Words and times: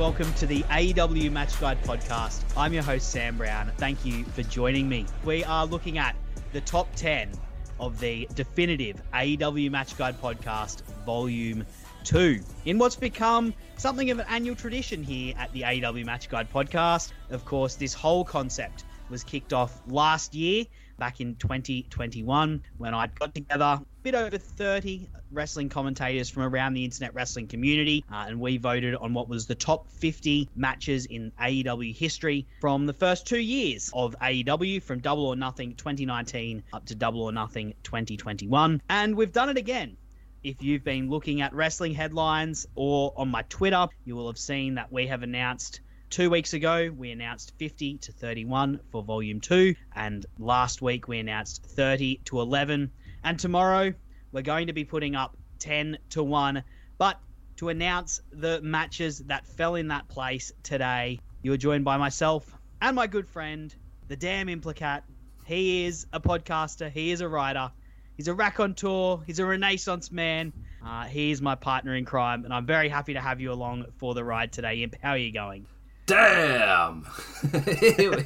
welcome 0.00 0.32
to 0.32 0.46
the 0.46 0.62
AEW 0.62 1.30
Match 1.30 1.60
Guide 1.60 1.76
podcast. 1.84 2.42
I'm 2.56 2.72
your 2.72 2.82
host, 2.82 3.10
Sam 3.10 3.36
Brown. 3.36 3.70
Thank 3.76 4.02
you 4.02 4.24
for 4.24 4.42
joining 4.44 4.88
me. 4.88 5.04
We 5.26 5.44
are 5.44 5.66
looking 5.66 5.98
at 5.98 6.16
the 6.54 6.62
top 6.62 6.88
10 6.96 7.30
of 7.78 8.00
the 8.00 8.26
definitive 8.34 9.02
AEW 9.12 9.70
Match 9.70 9.98
Guide 9.98 10.18
podcast, 10.18 10.80
Volume 11.04 11.66
2, 12.04 12.40
in 12.64 12.78
what's 12.78 12.96
become 12.96 13.52
something 13.76 14.10
of 14.10 14.20
an 14.20 14.24
annual 14.30 14.56
tradition 14.56 15.02
here 15.02 15.34
at 15.38 15.52
the 15.52 15.60
AEW 15.60 16.06
Match 16.06 16.30
Guide 16.30 16.50
podcast. 16.50 17.12
Of 17.28 17.44
course, 17.44 17.74
this 17.74 17.92
whole 17.92 18.24
concept 18.24 18.84
was 19.10 19.22
kicked 19.22 19.52
off 19.52 19.82
last 19.86 20.34
year 20.34 20.64
back 21.00 21.20
in 21.20 21.34
2021 21.36 22.62
when 22.78 22.94
I 22.94 23.08
got 23.08 23.34
together 23.34 23.64
a 23.64 23.82
bit 24.02 24.14
over 24.14 24.38
30 24.38 25.08
wrestling 25.32 25.68
commentators 25.68 26.28
from 26.28 26.42
around 26.42 26.74
the 26.74 26.84
internet 26.84 27.14
wrestling 27.14 27.48
community, 27.48 28.04
uh, 28.12 28.26
and 28.28 28.38
we 28.38 28.58
voted 28.58 28.94
on 28.94 29.14
what 29.14 29.28
was 29.28 29.46
the 29.46 29.54
top 29.54 29.88
50 29.88 30.48
matches 30.54 31.06
in 31.06 31.32
AEW 31.40 31.96
history 31.96 32.46
from 32.60 32.86
the 32.86 32.92
first 32.92 33.26
two 33.26 33.40
years 33.40 33.90
of 33.94 34.14
AEW, 34.20 34.82
from 34.82 35.00
Double 35.00 35.26
or 35.26 35.36
Nothing 35.36 35.74
2019 35.74 36.62
up 36.72 36.84
to 36.86 36.94
Double 36.94 37.22
or 37.22 37.32
Nothing 37.32 37.74
2021. 37.82 38.82
And 38.90 39.16
we've 39.16 39.32
done 39.32 39.48
it 39.48 39.56
again. 39.56 39.96
If 40.42 40.62
you've 40.62 40.84
been 40.84 41.10
looking 41.10 41.40
at 41.40 41.54
wrestling 41.54 41.94
headlines 41.94 42.66
or 42.74 43.12
on 43.16 43.28
my 43.28 43.42
Twitter, 43.48 43.88
you 44.04 44.16
will 44.16 44.26
have 44.26 44.38
seen 44.38 44.74
that 44.74 44.92
we 44.92 45.06
have 45.06 45.22
announced 45.22 45.80
Two 46.10 46.28
weeks 46.28 46.54
ago, 46.54 46.92
we 46.98 47.12
announced 47.12 47.52
50 47.58 47.98
to 47.98 48.10
31 48.10 48.80
for 48.90 49.00
Volume 49.00 49.40
2, 49.40 49.76
and 49.94 50.26
last 50.40 50.82
week 50.82 51.06
we 51.06 51.20
announced 51.20 51.64
30 51.64 52.22
to 52.24 52.40
11. 52.40 52.90
And 53.22 53.38
tomorrow, 53.38 53.94
we're 54.32 54.42
going 54.42 54.66
to 54.66 54.72
be 54.72 54.82
putting 54.82 55.14
up 55.14 55.36
10 55.60 55.98
to 56.10 56.24
1. 56.24 56.64
But 56.98 57.20
to 57.58 57.68
announce 57.68 58.22
the 58.32 58.60
matches 58.60 59.20
that 59.26 59.46
fell 59.46 59.76
in 59.76 59.86
that 59.88 60.08
place 60.08 60.50
today, 60.64 61.20
you 61.42 61.52
are 61.52 61.56
joined 61.56 61.84
by 61.84 61.96
myself 61.96 62.56
and 62.82 62.96
my 62.96 63.06
good 63.06 63.28
friend, 63.28 63.72
the 64.08 64.16
damn 64.16 64.48
implicat. 64.48 65.02
He 65.46 65.84
is 65.84 66.08
a 66.12 66.18
podcaster, 66.18 66.90
he 66.90 67.12
is 67.12 67.20
a 67.20 67.28
writer, 67.28 67.70
he's 68.16 68.26
a 68.26 68.34
raconteur, 68.34 69.18
he's 69.28 69.38
a 69.38 69.46
renaissance 69.46 70.10
man. 70.10 70.52
Uh, 70.84 71.04
he 71.04 71.30
is 71.30 71.40
my 71.40 71.54
partner 71.54 71.94
in 71.94 72.04
crime, 72.04 72.44
and 72.44 72.52
I'm 72.52 72.66
very 72.66 72.88
happy 72.88 73.14
to 73.14 73.20
have 73.20 73.40
you 73.40 73.52
along 73.52 73.84
for 73.98 74.14
the 74.14 74.24
ride 74.24 74.50
today. 74.50 74.82
Imp, 74.82 74.96
how 75.00 75.10
are 75.10 75.16
you 75.16 75.32
going? 75.32 75.66
Damn! 76.10 77.06
here, 77.78 78.10
we, 78.10 78.24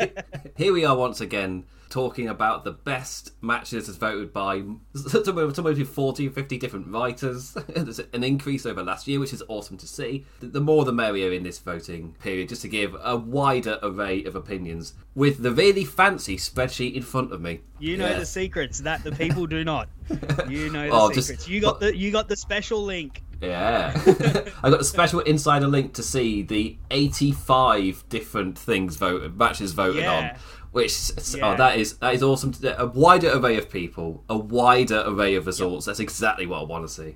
here, 0.56 0.72
we, 0.72 0.86
are 0.86 0.96
once 0.96 1.20
again 1.20 1.64
talking 1.88 2.28
about 2.28 2.64
the 2.64 2.72
best 2.72 3.32
matches 3.40 3.88
as 3.88 3.96
voted 3.96 4.32
by 4.32 4.62
somewhere 4.94 5.46
between 5.46 5.84
40 5.84 6.26
and 6.26 6.34
50 6.34 6.58
different 6.58 6.88
writers. 6.88 7.56
There's 7.68 7.98
an 7.98 8.24
increase 8.24 8.66
over 8.66 8.82
last 8.82 9.06
year, 9.06 9.20
which 9.20 9.32
is 9.32 9.42
awesome 9.48 9.76
to 9.78 9.86
see. 9.86 10.24
The 10.40 10.60
more 10.60 10.84
the 10.84 10.92
merrier 10.92 11.32
in 11.32 11.42
this 11.42 11.58
voting 11.58 12.14
period, 12.20 12.48
just 12.48 12.62
to 12.62 12.68
give 12.68 12.96
a 13.02 13.16
wider 13.16 13.78
array 13.82 14.24
of 14.24 14.36
opinions 14.36 14.94
with 15.14 15.42
the 15.42 15.52
really 15.52 15.84
fancy 15.84 16.36
spreadsheet 16.36 16.94
in 16.94 17.02
front 17.02 17.32
of 17.32 17.40
me. 17.40 17.60
You 17.78 17.96
know 17.96 18.08
yeah. 18.08 18.18
the 18.18 18.26
secrets 18.26 18.80
that 18.80 19.04
the 19.04 19.12
people 19.12 19.46
do 19.46 19.64
not. 19.64 19.88
You 20.48 20.70
know 20.70 20.84
the 20.84 20.92
oh, 20.92 21.08
secrets. 21.08 21.28
Just, 21.28 21.48
you 21.48 21.60
got 21.60 21.80
the 21.80 21.96
you 21.96 22.10
got 22.10 22.28
the 22.28 22.36
special 22.36 22.82
link. 22.82 23.22
Yeah. 23.40 23.92
I 24.62 24.70
got 24.70 24.80
a 24.80 24.84
special 24.84 25.20
insider 25.20 25.66
link 25.66 25.94
to 25.94 26.02
see 26.02 26.42
the 26.42 26.76
85 26.90 28.04
different 28.08 28.58
things 28.58 28.96
voted, 28.96 29.36
matches 29.36 29.72
voted 29.72 30.02
yeah. 30.02 30.12
on. 30.12 30.30
Which 30.74 31.12
oh, 31.16 31.36
yeah. 31.36 31.52
oh, 31.52 31.56
that 31.56 31.78
is 31.78 31.98
that 31.98 32.14
is 32.14 32.22
awesome. 32.24 32.52
A 32.64 32.86
wider 32.86 33.30
array 33.38 33.56
of 33.58 33.70
people, 33.70 34.24
a 34.28 34.36
wider 34.36 35.04
array 35.06 35.36
of 35.36 35.46
results. 35.46 35.86
Yep. 35.86 35.92
That's 35.92 36.00
exactly 36.00 36.46
what 36.46 36.62
I 36.62 36.64
want 36.64 36.84
to 36.84 36.92
see. 36.92 37.14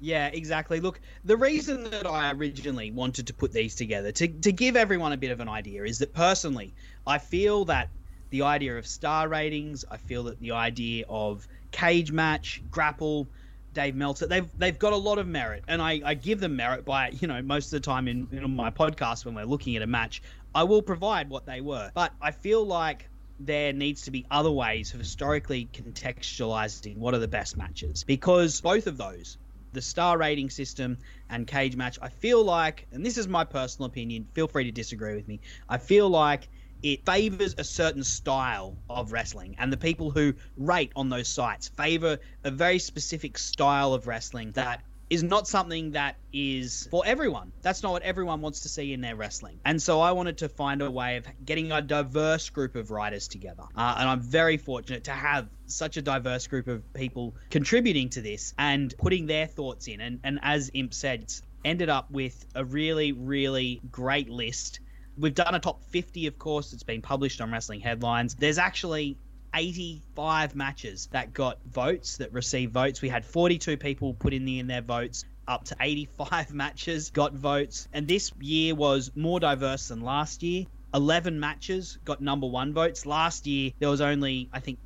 Yeah, 0.00 0.26
exactly. 0.26 0.80
Look, 0.80 1.00
the 1.24 1.36
reason 1.36 1.84
that 1.84 2.04
I 2.04 2.32
originally 2.32 2.90
wanted 2.90 3.28
to 3.28 3.32
put 3.32 3.52
these 3.52 3.76
together 3.76 4.10
to 4.10 4.26
to 4.26 4.50
give 4.50 4.74
everyone 4.74 5.12
a 5.12 5.16
bit 5.16 5.30
of 5.30 5.38
an 5.38 5.48
idea 5.48 5.84
is 5.84 6.00
that 6.00 6.12
personally, 6.12 6.74
I 7.06 7.18
feel 7.18 7.64
that 7.66 7.90
the 8.30 8.42
idea 8.42 8.76
of 8.76 8.88
star 8.88 9.28
ratings, 9.28 9.84
I 9.88 9.96
feel 9.96 10.24
that 10.24 10.40
the 10.40 10.50
idea 10.50 11.04
of 11.08 11.46
Cagematch, 11.70 12.58
grapple, 12.72 13.28
Dave 13.72 13.94
Meltzer. 13.94 14.26
They've 14.26 14.48
they've 14.58 14.78
got 14.78 14.92
a 14.92 14.96
lot 14.96 15.18
of 15.18 15.28
merit, 15.28 15.62
and 15.68 15.80
I, 15.80 16.00
I 16.04 16.14
give 16.14 16.40
them 16.40 16.56
merit 16.56 16.84
by 16.84 17.10
you 17.10 17.28
know 17.28 17.40
most 17.40 17.66
of 17.66 17.70
the 17.72 17.80
time 17.80 18.08
in, 18.08 18.26
in 18.32 18.56
my 18.56 18.70
podcast 18.70 19.24
when 19.24 19.36
we're 19.36 19.44
looking 19.44 19.76
at 19.76 19.82
a 19.82 19.86
match, 19.86 20.22
I 20.54 20.62
will 20.62 20.82
provide 20.82 21.28
what 21.28 21.46
they 21.46 21.60
were. 21.60 21.90
But 21.94 22.12
I 22.20 22.30
feel 22.30 22.64
like 22.64 23.10
there 23.40 23.72
needs 23.72 24.02
to 24.02 24.10
be 24.10 24.24
other 24.30 24.50
ways 24.50 24.94
of 24.94 25.00
historically 25.00 25.68
contextualizing 25.72 26.96
what 26.96 27.14
are 27.14 27.18
the 27.18 27.28
best 27.28 27.56
matches 27.56 28.04
because 28.04 28.60
both 28.60 28.86
of 28.86 28.96
those 28.96 29.38
the 29.72 29.82
star 29.82 30.16
rating 30.18 30.48
system 30.48 30.96
and 31.30 31.48
Cagematch 31.48 31.98
i 32.00 32.08
feel 32.08 32.44
like 32.44 32.86
and 32.92 33.04
this 33.04 33.18
is 33.18 33.26
my 33.26 33.42
personal 33.42 33.88
opinion 33.88 34.28
feel 34.34 34.46
free 34.46 34.62
to 34.62 34.70
disagree 34.70 35.16
with 35.16 35.26
me 35.26 35.40
i 35.68 35.76
feel 35.76 36.08
like 36.08 36.48
it 36.82 37.04
favors 37.04 37.56
a 37.58 37.64
certain 37.64 38.04
style 38.04 38.78
of 38.88 39.10
wrestling 39.10 39.56
and 39.58 39.72
the 39.72 39.76
people 39.76 40.12
who 40.12 40.32
rate 40.56 40.92
on 40.94 41.08
those 41.08 41.26
sites 41.26 41.68
favor 41.70 42.16
a 42.44 42.50
very 42.52 42.78
specific 42.78 43.36
style 43.36 43.92
of 43.94 44.06
wrestling 44.06 44.52
that 44.52 44.84
is 45.14 45.22
not 45.22 45.46
something 45.46 45.92
that 45.92 46.16
is 46.32 46.88
for 46.90 47.02
everyone. 47.06 47.52
That's 47.62 47.82
not 47.82 47.92
what 47.92 48.02
everyone 48.02 48.40
wants 48.40 48.60
to 48.60 48.68
see 48.68 48.92
in 48.92 49.00
their 49.00 49.16
wrestling. 49.16 49.60
And 49.64 49.80
so 49.80 50.00
I 50.00 50.12
wanted 50.12 50.38
to 50.38 50.48
find 50.48 50.82
a 50.82 50.90
way 50.90 51.16
of 51.16 51.26
getting 51.44 51.72
a 51.72 51.80
diverse 51.80 52.50
group 52.50 52.74
of 52.74 52.90
writers 52.90 53.28
together. 53.28 53.62
Uh, 53.76 53.96
and 53.98 54.08
I'm 54.08 54.20
very 54.20 54.56
fortunate 54.56 55.04
to 55.04 55.12
have 55.12 55.48
such 55.66 55.96
a 55.96 56.02
diverse 56.02 56.46
group 56.48 56.66
of 56.66 56.92
people 56.94 57.36
contributing 57.50 58.10
to 58.10 58.20
this 58.20 58.54
and 58.58 58.92
putting 58.98 59.26
their 59.26 59.46
thoughts 59.46 59.86
in. 59.86 60.00
And, 60.00 60.20
and 60.24 60.40
as 60.42 60.70
Imp 60.74 60.92
said, 60.92 61.22
it's 61.22 61.42
ended 61.64 61.88
up 61.88 62.10
with 62.10 62.44
a 62.54 62.64
really, 62.64 63.12
really 63.12 63.80
great 63.90 64.28
list 64.28 64.80
We've 65.16 65.34
done 65.34 65.54
a 65.54 65.60
top 65.60 65.84
50, 65.90 66.26
of 66.26 66.38
course. 66.38 66.72
It's 66.72 66.82
been 66.82 67.02
published 67.02 67.40
on 67.40 67.52
Wrestling 67.52 67.80
Headlines. 67.80 68.34
There's 68.34 68.58
actually 68.58 69.16
85 69.54 70.54
matches 70.54 71.08
that 71.12 71.32
got 71.32 71.58
votes, 71.64 72.16
that 72.18 72.32
received 72.32 72.72
votes. 72.72 73.00
We 73.00 73.08
had 73.08 73.24
42 73.24 73.76
people 73.76 74.14
put 74.14 74.34
in, 74.34 74.46
in 74.48 74.66
their 74.66 74.82
votes. 74.82 75.24
Up 75.46 75.64
to 75.64 75.76
85 75.78 76.52
matches 76.54 77.10
got 77.10 77.34
votes. 77.34 77.88
And 77.92 78.08
this 78.08 78.32
year 78.40 78.74
was 78.74 79.10
more 79.14 79.40
diverse 79.40 79.88
than 79.88 80.00
last 80.00 80.42
year. 80.42 80.64
11 80.94 81.40
matches 81.40 81.98
got 82.04 82.20
number 82.20 82.46
one 82.46 82.72
votes. 82.72 83.04
Last 83.04 83.46
year, 83.46 83.72
there 83.80 83.90
was 83.90 84.00
only, 84.00 84.48
I 84.52 84.60
think, 84.60 84.78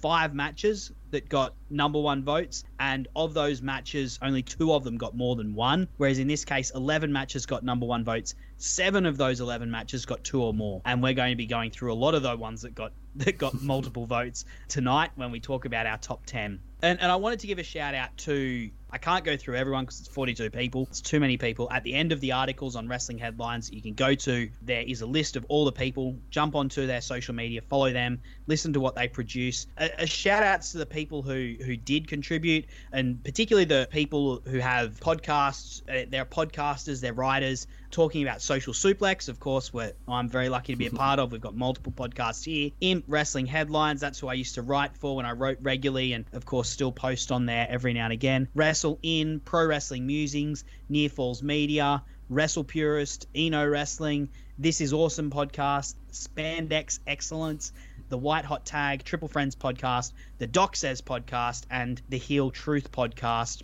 five 0.00 0.34
matches 0.34 0.92
that 1.10 1.28
got 1.28 1.54
number 1.70 2.00
one 2.00 2.22
votes, 2.22 2.64
and 2.78 3.08
of 3.16 3.34
those 3.34 3.62
matches, 3.62 4.18
only 4.22 4.42
two 4.42 4.72
of 4.72 4.84
them 4.84 4.96
got 4.96 5.16
more 5.16 5.36
than 5.36 5.54
one. 5.54 5.88
Whereas 5.96 6.18
in 6.18 6.28
this 6.28 6.44
case, 6.44 6.70
11 6.74 7.12
matches 7.12 7.46
got 7.46 7.64
number 7.64 7.86
one 7.86 8.04
votes. 8.04 8.34
Seven 8.58 9.06
of 9.06 9.16
those 9.16 9.40
11 9.40 9.70
matches 9.70 10.04
got 10.04 10.22
two 10.24 10.42
or 10.42 10.52
more, 10.52 10.82
and 10.84 11.02
we're 11.02 11.14
going 11.14 11.30
to 11.30 11.36
be 11.36 11.46
going 11.46 11.70
through 11.70 11.92
a 11.92 11.94
lot 11.94 12.14
of 12.14 12.22
those 12.22 12.38
ones 12.38 12.62
that 12.62 12.74
got 12.74 12.92
that 13.16 13.38
got 13.38 13.60
multiple 13.62 14.06
votes 14.06 14.44
tonight 14.68 15.10
when 15.16 15.32
we 15.32 15.40
talk 15.40 15.64
about 15.64 15.86
our 15.86 15.98
top 15.98 16.24
10. 16.26 16.60
And, 16.82 17.00
and 17.00 17.10
I 17.10 17.16
wanted 17.16 17.40
to 17.40 17.46
give 17.48 17.58
a 17.58 17.64
shout 17.64 17.94
out 17.94 18.16
to 18.18 18.70
I 18.90 18.98
can't 18.98 19.24
go 19.24 19.36
through 19.36 19.56
everyone 19.56 19.84
because 19.84 20.00
it's 20.00 20.08
42 20.08 20.50
people. 20.50 20.86
It's 20.90 21.00
too 21.00 21.20
many 21.20 21.36
people. 21.36 21.68
At 21.70 21.84
the 21.84 21.94
end 21.94 22.12
of 22.12 22.20
the 22.20 22.32
articles 22.32 22.74
on 22.74 22.88
wrestling 22.88 23.18
headlines, 23.18 23.70
you 23.70 23.82
can 23.82 23.94
go 23.94 24.14
to. 24.14 24.50
There 24.62 24.82
is 24.82 25.02
a 25.02 25.06
list 25.06 25.36
of 25.36 25.44
all 25.48 25.66
the 25.66 25.72
people. 25.72 26.16
Jump 26.30 26.54
onto 26.54 26.86
their 26.86 27.02
social 27.02 27.34
media, 27.34 27.60
follow 27.60 27.92
them, 27.92 28.20
listen 28.46 28.72
to 28.72 28.80
what 28.80 28.94
they 28.94 29.06
produce. 29.08 29.66
A, 29.76 29.90
a 29.98 30.06
shout 30.06 30.42
outs 30.42 30.72
to 30.72 30.78
the 30.78 30.86
people 30.86 31.22
who 31.22 31.54
who 31.62 31.76
did 31.76 32.08
contribute, 32.08 32.66
and 32.92 33.22
particularly 33.22 33.66
the 33.66 33.88
people 33.90 34.42
who 34.46 34.58
have 34.58 34.98
podcasts. 35.00 35.82
Uh, 35.88 36.06
they're 36.08 36.24
podcasters, 36.24 37.00
they're 37.00 37.12
writers. 37.12 37.66
Talking 37.90 38.22
about 38.22 38.42
Social 38.42 38.72
Suplex, 38.72 39.28
of 39.28 39.40
course, 39.40 39.72
where 39.72 39.92
I'm 40.06 40.28
very 40.28 40.48
lucky 40.48 40.72
to 40.72 40.76
be 40.76 40.86
a 40.86 40.90
part 41.06 41.18
of. 41.18 41.32
We've 41.32 41.40
got 41.40 41.54
multiple 41.54 41.92
podcasts 41.92 42.44
here. 42.44 42.70
Imp 42.80 43.04
Wrestling 43.08 43.46
Headlines, 43.46 44.00
that's 44.00 44.18
who 44.18 44.28
I 44.28 44.34
used 44.34 44.54
to 44.56 44.62
write 44.62 44.96
for 44.96 45.16
when 45.16 45.26
I 45.26 45.32
wrote 45.32 45.58
regularly, 45.60 46.12
and 46.12 46.24
of 46.32 46.44
course, 46.44 46.68
still 46.68 46.92
post 46.92 47.32
on 47.32 47.46
there 47.46 47.66
every 47.68 47.92
now 47.92 48.04
and 48.04 48.12
again. 48.12 48.48
Wrestle 48.54 48.98
In, 49.02 49.40
Pro 49.40 49.66
Wrestling 49.66 50.06
Musings, 50.06 50.64
Near 50.88 51.08
Falls 51.08 51.42
Media, 51.42 52.02
Wrestle 52.28 52.64
Purist, 52.64 53.26
Eno 53.34 53.66
Wrestling, 53.66 54.28
This 54.58 54.80
Is 54.80 54.92
Awesome 54.92 55.30
podcast, 55.30 55.94
Spandex 56.12 56.98
Excellence, 57.06 57.72
the 58.10 58.18
White 58.18 58.44
Hot 58.44 58.66
Tag, 58.66 59.04
Triple 59.04 59.28
Friends 59.28 59.56
podcast, 59.56 60.12
the 60.38 60.46
Doc 60.46 60.76
Says 60.76 61.00
podcast, 61.00 61.64
and 61.70 62.00
the 62.08 62.18
Heel 62.18 62.50
Truth 62.50 62.92
podcast. 62.92 63.62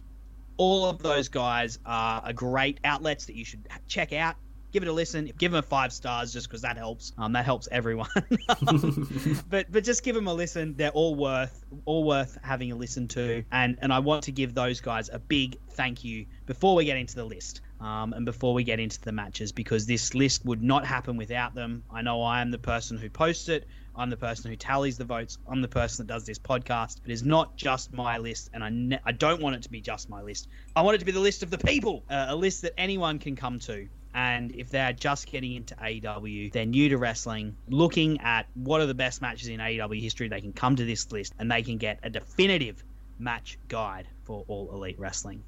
All 0.57 0.87
of 0.87 1.03
those 1.03 1.29
guys 1.29 1.79
are, 1.85 2.23
are 2.25 2.33
great 2.33 2.79
outlets 2.85 3.27
that 3.27 3.37
you 3.37 3.45
should 3.45 3.67
check 3.89 4.13
out. 4.13 4.37
Give 4.73 4.83
it 4.83 4.89
a 4.89 4.93
listen. 4.93 5.31
Give 5.39 5.53
them 5.53 5.61
a 5.61 5.63
five 5.63 5.93
stars 5.93 6.33
just 6.33 6.49
because 6.49 6.63
that 6.63 6.77
helps. 6.77 7.13
Um, 7.17 7.33
that 7.35 7.45
helps 7.45 7.69
everyone. 7.71 8.09
but 9.49 9.71
but 9.71 9.85
just 9.85 10.03
give 10.03 10.17
them 10.17 10.27
a 10.27 10.35
listen. 10.35 10.75
They're 10.75 10.91
all 10.91 11.15
worth 11.15 11.65
all 11.85 12.03
worth 12.03 12.37
having 12.43 12.73
a 12.73 12.75
listen 12.75 13.07
to. 13.09 13.45
And 13.53 13.79
and 13.83 13.93
I 13.93 14.01
want 14.01 14.25
to 14.25 14.33
give 14.33 14.53
those 14.53 14.81
guys 14.81 15.11
a 15.13 15.21
big 15.21 15.59
thank 15.71 16.03
you 16.03 16.27
before 16.47 16.75
we 16.75 16.85
get 16.85 16.97
into 16.97 17.15
the 17.15 17.25
list. 17.25 17.61
Um, 17.81 18.15
and 18.15 18.25
before 18.25 18.55
we 18.55 18.65
get 18.65 18.81
into 18.81 19.01
the 19.01 19.13
matches, 19.13 19.53
because 19.53 19.87
this 19.87 20.15
list 20.15 20.45
would 20.45 20.63
not 20.63 20.87
happen 20.87 21.17
without 21.17 21.55
them. 21.55 21.85
I 21.93 22.03
know 22.03 22.23
I 22.23 22.41
am 22.41 22.51
the 22.51 22.59
person 22.59 22.97
who 22.97 23.11
posts 23.11 23.49
it. 23.49 23.69
I'm 23.97 24.11
the 24.11 24.17
person 24.17 24.51
who 24.51 24.57
tallies 24.57 24.99
the 24.99 25.05
votes. 25.05 25.39
I'm 25.47 25.63
the 25.63 25.69
person 25.69 26.07
that 26.07 26.13
does 26.13 26.27
this 26.27 26.39
podcast. 26.39 27.01
But 27.03 27.11
It 27.11 27.15
is 27.15 27.23
not 27.23 27.57
just 27.57 27.93
my 27.93 28.19
list, 28.19 28.51
and 28.53 28.65
I, 28.65 28.71
ne- 28.71 29.01
I 29.05 29.13
don't 29.13 29.41
want 29.41 29.57
it 29.57 29.63
to 29.63 29.71
be 29.71 29.81
just 29.81 30.09
my 30.09 30.21
list. 30.21 30.49
I 30.75 30.83
want 30.83 30.97
it 30.97 30.99
to 30.99 31.05
be 31.05 31.13
the 31.13 31.21
list 31.21 31.43
of 31.43 31.51
the 31.51 31.59
people, 31.59 32.03
uh, 32.11 32.27
a 32.29 32.37
list 32.37 32.63
that 32.63 32.73
anyone 32.79 33.19
can 33.19 33.37
come 33.37 33.59
to. 33.61 33.89
And 34.15 34.55
if 34.55 34.71
they're 34.71 34.93
just 34.93 35.27
getting 35.27 35.55
into 35.55 35.75
AEW, 35.75 36.53
they're 36.53 36.67
new 36.67 36.89
to 36.89 36.99
wrestling, 36.99 37.57
looking 37.69 38.21
at 38.21 38.47
what 38.55 38.81
are 38.81 38.87
the 38.87 38.95
best 38.95 39.21
matches 39.21 39.49
in 39.49 39.59
AEW 39.59 40.01
history, 40.01 40.29
they 40.29 40.41
can 40.41 40.53
come 40.53 40.77
to 40.77 40.85
this 40.85 41.11
list 41.11 41.35
and 41.39 41.51
they 41.51 41.63
can 41.63 41.79
get 41.79 41.99
a 42.05 42.11
definitive 42.11 42.83
match 43.19 43.59
guide 43.69 44.07
for 44.25 44.45
all 44.47 44.71
elite 44.73 44.99
wrestling. 44.99 45.43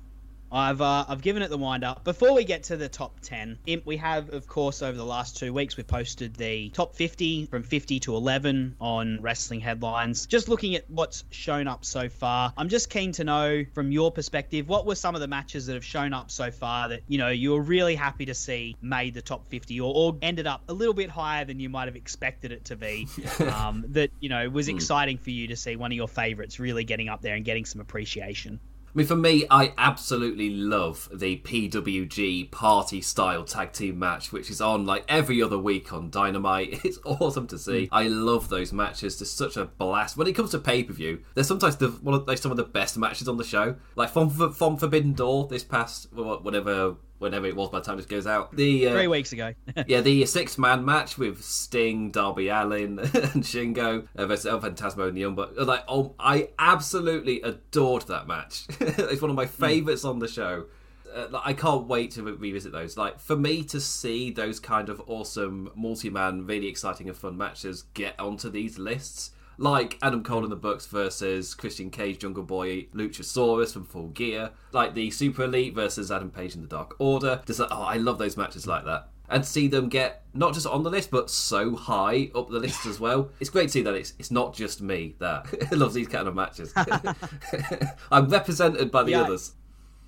I've 0.50 0.80
uh, 0.80 1.04
I've 1.08 1.22
given 1.22 1.42
it 1.42 1.50
the 1.50 1.58
wind 1.58 1.84
up. 1.84 2.04
Before 2.04 2.34
we 2.34 2.44
get 2.44 2.64
to 2.64 2.76
the 2.76 2.88
top 2.88 3.20
ten, 3.20 3.58
Imp, 3.66 3.84
we 3.84 3.96
have 3.96 4.32
of 4.32 4.46
course 4.46 4.82
over 4.82 4.96
the 4.96 5.04
last 5.04 5.36
two 5.36 5.52
weeks 5.52 5.76
we've 5.76 5.86
posted 5.86 6.34
the 6.34 6.70
top 6.70 6.94
fifty 6.94 7.46
from 7.46 7.62
fifty 7.62 8.00
to 8.00 8.14
eleven 8.14 8.76
on 8.80 9.20
wrestling 9.20 9.60
headlines. 9.60 10.26
Just 10.26 10.48
looking 10.48 10.76
at 10.76 10.88
what's 10.88 11.24
shown 11.30 11.66
up 11.66 11.84
so 11.84 12.08
far, 12.08 12.52
I'm 12.56 12.68
just 12.68 12.90
keen 12.90 13.12
to 13.12 13.24
know 13.24 13.64
from 13.74 13.90
your 13.90 14.12
perspective 14.12 14.68
what 14.68 14.86
were 14.86 14.94
some 14.94 15.14
of 15.14 15.20
the 15.20 15.28
matches 15.28 15.66
that 15.66 15.74
have 15.74 15.84
shown 15.84 16.12
up 16.12 16.30
so 16.30 16.50
far 16.50 16.88
that 16.90 17.02
you 17.08 17.18
know 17.18 17.28
you 17.28 17.52
were 17.52 17.62
really 17.62 17.94
happy 17.94 18.26
to 18.26 18.34
see 18.34 18.76
made 18.80 19.14
the 19.14 19.22
top 19.22 19.48
fifty 19.48 19.80
or, 19.80 19.92
or 19.94 20.16
ended 20.22 20.46
up 20.46 20.62
a 20.68 20.72
little 20.72 20.94
bit 20.94 21.10
higher 21.10 21.44
than 21.44 21.58
you 21.58 21.68
might 21.68 21.86
have 21.86 21.96
expected 21.96 22.52
it 22.52 22.64
to 22.66 22.76
be. 22.76 23.08
um, 23.52 23.84
that 23.88 24.10
you 24.20 24.28
know 24.28 24.48
was 24.48 24.68
exciting 24.68 25.18
for 25.18 25.30
you 25.30 25.48
to 25.48 25.56
see 25.56 25.76
one 25.76 25.90
of 25.90 25.96
your 25.96 26.08
favorites 26.08 26.60
really 26.60 26.84
getting 26.84 27.08
up 27.08 27.20
there 27.20 27.34
and 27.34 27.44
getting 27.44 27.64
some 27.64 27.80
appreciation. 27.80 28.60
Mean, 28.96 29.06
for 29.06 29.14
me, 29.14 29.44
I 29.50 29.74
absolutely 29.76 30.48
love 30.48 31.10
the 31.12 31.36
PWG 31.40 32.50
party 32.50 33.02
style 33.02 33.44
tag 33.44 33.72
team 33.72 33.98
match, 33.98 34.32
which 34.32 34.48
is 34.48 34.62
on 34.62 34.86
like 34.86 35.04
every 35.06 35.42
other 35.42 35.58
week 35.58 35.92
on 35.92 36.08
Dynamite. 36.08 36.80
It's 36.86 36.98
awesome 37.04 37.46
to 37.48 37.58
see. 37.58 37.90
I 37.92 38.08
love 38.08 38.48
those 38.48 38.72
matches. 38.72 39.18
They're 39.18 39.26
such 39.26 39.58
a 39.58 39.66
blast. 39.66 40.16
When 40.16 40.26
it 40.26 40.32
comes 40.32 40.52
to 40.52 40.58
pay 40.58 40.82
per 40.82 40.94
view, 40.94 41.20
they're 41.34 41.44
sometimes 41.44 41.76
the, 41.76 41.88
one 41.88 42.14
of 42.14 42.26
like 42.26 42.38
some 42.38 42.50
of 42.50 42.56
the 42.56 42.64
best 42.64 42.96
matches 42.96 43.28
on 43.28 43.36
the 43.36 43.44
show. 43.44 43.76
Like 43.96 44.08
from 44.08 44.30
from 44.30 44.78
Forbidden 44.78 45.12
Door 45.12 45.48
this 45.48 45.62
past 45.62 46.10
whatever 46.14 46.96
whenever 47.18 47.46
it 47.46 47.56
was 47.56 47.70
by 47.70 47.80
the 47.80 47.84
time 47.84 47.96
this 47.96 48.06
goes 48.06 48.26
out. 48.26 48.54
The 48.54 48.88
uh, 48.88 48.92
three 48.92 49.06
weeks 49.06 49.32
ago. 49.32 49.54
yeah, 49.86 50.00
the 50.00 50.26
six 50.26 50.58
man 50.58 50.84
match 50.84 51.18
with 51.18 51.42
Sting, 51.42 52.10
Darby 52.10 52.48
Allin, 52.48 52.98
and 52.98 53.42
Shingo 53.42 54.06
uh, 54.16 54.26
versus 54.26 54.46
El 54.46 54.60
Phantasmo 54.60 55.08
and 55.08 55.16
the 55.16 55.20
Young 55.20 55.34
Bucks. 55.34 55.58
Like, 55.58 55.84
oh, 55.88 56.14
I 56.18 56.50
absolutely 56.58 57.40
adored 57.42 58.02
that 58.08 58.26
match. 58.26 58.66
it's 58.80 59.20
one 59.20 59.30
of 59.30 59.36
my 59.36 59.46
favorites 59.46 60.02
mm. 60.02 60.10
on 60.10 60.18
the 60.18 60.28
show. 60.28 60.66
Uh, 61.14 61.40
I 61.44 61.52
can't 61.52 61.86
wait 61.86 62.10
to 62.12 62.22
revisit 62.22 62.72
those. 62.72 62.96
Like 62.96 63.20
for 63.20 63.36
me 63.36 63.62
to 63.64 63.80
see 63.80 64.30
those 64.30 64.60
kind 64.60 64.88
of 64.88 65.00
awesome 65.06 65.70
multi-man, 65.74 66.46
really 66.46 66.68
exciting 66.68 67.08
and 67.08 67.16
fun 67.16 67.36
matches 67.36 67.84
get 67.94 68.18
onto 68.18 68.50
these 68.50 68.78
lists 68.78 69.30
like 69.58 69.98
Adam 70.02 70.22
Cole 70.22 70.44
in 70.44 70.50
the 70.50 70.56
Bucks 70.56 70.86
versus 70.86 71.54
Christian 71.54 71.90
Cage, 71.90 72.18
Jungle 72.18 72.42
Boy, 72.42 72.86
Luchasaurus 72.94 73.72
from 73.72 73.84
Full 73.84 74.08
Gear, 74.08 74.50
like 74.72 74.94
the 74.94 75.10
Super 75.10 75.44
Elite 75.44 75.74
versus 75.74 76.10
Adam 76.10 76.30
Page 76.30 76.54
in 76.54 76.62
the 76.62 76.68
Dark 76.68 76.96
Order. 76.98 77.42
Just 77.46 77.60
like, 77.60 77.68
oh, 77.70 77.82
I 77.82 77.96
love 77.96 78.18
those 78.18 78.36
matches 78.36 78.66
like 78.66 78.84
that. 78.84 79.08
And 79.28 79.44
see 79.44 79.66
them 79.66 79.88
get 79.88 80.22
not 80.34 80.54
just 80.54 80.66
on 80.66 80.84
the 80.84 80.90
list, 80.90 81.10
but 81.10 81.30
so 81.30 81.74
high 81.74 82.30
up 82.34 82.48
the 82.48 82.60
list 82.60 82.86
as 82.86 83.00
well. 83.00 83.30
It's 83.40 83.50
great 83.50 83.64
to 83.64 83.68
see 83.70 83.82
that 83.82 83.94
it's 83.94 84.12
it's 84.20 84.30
not 84.30 84.54
just 84.54 84.80
me 84.80 85.16
that 85.18 85.72
loves 85.76 85.94
these 85.94 86.06
kind 86.06 86.28
of 86.28 86.34
matches. 86.36 86.72
I'm 88.12 88.28
represented 88.28 88.92
by 88.92 89.02
the 89.02 89.12
yeah, 89.12 89.22
others. 89.22 89.54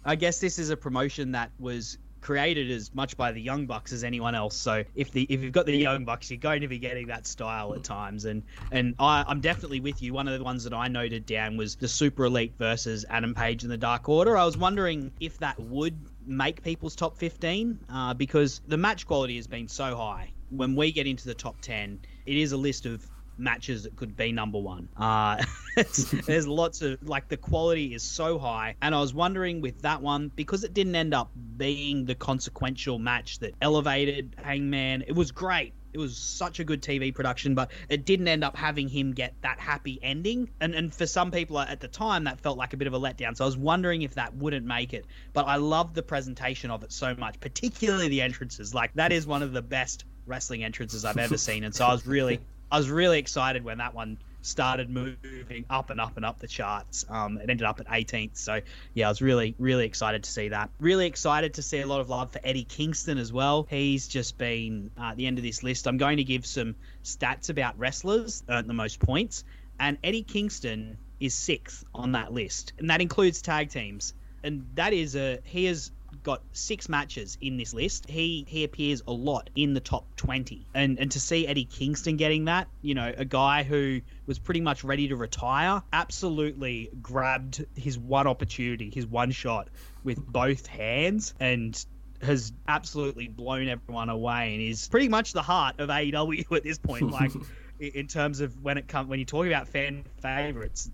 I 0.04 0.14
guess 0.14 0.38
this 0.38 0.58
is 0.58 0.70
a 0.70 0.76
promotion 0.76 1.32
that 1.32 1.50
was 1.58 1.98
created 2.20 2.70
as 2.70 2.94
much 2.94 3.16
by 3.16 3.32
the 3.32 3.40
Young 3.40 3.66
Bucks 3.66 3.92
as 3.92 4.04
anyone 4.04 4.34
else. 4.34 4.56
So 4.56 4.84
if 4.94 5.10
the 5.12 5.26
if 5.28 5.42
you've 5.42 5.52
got 5.52 5.66
the 5.66 5.76
Young 5.76 6.04
Bucks, 6.04 6.30
you're 6.30 6.38
going 6.38 6.62
to 6.62 6.68
be 6.68 6.78
getting 6.78 7.08
that 7.08 7.26
style 7.26 7.74
at 7.74 7.84
times. 7.84 8.24
And 8.24 8.42
and 8.70 8.94
I, 8.98 9.24
I'm 9.26 9.40
definitely 9.40 9.80
with 9.80 10.02
you. 10.02 10.12
One 10.12 10.28
of 10.28 10.38
the 10.38 10.44
ones 10.44 10.64
that 10.64 10.74
I 10.74 10.88
noted 10.88 11.26
down 11.26 11.56
was 11.56 11.76
the 11.76 11.88
Super 11.88 12.24
Elite 12.24 12.54
versus 12.58 13.04
Adam 13.08 13.34
Page 13.34 13.64
in 13.64 13.70
the 13.70 13.76
Dark 13.76 14.08
Order. 14.08 14.36
I 14.36 14.44
was 14.44 14.56
wondering 14.56 15.12
if 15.20 15.38
that 15.38 15.58
would 15.60 15.98
make 16.26 16.62
people's 16.62 16.94
top 16.94 17.16
15 17.16 17.78
uh, 17.90 18.14
because 18.14 18.60
the 18.68 18.76
match 18.76 19.06
quality 19.06 19.36
has 19.36 19.46
been 19.46 19.68
so 19.68 19.96
high. 19.96 20.30
When 20.50 20.76
we 20.76 20.92
get 20.92 21.06
into 21.06 21.26
the 21.26 21.34
top 21.34 21.60
10, 21.60 22.00
it 22.26 22.36
is 22.36 22.52
a 22.52 22.56
list 22.56 22.86
of 22.86 23.06
matches 23.38 23.84
that 23.84 23.96
could 23.96 24.16
be 24.16 24.32
number 24.32 24.58
one. 24.58 24.88
Uh, 24.96 25.42
there's 26.26 26.46
lots 26.46 26.82
of 26.82 27.02
like 27.06 27.28
the 27.28 27.36
quality 27.36 27.94
is 27.94 28.02
so 28.02 28.38
high, 28.38 28.74
and 28.82 28.94
I 28.94 29.00
was 29.00 29.14
wondering 29.14 29.60
with 29.60 29.82
that 29.82 30.02
one 30.02 30.30
because 30.34 30.64
it 30.64 30.74
didn't 30.74 30.96
end 30.96 31.14
up 31.14 31.30
being 31.56 32.04
the 32.04 32.14
consequential 32.14 32.98
match 32.98 33.38
that 33.40 33.54
elevated 33.60 34.36
Hangman. 34.42 35.04
It 35.06 35.12
was 35.12 35.30
great. 35.30 35.74
It 35.92 35.98
was 35.98 36.16
such 36.16 36.60
a 36.60 36.64
good 36.64 36.82
TV 36.82 37.14
production, 37.14 37.54
but 37.54 37.70
it 37.88 38.04
didn't 38.04 38.28
end 38.28 38.44
up 38.44 38.56
having 38.56 38.88
him 38.88 39.12
get 39.12 39.34
that 39.40 39.58
happy 39.58 39.98
ending. 40.02 40.50
And 40.60 40.74
and 40.74 40.94
for 40.94 41.06
some 41.06 41.30
people 41.30 41.58
at 41.58 41.80
the 41.80 41.88
time, 41.88 42.24
that 42.24 42.40
felt 42.40 42.58
like 42.58 42.74
a 42.74 42.76
bit 42.76 42.86
of 42.86 42.94
a 42.94 43.00
letdown. 43.00 43.36
So 43.36 43.44
I 43.44 43.46
was 43.46 43.56
wondering 43.56 44.02
if 44.02 44.14
that 44.14 44.34
wouldn't 44.34 44.66
make 44.66 44.92
it. 44.92 45.06
But 45.32 45.46
I 45.46 45.56
love 45.56 45.94
the 45.94 46.02
presentation 46.02 46.70
of 46.70 46.82
it 46.82 46.92
so 46.92 47.14
much, 47.14 47.40
particularly 47.40 48.08
the 48.08 48.20
entrances. 48.20 48.74
Like 48.74 48.92
that 48.94 49.12
is 49.12 49.26
one 49.26 49.42
of 49.42 49.52
the 49.52 49.62
best 49.62 50.04
wrestling 50.26 50.62
entrances 50.62 51.04
I've 51.04 51.16
ever 51.16 51.38
seen. 51.38 51.64
And 51.64 51.74
so 51.74 51.86
I 51.86 51.92
was 51.92 52.06
really 52.06 52.40
I 52.70 52.78
was 52.78 52.90
really 52.90 53.18
excited 53.18 53.64
when 53.64 53.78
that 53.78 53.94
one 53.94 54.18
started 54.42 54.88
moving 54.90 55.64
up 55.68 55.90
and 55.90 56.00
up 56.00 56.16
and 56.16 56.24
up 56.24 56.38
the 56.38 56.46
charts. 56.46 57.04
Um, 57.08 57.38
it 57.38 57.50
ended 57.50 57.66
up 57.66 57.80
at 57.80 57.86
18th. 57.88 58.36
So, 58.36 58.60
yeah, 58.94 59.06
I 59.06 59.08
was 59.10 59.20
really, 59.20 59.54
really 59.58 59.84
excited 59.84 60.24
to 60.24 60.30
see 60.30 60.48
that. 60.48 60.70
Really 60.80 61.06
excited 61.06 61.54
to 61.54 61.62
see 61.62 61.80
a 61.80 61.86
lot 61.86 62.00
of 62.00 62.08
love 62.08 62.32
for 62.32 62.40
Eddie 62.44 62.64
Kingston 62.64 63.18
as 63.18 63.32
well. 63.32 63.66
He's 63.68 64.08
just 64.08 64.38
been 64.38 64.90
uh, 64.98 65.10
at 65.10 65.16
the 65.16 65.26
end 65.26 65.38
of 65.38 65.44
this 65.44 65.62
list. 65.62 65.86
I'm 65.86 65.98
going 65.98 66.18
to 66.18 66.24
give 66.24 66.46
some 66.46 66.76
stats 67.04 67.50
about 67.50 67.78
wrestlers 67.78 68.42
earned 68.48 68.68
the 68.68 68.74
most 68.74 69.00
points. 69.00 69.44
And 69.80 69.98
Eddie 70.02 70.22
Kingston 70.22 70.98
is 71.20 71.34
sixth 71.34 71.84
on 71.94 72.12
that 72.12 72.32
list. 72.32 72.72
And 72.78 72.90
that 72.90 73.00
includes 73.00 73.42
tag 73.42 73.70
teams. 73.70 74.14
And 74.42 74.66
that 74.74 74.92
is 74.92 75.16
a, 75.16 75.38
he 75.44 75.66
is 75.66 75.90
got 76.22 76.42
six 76.52 76.88
matches 76.88 77.38
in 77.40 77.56
this 77.56 77.74
list. 77.74 78.08
He 78.08 78.44
he 78.48 78.64
appears 78.64 79.02
a 79.06 79.12
lot 79.12 79.50
in 79.54 79.74
the 79.74 79.80
top 79.80 80.04
twenty, 80.16 80.66
and 80.74 80.98
and 80.98 81.10
to 81.12 81.20
see 81.20 81.46
Eddie 81.46 81.64
Kingston 81.64 82.16
getting 82.16 82.46
that, 82.46 82.68
you 82.82 82.94
know, 82.94 83.12
a 83.16 83.24
guy 83.24 83.62
who 83.62 84.00
was 84.26 84.38
pretty 84.38 84.60
much 84.60 84.84
ready 84.84 85.08
to 85.08 85.16
retire, 85.16 85.82
absolutely 85.92 86.90
grabbed 87.02 87.64
his 87.74 87.98
one 87.98 88.26
opportunity, 88.26 88.90
his 88.94 89.06
one 89.06 89.30
shot 89.30 89.68
with 90.04 90.24
both 90.24 90.66
hands, 90.66 91.34
and 91.40 91.84
has 92.22 92.52
absolutely 92.66 93.28
blown 93.28 93.68
everyone 93.68 94.08
away, 94.08 94.54
and 94.54 94.62
is 94.62 94.88
pretty 94.88 95.08
much 95.08 95.32
the 95.32 95.42
heart 95.42 95.78
of 95.78 95.88
AEW 95.88 96.56
at 96.56 96.62
this 96.62 96.78
point. 96.78 97.10
Like. 97.12 97.32
in 97.80 98.08
terms 98.08 98.40
of 98.40 98.60
when 98.60 98.76
it 98.76 98.88
comes 98.88 99.08
when 99.08 99.20
you 99.20 99.24
talk 99.24 99.46
about 99.46 99.68
fan 99.68 100.04
favorites, 100.20 100.90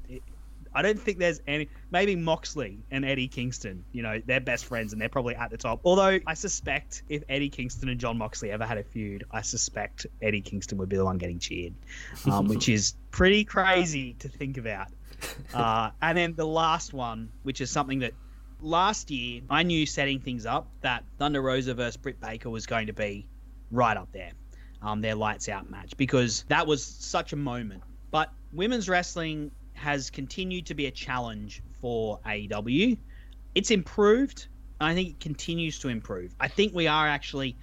I 0.74 0.82
don't 0.82 0.98
think 1.00 1.18
there's 1.18 1.40
any. 1.46 1.68
Maybe 1.90 2.16
Moxley 2.16 2.78
and 2.90 3.04
Eddie 3.04 3.28
Kingston. 3.28 3.84
You 3.92 4.02
know, 4.02 4.20
they're 4.24 4.40
best 4.40 4.64
friends 4.64 4.92
and 4.92 5.00
they're 5.00 5.08
probably 5.08 5.34
at 5.36 5.50
the 5.50 5.56
top. 5.56 5.80
Although 5.84 6.18
I 6.26 6.34
suspect 6.34 7.02
if 7.08 7.22
Eddie 7.28 7.48
Kingston 7.48 7.88
and 7.88 8.00
Jon 8.00 8.18
Moxley 8.18 8.50
ever 8.50 8.66
had 8.66 8.78
a 8.78 8.84
feud, 8.84 9.24
I 9.30 9.42
suspect 9.42 10.06
Eddie 10.20 10.40
Kingston 10.40 10.78
would 10.78 10.88
be 10.88 10.96
the 10.96 11.04
one 11.04 11.18
getting 11.18 11.38
cheered, 11.38 11.74
um, 12.30 12.48
which 12.48 12.68
is 12.68 12.94
pretty 13.10 13.44
crazy 13.44 14.14
to 14.14 14.28
think 14.28 14.56
about. 14.56 14.88
Uh, 15.54 15.90
and 16.02 16.18
then 16.18 16.34
the 16.34 16.46
last 16.46 16.92
one, 16.92 17.30
which 17.44 17.62
is 17.62 17.70
something 17.70 18.00
that 18.00 18.12
last 18.60 19.10
year 19.10 19.42
I 19.48 19.62
knew 19.62 19.86
setting 19.86 20.20
things 20.20 20.44
up 20.44 20.68
that 20.80 21.04
Thunder 21.18 21.40
Rosa 21.40 21.72
versus 21.72 21.96
Britt 21.96 22.20
Baker 22.20 22.50
was 22.50 22.66
going 22.66 22.88
to 22.88 22.92
be 22.92 23.26
right 23.70 23.96
up 23.96 24.10
there. 24.12 24.32
Um, 24.82 25.00
their 25.00 25.14
lights 25.14 25.48
out 25.48 25.70
match 25.70 25.96
because 25.96 26.44
that 26.48 26.66
was 26.66 26.84
such 26.84 27.32
a 27.32 27.36
moment. 27.36 27.82
But 28.10 28.30
women's 28.52 28.88
wrestling 28.88 29.50
has 29.74 30.10
continued 30.10 30.66
to 30.66 30.74
be 30.74 30.86
a 30.86 30.90
challenge 30.90 31.62
for 31.80 32.18
AEW. 32.26 32.96
It's 33.54 33.70
improved, 33.70 34.46
I 34.80 34.94
think 34.94 35.10
it 35.10 35.20
continues 35.20 35.78
to 35.80 35.88
improve. 35.88 36.34
I 36.40 36.48
think 36.48 36.74
we 36.74 36.86
are 36.86 37.06
actually 37.06 37.56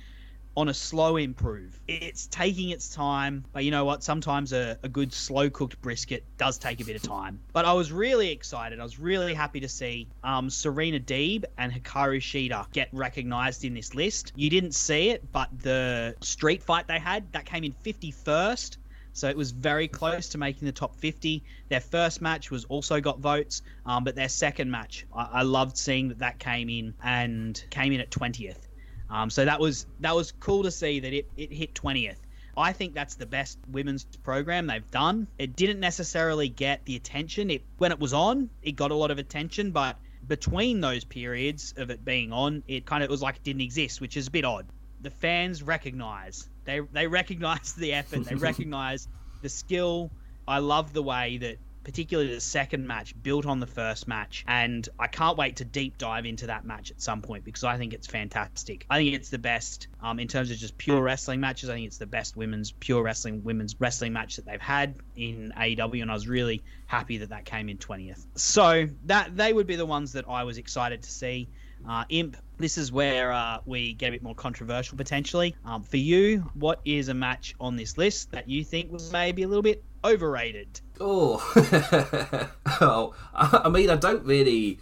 on 0.57 0.67
a 0.67 0.73
slow 0.73 1.15
improve. 1.15 1.79
It's 1.87 2.27
taking 2.27 2.69
its 2.69 2.93
time, 2.93 3.45
but 3.53 3.63
you 3.63 3.71
know 3.71 3.85
what? 3.85 4.03
Sometimes 4.03 4.51
a, 4.51 4.77
a 4.83 4.89
good 4.89 5.13
slow 5.13 5.49
cooked 5.49 5.81
brisket 5.81 6.25
does 6.37 6.57
take 6.57 6.81
a 6.81 6.85
bit 6.85 6.95
of 6.95 7.01
time. 7.01 7.39
But 7.53 7.65
I 7.65 7.73
was 7.73 7.91
really 7.91 8.31
excited. 8.31 8.79
I 8.79 8.83
was 8.83 8.99
really 8.99 9.33
happy 9.33 9.61
to 9.61 9.69
see 9.69 10.09
um, 10.23 10.49
Serena 10.49 10.99
Deeb 10.99 11.45
and 11.57 11.71
Hikaru 11.71 12.19
Shida 12.19 12.71
get 12.73 12.89
recognized 12.91 13.63
in 13.63 13.73
this 13.73 13.95
list. 13.95 14.33
You 14.35 14.49
didn't 14.49 14.73
see 14.73 15.09
it, 15.09 15.31
but 15.31 15.47
the 15.59 16.15
street 16.21 16.61
fight 16.61 16.87
they 16.87 16.99
had 16.99 17.31
that 17.31 17.45
came 17.45 17.63
in 17.63 17.73
51st. 17.85 18.77
So 19.13 19.27
it 19.27 19.35
was 19.35 19.51
very 19.51 19.87
close 19.87 20.29
to 20.29 20.37
making 20.37 20.65
the 20.65 20.71
top 20.71 20.95
50. 20.95 21.43
Their 21.69 21.79
first 21.79 22.21
match 22.21 22.49
was 22.49 22.65
also 22.65 23.01
got 23.01 23.19
votes, 23.19 23.61
um, 23.85 24.03
but 24.03 24.15
their 24.15 24.29
second 24.29 24.71
match, 24.71 25.05
I, 25.13 25.29
I 25.33 25.41
loved 25.41 25.77
seeing 25.77 26.09
that 26.09 26.19
that 26.19 26.39
came 26.39 26.69
in 26.69 26.93
and 27.03 27.61
came 27.69 27.91
in 27.91 27.99
at 27.99 28.09
20th. 28.09 28.67
Um, 29.09 29.29
so 29.29 29.43
that 29.43 29.59
was 29.59 29.85
that 29.99 30.15
was 30.15 30.31
cool 30.31 30.63
to 30.63 30.71
see 30.71 31.01
that 31.01 31.11
it, 31.11 31.27
it 31.35 31.51
hit 31.51 31.73
20th. 31.73 32.15
I 32.57 32.73
think 32.73 32.93
that's 32.93 33.15
the 33.15 33.25
best 33.25 33.57
women's 33.69 34.03
program 34.03 34.67
they've 34.67 34.89
done. 34.91 35.27
It 35.37 35.55
didn't 35.55 35.79
necessarily 35.79 36.49
get 36.49 36.85
the 36.85 36.95
attention. 36.95 37.49
It 37.49 37.63
when 37.77 37.91
it 37.91 37.99
was 37.99 38.13
on, 38.13 38.49
it 38.61 38.73
got 38.77 38.91
a 38.91 38.95
lot 38.95 39.11
of 39.11 39.19
attention, 39.19 39.71
but 39.71 39.97
between 40.27 40.79
those 40.79 41.03
periods 41.03 41.73
of 41.77 41.89
it 41.89 42.05
being 42.05 42.31
on, 42.31 42.63
it 42.67 42.85
kind 42.85 43.03
of 43.03 43.09
was 43.09 43.21
like 43.21 43.37
it 43.37 43.43
didn't 43.43 43.61
exist, 43.61 43.99
which 43.99 44.15
is 44.15 44.27
a 44.27 44.31
bit 44.31 44.45
odd. 44.45 44.65
The 45.01 45.09
fans 45.09 45.63
recognize 45.63 46.47
they 46.65 46.79
they 46.79 47.07
recognize 47.07 47.73
the 47.73 47.93
effort, 47.93 48.25
they 48.25 48.35
recognize 48.49 49.07
the 49.41 49.49
skill. 49.49 50.11
I 50.47 50.59
love 50.59 50.93
the 50.93 51.03
way 51.03 51.37
that 51.37 51.57
particularly 51.83 52.33
the 52.33 52.41
second 52.41 52.87
match, 52.87 53.15
built 53.23 53.45
on 53.45 53.59
the 53.59 53.67
first 53.67 54.07
match. 54.07 54.43
And 54.47 54.87
I 54.99 55.07
can't 55.07 55.37
wait 55.37 55.57
to 55.57 55.65
deep 55.65 55.97
dive 55.97 56.25
into 56.25 56.47
that 56.47 56.65
match 56.65 56.91
at 56.91 57.01
some 57.01 57.21
point 57.21 57.43
because 57.43 57.63
I 57.63 57.77
think 57.77 57.93
it's 57.93 58.07
fantastic. 58.07 58.85
I 58.89 58.97
think 58.97 59.15
it's 59.15 59.29
the 59.29 59.39
best 59.39 59.87
um, 60.01 60.19
in 60.19 60.27
terms 60.27 60.51
of 60.51 60.57
just 60.57 60.77
pure 60.77 61.01
wrestling 61.01 61.39
matches. 61.39 61.69
I 61.69 61.73
think 61.73 61.87
it's 61.87 61.97
the 61.97 62.05
best 62.05 62.35
women's 62.35 62.71
pure 62.71 63.01
wrestling 63.01 63.43
women's 63.43 63.75
wrestling 63.79 64.13
match 64.13 64.35
that 64.35 64.45
they've 64.45 64.61
had 64.61 64.95
in 65.15 65.53
AEW, 65.57 66.01
and 66.01 66.11
I 66.11 66.13
was 66.13 66.27
really 66.27 66.61
happy 66.87 67.17
that 67.17 67.29
that 67.29 67.45
came 67.45 67.69
in 67.69 67.77
20th. 67.77 68.25
So 68.35 68.87
that 69.05 69.35
they 69.35 69.53
would 69.53 69.67
be 69.67 69.75
the 69.75 69.85
ones 69.85 70.13
that 70.13 70.25
I 70.27 70.43
was 70.43 70.57
excited 70.57 71.03
to 71.03 71.09
see. 71.09 71.49
Uh, 71.87 72.05
Imp, 72.09 72.37
this 72.57 72.77
is 72.77 72.91
where 72.91 73.31
uh, 73.31 73.59
we 73.65 73.93
get 73.93 74.09
a 74.09 74.11
bit 74.11 74.23
more 74.23 74.35
controversial 74.35 74.97
potentially. 74.97 75.55
Um, 75.65 75.83
for 75.83 75.97
you, 75.97 76.49
what 76.53 76.79
is 76.85 77.09
a 77.09 77.13
match 77.13 77.55
on 77.59 77.75
this 77.75 77.97
list 77.97 78.31
that 78.31 78.47
you 78.47 78.63
think 78.63 78.91
was 78.91 79.11
maybe 79.11 79.43
a 79.43 79.47
little 79.47 79.63
bit 79.63 79.83
overrated? 80.03 80.79
Oh, 80.99 81.41
oh, 82.81 83.15
I 83.33 83.69
mean, 83.69 83.89
I 83.89 83.95
don't 83.95 84.23
really, 84.23 84.79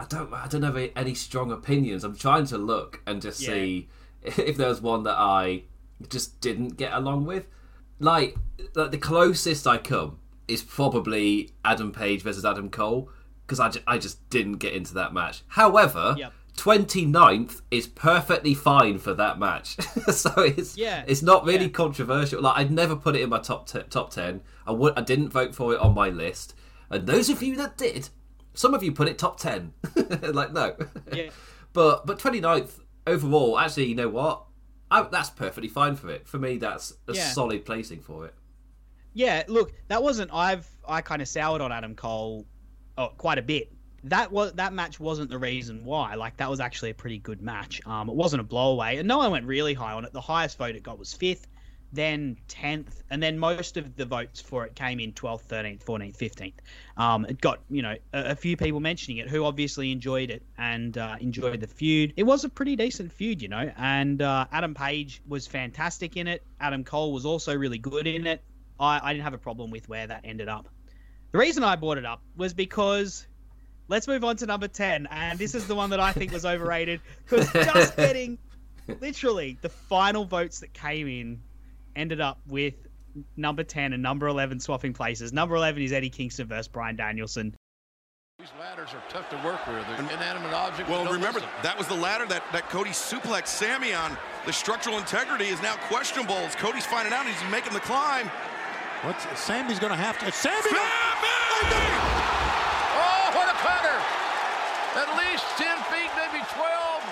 I 0.00 0.04
don't, 0.06 0.32
I 0.32 0.46
don't 0.48 0.62
have 0.62 0.76
any 0.96 1.14
strong 1.14 1.52
opinions. 1.52 2.04
I'm 2.04 2.16
trying 2.16 2.46
to 2.46 2.58
look 2.58 3.00
and 3.06 3.22
just 3.22 3.40
yeah. 3.40 3.50
see 3.50 3.88
if 4.22 4.56
there's 4.56 4.80
one 4.80 5.04
that 5.04 5.16
I 5.16 5.62
just 6.08 6.40
didn't 6.40 6.76
get 6.76 6.92
along 6.92 7.26
with. 7.26 7.46
Like, 7.98 8.36
like 8.74 8.90
the 8.90 8.98
closest 8.98 9.66
I 9.66 9.78
come 9.78 10.18
is 10.48 10.62
probably 10.62 11.50
Adam 11.64 11.92
Page 11.92 12.22
versus 12.22 12.44
Adam 12.44 12.68
Cole 12.68 13.08
because 13.52 13.60
I, 13.60 13.68
ju- 13.68 13.84
I 13.86 13.98
just 13.98 14.30
didn't 14.30 14.54
get 14.54 14.72
into 14.72 14.94
that 14.94 15.12
match. 15.12 15.42
However, 15.48 16.14
yep. 16.16 16.32
29th 16.56 17.60
is 17.70 17.86
perfectly 17.86 18.54
fine 18.54 18.98
for 18.98 19.12
that 19.12 19.38
match. 19.38 19.76
so 20.10 20.32
it's 20.40 20.78
yeah, 20.78 21.04
it's 21.06 21.20
not 21.20 21.44
really 21.44 21.66
yeah. 21.66 21.72
controversial. 21.72 22.40
Like 22.40 22.56
I'd 22.56 22.70
never 22.70 22.96
put 22.96 23.14
it 23.14 23.20
in 23.20 23.28
my 23.28 23.40
top 23.40 23.68
t- 23.68 23.82
top 23.90 24.10
10. 24.10 24.40
I 24.66 24.72
would 24.72 24.98
I 24.98 25.02
didn't 25.02 25.28
vote 25.28 25.54
for 25.54 25.74
it 25.74 25.80
on 25.80 25.94
my 25.94 26.08
list. 26.08 26.54
And 26.88 27.06
those 27.06 27.28
of 27.28 27.42
you 27.42 27.56
that 27.56 27.76
did, 27.76 28.08
some 28.54 28.72
of 28.72 28.82
you 28.82 28.90
put 28.90 29.06
it 29.06 29.18
top 29.18 29.38
10. 29.38 29.74
like 30.22 30.54
no. 30.54 30.76
Yeah. 31.12 31.28
but 31.74 32.06
but 32.06 32.18
29th 32.18 32.80
overall, 33.06 33.58
actually, 33.58 33.86
you 33.86 33.94
know 33.94 34.08
what? 34.08 34.44
I, 34.90 35.02
that's 35.02 35.28
perfectly 35.28 35.68
fine 35.68 35.96
for 35.96 36.08
it. 36.08 36.26
For 36.26 36.38
me 36.38 36.56
that's 36.56 36.94
a 37.06 37.12
yeah. 37.12 37.28
solid 37.28 37.66
placing 37.66 38.00
for 38.00 38.24
it. 38.24 38.34
Yeah, 39.12 39.42
look, 39.46 39.74
that 39.88 40.02
wasn't 40.02 40.32
I've 40.32 40.66
I 40.88 41.02
kind 41.02 41.20
of 41.20 41.28
soured 41.28 41.60
on 41.60 41.70
Adam 41.70 41.94
Cole 41.94 42.46
oh, 42.98 43.08
quite 43.16 43.38
a 43.38 43.42
bit 43.42 43.72
that 44.04 44.32
was 44.32 44.52
that 44.54 44.72
match 44.72 44.98
wasn't 44.98 45.30
the 45.30 45.38
reason 45.38 45.84
why. 45.84 46.14
Like 46.14 46.36
that 46.38 46.50
was 46.50 46.60
actually 46.60 46.90
a 46.90 46.94
pretty 46.94 47.18
good 47.18 47.40
match. 47.40 47.80
Um, 47.86 48.08
it 48.08 48.14
wasn't 48.14 48.40
a 48.40 48.44
blowaway, 48.44 48.98
and 48.98 49.06
no 49.06 49.18
one 49.18 49.30
went 49.30 49.46
really 49.46 49.74
high 49.74 49.92
on 49.92 50.04
it. 50.04 50.12
The 50.12 50.20
highest 50.20 50.58
vote 50.58 50.74
it 50.74 50.82
got 50.82 50.98
was 50.98 51.12
fifth, 51.12 51.46
then 51.92 52.36
tenth, 52.48 53.02
and 53.10 53.22
then 53.22 53.38
most 53.38 53.76
of 53.76 53.94
the 53.94 54.04
votes 54.04 54.40
for 54.40 54.64
it 54.66 54.74
came 54.74 54.98
in 54.98 55.12
twelfth, 55.12 55.44
thirteenth, 55.44 55.84
fourteenth, 55.84 56.16
fifteenth. 56.16 56.60
Um, 56.96 57.26
it 57.26 57.40
got 57.40 57.60
you 57.70 57.82
know 57.82 57.94
a, 58.12 58.30
a, 58.30 58.34
few 58.34 58.56
people 58.56 58.80
mentioning 58.80 59.18
it 59.18 59.28
who 59.28 59.44
obviously 59.44 59.92
enjoyed 59.92 60.30
it 60.30 60.42
and 60.58 60.98
uh, 60.98 61.16
enjoyed 61.20 61.60
the 61.60 61.68
feud. 61.68 62.12
It 62.16 62.24
was 62.24 62.44
a 62.44 62.48
pretty 62.48 62.74
decent 62.74 63.12
feud, 63.12 63.40
you 63.40 63.48
know, 63.48 63.70
and 63.76 64.20
uh, 64.20 64.46
Adam 64.50 64.74
Page 64.74 65.22
was 65.28 65.46
fantastic 65.46 66.16
in 66.16 66.26
it. 66.26 66.42
Adam 66.60 66.82
Cole 66.82 67.12
was 67.12 67.24
also 67.24 67.56
really 67.56 67.78
good 67.78 68.08
in 68.08 68.26
it. 68.26 68.42
I, 68.80 69.00
I 69.00 69.12
didn't 69.12 69.24
have 69.24 69.34
a 69.34 69.38
problem 69.38 69.70
with 69.70 69.88
where 69.88 70.08
that 70.08 70.22
ended 70.24 70.48
up. 70.48 70.68
The 71.32 71.38
reason 71.38 71.64
I 71.64 71.76
brought 71.76 71.98
it 71.98 72.04
up 72.04 72.22
was 72.36 72.54
because 72.54 73.26
Let's 73.92 74.08
move 74.08 74.24
on 74.24 74.36
to 74.36 74.46
number 74.46 74.68
10. 74.68 75.06
And 75.10 75.38
this 75.38 75.54
is 75.54 75.66
the 75.66 75.74
one 75.74 75.90
that 75.90 76.00
I 76.00 76.12
think 76.12 76.32
was 76.32 76.46
overrated 76.46 77.02
because 77.28 77.52
just 77.52 77.94
getting 77.98 78.38
literally 79.00 79.58
the 79.60 79.68
final 79.68 80.24
votes 80.24 80.60
that 80.60 80.72
came 80.72 81.06
in 81.08 81.42
ended 81.94 82.18
up 82.18 82.40
with 82.48 82.72
number 83.36 83.62
10 83.62 83.92
and 83.92 84.02
number 84.02 84.28
11 84.28 84.60
swapping 84.60 84.94
places. 84.94 85.34
Number 85.34 85.56
11 85.56 85.82
is 85.82 85.92
Eddie 85.92 86.08
Kingston 86.08 86.46
versus 86.46 86.68
Bryan 86.68 86.96
Danielson. 86.96 87.54
These 88.38 88.48
ladders 88.58 88.88
are 88.94 89.02
tough 89.10 89.28
to 89.28 89.36
work 89.44 89.64
with. 89.66 89.86
They're 89.86 90.16
inanimate 90.16 90.54
objects. 90.54 90.90
Well, 90.90 91.04
remember, 91.04 91.40
listen. 91.40 91.50
that 91.62 91.76
was 91.76 91.86
the 91.86 91.94
ladder 91.94 92.24
that, 92.26 92.42
that 92.52 92.70
Cody 92.70 92.90
suplex 92.90 93.48
Sammy 93.48 93.92
on. 93.92 94.16
The 94.46 94.52
structural 94.54 94.96
integrity 94.96 95.48
is 95.48 95.60
now 95.60 95.76
questionable 95.88 96.36
as 96.36 96.56
Cody's 96.56 96.86
finding 96.86 97.12
out 97.12 97.26
he's 97.26 97.50
making 97.50 97.74
the 97.74 97.80
climb. 97.80 98.30
What's 99.02 99.40
Sammy's 99.40 99.80
going 99.80 99.90
to 99.90 99.96
have 99.96 100.18
to. 100.20 100.30
Sammy! 100.30 100.70
Sammy! 100.70 102.12
cutter. 103.62 103.98
At 104.98 105.08
least 105.18 105.44
10 105.56 105.78
feet, 105.90 106.10
maybe 106.18 106.44
12. 106.50 107.02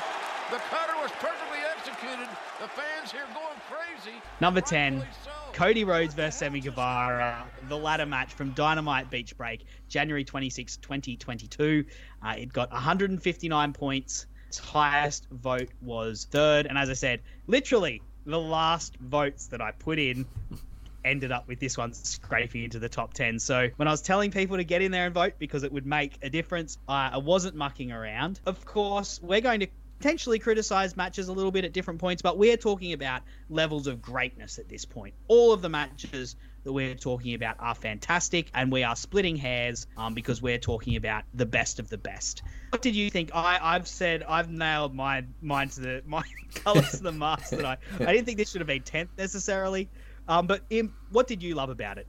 The 0.51 0.59
cutter 0.69 0.95
was 1.01 1.11
perfectly 1.19 1.61
executed. 1.77 2.29
The 2.61 2.69
fans 2.69 3.13
here 3.13 3.27
going 3.33 3.59
crazy. 3.71 4.17
Number 4.41 4.61
10. 4.61 5.05
Cody 5.53 5.85
Rhodes 5.85 6.15
versus 6.15 6.39
Sammy 6.39 6.61
Guevara, 6.61 7.45
the 7.69 7.77
ladder 7.77 8.07
match 8.07 8.33
from 8.33 8.51
Dynamite 8.51 9.11
Beach 9.11 9.37
Break, 9.37 9.65
January 9.89 10.25
26, 10.25 10.77
2022. 10.79 11.85
Uh, 12.25 12.35
it 12.39 12.53
got 12.53 12.71
159 12.73 13.73
points. 13.73 14.27
Its 14.49 14.59
highest 14.59 15.27
vote 15.31 15.71
was 15.81 16.27
third. 16.31 16.67
And 16.67 16.77
as 16.79 16.91
I 16.91 16.95
said, 16.95 17.21
literally 17.47 18.03
the 18.27 18.41
last 18.41 18.97
votes 18.97 19.47
that 19.49 19.61
I 19.61 19.73
put 19.73 19.99
in 19.99 20.27
ended 21.05 21.33
up 21.33 21.49
with 21.49 21.61
this 21.61 21.77
one 21.79 21.93
scraping 21.93 22.65
into 22.65 22.79
the 22.79 22.89
top 22.89 23.15
10. 23.15 23.39
So 23.39 23.69
when 23.77 23.89
I 23.89 23.91
was 23.91 24.03
telling 24.03 24.31
people 24.31 24.57
to 24.57 24.65
get 24.65 24.83
in 24.83 24.93
there 24.93 25.07
and 25.07 25.15
vote 25.15 25.35
because 25.39 25.63
it 25.63 25.73
would 25.73 25.87
make 25.87 26.19
a 26.23 26.31
difference, 26.31 26.79
I, 26.89 27.11
I 27.15 27.17
wasn't 27.19 27.57
mucking 27.57 27.93
around. 27.93 28.41
Of 28.47 28.65
course, 28.65 29.21
we're 29.23 29.41
going 29.41 29.61
to 29.61 29.69
potentially 30.01 30.39
criticize 30.39 30.97
matches 30.97 31.29
a 31.29 31.33
little 31.33 31.51
bit 31.51 31.65
at 31.65 31.73
different 31.73 32.01
points, 32.01 32.23
but 32.23 32.39
we're 32.39 32.57
talking 32.57 32.95
about 32.95 33.21
levels 33.51 33.87
of 33.87 34.01
greatness 34.01 34.59
at 34.59 34.67
this 34.67 34.87
point. 34.87 35.15
All 35.29 35.53
of 35.53 35.61
the 35.61 35.69
matches 35.69 36.37
that 36.65 36.73
we're 36.73 36.95
talking 36.95 37.35
about 37.35 37.57
are 37.59 37.75
fantastic, 37.75 38.51
and 38.55 38.73
we 38.73 38.83
are 38.83 38.97
splitting 38.97 39.37
hairs 39.37 39.87
um, 39.99 40.15
because 40.15 40.41
we're 40.41 40.59
talking 40.59 40.97
about 40.97 41.25
the 41.35 41.45
best 41.45 41.79
of 41.79 41.91
the 41.91 41.99
best. 41.99 42.43
What 42.71 42.81
did 42.81 42.97
you 42.97 43.11
think? 43.11 43.31
I, 43.35 43.59
I've 43.61 43.87
said 43.87 44.23
I've 44.23 44.51
nailed 44.51 44.95
my 44.95 45.25
mine 45.43 45.69
to 45.71 45.81
the 45.81 46.03
my 46.07 46.23
colors 46.55 46.93
to 46.93 47.03
the 47.03 47.13
mast 47.13 47.51
that 47.51 47.65
I 47.65 47.77
I 47.99 48.13
didn't 48.13 48.25
think 48.25 48.39
this 48.39 48.51
should 48.51 48.61
have 48.61 48.69
been 48.69 48.83
tenth 48.83 49.11
necessarily. 49.19 49.89
Um, 50.31 50.47
but 50.47 50.63
Im, 50.71 50.95
what 51.11 51.27
did 51.27 51.43
you 51.43 51.57
love 51.57 51.71
about 51.71 51.99
it? 51.99 52.07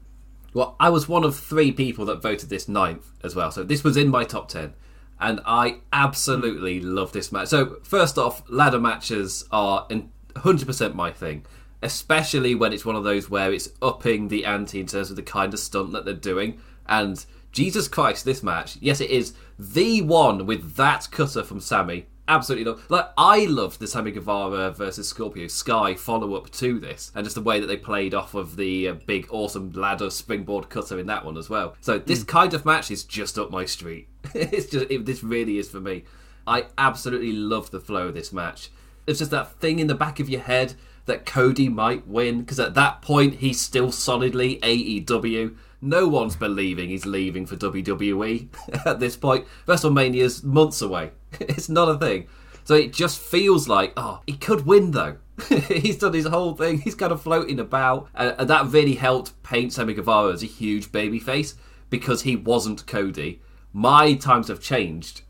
Well, 0.53 0.75
I 0.79 0.89
was 0.89 1.09
one 1.09 1.23
of 1.23 1.35
three 1.35 1.71
people 1.71 2.05
that 2.05 2.21
voted 2.21 2.49
this 2.49 2.67
ninth 2.69 3.09
as 3.23 3.35
well, 3.35 3.51
so 3.51 3.63
this 3.63 3.83
was 3.83 3.97
in 3.97 4.09
my 4.09 4.23
top 4.25 4.47
ten, 4.47 4.75
and 5.19 5.41
I 5.43 5.79
absolutely 5.91 6.79
love 6.79 7.13
this 7.13 7.31
match. 7.31 7.47
So 7.47 7.79
first 7.83 8.19
off, 8.19 8.43
ladder 8.47 8.79
matches 8.79 9.45
are 9.51 9.87
100% 9.89 10.93
my 10.93 11.11
thing, 11.11 11.45
especially 11.81 12.53
when 12.53 12.73
it's 12.73 12.85
one 12.85 12.95
of 12.95 13.03
those 13.03 13.27
where 13.27 13.51
it's 13.51 13.69
upping 13.81 14.27
the 14.27 14.45
ante 14.45 14.79
in 14.79 14.85
terms 14.85 15.09
of 15.09 15.15
the 15.15 15.23
kind 15.23 15.51
of 15.51 15.59
stunt 15.59 15.91
that 15.93 16.05
they're 16.05 16.13
doing. 16.13 16.59
And 16.85 17.25
Jesus 17.51 17.87
Christ, 17.87 18.23
this 18.23 18.43
match, 18.43 18.77
yes, 18.81 19.01
it 19.01 19.09
is 19.09 19.33
the 19.57 20.03
one 20.03 20.45
with 20.45 20.75
that 20.75 21.07
cutter 21.09 21.43
from 21.43 21.59
Sammy 21.59 22.05
absolutely 22.31 22.71
love. 22.71 22.85
Like 22.89 23.09
I 23.17 23.45
loved 23.45 23.79
the 23.79 23.87
Sammy 23.87 24.11
Guevara 24.11 24.71
versus 24.71 25.07
Scorpio 25.07 25.47
Sky 25.47 25.95
follow 25.95 26.33
up 26.35 26.49
to 26.51 26.79
this, 26.79 27.11
and 27.13 27.23
just 27.23 27.35
the 27.35 27.41
way 27.41 27.59
that 27.59 27.67
they 27.67 27.77
played 27.77 28.13
off 28.13 28.33
of 28.33 28.55
the 28.55 28.87
uh, 28.87 28.93
big 29.05 29.27
awesome 29.29 29.71
ladder 29.73 30.09
springboard 30.09 30.69
cutter 30.69 30.97
in 30.97 31.07
that 31.07 31.25
one 31.25 31.37
as 31.37 31.49
well. 31.49 31.75
So 31.81 31.99
this 31.99 32.23
mm. 32.23 32.27
kind 32.27 32.53
of 32.53 32.65
match 32.65 32.89
is 32.89 33.03
just 33.03 33.37
up 33.37 33.51
my 33.51 33.65
street. 33.65 34.07
it's 34.33 34.69
just 34.71 34.89
it, 34.89 35.05
this 35.05 35.23
really 35.23 35.57
is 35.57 35.69
for 35.69 35.79
me. 35.79 36.03
I 36.47 36.65
absolutely 36.77 37.33
love 37.33 37.69
the 37.69 37.79
flow 37.79 38.07
of 38.07 38.13
this 38.13 38.33
match. 38.33 38.69
It's 39.05 39.19
just 39.19 39.31
that 39.31 39.59
thing 39.59 39.79
in 39.79 39.87
the 39.87 39.95
back 39.95 40.19
of 40.19 40.29
your 40.29 40.41
head 40.41 40.75
that 41.05 41.25
Cody 41.25 41.69
might 41.69 42.07
win 42.07 42.41
because 42.41 42.59
at 42.59 42.73
that 42.75 43.01
point 43.01 43.35
he's 43.35 43.59
still 43.59 43.91
solidly 43.91 44.59
AEW. 44.61 45.55
No 45.81 46.07
one's 46.07 46.35
believing 46.35 46.89
he's 46.89 47.05
leaving 47.05 47.45
for 47.45 47.55
WWE 47.55 48.47
at 48.85 48.99
this 48.99 49.17
point. 49.17 49.47
WrestleMania's 49.67 50.43
months 50.43 50.81
away. 50.81 51.11
it's 51.39 51.69
not 51.69 51.89
a 51.89 51.97
thing. 51.97 52.27
So 52.63 52.75
it 52.75 52.93
just 52.93 53.19
feels 53.19 53.67
like, 53.67 53.93
oh, 53.97 54.21
he 54.27 54.33
could 54.33 54.65
win 54.65 54.91
though. 54.91 55.17
he's 55.67 55.97
done 55.97 56.13
his 56.13 56.27
whole 56.27 56.55
thing. 56.55 56.79
He's 56.79 56.95
kind 56.95 57.11
of 57.11 57.21
floating 57.21 57.59
about, 57.59 58.09
and, 58.13 58.47
that 58.47 58.67
really 58.67 58.95
helped 58.95 59.41
paint 59.41 59.73
Sammy 59.73 59.95
Guevara 59.95 60.33
as 60.33 60.43
a 60.43 60.47
huge 60.47 60.91
babyface 60.91 61.55
because 61.89 62.21
he 62.21 62.35
wasn't 62.35 62.85
Cody. 62.85 63.41
My 63.73 64.13
times 64.13 64.49
have 64.49 64.61
changed 64.61 65.21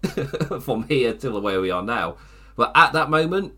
from 0.62 0.84
here 0.84 1.13
till 1.13 1.40
where 1.40 1.62
we 1.62 1.72
are 1.72 1.84
now. 1.84 2.18
But 2.56 2.72
at 2.75 2.94
that 2.94 3.10
moment, 3.10 3.54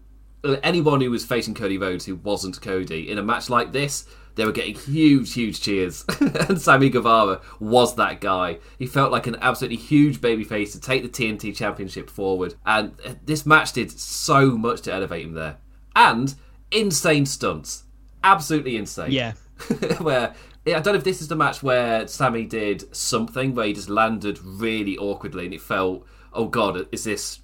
anyone 0.64 1.02
who 1.02 1.12
was 1.12 1.26
facing 1.26 1.54
Cody 1.54 1.78
Rhodes 1.78 2.06
who 2.06 2.16
wasn't 2.16 2.62
Cody 2.62 3.10
in 3.10 3.18
a 3.18 3.24
match 3.24 3.50
like 3.50 3.72
this, 3.72 4.06
they 4.36 4.46
were 4.46 4.52
getting 4.52 4.76
huge, 4.76 5.34
huge 5.34 5.62
cheers. 5.62 6.06
and 6.20 6.60
Sammy 6.60 6.90
Guevara 6.90 7.42
was 7.60 7.96
that 7.96 8.20
guy. 8.20 8.58
He 8.80 8.88
felt 8.88 9.12
like 9.12 9.28
an 9.28 9.38
absolutely 9.42 9.78
huge 9.78 10.22
babyface 10.22 10.72
to 10.72 10.80
take 10.80 11.04
the 11.04 11.10
TNT 11.10 11.56
Championship 11.56 12.10
forward. 12.10 12.56
And 12.66 12.94
uh, 13.06 13.14
this 13.24 13.46
match 13.46 13.74
did 13.74 13.92
so 13.92 14.58
much 14.58 14.82
to 14.82 14.94
elevate 14.94 15.26
him 15.26 15.34
there. 15.34 15.58
And 15.96 16.34
insane 16.72 17.26
stunts. 17.26 17.84
Absolutely 18.24 18.76
insane. 18.76 19.12
Yeah. 19.12 19.34
where 20.00 20.34
I 20.66 20.80
don't 20.80 20.88
know 20.88 20.94
if 20.94 21.04
this 21.04 21.22
is 21.22 21.28
the 21.28 21.36
match 21.36 21.62
where 21.62 22.08
Sammy 22.08 22.46
did 22.46 22.96
something 22.96 23.54
where 23.54 23.68
he 23.68 23.74
just 23.74 23.90
landed 23.90 24.40
really 24.42 24.98
awkwardly 24.98 25.46
and 25.46 25.54
it 25.54 25.62
felt, 25.62 26.06
oh 26.32 26.48
god, 26.48 26.88
is 26.92 27.04
this? 27.04 27.40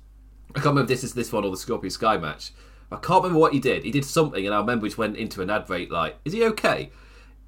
I 0.51 0.53
can't 0.53 0.68
remember 0.68 0.84
if 0.84 0.88
this 0.88 1.03
is 1.03 1.13
this 1.13 1.32
one 1.32 1.44
or 1.44 1.51
the 1.51 1.58
Scorpio 1.58 1.89
Sky 1.89 2.18
match. 2.18 2.51
I 2.91 2.98
can't 2.98 3.24
remember 3.24 3.39
what 3.39 3.53
he 3.53 3.60
did. 3.60 3.84
He 3.84 3.91
did 3.91 4.05
something, 4.05 4.46
and 4.46 4.53
I 4.53 4.60
remember 4.60 4.88
he 4.88 4.93
went 4.96 5.17
into 5.17 5.41
an 5.41 5.50
ad 5.50 5.65
break 5.65 5.91
like, 5.91 6.17
"Is 6.25 6.34
he 6.34 6.43
okay?" 6.46 6.91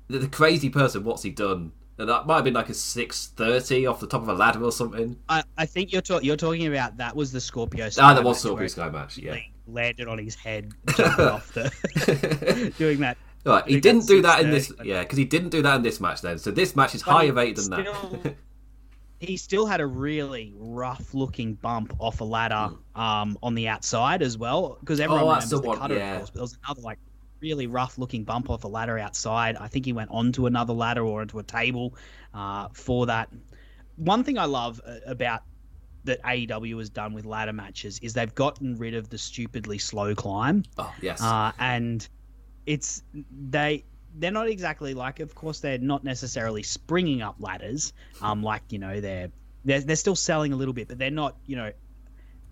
The, 0.07 0.19
the 0.19 0.27
crazy 0.27 0.69
person, 0.69 1.03
what's 1.03 1.23
he 1.23 1.31
done? 1.31 1.71
And 1.97 2.09
that 2.09 2.25
might 2.25 2.35
have 2.35 2.43
been 2.43 2.53
like 2.53 2.69
a 2.69 2.73
six 2.73 3.27
thirty 3.27 3.85
off 3.85 3.99
the 3.99 4.07
top 4.07 4.21
of 4.21 4.27
a 4.27 4.33
ladder 4.33 4.63
or 4.63 4.71
something. 4.71 5.17
I, 5.29 5.43
I 5.57 5.65
think 5.65 5.91
you're 5.91 6.01
talking 6.01 6.25
you're 6.25 6.37
talking 6.37 6.67
about 6.67 6.97
that 6.97 7.15
was 7.15 7.31
the 7.31 7.41
Scorpio. 7.41 7.89
Sky 7.89 8.03
ah, 8.03 8.13
that 8.13 8.23
was 8.23 8.39
Scorpio 8.39 8.67
Sky 8.67 8.89
match. 8.89 9.17
Yeah, 9.17 9.37
landed 9.67 10.07
on 10.07 10.17
his 10.17 10.35
head, 10.35 10.71
off 10.99 11.53
the 11.53 12.73
doing 12.77 12.99
that. 12.99 13.17
Right, 13.43 13.67
he 13.67 13.79
didn't 13.79 14.05
do 14.05 14.21
that 14.21 14.41
in 14.41 14.51
this. 14.51 14.71
Yeah, 14.83 15.01
because 15.01 15.17
he 15.17 15.25
didn't 15.25 15.49
do 15.49 15.63
that 15.63 15.75
in 15.75 15.81
this 15.81 15.99
match. 15.99 16.21
Then, 16.21 16.37
so 16.37 16.51
this 16.51 16.75
match 16.75 16.93
is 16.93 17.03
but 17.03 17.11
higher 17.11 17.33
rated 17.33 17.57
than 17.57 17.63
still, 17.63 18.19
that. 18.23 18.35
he 19.21 19.37
still 19.37 19.67
had 19.67 19.81
a 19.81 19.85
really 19.85 20.51
rough 20.57 21.13
looking 21.13 21.53
bump 21.53 21.95
off 21.99 22.21
a 22.21 22.23
ladder 22.23 22.75
um, 22.95 23.37
on 23.43 23.53
the 23.53 23.67
outside 23.67 24.23
as 24.23 24.35
well 24.35 24.77
because 24.79 24.99
everyone 24.99 25.25
oh, 25.25 25.27
remembers 25.27 25.49
the, 25.51 25.61
the 25.61 25.75
cutter, 25.75 25.95
yeah. 25.95 26.13
of 26.13 26.17
course. 26.17 26.29
But 26.31 26.33
there 26.35 26.41
was 26.41 26.57
another 26.65 26.81
like 26.81 26.97
really 27.39 27.67
rough 27.67 27.99
looking 27.99 28.23
bump 28.23 28.49
off 28.49 28.63
a 28.63 28.67
ladder 28.67 28.97
outside. 28.97 29.57
I 29.57 29.67
think 29.67 29.85
he 29.85 29.93
went 29.93 30.09
onto 30.09 30.47
another 30.47 30.73
ladder 30.73 31.05
or 31.05 31.21
into 31.21 31.37
a 31.37 31.43
table 31.43 31.93
uh, 32.33 32.69
for 32.73 33.05
that. 33.05 33.29
One 33.97 34.23
thing 34.23 34.39
I 34.39 34.45
love 34.45 34.81
uh, 34.83 34.95
about 35.05 35.43
that 36.05 36.19
AEW 36.23 36.79
has 36.79 36.89
done 36.89 37.13
with 37.13 37.25
ladder 37.25 37.53
matches 37.53 37.99
is 37.99 38.13
they've 38.13 38.33
gotten 38.33 38.75
rid 38.77 38.95
of 38.95 39.09
the 39.09 39.19
stupidly 39.19 39.77
slow 39.77 40.15
climb. 40.15 40.63
Oh 40.79 40.91
yes, 40.99 41.21
uh, 41.21 41.51
and 41.59 42.07
it's 42.65 43.03
they 43.31 43.83
they're 44.15 44.31
not 44.31 44.47
exactly 44.47 44.93
like 44.93 45.19
of 45.19 45.33
course 45.35 45.59
they're 45.59 45.77
not 45.77 46.03
necessarily 46.03 46.63
springing 46.63 47.21
up 47.21 47.35
ladders 47.39 47.93
um 48.21 48.43
like 48.43 48.63
you 48.69 48.79
know 48.79 48.99
they're 48.99 49.29
they're, 49.63 49.81
they're 49.81 49.95
still 49.95 50.15
selling 50.15 50.53
a 50.53 50.55
little 50.55 50.73
bit 50.73 50.87
but 50.87 50.97
they're 50.97 51.11
not 51.11 51.35
you 51.45 51.55
know 51.55 51.71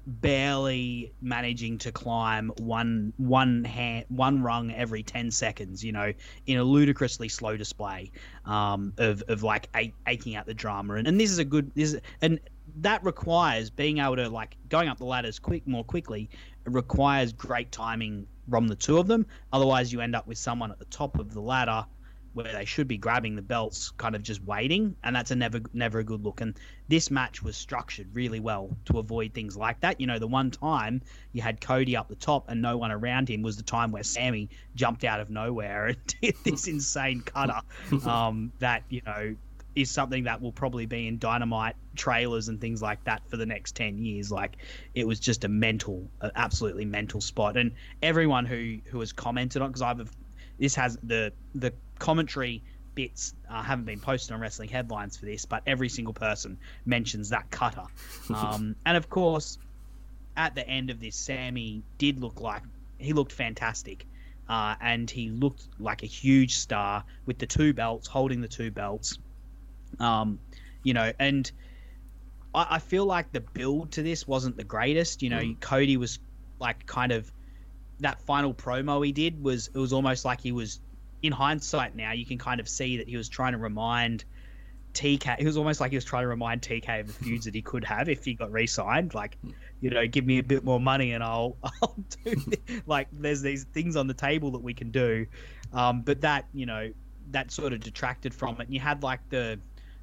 barely 0.09 1.13
managing 1.21 1.77
to 1.77 1.91
climb 1.91 2.51
one 2.57 3.13
one 3.17 3.63
hand 3.63 4.05
one 4.09 4.41
rung 4.41 4.71
every 4.71 5.03
10 5.03 5.29
seconds 5.29 5.83
you 5.83 5.91
know 5.91 6.11
in 6.47 6.57
a 6.57 6.63
ludicrously 6.63 7.29
slow 7.29 7.55
display 7.55 8.11
um, 8.45 8.93
of, 8.97 9.23
of 9.27 9.43
like 9.43 9.69
aching 10.07 10.35
out 10.35 10.45
the 10.47 10.53
drama. 10.53 10.95
And, 10.95 11.07
and 11.07 11.19
this 11.19 11.29
is 11.29 11.37
a 11.37 11.45
good 11.45 11.71
this 11.75 11.93
is, 11.93 12.01
and 12.21 12.39
that 12.77 13.03
requires 13.03 13.69
being 13.69 13.99
able 13.99 14.15
to 14.15 14.29
like 14.29 14.57
going 14.69 14.89
up 14.89 14.97
the 14.97 15.05
ladders 15.05 15.37
quick 15.37 15.67
more 15.67 15.83
quickly 15.83 16.29
requires 16.65 17.31
great 17.31 17.71
timing 17.71 18.27
from 18.49 18.67
the 18.67 18.75
two 18.75 18.97
of 18.97 19.07
them. 19.07 19.25
Otherwise, 19.53 19.93
you 19.93 20.01
end 20.01 20.15
up 20.15 20.27
with 20.27 20.37
someone 20.37 20.71
at 20.71 20.79
the 20.79 20.85
top 20.85 21.19
of 21.19 21.33
the 21.33 21.41
ladder 21.41 21.85
where 22.33 22.53
they 22.53 22.65
should 22.65 22.87
be 22.87 22.97
grabbing 22.97 23.35
the 23.35 23.41
belts, 23.41 23.91
kind 23.91 24.15
of 24.15 24.21
just 24.21 24.43
waiting, 24.43 24.95
and 25.03 25.15
that's 25.15 25.31
a 25.31 25.35
never 25.35 25.59
never 25.73 25.99
a 25.99 26.03
good 26.03 26.23
look. 26.23 26.41
And 26.41 26.55
this 26.87 27.09
match 27.09 27.41
was 27.41 27.57
structured 27.57 28.07
really 28.13 28.39
well 28.39 28.69
to 28.85 28.99
avoid 28.99 29.33
things 29.33 29.57
like 29.57 29.79
that. 29.81 29.99
You 29.99 30.07
know, 30.07 30.19
the 30.19 30.27
one 30.27 30.51
time 30.51 31.01
you 31.33 31.41
had 31.41 31.59
Cody 31.59 31.95
up 31.95 32.07
the 32.07 32.15
top 32.15 32.49
and 32.49 32.61
no 32.61 32.77
one 32.77 32.91
around 32.91 33.29
him 33.29 33.41
was 33.41 33.57
the 33.57 33.63
time 33.63 33.91
where 33.91 34.03
Sammy 34.03 34.49
jumped 34.75 35.03
out 35.03 35.19
of 35.19 35.29
nowhere 35.29 35.87
and 35.87 35.97
did 36.21 36.35
this 36.43 36.67
insane 36.67 37.21
cutter 37.21 37.61
um, 38.05 38.51
that 38.59 38.83
you 38.89 39.01
know 39.05 39.35
is 39.79 39.89
something 39.89 40.23
that 40.23 40.41
will 40.41 40.51
probably 40.51 40.85
be 40.85 41.07
in 41.07 41.17
dynamite 41.17 41.75
trailers 41.95 42.49
and 42.49 42.59
things 42.59 42.81
like 42.81 43.03
that 43.05 43.21
for 43.29 43.37
the 43.37 43.45
next 43.45 43.75
10 43.75 43.97
years. 43.97 44.31
Like 44.31 44.57
it 44.95 45.07
was 45.07 45.19
just 45.19 45.43
a 45.43 45.47
mental 45.47 46.07
absolutely 46.35 46.85
mental 46.85 47.21
spot. 47.21 47.57
And 47.57 47.71
everyone 48.01 48.45
who 48.45 48.77
who 48.85 48.99
has 48.99 49.13
commented 49.13 49.61
on 49.61 49.69
because 49.69 49.81
i've 49.81 50.11
this 50.59 50.75
has 50.75 50.97
the 51.03 51.31
the 51.55 51.73
commentary 51.99 52.61
bits 52.95 53.33
uh, 53.49 53.61
haven't 53.63 53.85
been 53.85 53.99
posted 53.99 54.33
on 54.33 54.41
wrestling 54.41 54.67
headlines 54.67 55.15
for 55.15 55.25
this 55.25 55.45
but 55.45 55.63
every 55.65 55.87
single 55.87 56.13
person 56.13 56.57
mentions 56.85 57.29
that 57.29 57.49
cutter. 57.51 57.85
Um, 58.33 58.75
and 58.85 58.95
of 58.97 59.09
course 59.09 59.57
at 60.37 60.55
the 60.55 60.67
end 60.67 60.89
of 60.89 60.99
this 60.99 61.15
sammy 61.15 61.81
did 61.97 62.19
look 62.19 62.41
like 62.41 62.63
he 62.97 63.13
looked 63.13 63.31
fantastic. 63.31 64.05
Uh, 64.47 64.73
and 64.81 65.11
he 65.11 65.29
looked 65.29 65.67
like 65.79 66.01
a 66.01 66.07
huge 66.07 66.55
star 66.57 67.03
with 67.27 67.37
the 67.37 67.45
two 67.45 67.71
belts 67.71 68.07
holding 68.07 68.41
the 68.41 68.47
two 68.47 68.71
belts 68.71 69.19
um, 69.99 70.39
you 70.83 70.93
know, 70.93 71.11
and 71.19 71.51
I, 72.53 72.67
I, 72.71 72.79
feel 72.79 73.05
like 73.05 73.31
the 73.31 73.41
build 73.41 73.91
to 73.93 74.03
this 74.03 74.27
wasn't 74.27 74.57
the 74.57 74.63
greatest. 74.63 75.21
You 75.21 75.29
know, 75.29 75.39
mm. 75.39 75.59
Cody 75.59 75.97
was 75.97 76.19
like 76.59 76.85
kind 76.85 77.11
of 77.11 77.31
that 77.99 78.21
final 78.21 78.53
promo 78.53 79.05
he 79.05 79.11
did 79.11 79.41
was 79.43 79.69
it 79.73 79.77
was 79.77 79.93
almost 79.93 80.25
like 80.25 80.41
he 80.41 80.51
was 80.51 80.79
in 81.21 81.33
hindsight 81.33 81.95
now 81.97 82.13
you 82.13 82.25
can 82.25 82.37
kind 82.37 82.61
of 82.61 82.69
see 82.69 82.95
that 82.95 83.09
he 83.09 83.17
was 83.17 83.27
trying 83.27 83.51
to 83.51 83.57
remind 83.57 84.23
TK. 84.93 85.35
It 85.39 85.45
was 85.45 85.57
almost 85.57 85.79
like 85.79 85.91
he 85.91 85.97
was 85.97 86.05
trying 86.05 86.23
to 86.23 86.27
remind 86.27 86.61
TK 86.61 87.01
of 87.01 87.07
the 87.07 87.13
feuds 87.13 87.45
that 87.45 87.55
he 87.55 87.61
could 87.61 87.83
have 87.83 88.09
if 88.09 88.25
he 88.25 88.33
got 88.33 88.51
re-signed. 88.51 89.13
Like, 89.13 89.37
you 89.81 89.89
know, 89.89 90.07
give 90.07 90.25
me 90.25 90.39
a 90.39 90.43
bit 90.43 90.63
more 90.63 90.79
money 90.79 91.11
and 91.13 91.23
I'll 91.23 91.57
I'll 91.81 91.95
do 92.23 92.35
like 92.85 93.07
there's 93.11 93.41
these 93.41 93.65
things 93.65 93.95
on 93.95 94.07
the 94.07 94.13
table 94.13 94.51
that 94.51 94.61
we 94.63 94.73
can 94.73 94.91
do. 94.91 95.25
Um, 95.73 96.01
but 96.01 96.21
that 96.21 96.45
you 96.53 96.65
know 96.65 96.91
that 97.31 97.51
sort 97.51 97.73
of 97.73 97.79
detracted 97.81 98.33
from 98.33 98.55
it. 98.59 98.65
And 98.65 98.73
you 98.73 98.79
had 98.79 99.03
like 99.03 99.19
the 99.29 99.59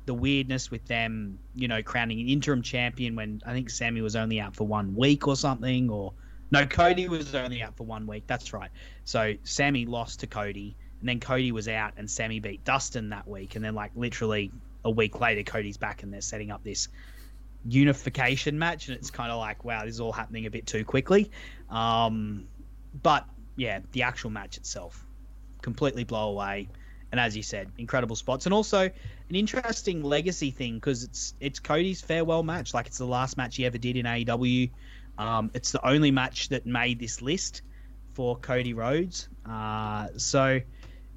the 0.07 0.15
weirdness 0.15 0.71
with 0.71 0.87
them, 0.87 1.39
you 1.55 1.69
know, 1.69 1.83
crowning 1.83 2.21
an 2.21 2.29
interim 2.29 2.63
champion 2.63 3.17
when 3.17 3.43
I 3.45 3.53
think 3.53 3.69
Sammy 3.69 4.01
was 4.01 4.17
only 4.17 4.41
out 4.41 4.55
for 4.55 4.67
one 4.67 4.95
week 4.95 5.27
or 5.27 5.37
something, 5.37 5.91
or 5.91 6.15
no, 6.51 6.65
Cody 6.65 7.09
was 7.09 7.35
only 7.35 7.61
out 7.61 7.77
for 7.77 7.85
one 7.85 8.07
week. 8.07 8.25
That's 8.27 8.53
right. 8.53 8.71
So 9.05 9.35
Sammy 9.43 9.85
lost 9.85 10.21
to 10.21 10.29
Cody, 10.29 10.77
and 11.01 11.09
then 11.09 11.21
Cody 11.21 11.51
was 11.53 11.69
out, 11.69 11.95
and 11.97 12.09
Sammy 12.09 12.39
beat 12.39 12.65
Dustin 12.65 13.11
that 13.11 13.27
week, 13.27 13.57
and 13.57 13.65
then 13.65 13.75
like 13.75 13.91
literally 13.97 14.53
a 14.85 14.91
week 14.91 15.21
later, 15.21 15.43
Cody's 15.43 15.77
back, 15.77 16.05
and 16.05 16.13
they're 16.13 16.21
setting 16.21 16.53
up 16.53 16.63
this 16.63 16.89
unification 17.69 18.59
match, 18.59 18.87
and 18.87 18.97
it's 18.97 19.11
kind 19.11 19.33
of 19.33 19.39
like, 19.39 19.65
wow, 19.65 19.85
this 19.85 19.95
is 19.95 20.01
all 20.01 20.13
happening 20.13 20.47
a 20.47 20.51
bit 20.51 20.67
too 20.67 20.85
quickly. 20.85 21.33
Um, 21.69 22.47
but 23.03 23.27
yeah, 23.57 23.81
the 23.91 24.05
actual 24.05 24.31
match 24.31 24.57
itself 24.57 25.05
completely 25.63 26.05
blow 26.05 26.29
away 26.29 26.69
and 27.13 27.21
as 27.21 27.37
you 27.37 27.43
said, 27.43 27.71
incredible 27.79 28.17
spots, 28.17 28.47
and 28.47 28.55
also 28.55 28.91
an 29.29 29.35
interesting 29.35 30.03
legacy 30.03 30.51
thing 30.51 30.75
because 30.75 31.03
it's 31.03 31.35
it's 31.41 31.59
Cody's 31.59 32.01
farewell 32.01 32.43
match. 32.43 32.75
Like 32.75 32.87
it's 32.87 32.99
the 32.99 33.07
last 33.07 33.37
match 33.37 33.57
he 33.57 33.67
ever 33.67 33.79
did 33.79 33.97
in 33.97 34.07
AEW. 34.07 34.71
Um, 35.19 35.51
it's 35.55 35.73
the 35.73 35.87
only 35.87 36.11
match 36.11 36.49
that 36.51 36.67
made 36.67 36.99
this 36.99 37.23
list 37.23 37.63
for 38.15 38.37
Cody 38.37 38.75
Rhodes. 38.75 39.29
Uh, 39.45 40.09
so 40.17 40.61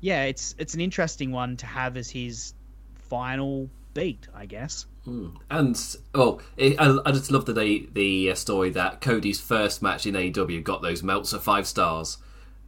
yeah, 0.02 0.24
it's 0.24 0.56
it's 0.58 0.74
an 0.74 0.82
interesting 0.82 1.32
one 1.32 1.58
to 1.58 1.66
have 1.66 1.98
as 1.98 2.10
his 2.10 2.54
final 2.96 3.70
beat, 3.94 4.28
I 4.34 4.46
guess. 4.46 4.86
Hmm. 5.06 5.30
And 5.50 5.98
oh, 6.14 6.42
it, 6.58 6.80
I, 6.80 6.98
I, 7.06 7.12
just 7.12 7.32
love 7.32 7.46
the 7.46 7.88
the 7.94 8.32
uh, 8.32 8.36
story 8.36 8.70
that 8.72 9.02
Cody's 9.02 9.40
first 9.40 9.82
match 9.82 10.06
in 10.06 10.14
AEW 10.16 10.64
got 10.64 10.82
those 10.82 11.04
Meltzer 11.04 11.40
five 11.40 11.68
stars 11.68 12.18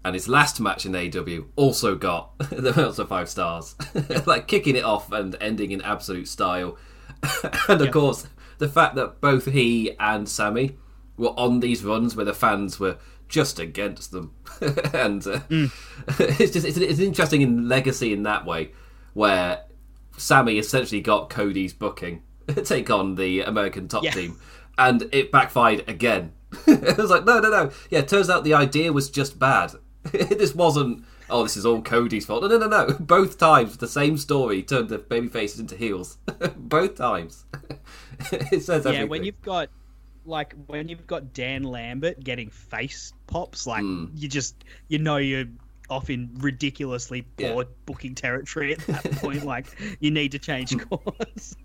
and 0.03 0.15
his 0.15 0.27
last 0.27 0.59
match 0.59 0.85
in 0.85 0.93
AEW 0.93 1.47
also 1.55 1.95
got 1.95 2.37
the 2.49 2.73
Meltzer 2.75 3.05
five 3.05 3.29
stars, 3.29 3.75
like 4.25 4.47
kicking 4.47 4.75
it 4.75 4.83
off 4.83 5.11
and 5.11 5.35
ending 5.39 5.71
in 5.71 5.81
absolute 5.81 6.27
style. 6.27 6.77
and 7.67 7.81
of 7.81 7.87
yeah. 7.87 7.91
course, 7.91 8.27
the 8.57 8.67
fact 8.67 8.95
that 8.95 9.21
both 9.21 9.45
he 9.45 9.95
and 9.99 10.27
Sammy 10.27 10.77
were 11.17 11.39
on 11.39 11.59
these 11.59 11.83
runs 11.83 12.15
where 12.15 12.25
the 12.25 12.33
fans 12.33 12.79
were 12.79 12.97
just 13.27 13.59
against 13.59 14.11
them, 14.11 14.33
and 14.59 15.25
uh, 15.27 15.39
mm. 15.49 15.71
it's 16.39 16.51
just 16.51 16.65
it's, 16.65 16.77
it's 16.77 16.99
interesting 16.99 17.41
in 17.41 17.69
legacy 17.69 18.11
in 18.11 18.23
that 18.23 18.45
way, 18.45 18.71
where 19.13 19.63
Sammy 20.17 20.57
essentially 20.57 21.01
got 21.01 21.29
Cody's 21.29 21.73
booking 21.73 22.23
take 22.63 22.89
on 22.89 23.15
the 23.15 23.41
American 23.41 23.87
top 23.87 24.03
yeah. 24.03 24.11
team, 24.11 24.39
and 24.77 25.07
it 25.11 25.31
backfired 25.31 25.87
again. 25.87 26.33
it 26.67 26.97
was 26.97 27.09
like 27.09 27.23
no, 27.25 27.39
no, 27.39 27.49
no. 27.49 27.71
Yeah, 27.89 28.01
turns 28.01 28.29
out 28.29 28.43
the 28.43 28.53
idea 28.53 28.91
was 28.91 29.09
just 29.09 29.39
bad, 29.39 29.73
this 30.11 30.55
wasn't. 30.55 31.03
Oh, 31.29 31.43
this 31.43 31.55
is 31.55 31.65
all 31.65 31.81
Cody's 31.81 32.25
fault. 32.25 32.43
No, 32.43 32.49
no, 32.49 32.57
no, 32.57 32.67
no. 32.67 32.93
Both 32.99 33.37
times 33.37 33.77
the 33.77 33.87
same 33.87 34.17
story 34.17 34.63
turned 34.63 34.89
the 34.89 34.97
baby 34.97 35.27
faces 35.29 35.59
into 35.59 35.75
heels. 35.77 36.17
Both 36.57 36.95
times. 36.95 37.45
it 38.31 38.63
says 38.63 38.85
everything. 38.85 38.93
Yeah, 39.01 39.03
when 39.05 39.23
you've 39.23 39.41
got 39.41 39.69
like 40.25 40.53
when 40.67 40.87
you've 40.87 41.07
got 41.07 41.33
Dan 41.33 41.63
Lambert 41.63 42.23
getting 42.23 42.49
face 42.49 43.13
pops, 43.27 43.65
like 43.65 43.81
Hmm. 43.81 44.05
you 44.13 44.27
just 44.27 44.63
you 44.87 44.99
know 44.99 45.17
you're 45.17 45.45
off 45.89 46.09
in 46.09 46.29
ridiculously 46.37 47.25
Yeah. 47.37 47.51
poor 47.53 47.65
booking 47.85 48.15
territory 48.15 48.73
at 48.73 48.79
that 48.87 49.11
point. 49.17 49.43
like 49.45 49.65
you 49.99 50.09
need 50.11 50.31
to 50.31 50.39
change 50.39 50.77
course. 50.89 51.55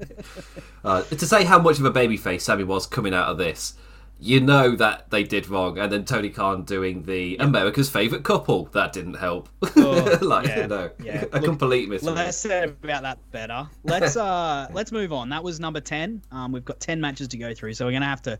Uh, 0.84 1.02
to 1.02 1.26
say 1.26 1.44
how 1.44 1.58
much 1.60 1.78
of 1.78 1.84
a 1.84 1.90
babyface 1.92 2.40
Sammy 2.40 2.64
was 2.64 2.86
coming 2.86 3.14
out 3.14 3.28
of 3.28 3.38
this, 3.38 3.74
you 4.18 4.40
know 4.40 4.74
that 4.76 5.10
they 5.10 5.22
did 5.24 5.48
wrong, 5.48 5.78
and 5.78 5.92
then 5.92 6.04
Tony 6.04 6.30
Khan 6.30 6.64
doing 6.64 7.02
the 7.02 7.36
America's 7.36 7.90
favorite 7.90 8.24
couple 8.24 8.66
that 8.72 8.92
didn't 8.92 9.14
help. 9.14 9.48
Oh, 9.78 10.18
like 10.22 10.46
yeah, 10.46 10.60
you 10.62 10.66
know, 10.68 10.90
yeah. 11.02 11.24
a 11.32 11.36
Look, 11.36 11.44
complete 11.44 11.88
miss. 11.88 12.02
Let's 12.02 12.38
say 12.38 12.64
about 12.64 13.02
that 13.02 13.18
better. 13.30 13.68
Let's 13.84 14.16
uh 14.16 14.68
let's 14.72 14.90
move 14.90 15.12
on. 15.12 15.28
That 15.28 15.44
was 15.44 15.60
number 15.60 15.80
ten. 15.80 16.22
Um, 16.32 16.50
we've 16.50 16.64
got 16.64 16.80
ten 16.80 17.00
matches 17.00 17.28
to 17.28 17.36
go 17.36 17.52
through, 17.54 17.74
so 17.74 17.84
we're 17.84 17.92
gonna 17.92 18.06
have 18.06 18.22
to 18.22 18.38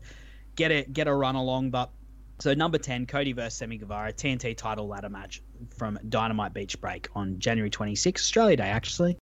get 0.55 0.71
it 0.71 0.93
get 0.93 1.07
a 1.07 1.13
run 1.13 1.35
along. 1.35 1.69
But 1.69 1.91
so 2.39 2.53
number 2.53 2.77
ten, 2.79 3.05
Cody 3.05 3.33
versus 3.33 3.53
Sammy 3.53 3.77
Guevara, 3.77 4.11
TNT 4.13 4.57
title 4.57 4.87
ladder 4.87 5.09
match 5.09 5.41
from 5.77 5.97
Dynamite 6.09 6.53
Beach 6.53 6.79
Break 6.81 7.07
on 7.15 7.39
January 7.39 7.69
26th, 7.69 8.15
Australia 8.15 8.57
Day, 8.57 8.69
actually. 8.69 9.17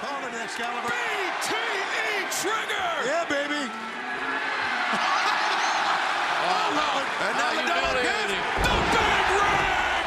Calling 0.00 0.34
it 0.34 0.42
Excalibur. 0.42 0.88
BTE 0.88 2.42
Trigger! 2.42 3.06
Yeah, 3.06 3.24
baby. 3.28 3.70
oh, 6.48 7.05
and 7.18 7.36
now 7.36 7.50
the 7.50 7.62
double 7.66 7.96
kick. 8.02 8.28
The 8.62 8.76
Big 8.92 9.26
Rig! 9.40 10.06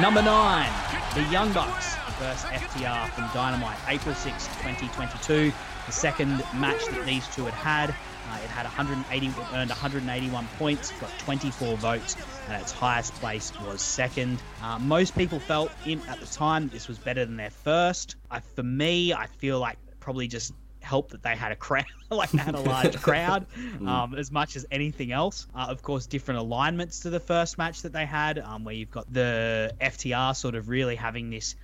Number 0.00 0.22
nine, 0.22 0.72
the 1.14 1.22
Young 1.32 1.52
Bucks 1.52 1.96
versus 2.18 2.44
FTR 2.50 3.08
from 3.10 3.28
Dynamite, 3.34 3.78
April 3.88 4.14
6, 4.14 4.46
2022. 4.46 5.52
The 5.86 5.92
second 5.92 6.44
match 6.54 6.84
that 6.86 7.04
these 7.06 7.26
two 7.34 7.44
had 7.44 7.54
had. 7.54 7.90
Uh, 7.90 8.38
it 8.42 8.48
had 8.50 8.64
180, 8.64 9.26
earned 9.52 9.70
181 9.70 10.48
points, 10.58 10.92
got 10.92 11.10
24 11.18 11.76
votes, 11.76 12.16
and 12.48 12.60
its 12.60 12.72
highest 12.72 13.12
place 13.14 13.52
was 13.66 13.82
second. 13.82 14.40
Uh, 14.62 14.78
most 14.78 15.14
people 15.14 15.38
felt 15.38 15.70
in, 15.84 16.00
at 16.08 16.18
the 16.20 16.26
time 16.26 16.68
this 16.68 16.88
was 16.88 16.98
better 16.98 17.26
than 17.26 17.36
their 17.36 17.50
first. 17.50 18.16
I, 18.30 18.40
for 18.40 18.62
me, 18.62 19.12
I 19.12 19.26
feel 19.26 19.60
like 19.60 19.76
probably 20.00 20.26
just 20.26 20.54
helped 20.84 21.10
that 21.10 21.22
they 21.22 21.34
had 21.34 21.52
a 21.52 21.56
crowd, 21.56 21.84
like 22.10 22.30
they 22.30 22.38
had 22.38 22.54
a 22.54 22.60
large 22.60 22.96
crowd, 23.00 23.46
um, 23.86 24.14
as 24.14 24.30
much 24.30 24.56
as 24.56 24.66
anything 24.70 25.12
else. 25.12 25.46
Uh, 25.54 25.66
of 25.68 25.82
course, 25.82 26.06
different 26.06 26.40
alignments 26.40 27.00
to 27.00 27.10
the 27.10 27.20
first 27.20 27.58
match 27.58 27.82
that 27.82 27.92
they 27.92 28.06
had, 28.06 28.38
um, 28.38 28.64
where 28.64 28.74
you've 28.74 28.90
got 28.90 29.12
the 29.12 29.74
FTR 29.80 30.36
sort 30.36 30.54
of 30.54 30.68
really 30.68 30.96
having 30.96 31.30
this. 31.30 31.56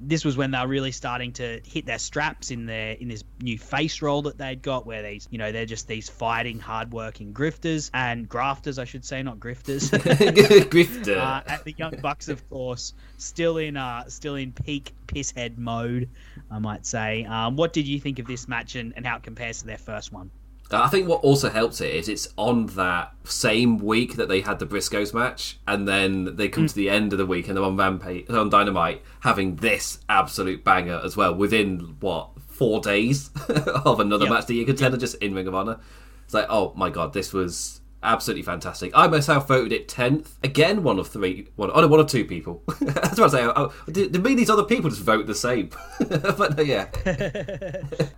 This 0.00 0.24
was 0.24 0.36
when 0.36 0.50
they 0.50 0.58
were 0.58 0.66
really 0.66 0.92
starting 0.92 1.32
to 1.34 1.60
hit 1.64 1.86
their 1.86 1.98
straps 1.98 2.50
in 2.50 2.66
their 2.66 2.92
in 2.92 3.08
this 3.08 3.24
new 3.40 3.58
face 3.58 4.00
role 4.02 4.22
that 4.22 4.38
they'd 4.38 4.62
got, 4.62 4.86
where 4.86 5.02
these, 5.02 5.28
you 5.30 5.38
know, 5.38 5.52
they're 5.52 5.66
just 5.66 5.86
these 5.86 6.08
fighting, 6.08 6.58
hardworking 6.58 7.32
grifters 7.34 7.90
and 7.94 8.28
grafters, 8.28 8.78
I 8.78 8.84
should 8.84 9.04
say, 9.04 9.22
not 9.22 9.38
grifters. 9.38 9.90
Grifter. 10.70 11.16
uh, 11.16 11.42
at 11.46 11.64
the 11.64 11.74
Young 11.76 11.96
Bucks, 12.00 12.28
of 12.28 12.48
course, 12.48 12.94
still 13.18 13.58
in 13.58 13.76
uh, 13.76 14.08
still 14.08 14.36
in 14.36 14.52
peak 14.52 14.92
pisshead 15.06 15.58
mode, 15.58 16.08
I 16.50 16.58
might 16.58 16.86
say. 16.86 17.24
Um, 17.24 17.56
what 17.56 17.72
did 17.72 17.86
you 17.86 18.00
think 18.00 18.18
of 18.18 18.26
this 18.26 18.48
match 18.48 18.76
and, 18.76 18.92
and 18.96 19.06
how 19.06 19.16
it 19.16 19.22
compares 19.22 19.60
to 19.60 19.66
their 19.66 19.78
first 19.78 20.12
one? 20.12 20.30
I 20.70 20.88
think 20.88 21.08
what 21.08 21.22
also 21.22 21.48
helps 21.48 21.80
it 21.80 21.94
is 21.94 22.08
it's 22.08 22.28
on 22.36 22.66
that 22.66 23.12
same 23.24 23.78
week 23.78 24.16
that 24.16 24.28
they 24.28 24.42
had 24.42 24.58
the 24.58 24.66
Briscoes 24.66 25.14
match, 25.14 25.58
and 25.66 25.88
then 25.88 26.36
they 26.36 26.48
come 26.48 26.64
hmm. 26.64 26.68
to 26.68 26.74
the 26.74 26.90
end 26.90 27.12
of 27.12 27.18
the 27.18 27.26
week 27.26 27.48
and 27.48 27.56
they're 27.56 27.64
on 27.64 27.76
Rampage, 27.76 28.28
on 28.28 28.50
Dynamite, 28.50 29.02
having 29.20 29.56
this 29.56 30.00
absolute 30.08 30.64
banger 30.64 31.00
as 31.02 31.16
well 31.16 31.34
within 31.34 31.96
what 32.00 32.30
four 32.48 32.80
days 32.80 33.30
of 33.84 34.00
another 34.00 34.24
Yep. 34.24 34.32
match 34.32 34.46
that 34.46 34.54
you 34.54 34.66
contender 34.66 34.98
just 34.98 35.14
in 35.16 35.34
Ring 35.34 35.46
of 35.46 35.54
Honor. 35.54 35.78
It's 36.24 36.34
like, 36.34 36.46
oh 36.50 36.72
my 36.76 36.90
god, 36.90 37.12
this 37.14 37.32
was 37.32 37.80
absolutely 38.02 38.42
fantastic. 38.42 38.92
I 38.94 39.06
myself 39.06 39.48
voted 39.48 39.72
it 39.72 39.88
tenth. 39.88 40.36
Again, 40.42 40.82
one 40.82 40.98
of 40.98 41.08
three, 41.08 41.48
one, 41.56 41.70
oh 41.72 41.80
no, 41.80 41.86
one 41.86 42.00
of 42.00 42.06
two 42.06 42.24
people. 42.24 42.62
That's 42.80 43.18
what 43.18 43.32
I 43.34 43.38
say. 43.38 43.44
Oh, 43.44 43.52
oh, 43.56 43.72
did, 43.90 44.12
did 44.12 44.22
me 44.22 44.30
and 44.30 44.38
these 44.38 44.50
other 44.50 44.64
people 44.64 44.90
just 44.90 45.02
vote 45.02 45.26
the 45.26 45.34
same? 45.34 45.70
but 46.08 46.56
no, 46.56 46.62
yeah, 46.62 46.88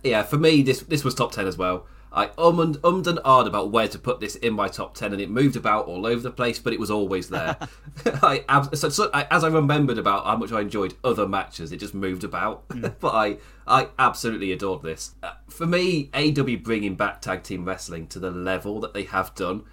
yeah. 0.03 0.23
For 0.23 0.37
me, 0.37 0.61
this 0.63 0.81
this 0.81 1.03
was 1.03 1.15
top 1.15 1.31
ten 1.31 1.47
as 1.47 1.57
well. 1.57 1.87
I 2.13 2.27
ummed, 2.37 2.77
ummed 2.83 3.07
and 3.07 3.19
ahed 3.19 3.47
about 3.47 3.71
where 3.71 3.87
to 3.87 3.97
put 3.97 4.19
this 4.19 4.35
in 4.35 4.53
my 4.53 4.67
top 4.67 4.95
ten, 4.95 5.13
and 5.13 5.21
it 5.21 5.29
moved 5.29 5.55
about 5.55 5.85
all 5.85 6.05
over 6.05 6.21
the 6.21 6.31
place, 6.31 6.59
but 6.59 6.73
it 6.73 6.79
was 6.79 6.91
always 6.91 7.29
there. 7.29 7.55
I, 8.05 8.43
so, 8.73 8.89
so 8.89 9.09
I, 9.13 9.27
as 9.31 9.43
I 9.43 9.47
remembered 9.47 9.97
about 9.97 10.25
how 10.25 10.35
much 10.35 10.51
I 10.51 10.61
enjoyed 10.61 10.95
other 11.03 11.27
matches, 11.27 11.71
it 11.71 11.77
just 11.77 11.93
moved 11.93 12.23
about. 12.23 12.63
but 12.99 13.13
I, 13.13 13.37
I 13.65 13.89
absolutely 13.97 14.51
adored 14.51 14.83
this. 14.83 15.15
Uh, 15.23 15.33
for 15.49 15.65
me, 15.65 16.09
AEW 16.13 16.63
bringing 16.63 16.95
back 16.95 17.21
tag 17.21 17.43
team 17.43 17.63
wrestling 17.63 18.07
to 18.07 18.19
the 18.19 18.31
level 18.31 18.79
that 18.81 18.93
they 18.93 19.03
have 19.03 19.33
done. 19.35 19.63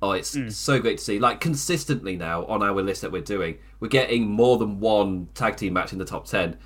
Oh, 0.00 0.12
it's 0.12 0.36
so 0.56 0.78
great 0.78 0.98
to 0.98 1.04
see. 1.04 1.18
Like 1.18 1.40
consistently 1.40 2.16
now 2.16 2.44
on 2.44 2.62
our 2.62 2.72
list 2.82 3.00
that 3.02 3.10
we're 3.10 3.20
doing, 3.20 3.58
we're 3.80 3.88
getting 3.88 4.28
more 4.28 4.56
than 4.56 4.78
one 4.78 5.28
tag 5.34 5.56
team 5.56 5.72
match 5.72 5.92
in 5.92 5.98
the 5.98 6.04
top 6.04 6.26
ten, 6.26 6.56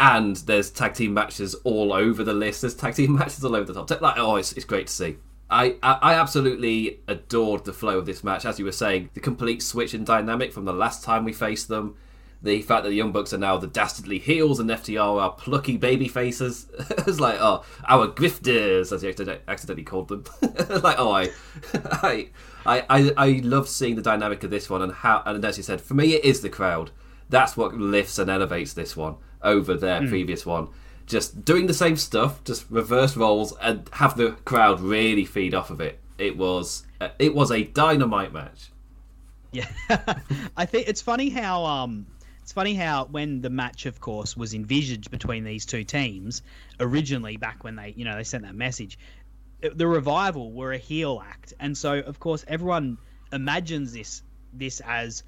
and 0.00 0.36
there's 0.36 0.70
tag 0.70 0.94
team 0.94 1.12
matches 1.12 1.54
all 1.56 1.92
over 1.92 2.24
the 2.24 2.32
list. 2.32 2.62
There's 2.62 2.74
tag 2.74 2.94
team 2.94 3.14
matches 3.18 3.44
all 3.44 3.54
over 3.54 3.70
the 3.70 3.84
top. 3.84 4.00
Like, 4.00 4.14
oh, 4.16 4.36
it's, 4.36 4.52
it's 4.54 4.64
great 4.64 4.88
to 4.88 4.92
see. 4.92 5.16
I, 5.50 5.76
I 5.82 6.14
absolutely 6.14 7.00
adored 7.08 7.64
the 7.64 7.72
flow 7.72 7.98
of 7.98 8.06
this 8.06 8.24
match, 8.24 8.44
as 8.44 8.58
you 8.58 8.64
were 8.64 8.72
saying, 8.72 9.10
the 9.14 9.20
complete 9.20 9.62
switch 9.62 9.94
in 9.94 10.04
dynamic 10.04 10.52
from 10.52 10.64
the 10.64 10.72
last 10.72 11.04
time 11.04 11.24
we 11.24 11.32
faced 11.32 11.68
them. 11.68 11.96
The 12.40 12.62
fact 12.62 12.84
that 12.84 12.90
the 12.90 12.94
Young 12.94 13.12
Bucks 13.12 13.34
are 13.34 13.38
now 13.38 13.58
the 13.58 13.66
dastardly 13.66 14.18
heels 14.18 14.60
and 14.60 14.70
FTR 14.70 15.20
are 15.20 15.32
plucky 15.32 15.76
baby 15.76 16.08
faces. 16.08 16.68
it's 16.90 17.20
like, 17.20 17.36
oh, 17.38 17.64
our 17.86 18.08
grifters, 18.08 18.92
as 18.92 19.02
you 19.02 19.10
accidentally 19.48 19.82
called 19.84 20.08
them. 20.08 20.24
like, 20.82 20.98
oh, 20.98 21.10
I, 21.10 21.28
I, 21.74 22.28
I, 22.64 22.84
I, 22.88 23.12
I 23.16 23.40
love 23.42 23.68
seeing 23.68 23.96
the 23.96 24.02
dynamic 24.02 24.42
of 24.44 24.50
this 24.50 24.70
one 24.70 24.80
and 24.80 24.92
how, 24.92 25.22
and 25.26 25.44
as 25.44 25.58
you 25.58 25.62
said, 25.62 25.82
for 25.82 25.94
me, 25.94 26.14
it 26.14 26.24
is 26.24 26.40
the 26.40 26.48
crowd. 26.48 26.92
That's 27.28 27.56
what 27.56 27.74
lifts 27.74 28.18
and 28.18 28.30
elevates 28.30 28.72
this 28.72 28.96
one 28.96 29.16
over 29.42 29.74
their 29.74 30.06
previous 30.08 30.44
one. 30.46 30.68
Just 31.06 31.44
doing 31.44 31.66
the 31.66 31.74
same 31.74 31.96
stuff, 31.96 32.42
just 32.44 32.66
reverse 32.70 33.16
roles, 33.16 33.56
and 33.60 33.88
have 33.94 34.16
the 34.16 34.32
crowd 34.44 34.80
really 34.80 35.24
feed 35.24 35.54
off 35.54 35.70
of 35.70 35.80
it. 35.80 35.98
It 36.18 36.36
was, 36.36 36.84
uh, 37.00 37.08
it 37.18 37.34
was 37.34 37.50
a 37.50 37.64
dynamite 37.64 38.32
match. 38.32 38.70
Yeah, 39.52 39.66
I 40.56 40.66
think 40.66 40.86
it's 40.88 41.00
funny 41.02 41.28
how 41.30 41.64
um, 41.64 42.06
it's 42.42 42.52
funny 42.52 42.74
how 42.74 43.06
when 43.06 43.40
the 43.40 43.50
match, 43.50 43.86
of 43.86 44.00
course, 44.00 44.36
was 44.36 44.54
envisaged 44.54 45.10
between 45.10 45.42
these 45.42 45.66
two 45.66 45.82
teams 45.82 46.42
originally, 46.78 47.36
back 47.36 47.64
when 47.64 47.74
they, 47.74 47.92
you 47.96 48.04
know, 48.04 48.16
they 48.16 48.22
sent 48.24 48.44
that 48.44 48.54
message, 48.54 48.96
it- 49.60 49.76
the 49.76 49.86
revival 49.88 50.52
were 50.52 50.72
a 50.72 50.78
heel 50.78 51.20
act, 51.26 51.54
and 51.58 51.76
so 51.76 51.98
of 51.98 52.20
course 52.20 52.44
everyone 52.46 52.98
imagines 53.32 53.92
this 53.92 54.22
this 54.52 54.80
as 54.86 55.22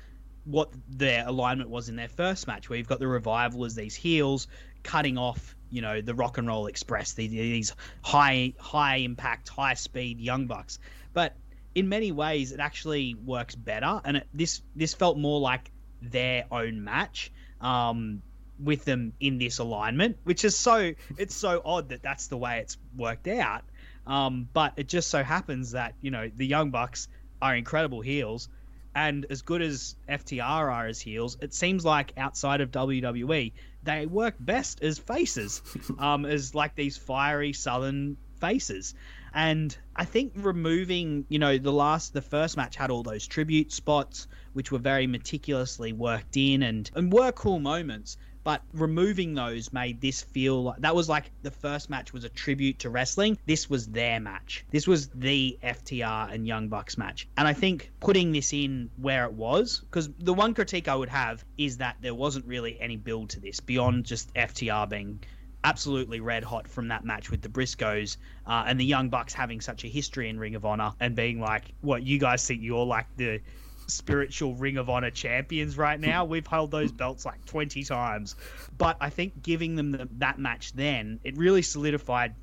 what 0.45 0.71
their 0.89 1.27
alignment 1.27 1.71
was 1.71 1.89
in 1.89 1.97
their 1.97 2.09
first 2.09 2.47
match, 2.47 2.69
where 2.69 2.79
you've 2.79 2.89
got 2.89 2.99
the 2.99 3.07
revival 3.07 3.65
as 3.65 3.75
these 3.75 3.95
heels 3.95 4.49
cutting 4.83 5.17
off, 5.17 5.57
you 5.71 5.81
know, 5.81 6.01
the 6.01 6.15
Rock 6.15 6.39
and 6.39 6.47
Roll 6.47 6.67
Express, 6.67 7.13
these, 7.13 7.73
high 8.03 8.55
high 8.59 8.97
impact, 8.97 9.49
high 9.49 9.75
speed 9.75 10.21
young 10.21 10.47
bucks, 10.47 10.79
but 11.13 11.37
in 11.75 11.89
many 11.89 12.13
ways 12.13 12.53
it 12.53 12.61
actually 12.61 13.15
works 13.15 13.55
better 13.55 14.01
and 14.05 14.19
it, 14.19 14.29
this 14.35 14.63
this 14.77 14.95
felt 14.95 15.17
more 15.17 15.41
like 15.41 15.71
their 16.03 16.45
own 16.51 16.85
match 16.85 17.33
um, 17.61 18.21
with 18.63 18.85
them 18.85 19.13
in 19.21 19.39
this 19.39 19.59
alignment 19.59 20.19
which 20.25 20.45
is 20.45 20.57
so 20.57 20.93
it's 21.17 21.35
so 21.35 21.63
odd 21.65 21.89
that 21.89 22.03
that's 22.03 22.27
the 22.27 22.37
way 22.37 22.59
it's 22.59 22.77
worked 22.97 23.29
out. 23.29 23.63
Um, 24.07 24.49
but 24.53 24.75
it 24.77 24.89
just 24.89 25.11
so 25.11 25.23
happens 25.23 25.73
that 25.73 25.95
you 26.01 26.11
know 26.11 26.31
the 26.35 26.47
young 26.47 26.71
bucks 26.71 27.09
are 27.41 27.55
incredible 27.55 28.01
heels 28.01 28.49
and 28.95 29.27
as 29.31 29.43
good 29.43 29.63
as 29.63 29.97
FTR 30.09 30.43
are 30.43 30.87
as 30.87 31.01
heels, 31.01 31.37
it 31.41 31.55
seems 31.55 31.85
like 31.85 32.13
outside 32.17 32.61
of 32.61 32.71
WWE, 32.71 33.53
they 33.83 34.07
work 34.07 34.35
best 34.39 34.83
as 34.83 34.99
faces, 34.99 35.63
um, 35.99 36.25
as 36.27 36.55
like 36.55 36.75
these 36.75 36.97
fiery 36.97 37.53
southern 37.53 38.17
faces. 38.41 38.95
And 39.35 39.75
I 39.97 40.05
think 40.05 40.33
removing, 40.37 41.25
you 41.29 41.39
know, 41.39 41.57
the 41.57 41.73
last, 41.73 42.13
the 42.13 42.21
first 42.21 42.57
match 42.57 42.77
had 42.77 42.91
all 42.91 43.03
those 43.03 43.27
tribute 43.27 43.73
spots, 43.73 44.27
which 44.53 44.71
were 44.71 44.79
very 44.79 45.07
meticulously 45.07 45.93
worked 45.93 46.37
in 46.37 46.63
and, 46.63 46.91
and 46.95 47.11
were 47.11 47.33
cool 47.33 47.59
moments. 47.59 48.19
But 48.45 48.63
removing 48.73 49.35
those 49.35 49.73
made 49.73 50.01
this 50.01 50.23
feel 50.23 50.65
like 50.65 50.81
that 50.81 50.95
was 50.95 51.09
like 51.09 51.31
the 51.43 51.51
first 51.51 51.89
match 51.91 52.13
was 52.13 52.25
a 52.25 52.29
tribute 52.29 52.81
to 52.81 52.91
wrestling. 52.91 53.39
This 53.47 53.71
was 53.71 53.87
their 53.87 54.19
match. 54.19 54.65
This 54.71 54.87
was 54.87 55.09
the 55.09 55.59
FTR 55.63 56.33
and 56.33 56.47
Young 56.47 56.69
Bucks 56.69 56.99
match. 56.99 57.29
And 57.37 57.47
I 57.47 57.53
think 57.53 57.93
putting 58.01 58.33
this 58.33 58.53
in 58.53 58.91
where 58.97 59.25
it 59.27 59.33
was, 59.33 59.81
because 59.81 60.11
the 60.19 60.35
one 60.35 60.55
critique 60.55 60.89
I 60.89 60.97
would 60.97 61.09
have 61.09 61.45
is 61.57 61.77
that 61.79 61.97
there 62.01 62.15
wasn't 62.15 62.47
really 62.47 62.81
any 62.81 62.97
build 62.97 63.31
to 63.31 63.41
this 63.41 63.61
beyond 63.61 64.07
just 64.07 64.35
FTR 64.35 64.89
being 64.89 65.21
absolutely 65.65 66.21
red 66.21 66.43
hot 66.43 66.67
from 66.67 66.89
that 66.89 67.05
match 67.05 67.31
with 67.31 67.41
the 67.43 67.49
Briscoes 67.49 68.17
uh, 68.47 68.65
and 68.67 68.79
the 68.81 68.85
Young 68.85 69.09
Bucks 69.09 69.33
having 69.33 69.61
such 69.61 69.85
a 69.85 69.89
history 69.89 70.29
in 70.29 70.39
Ring 70.39 70.55
of 70.55 70.65
Honor 70.65 70.93
and 70.99 71.15
being 71.15 71.41
like, 71.41 71.73
what 71.81 72.03
you 72.03 72.19
guys 72.19 72.47
think 72.47 72.63
you're 72.63 72.85
like 72.85 73.07
the 73.17 73.41
spiritual 73.87 74.55
Ring 74.55 74.77
of 74.77 74.89
Honor 74.89 75.11
champions 75.11 75.77
right 75.77 75.99
now. 75.99 76.25
We've 76.33 76.47
held 76.47 76.71
those 76.71 76.93
belts 76.93 77.25
like 77.25 77.45
20 77.47 77.85
times. 77.85 78.37
But 78.77 78.97
I 79.01 79.11
think 79.11 79.43
giving 79.43 79.77
them 79.77 79.93
the, 79.93 80.09
that 80.19 80.39
match 80.39 80.73
then, 80.73 81.21
it 81.25 81.37
really 81.37 81.63
solidified 81.63 82.35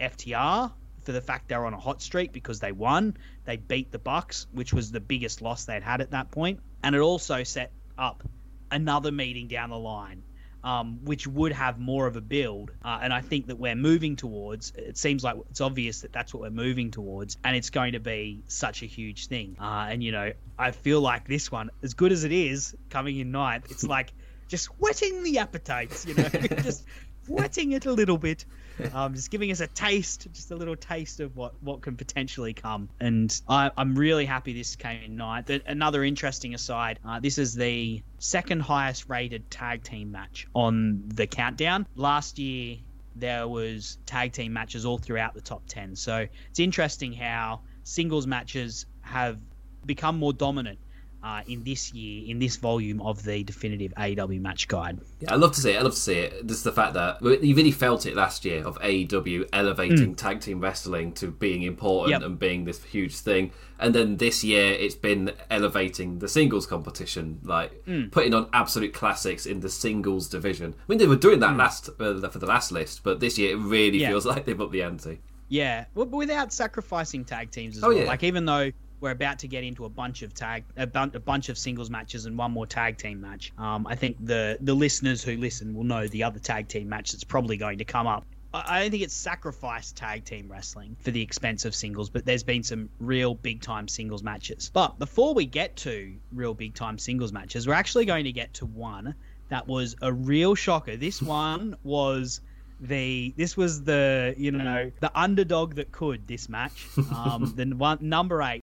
FTR 0.00 0.72
for 1.02 1.12
the 1.12 1.20
fact 1.20 1.48
they're 1.48 1.64
on 1.64 1.74
a 1.74 1.80
hot 1.80 2.02
streak 2.02 2.32
because 2.32 2.60
they 2.60 2.72
won. 2.72 3.16
They 3.44 3.56
beat 3.56 3.90
the 3.90 3.98
Bucks, 3.98 4.46
which 4.52 4.72
was 4.72 4.92
the 4.92 5.00
biggest 5.00 5.40
loss 5.40 5.64
they'd 5.64 5.82
had 5.82 6.00
at 6.00 6.10
that 6.10 6.30
point, 6.30 6.60
and 6.82 6.94
it 6.94 7.00
also 7.00 7.44
set 7.44 7.72
up 7.96 8.22
another 8.70 9.10
meeting 9.10 9.48
down 9.48 9.70
the 9.70 9.78
line. 9.78 10.22
Um, 10.64 10.98
which 11.04 11.26
would 11.26 11.52
have 11.52 11.78
more 11.78 12.08
of 12.08 12.16
a 12.16 12.20
build. 12.20 12.72
Uh, 12.84 12.98
and 13.00 13.12
I 13.12 13.20
think 13.20 13.46
that 13.46 13.56
we're 13.56 13.76
moving 13.76 14.16
towards, 14.16 14.72
it 14.76 14.98
seems 14.98 15.22
like 15.22 15.36
it's 15.50 15.60
obvious 15.60 16.00
that 16.00 16.12
that's 16.12 16.34
what 16.34 16.42
we're 16.42 16.50
moving 16.50 16.90
towards, 16.90 17.36
and 17.44 17.56
it's 17.56 17.70
going 17.70 17.92
to 17.92 18.00
be 18.00 18.42
such 18.48 18.82
a 18.82 18.86
huge 18.86 19.28
thing. 19.28 19.56
Uh, 19.60 19.86
and, 19.88 20.02
you 20.02 20.10
know, 20.10 20.32
I 20.58 20.72
feel 20.72 21.00
like 21.00 21.28
this 21.28 21.52
one, 21.52 21.70
as 21.84 21.94
good 21.94 22.10
as 22.10 22.24
it 22.24 22.32
is 22.32 22.76
coming 22.90 23.18
in 23.18 23.30
ninth, 23.30 23.70
it's 23.70 23.84
like 23.96 24.12
just 24.48 24.66
whetting 24.80 25.22
the 25.22 25.38
appetites, 25.38 26.04
you 26.06 26.14
know, 26.14 26.28
just 26.62 26.84
wetting 27.28 27.72
it 27.72 27.86
a 27.86 27.92
little 27.92 28.18
bit, 28.18 28.44
um, 28.94 29.14
just 29.14 29.30
giving 29.30 29.50
us 29.50 29.60
a 29.60 29.66
taste, 29.66 30.28
just 30.32 30.50
a 30.50 30.56
little 30.56 30.76
taste 30.76 31.20
of 31.20 31.36
what, 31.36 31.54
what 31.62 31.82
can 31.82 31.96
potentially 31.96 32.54
come. 32.54 32.88
And 33.00 33.40
I, 33.48 33.70
am 33.76 33.94
really 33.94 34.24
happy 34.24 34.52
this 34.52 34.76
came 34.76 35.02
in 35.02 35.16
ninth. 35.16 35.50
Another 35.66 36.04
interesting 36.04 36.54
aside: 36.54 36.98
uh, 37.04 37.20
this 37.20 37.38
is 37.38 37.54
the 37.54 38.02
second 38.18 38.60
highest 38.60 39.08
rated 39.08 39.50
tag 39.50 39.82
team 39.82 40.12
match 40.12 40.46
on 40.54 41.02
the 41.06 41.26
countdown. 41.26 41.86
Last 41.94 42.38
year 42.38 42.78
there 43.16 43.48
was 43.48 43.98
tag 44.06 44.32
team 44.32 44.52
matches 44.52 44.84
all 44.84 44.98
throughout 44.98 45.34
the 45.34 45.40
top 45.40 45.62
10 45.66 45.96
so 45.96 46.26
it's 46.50 46.60
interesting 46.60 47.12
how 47.12 47.60
singles 47.82 48.26
matches 48.26 48.86
have 49.00 49.38
become 49.84 50.16
more 50.16 50.32
dominant 50.32 50.78
uh, 51.22 51.42
in 51.48 51.64
this 51.64 51.92
year, 51.92 52.30
in 52.30 52.38
this 52.38 52.56
volume 52.56 53.00
of 53.02 53.22
the 53.22 53.42
definitive 53.42 53.92
AEW 53.96 54.40
match 54.40 54.68
guide. 54.68 55.00
Yeah, 55.20 55.32
I 55.32 55.36
love 55.36 55.52
to 55.52 55.60
see 55.60 55.72
it. 55.72 55.78
I 55.78 55.82
love 55.82 55.94
to 55.94 56.00
see 56.00 56.14
it. 56.14 56.46
Just 56.46 56.64
the 56.64 56.72
fact 56.72 56.94
that 56.94 57.20
you 57.22 57.54
really 57.54 57.72
felt 57.72 58.06
it 58.06 58.14
last 58.14 58.44
year 58.44 58.64
of 58.64 58.78
AEW 58.80 59.48
elevating 59.52 60.14
mm. 60.14 60.16
tag 60.16 60.40
team 60.40 60.60
wrestling 60.60 61.12
to 61.14 61.30
being 61.30 61.62
important 61.62 62.10
yep. 62.10 62.22
and 62.22 62.38
being 62.38 62.64
this 62.64 62.82
huge 62.84 63.16
thing. 63.16 63.50
And 63.80 63.94
then 63.94 64.16
this 64.16 64.42
year, 64.44 64.72
it's 64.72 64.94
been 64.94 65.32
elevating 65.50 66.18
the 66.18 66.28
singles 66.28 66.66
competition, 66.66 67.40
like 67.42 67.84
mm. 67.84 68.10
putting 68.10 68.34
on 68.34 68.48
absolute 68.52 68.92
classics 68.92 69.46
in 69.46 69.60
the 69.60 69.68
singles 69.68 70.28
division. 70.28 70.74
I 70.78 70.82
mean, 70.88 70.98
they 70.98 71.06
were 71.06 71.16
doing 71.16 71.40
that 71.40 71.54
mm. 71.54 71.58
last 71.58 71.88
uh, 71.88 72.28
for 72.28 72.38
the 72.38 72.46
last 72.46 72.72
list, 72.72 73.02
but 73.02 73.20
this 73.20 73.38
year 73.38 73.52
it 73.52 73.58
really 73.58 73.98
yeah. 73.98 74.08
feels 74.08 74.26
like 74.26 74.44
they've 74.46 74.60
upped 74.60 74.72
the 74.72 74.82
ante. 74.82 75.20
Yeah, 75.48 75.86
but 75.94 76.10
without 76.10 76.52
sacrificing 76.52 77.24
tag 77.24 77.50
teams 77.50 77.78
as 77.78 77.84
oh, 77.84 77.88
well. 77.88 77.98
Yeah. 77.98 78.04
Like 78.04 78.22
even 78.22 78.44
though 78.44 78.70
we're 79.00 79.10
about 79.10 79.38
to 79.40 79.48
get 79.48 79.64
into 79.64 79.84
a 79.84 79.88
bunch 79.88 80.22
of 80.22 80.34
tag 80.34 80.64
a, 80.76 80.86
bun- 80.86 81.12
a 81.14 81.20
bunch 81.20 81.48
of 81.48 81.58
singles 81.58 81.90
matches 81.90 82.26
and 82.26 82.36
one 82.36 82.52
more 82.52 82.66
tag 82.66 82.98
team 82.98 83.20
match. 83.20 83.52
Um, 83.58 83.86
I 83.86 83.94
think 83.94 84.16
the 84.24 84.58
the 84.60 84.74
listeners 84.74 85.22
who 85.22 85.36
listen 85.36 85.74
will 85.74 85.84
know 85.84 86.06
the 86.08 86.24
other 86.24 86.38
tag 86.38 86.68
team 86.68 86.88
match 86.88 87.12
that's 87.12 87.24
probably 87.24 87.56
going 87.56 87.78
to 87.78 87.84
come 87.84 88.06
up. 88.06 88.24
I 88.54 88.80
don't 88.80 88.90
think 88.90 89.02
it's 89.02 89.14
sacrificed 89.14 89.96
tag 89.96 90.24
team 90.24 90.48
wrestling 90.50 90.96
for 91.00 91.10
the 91.10 91.20
expense 91.20 91.66
of 91.66 91.74
singles, 91.74 92.08
but 92.08 92.24
there's 92.24 92.42
been 92.42 92.62
some 92.62 92.88
real 92.98 93.34
big 93.34 93.60
time 93.60 93.88
singles 93.88 94.22
matches. 94.22 94.70
But 94.72 94.98
before 94.98 95.34
we 95.34 95.44
get 95.44 95.76
to 95.76 96.14
real 96.32 96.54
big 96.54 96.74
time 96.74 96.98
singles 96.98 97.30
matches, 97.30 97.66
we're 97.66 97.74
actually 97.74 98.06
going 98.06 98.24
to 98.24 98.32
get 98.32 98.54
to 98.54 98.66
one 98.66 99.14
that 99.50 99.66
was 99.66 99.96
a 100.00 100.12
real 100.12 100.54
shocker. 100.54 100.96
This 100.96 101.20
one 101.20 101.76
was 101.82 102.40
the 102.80 103.34
this 103.36 103.56
was 103.56 103.82
the 103.82 104.34
you 104.38 104.52
know 104.52 104.90
the 105.00 105.10
underdog 105.18 105.74
that 105.74 105.92
could 105.92 106.26
this 106.26 106.48
match. 106.48 106.86
Um, 107.14 107.52
the 107.56 107.64
one 107.66 107.98
number 108.00 108.42
eight 108.42 108.62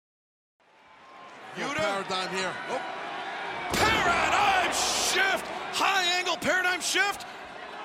Yuta. 1.57 1.77
Paradigm 1.77 2.29
here. 2.35 2.53
Oh. 2.71 2.81
Paradigm 3.73 4.73
shift. 4.73 5.45
High 5.77 6.05
angle 6.19 6.37
paradigm 6.37 6.81
shift. 6.81 7.25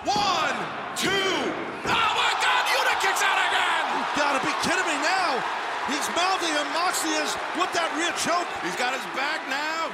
One, 0.03 0.55
two. 0.95 1.09
Oh 1.11 2.11
my 2.15 2.31
God! 2.39 2.63
Yuta 2.71 2.95
kicks 3.03 3.23
out 3.23 3.39
again. 3.49 3.83
You 3.97 4.03
gotta 4.15 4.41
be 4.45 4.53
kidding 4.63 4.87
me 4.87 4.97
now. 5.03 5.43
He's 5.91 6.07
mouthing 6.15 6.53
him. 6.53 6.67
Moxley 6.73 7.11
is 7.11 7.33
with 7.59 7.71
that 7.73 7.91
rear 7.95 8.11
choke. 8.23 8.47
He's 8.63 8.75
got 8.75 8.93
his 8.93 9.03
back 9.15 9.43
now. 9.49 9.91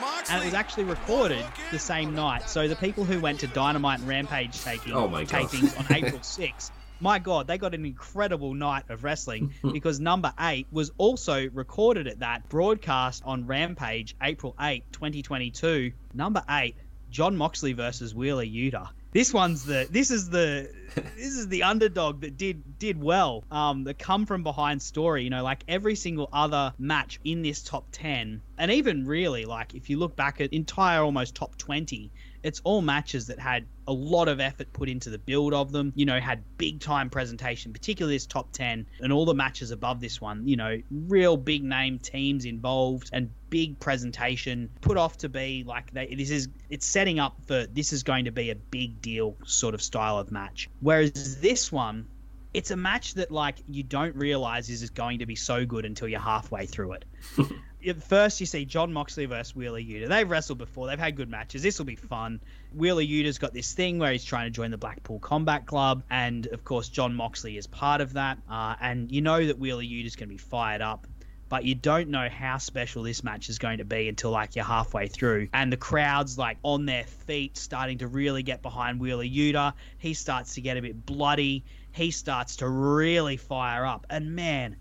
Moxley. 0.00 0.34
And 0.34 0.42
it 0.42 0.46
was 0.46 0.54
actually 0.54 0.84
recorded 0.84 1.44
the 1.70 1.78
same 1.78 2.14
night. 2.14 2.48
So 2.48 2.66
the 2.68 2.76
people 2.76 3.04
who 3.04 3.20
went 3.20 3.40
to 3.40 3.46
Dynamite 3.46 4.00
and 4.00 4.08
Rampage 4.08 4.62
taking 4.62 4.92
oh 4.92 5.08
tapings 5.08 5.78
on 5.78 5.86
April 5.94 6.20
6th 6.20 6.70
my 7.02 7.18
God, 7.18 7.48
they 7.48 7.58
got 7.58 7.74
an 7.74 7.84
incredible 7.84 8.54
night 8.54 8.84
of 8.88 9.02
wrestling 9.02 9.52
because 9.72 9.98
number 9.98 10.32
eight 10.38 10.68
was 10.70 10.92
also 10.98 11.50
recorded 11.52 12.06
at 12.06 12.20
that 12.20 12.48
broadcast 12.48 13.24
on 13.26 13.46
Rampage, 13.46 14.14
April 14.22 14.54
8, 14.60 14.84
2022. 14.92 15.92
Number 16.14 16.44
eight, 16.48 16.76
Jon 17.10 17.36
Moxley 17.36 17.72
versus 17.72 18.14
Wheeler 18.14 18.44
Yuta. 18.44 18.88
This 19.10 19.34
one's 19.34 19.64
the 19.64 19.86
this 19.90 20.10
is 20.10 20.30
the 20.30 20.70
this 20.94 21.36
is 21.36 21.48
the 21.48 21.64
underdog 21.64 22.22
that 22.22 22.38
did 22.38 22.78
did 22.78 23.02
well. 23.02 23.44
Um, 23.50 23.84
the 23.84 23.92
come 23.92 24.24
from 24.24 24.42
behind 24.42 24.80
story. 24.80 25.24
You 25.24 25.30
know, 25.30 25.42
like 25.42 25.64
every 25.68 25.96
single 25.96 26.28
other 26.32 26.72
match 26.78 27.20
in 27.24 27.42
this 27.42 27.62
top 27.62 27.84
ten, 27.92 28.40
and 28.56 28.70
even 28.70 29.06
really 29.06 29.44
like 29.44 29.74
if 29.74 29.90
you 29.90 29.98
look 29.98 30.16
back 30.16 30.40
at 30.40 30.52
entire 30.54 31.02
almost 31.02 31.34
top 31.34 31.58
twenty, 31.58 32.10
it's 32.42 32.60
all 32.64 32.82
matches 32.82 33.26
that 33.26 33.38
had 33.38 33.66
a 33.86 33.92
lot 33.92 34.28
of 34.28 34.40
effort 34.40 34.72
put 34.72 34.88
into 34.88 35.10
the 35.10 35.18
build 35.18 35.52
of 35.54 35.72
them, 35.72 35.92
you 35.96 36.06
know, 36.06 36.20
had 36.20 36.42
big 36.58 36.80
time 36.80 37.10
presentation, 37.10 37.72
particularly 37.72 38.16
this 38.16 38.26
top 38.26 38.52
10 38.52 38.86
and 39.00 39.12
all 39.12 39.24
the 39.24 39.34
matches 39.34 39.70
above 39.70 40.00
this 40.00 40.20
one, 40.20 40.46
you 40.46 40.56
know, 40.56 40.80
real 40.90 41.36
big 41.36 41.64
name 41.64 41.98
teams 41.98 42.44
involved 42.44 43.10
and 43.12 43.30
big 43.50 43.78
presentation 43.80 44.70
put 44.80 44.96
off 44.96 45.18
to 45.18 45.28
be 45.28 45.64
like 45.66 45.92
they, 45.92 46.14
this 46.14 46.30
is 46.30 46.48
it's 46.70 46.86
setting 46.86 47.18
up 47.18 47.36
for 47.46 47.66
this 47.66 47.92
is 47.92 48.02
going 48.02 48.24
to 48.24 48.32
be 48.32 48.50
a 48.50 48.54
big 48.54 49.00
deal 49.02 49.36
sort 49.44 49.74
of 49.74 49.82
style 49.82 50.18
of 50.18 50.30
match. 50.30 50.68
Whereas 50.80 51.40
this 51.40 51.70
one 51.70 52.06
it's 52.54 52.70
a 52.70 52.76
match 52.76 53.14
that 53.14 53.30
like 53.30 53.58
you 53.68 53.82
don't 53.82 54.14
realize 54.14 54.68
is 54.68 54.88
going 54.90 55.18
to 55.18 55.26
be 55.26 55.34
so 55.34 55.64
good 55.64 55.84
until 55.84 56.08
you're 56.08 56.20
halfway 56.20 56.66
through 56.66 56.92
it. 56.92 57.04
First, 58.00 58.40
you 58.40 58.46
see 58.46 58.64
Jon 58.64 58.92
Moxley 58.92 59.26
versus 59.26 59.56
Wheeler 59.56 59.80
Yuta. 59.80 60.08
They've 60.08 60.28
wrestled 60.28 60.58
before. 60.58 60.86
They've 60.86 60.98
had 60.98 61.16
good 61.16 61.28
matches. 61.28 61.62
This 61.62 61.78
will 61.78 61.86
be 61.86 61.96
fun. 61.96 62.40
Wheeler 62.74 63.02
Yuta's 63.02 63.38
got 63.38 63.52
this 63.52 63.72
thing 63.72 63.98
where 63.98 64.12
he's 64.12 64.24
trying 64.24 64.46
to 64.46 64.50
join 64.50 64.70
the 64.70 64.78
Blackpool 64.78 65.18
Combat 65.18 65.66
Club, 65.66 66.02
and 66.10 66.46
of 66.46 66.64
course 66.64 66.88
Jon 66.88 67.14
Moxley 67.14 67.56
is 67.56 67.66
part 67.66 68.00
of 68.00 68.14
that. 68.14 68.38
Uh, 68.48 68.76
and 68.80 69.10
you 69.10 69.20
know 69.20 69.44
that 69.46 69.58
Wheeler 69.58 69.82
Yuta's 69.82 70.16
going 70.16 70.28
to 70.28 70.34
be 70.34 70.38
fired 70.38 70.80
up 70.80 71.06
but 71.48 71.66
you 71.66 71.74
don't 71.74 72.08
know 72.08 72.30
how 72.30 72.56
special 72.56 73.02
this 73.02 73.22
match 73.22 73.50
is 73.50 73.58
going 73.58 73.76
to 73.76 73.84
be 73.84 74.08
until 74.08 74.30
like 74.30 74.56
you're 74.56 74.64
halfway 74.64 75.06
through. 75.06 75.48
And 75.52 75.70
the 75.70 75.76
crowd's 75.76 76.38
like 76.38 76.56
on 76.62 76.86
their 76.86 77.04
feet, 77.04 77.58
starting 77.58 77.98
to 77.98 78.06
really 78.06 78.42
get 78.42 78.62
behind 78.62 78.98
Wheeler 78.98 79.22
Yuta. 79.22 79.74
He 79.98 80.14
starts 80.14 80.54
to 80.54 80.62
get 80.62 80.78
a 80.78 80.80
bit 80.80 81.04
bloody 81.04 81.62
he 81.92 82.10
starts 82.10 82.56
to 82.56 82.68
really 82.68 83.36
fire 83.36 83.84
up. 83.84 84.06
And 84.08 84.34
man, 84.34 84.76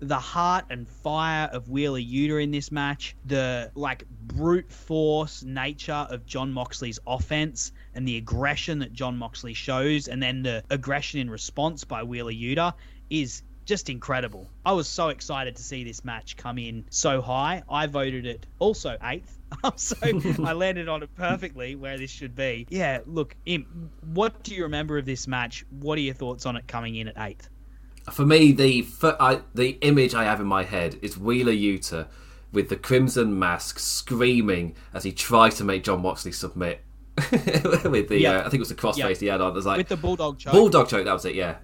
the 0.00 0.18
heart 0.18 0.66
and 0.70 0.86
fire 0.88 1.48
of 1.52 1.68
Wheeler 1.68 2.00
Yuta 2.00 2.42
in 2.42 2.50
this 2.50 2.70
match, 2.70 3.16
the 3.24 3.70
like 3.74 4.04
brute 4.08 4.70
force 4.70 5.42
nature 5.42 6.06
of 6.10 6.26
Jon 6.26 6.52
Moxley's 6.52 6.98
offense 7.06 7.72
and 7.94 8.06
the 8.06 8.16
aggression 8.16 8.80
that 8.80 8.92
Jon 8.92 9.16
Moxley 9.16 9.54
shows, 9.54 10.08
and 10.08 10.22
then 10.22 10.42
the 10.42 10.62
aggression 10.70 11.20
in 11.20 11.30
response 11.30 11.84
by 11.84 12.02
Wheeler 12.02 12.32
Yuta 12.32 12.74
is 13.10 13.42
just 13.64 13.90
incredible. 13.90 14.48
I 14.64 14.72
was 14.72 14.86
so 14.86 15.08
excited 15.08 15.56
to 15.56 15.62
see 15.62 15.82
this 15.82 16.04
match 16.04 16.36
come 16.36 16.56
in 16.56 16.84
so 16.90 17.20
high. 17.20 17.62
I 17.68 17.86
voted 17.86 18.24
it 18.24 18.46
also 18.60 18.96
eighth. 19.02 19.38
so 19.76 19.96
I 20.02 20.52
landed 20.52 20.88
on 20.88 21.02
it 21.02 21.14
perfectly 21.16 21.74
where 21.74 21.98
this 21.98 22.10
should 22.10 22.36
be. 22.36 22.66
Yeah, 22.70 23.00
look, 23.06 23.34
Im, 23.44 23.90
what 24.12 24.42
do 24.44 24.54
you 24.54 24.62
remember 24.62 24.98
of 24.98 25.04
this 25.04 25.26
match? 25.26 25.64
What 25.70 25.98
are 25.98 26.02
your 26.02 26.14
thoughts 26.14 26.46
on 26.46 26.56
it 26.56 26.68
coming 26.68 26.94
in 26.94 27.08
at 27.08 27.14
eighth? 27.18 27.48
For 28.10 28.24
me, 28.24 28.52
the 28.52 28.86
I, 29.02 29.40
the 29.54 29.78
image 29.80 30.14
I 30.14 30.24
have 30.24 30.40
in 30.40 30.46
my 30.46 30.62
head 30.62 30.98
is 31.02 31.18
Wheeler 31.18 31.52
Yuta 31.52 32.06
with 32.52 32.68
the 32.68 32.76
crimson 32.76 33.38
mask 33.38 33.78
screaming 33.78 34.74
as 34.94 35.04
he 35.04 35.12
tries 35.12 35.56
to 35.56 35.64
make 35.64 35.84
Jon 35.84 36.02
Moxley 36.02 36.32
submit. 36.32 36.82
with 37.30 38.08
the, 38.08 38.18
yep. 38.20 38.34
uh, 38.34 38.38
I 38.40 38.42
think 38.50 38.54
it 38.54 38.60
was 38.60 38.68
the 38.68 38.74
crossface 38.74 38.96
yep. 38.96 39.16
he 39.18 39.26
had 39.26 39.40
on. 39.40 39.52
It 39.52 39.54
was 39.54 39.66
like 39.66 39.78
with 39.78 39.88
the 39.88 39.96
bulldog 39.96 40.38
choke. 40.38 40.52
Bulldog 40.52 40.88
choke. 40.88 41.06
That 41.06 41.14
was 41.14 41.24
it. 41.24 41.34
Yeah, 41.34 41.56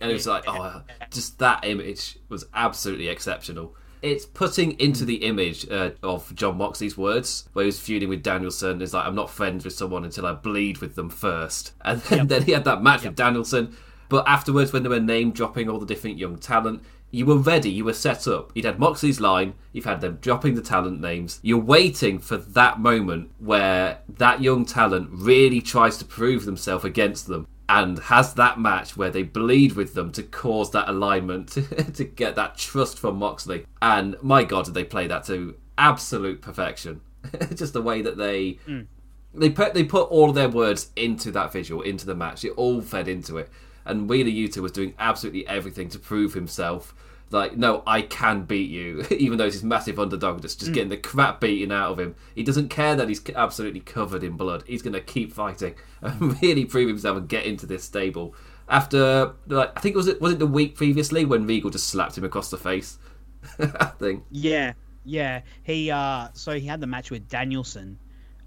and 0.00 0.10
it 0.10 0.14
was 0.14 0.26
like, 0.26 0.44
oh, 0.46 0.82
just 1.10 1.38
that 1.40 1.64
image 1.64 2.18
was 2.28 2.46
absolutely 2.54 3.08
exceptional. 3.08 3.74
It's 4.02 4.24
putting 4.24 4.78
into 4.80 5.04
the 5.04 5.16
image 5.16 5.68
uh, 5.68 5.90
of 6.02 6.34
Jon 6.34 6.56
Moxley's 6.56 6.96
words, 6.96 7.48
where 7.52 7.64
he 7.64 7.66
was 7.66 7.78
feuding 7.78 8.08
with 8.08 8.22
Danielson. 8.22 8.80
Is 8.80 8.94
like, 8.94 9.04
I'm 9.04 9.14
not 9.14 9.30
friends 9.30 9.64
with 9.64 9.74
someone 9.74 10.04
until 10.04 10.26
I 10.26 10.32
bleed 10.32 10.78
with 10.78 10.94
them 10.94 11.10
first. 11.10 11.72
And 11.84 12.00
then, 12.02 12.18
yep. 12.20 12.28
then 12.28 12.42
he 12.44 12.52
had 12.52 12.64
that 12.64 12.82
match 12.82 13.02
with 13.02 13.16
Danielson. 13.16 13.76
But 14.10 14.28
afterwards, 14.28 14.74
when 14.74 14.82
they 14.82 14.90
were 14.90 15.00
name 15.00 15.30
dropping 15.32 15.70
all 15.70 15.78
the 15.78 15.86
different 15.86 16.18
young 16.18 16.36
talent, 16.36 16.82
you 17.10 17.24
were 17.24 17.38
ready, 17.38 17.70
you 17.70 17.86
were 17.86 17.94
set 17.94 18.28
up. 18.28 18.52
You'd 18.54 18.66
had 18.66 18.78
Moxley's 18.78 19.20
line, 19.20 19.54
you've 19.72 19.86
had 19.86 20.02
them 20.02 20.18
dropping 20.20 20.54
the 20.54 20.62
talent 20.62 21.00
names. 21.00 21.40
You're 21.42 21.58
waiting 21.58 22.18
for 22.18 22.36
that 22.36 22.78
moment 22.78 23.30
where 23.38 24.00
that 24.18 24.42
young 24.42 24.66
talent 24.66 25.08
really 25.10 25.62
tries 25.62 25.96
to 25.98 26.04
prove 26.04 26.44
themselves 26.44 26.84
against 26.84 27.26
them 27.26 27.46
and 27.68 27.98
has 28.00 28.34
that 28.34 28.60
match 28.60 28.96
where 28.96 29.10
they 29.10 29.22
bleed 29.22 29.72
with 29.72 29.94
them 29.94 30.12
to 30.12 30.22
cause 30.22 30.72
that 30.72 30.88
alignment 30.88 31.48
to, 31.52 31.62
to 31.92 32.04
get 32.04 32.36
that 32.36 32.58
trust 32.58 32.98
from 32.98 33.16
Moxley. 33.16 33.64
And 33.80 34.16
my 34.22 34.44
God, 34.44 34.66
did 34.66 34.74
they 34.74 34.84
play 34.84 35.06
that 35.06 35.24
to 35.24 35.56
absolute 35.80 36.42
perfection. 36.42 37.00
just 37.54 37.72
the 37.72 37.82
way 37.82 38.02
that 38.02 38.16
they 38.16 38.58
mm. 38.66 38.86
they 39.34 39.50
put 39.50 39.74
they 39.74 39.84
put 39.84 40.08
all 40.10 40.28
of 40.28 40.34
their 40.34 40.48
words 40.48 40.90
into 40.94 41.32
that 41.32 41.52
visual, 41.52 41.82
into 41.82 42.06
the 42.06 42.14
match. 42.14 42.44
It 42.44 42.52
all 42.52 42.80
fed 42.80 43.08
into 43.08 43.38
it. 43.38 43.50
And 43.84 44.08
Wheeler 44.08 44.30
Yuta 44.30 44.58
was 44.58 44.72
doing 44.72 44.94
absolutely 44.98 45.46
everything 45.46 45.88
to 45.90 45.98
prove 45.98 46.34
himself. 46.34 46.94
Like, 47.32 47.56
no, 47.56 47.84
I 47.86 48.02
can 48.02 48.42
beat 48.42 48.70
you, 48.70 49.04
even 49.10 49.38
though 49.38 49.44
he's 49.44 49.54
this 49.54 49.62
massive 49.62 49.98
underdog 50.00 50.42
that's 50.42 50.56
just 50.56 50.72
mm. 50.72 50.74
getting 50.74 50.88
the 50.88 50.96
crap 50.96 51.40
beaten 51.40 51.70
out 51.70 51.92
of 51.92 52.00
him. 52.00 52.16
He 52.34 52.42
doesn't 52.42 52.70
care 52.70 52.96
that 52.96 53.08
he's 53.08 53.22
absolutely 53.34 53.80
covered 53.80 54.24
in 54.24 54.36
blood. 54.36 54.64
He's 54.66 54.82
going 54.82 54.94
to 54.94 55.00
keep 55.00 55.32
fighting 55.32 55.74
and 56.02 56.40
really 56.42 56.64
prove 56.64 56.88
himself 56.88 57.16
and 57.16 57.28
get 57.28 57.44
into 57.44 57.66
this 57.66 57.84
stable. 57.84 58.34
After, 58.68 59.34
like, 59.46 59.72
I 59.76 59.80
think 59.80 59.94
it 59.94 59.96
was 59.96 60.06
it 60.06 60.20
was 60.20 60.34
it 60.34 60.38
the 60.38 60.46
week 60.46 60.76
previously 60.76 61.24
when 61.24 61.46
Regal 61.46 61.70
just 61.70 61.88
slapped 61.88 62.16
him 62.16 62.24
across 62.24 62.50
the 62.50 62.56
face. 62.56 62.98
I 63.58 63.86
think. 63.98 64.24
Yeah, 64.30 64.74
yeah. 65.04 65.40
He 65.62 65.90
uh, 65.90 66.28
so 66.34 66.52
he 66.52 66.66
had 66.66 66.80
the 66.80 66.86
match 66.86 67.10
with 67.10 67.28
Danielson. 67.28 67.98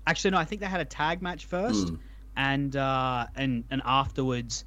Actually, 0.07 0.31
no, 0.31 0.37
I 0.37 0.45
think 0.45 0.61
they 0.61 0.67
had 0.67 0.81
a 0.81 0.85
tag 0.85 1.21
match 1.21 1.45
first, 1.45 1.87
mm. 1.87 1.99
and 2.37 2.75
uh, 2.75 3.27
and 3.35 3.65
and 3.69 3.81
afterwards, 3.83 4.65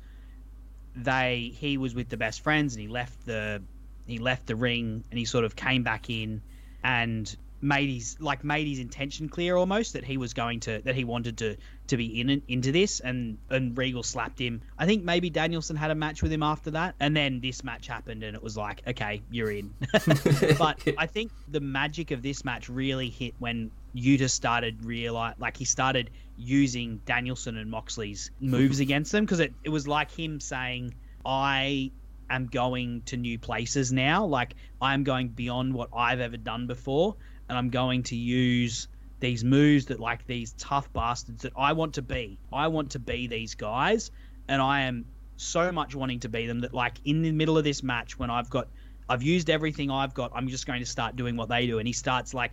they 0.97 1.53
he 1.55 1.77
was 1.77 1.95
with 1.95 2.09
the 2.09 2.17
best 2.17 2.41
friends 2.41 2.75
and 2.75 2.83
he 2.83 2.89
left 2.89 3.27
the 3.27 3.63
he 4.07 4.19
left 4.19 4.47
the 4.47 4.57
ring 4.57 5.05
and 5.11 5.19
he 5.19 5.25
sort 5.25 5.45
of 5.45 5.55
came 5.55 5.83
back 5.83 6.09
in 6.09 6.41
and 6.83 7.37
made 7.61 7.89
his 7.89 8.17
like 8.21 8.45
made 8.45 8.67
his 8.67 8.79
intention 8.79 9.29
clear 9.29 9.57
almost 9.57 9.95
that 9.95 10.05
he 10.05 10.17
was 10.17 10.35
going 10.35 10.61
to 10.61 10.81
that 10.85 10.95
he 10.95 11.05
wanted 11.05 11.39
to 11.39 11.57
to 11.87 11.97
be 11.97 12.21
in 12.21 12.43
into 12.49 12.71
this 12.71 13.01
and 13.01 13.39
and 13.51 13.77
Regal 13.77 14.03
slapped 14.03 14.39
him. 14.39 14.63
I 14.79 14.87
think 14.87 15.05
maybe 15.05 15.31
Danielson 15.31 15.77
had 15.77 15.91
a 15.91 15.95
match 15.95 16.23
with 16.23 16.33
him 16.33 16.43
after 16.43 16.71
that 16.73 16.95
and 17.01 17.17
then 17.17 17.41
this 17.41 17.65
match 17.65 17.87
happened 17.87 18.23
and 18.23 18.37
it 18.37 18.43
was 18.43 18.57
like 18.57 18.83
okay 18.87 19.23
you're 19.31 19.51
in. 19.51 19.75
but 20.59 20.81
I 20.99 21.07
think 21.07 21.33
the 21.49 21.61
magic 21.61 22.11
of 22.11 22.23
this 22.23 22.45
match 22.45 22.69
really 22.69 23.09
hit 23.09 23.35
when 23.39 23.71
Yuta 23.95 24.31
started 24.31 24.85
realize 24.85 25.35
like 25.39 25.57
he 25.57 25.65
started 25.65 26.11
using 26.37 27.01
Danielson 27.05 27.57
and 27.57 27.71
Moxley's 27.71 28.31
moves 28.41 28.81
against 28.81 29.13
them 29.13 29.25
because 29.25 29.41
it, 29.41 29.55
it 29.65 29.71
was 29.71 29.87
like 29.87 30.11
him 30.11 30.41
saying 30.41 30.95
I 31.25 31.91
am 32.29 32.47
going 32.47 33.03
to 33.07 33.17
new 33.17 33.39
places 33.39 33.93
now 33.93 34.25
like 34.25 34.55
I'm 34.81 35.05
going 35.05 35.29
beyond 35.29 35.73
what 35.75 35.91
I've 35.95 36.21
ever 36.21 36.37
done 36.37 36.67
before 36.67 37.17
and 37.49 37.57
I'm 37.57 37.71
going 37.71 38.03
to 38.05 38.17
use 38.17 38.89
these 39.21 39.45
moves 39.45 39.87
that 39.87 40.01
like 40.01 40.27
these 40.27 40.53
tough 40.59 40.93
bastards 40.93 41.43
that 41.43 41.53
I 41.57 41.73
want 41.73 41.95
to 41.95 42.03
be. 42.03 42.39
I 42.53 42.69
want 42.69 42.91
to 42.93 42.99
be 42.99 43.27
these 43.27 43.55
guys, 43.55 44.11
and 44.49 44.61
I 44.61 44.83
am 44.83 45.07
so 45.37 45.71
much 45.73 45.95
wanting 45.95 46.21
to 46.21 46.29
be 46.29 46.47
them 46.47 46.61
that 46.61 46.75
like 46.75 46.95
in 47.05 47.23
the 47.23 47.33
middle 47.33 47.59
of 47.59 47.65
this 47.65 47.83
match 47.83 48.19
when 48.19 48.31
I've 48.31 48.51
got 48.51 48.69
I've 49.09 49.23
used 49.23 49.51
everything 49.51 49.91
I've 49.91 50.15
got, 50.15 50.33
I'm 50.35 50.49
just 50.49 50.67
going 50.67 50.81
to 50.81 50.87
start 50.87 51.15
doing 51.15 51.37
what 51.37 51.49
they 51.49 51.69
do. 51.69 51.79
And 51.79 51.87
he 51.87 51.93
starts 51.93 52.35
like 52.35 52.53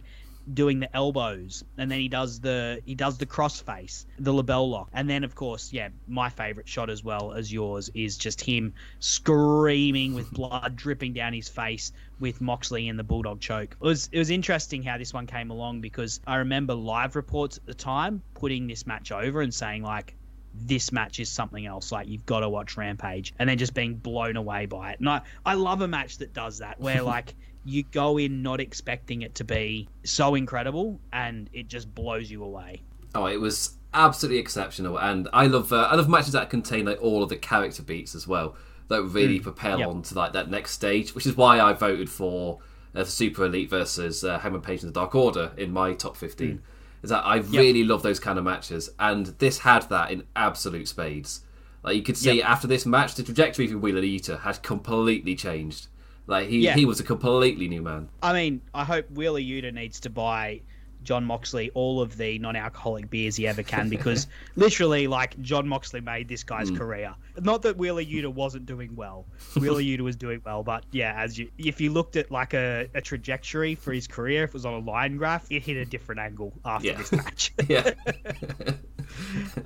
doing 0.53 0.79
the 0.79 0.95
elbows 0.95 1.63
and 1.77 1.89
then 1.89 1.99
he 1.99 2.07
does 2.09 2.39
the 2.39 2.81
he 2.85 2.95
does 2.95 3.17
the 3.17 3.25
crossface 3.25 4.05
the 4.19 4.33
LeBell 4.33 4.69
Lock 4.69 4.89
and 4.91 5.09
then 5.09 5.23
of 5.23 5.35
course 5.35 5.71
yeah 5.71 5.89
my 6.07 6.29
favorite 6.29 6.67
shot 6.67 6.89
as 6.89 7.03
well 7.03 7.31
as 7.31 7.51
yours 7.51 7.89
is 7.93 8.17
just 8.17 8.41
him 8.41 8.73
screaming 8.99 10.13
with 10.13 10.29
blood 10.33 10.75
dripping 10.75 11.13
down 11.13 11.33
his 11.33 11.47
face 11.47 11.93
with 12.19 12.41
Moxley 12.41 12.89
in 12.89 12.97
the 12.97 13.03
bulldog 13.03 13.39
choke 13.39 13.77
it 13.79 13.85
was 13.85 14.09
it 14.11 14.19
was 14.19 14.29
interesting 14.29 14.83
how 14.83 14.97
this 14.97 15.13
one 15.13 15.27
came 15.27 15.49
along 15.49 15.79
because 15.79 16.19
I 16.27 16.35
remember 16.37 16.73
live 16.73 17.15
reports 17.15 17.57
at 17.57 17.65
the 17.65 17.73
time 17.73 18.21
putting 18.33 18.67
this 18.67 18.85
match 18.85 19.11
over 19.11 19.41
and 19.41 19.53
saying 19.53 19.83
like 19.83 20.15
this 20.53 20.91
match 20.91 21.19
is 21.19 21.29
something 21.29 21.65
else. 21.65 21.91
Like 21.91 22.07
you've 22.07 22.25
got 22.25 22.41
to 22.41 22.49
watch 22.49 22.77
Rampage, 22.77 23.33
and 23.39 23.49
then 23.49 23.57
just 23.57 23.73
being 23.73 23.95
blown 23.95 24.37
away 24.37 24.65
by 24.65 24.91
it. 24.91 24.99
And 24.99 25.09
I, 25.09 25.21
I 25.45 25.55
love 25.55 25.81
a 25.81 25.87
match 25.87 26.17
that 26.19 26.33
does 26.33 26.59
that, 26.59 26.79
where 26.79 27.01
like 27.13 27.33
you 27.65 27.83
go 27.83 28.17
in 28.17 28.41
not 28.41 28.59
expecting 28.59 29.21
it 29.21 29.35
to 29.35 29.43
be 29.43 29.87
so 30.03 30.35
incredible, 30.35 30.99
and 31.11 31.49
it 31.53 31.67
just 31.67 31.93
blows 31.93 32.29
you 32.29 32.43
away. 32.43 32.81
Oh, 33.15 33.25
it 33.25 33.39
was 33.39 33.77
absolutely 33.93 34.39
exceptional, 34.39 34.97
and 34.97 35.29
I 35.33 35.47
love 35.47 35.71
uh, 35.71 35.87
I 35.91 35.95
love 35.95 36.09
matches 36.09 36.33
that 36.33 36.49
contain 36.49 36.85
like 36.85 37.01
all 37.01 37.23
of 37.23 37.29
the 37.29 37.37
character 37.37 37.83
beats 37.83 38.15
as 38.15 38.27
well 38.27 38.55
that 38.89 39.03
really 39.03 39.39
mm. 39.39 39.43
propel 39.43 39.79
yep. 39.79 39.87
on 39.87 40.01
to 40.03 40.15
like 40.15 40.33
that 40.33 40.49
next 40.49 40.71
stage, 40.71 41.15
which 41.15 41.25
is 41.25 41.37
why 41.37 41.59
I 41.59 41.73
voted 41.73 42.09
for 42.09 42.59
uh, 42.95 43.03
Super 43.03 43.45
Elite 43.45 43.69
versus 43.69 44.23
uh, 44.23 44.39
Hangman 44.39 44.61
Page 44.61 44.83
and 44.83 44.89
the 44.89 44.99
Dark 44.99 45.15
Order 45.15 45.51
in 45.57 45.71
my 45.71 45.93
top 45.93 46.17
fifteen. 46.17 46.57
Mm. 46.57 46.61
Is 47.03 47.09
that 47.09 47.25
I 47.25 47.37
really 47.37 47.79
yep. 47.79 47.89
love 47.89 48.03
those 48.03 48.19
kind 48.19 48.39
of 48.39 48.45
matches, 48.45 48.89
and 48.99 49.27
this 49.39 49.59
had 49.59 49.89
that 49.89 50.11
in 50.11 50.23
absolute 50.35 50.87
spades. 50.87 51.41
Like 51.83 51.97
you 51.97 52.01
could 52.01 52.15
see 52.17 52.37
yep. 52.37 52.49
after 52.49 52.65
this 52.65 52.85
match, 52.85 53.15
the 53.15 53.23
trajectory 53.23 53.67
for 53.67 53.77
Wheeler 53.77 54.01
Yuta 54.01 54.41
had 54.41 54.63
completely 54.63 55.35
changed. 55.35 55.87
Like 56.27 56.47
he 56.49 56.59
yeah. 56.59 56.75
he 56.75 56.85
was 56.85 56.99
a 56.99 57.03
completely 57.03 57.67
new 57.67 57.81
man. 57.81 58.09
I 58.21 58.33
mean, 58.33 58.61
I 58.73 58.83
hope 58.83 59.09
Wheeler 59.11 59.41
Yuta 59.41 59.73
needs 59.73 59.99
to 60.01 60.09
buy 60.09 60.61
Jon 61.03 61.25
Moxley 61.25 61.69
all 61.73 62.01
of 62.01 62.17
the 62.17 62.39
non-alcoholic 62.39 63.09
beers 63.09 63.35
he 63.35 63.47
ever 63.47 63.63
can 63.63 63.89
because 63.89 64.27
literally, 64.55 65.07
like 65.07 65.39
Jon 65.41 65.67
Moxley 65.67 66.01
made 66.01 66.27
this 66.27 66.43
guy's 66.43 66.71
mm. 66.71 66.77
career. 66.77 67.13
Not 67.39 67.61
that 67.63 67.77
Wheeler 67.77 68.03
Yuta 68.03 68.33
wasn't 68.33 68.65
doing 68.65 68.95
well. 68.95 69.25
Wheeler 69.55 69.81
Yuta 69.81 70.01
was 70.01 70.15
doing 70.15 70.41
well, 70.45 70.63
but 70.63 70.85
yeah, 70.91 71.13
as 71.17 71.37
you 71.37 71.49
if 71.57 71.81
you 71.81 71.91
looked 71.91 72.15
at 72.15 72.31
like 72.31 72.53
a, 72.53 72.87
a 72.93 73.01
trajectory 73.01 73.75
for 73.75 73.91
his 73.91 74.07
career, 74.07 74.45
if 74.45 74.51
it 74.51 74.53
was 74.53 74.65
on 74.65 74.73
a 74.73 74.79
line 74.79 75.17
graph, 75.17 75.45
it 75.51 75.63
hit 75.63 75.77
a 75.77 75.85
different 75.85 76.21
angle 76.21 76.53
after 76.65 76.87
yeah. 76.87 76.97
this 76.97 77.11
match. 77.11 77.53
yeah. 77.67 77.91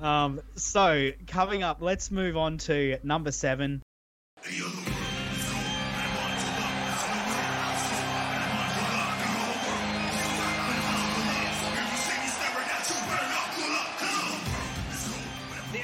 um. 0.00 0.40
So 0.56 1.12
coming 1.26 1.62
up, 1.62 1.80
let's 1.80 2.10
move 2.10 2.36
on 2.36 2.58
to 2.58 2.98
number 3.02 3.32
seven. 3.32 3.82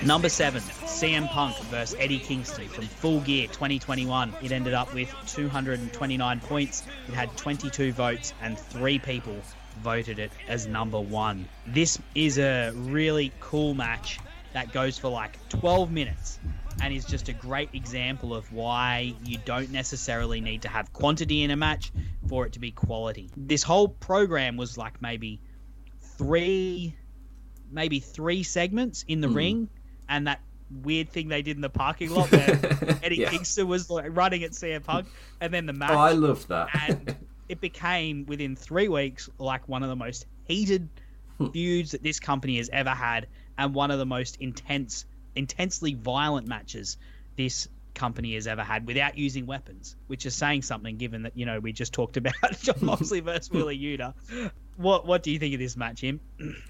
Number 0.04 0.28
seven, 0.28 0.60
CM 0.60 1.30
Punk 1.30 1.56
versus 1.70 1.96
Eddie 1.98 2.18
Kingston 2.18 2.68
from 2.68 2.84
Full 2.84 3.20
Gear 3.20 3.46
2021. 3.46 4.34
It 4.42 4.52
ended 4.52 4.74
up 4.74 4.92
with 4.92 5.10
229 5.28 6.40
points. 6.40 6.82
It 7.08 7.14
had 7.14 7.34
22 7.38 7.90
votes, 7.94 8.34
and 8.42 8.58
three 8.58 8.98
people 8.98 9.34
voted 9.82 10.18
it 10.18 10.30
as 10.46 10.66
number 10.66 11.00
one. 11.00 11.48
This 11.66 11.98
is 12.14 12.36
a 12.36 12.72
really 12.74 13.32
cool 13.40 13.72
match 13.72 14.20
that 14.52 14.74
goes 14.74 14.98
for 14.98 15.08
like 15.08 15.38
12 15.48 15.90
minutes 15.90 16.38
and 16.82 16.92
is 16.92 17.06
just 17.06 17.30
a 17.30 17.32
great 17.32 17.70
example 17.72 18.34
of 18.34 18.52
why 18.52 19.14
you 19.24 19.38
don't 19.46 19.70
necessarily 19.70 20.42
need 20.42 20.60
to 20.62 20.68
have 20.68 20.92
quantity 20.92 21.44
in 21.44 21.50
a 21.50 21.56
match 21.56 21.92
for 22.28 22.44
it 22.44 22.52
to 22.52 22.58
be 22.58 22.72
quality. 22.72 23.30
This 23.38 23.62
whole 23.62 23.88
program 23.88 24.58
was 24.58 24.76
like 24.76 25.00
maybe 25.00 25.40
three 26.18 26.94
maybe 27.70 28.00
three 28.00 28.42
segments 28.42 29.02
in 29.08 29.22
the 29.22 29.28
mm. 29.28 29.34
ring 29.34 29.68
and 30.08 30.26
that 30.26 30.40
weird 30.82 31.08
thing 31.08 31.28
they 31.28 31.42
did 31.42 31.56
in 31.56 31.60
the 31.60 31.68
parking 31.68 32.10
lot 32.10 32.30
where 32.30 32.98
Eddie 33.02 33.16
yeah. 33.16 33.30
Kingston 33.30 33.68
was 33.68 33.90
like 33.90 34.06
running 34.16 34.44
at 34.44 34.52
CM 34.52 34.82
Punk, 34.82 35.06
and 35.40 35.52
then 35.52 35.66
the 35.66 35.72
match. 35.72 35.90
Oh, 35.90 35.98
I 35.98 36.12
love 36.12 36.46
that. 36.48 36.68
and 36.88 37.16
it 37.48 37.60
became 37.60 38.26
within 38.26 38.56
three 38.56 38.88
weeks 38.88 39.28
like 39.38 39.68
one 39.68 39.82
of 39.82 39.88
the 39.88 39.96
most 39.96 40.26
heated 40.46 40.88
hmm. 41.38 41.48
feuds 41.48 41.92
that 41.92 42.02
this 42.02 42.20
company 42.20 42.56
has 42.58 42.68
ever 42.72 42.90
had, 42.90 43.26
and 43.58 43.74
one 43.74 43.90
of 43.90 43.98
the 43.98 44.06
most 44.06 44.36
intense, 44.40 45.04
intensely 45.36 45.94
violent 45.94 46.46
matches 46.46 46.96
this 47.36 47.68
company 47.94 48.34
has 48.34 48.48
ever 48.48 48.62
had 48.62 48.86
without 48.86 49.16
using 49.16 49.46
weapons, 49.46 49.94
which 50.08 50.26
is 50.26 50.34
saying 50.34 50.62
something 50.62 50.96
given 50.96 51.22
that 51.22 51.36
you 51.36 51.46
know 51.46 51.60
we 51.60 51.72
just 51.72 51.92
talked 51.92 52.16
about 52.16 52.34
Jon 52.60 52.76
Moxley 52.80 53.20
versus 53.20 53.50
Wheeler 53.50 53.72
Yuta. 53.72 54.14
What 54.76 55.06
what 55.06 55.22
do 55.22 55.30
you 55.30 55.38
think 55.38 55.54
of 55.54 55.60
this 55.60 55.76
match, 55.76 56.00
Jim? 56.00 56.20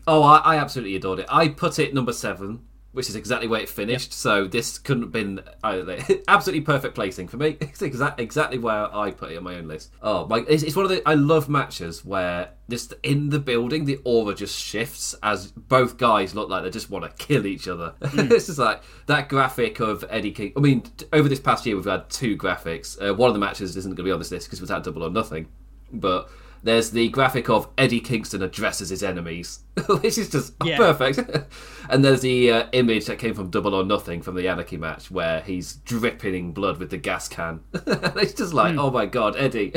Oh, 0.07 0.23
I, 0.23 0.39
I 0.39 0.57
absolutely 0.59 0.97
adored 0.97 1.21
it. 1.21 1.27
I 1.29 1.49
put 1.49 1.79
it 1.79 1.95
number 1.95 2.13
seven 2.13 2.61
which 2.95 3.09
is 3.09 3.17
exactly 3.17 3.49
where 3.49 3.61
it 3.61 3.69
finished. 3.69 4.11
Yep. 4.11 4.15
So 4.15 4.47
this 4.47 4.79
couldn't 4.79 5.03
have 5.03 5.13
been 5.13 5.41
absolutely 6.29 6.61
perfect 6.63 6.95
placing 6.95 7.29
for 7.29 7.37
me. 7.37 7.59
It's 7.75 7.83
exact, 7.83 8.21
exactly 8.21 8.59
where 8.59 8.95
I 8.95 9.11
put 9.11 9.33
it 9.33 9.37
on 9.37 9.43
my 9.43 9.57
own 9.57 9.67
list. 9.67 9.91
Oh 10.01 10.29
my! 10.29 10.45
It's, 10.49 10.63
it's, 10.63 10.77
one 10.77 10.85
of 10.85 10.91
the 10.93 11.03
I 11.05 11.15
love 11.15 11.49
matches 11.49 12.05
where 12.05 12.51
just 12.71 12.95
in 13.03 13.31
the 13.31 13.41
building 13.41 13.85
the 13.85 13.99
aura 14.05 14.33
just 14.33 14.57
shifts 14.57 15.17
as 15.25 15.51
both 15.51 15.97
guys 15.97 16.37
look 16.37 16.49
like 16.49 16.63
they 16.63 16.71
just 16.71 16.91
want 16.91 17.05
to 17.05 17.27
kill 17.27 17.47
each 17.47 17.69
other. 17.69 17.95
Mm. 18.15 18.31
it's 18.31 18.47
just 18.47 18.61
like 18.61 18.81
that 19.07 19.29
graphic 19.29 19.81
of 19.81 20.05
Eddie 20.09 20.31
King. 20.31 20.53
I 20.57 20.61
mean, 20.61 20.85
over 21.13 21.29
this 21.29 21.41
past 21.41 21.67
year 21.67 21.75
we've 21.75 21.85
had 21.85 22.09
two 22.11 22.37
graphics. 22.37 22.97
Uh, 23.03 23.13
one 23.13 23.29
of 23.29 23.35
the 23.35 23.41
matches 23.41 23.77
isn't 23.77 23.91
going 23.91 23.97
to 23.97 24.03
be 24.05 24.13
on 24.13 24.21
this 24.21 24.31
list 24.31 24.47
because 24.47 24.61
it 24.61 24.63
was 24.63 24.71
at 24.71 24.85
Double 24.85 25.03
or 25.03 25.11
Nothing, 25.11 25.49
but 25.93 26.31
there's 26.65 26.91
the 26.91 27.11
graphic 27.11 27.51
of 27.51 27.69
Eddie 27.77 28.01
Kingston 28.01 28.43
addresses 28.43 28.89
his 28.89 29.03
enemies, 29.03 29.61
which 29.87 30.17
is 30.17 30.31
just 30.31 30.55
yeah. 30.65 30.79
perfect. 30.79 31.21
and 31.91 32.03
there's 32.03 32.23
the 32.23 32.51
uh, 32.51 32.67
image 32.73 33.05
that 33.07 33.19
came 33.19 33.35
from 33.35 33.51
Double 33.51 33.75
or 33.75 33.85
Nothing 33.85 34.23
from 34.23 34.35
the 34.35 34.49
Anarchy 34.49 34.79
match 34.79 35.11
where 35.11 35.43
he's 35.43 35.75
dripping 35.75 36.35
in 36.35 36.53
blood 36.53 36.79
with 36.79 36.89
the 36.89 36.97
gas 36.97 37.29
can. 37.29 37.61
it's 37.75 38.33
just 38.33 38.55
like, 38.55 38.75
mm. 38.75 38.81
oh 38.81 38.91
my 38.91 39.05
god, 39.05 39.37
Eddie. 39.37 39.75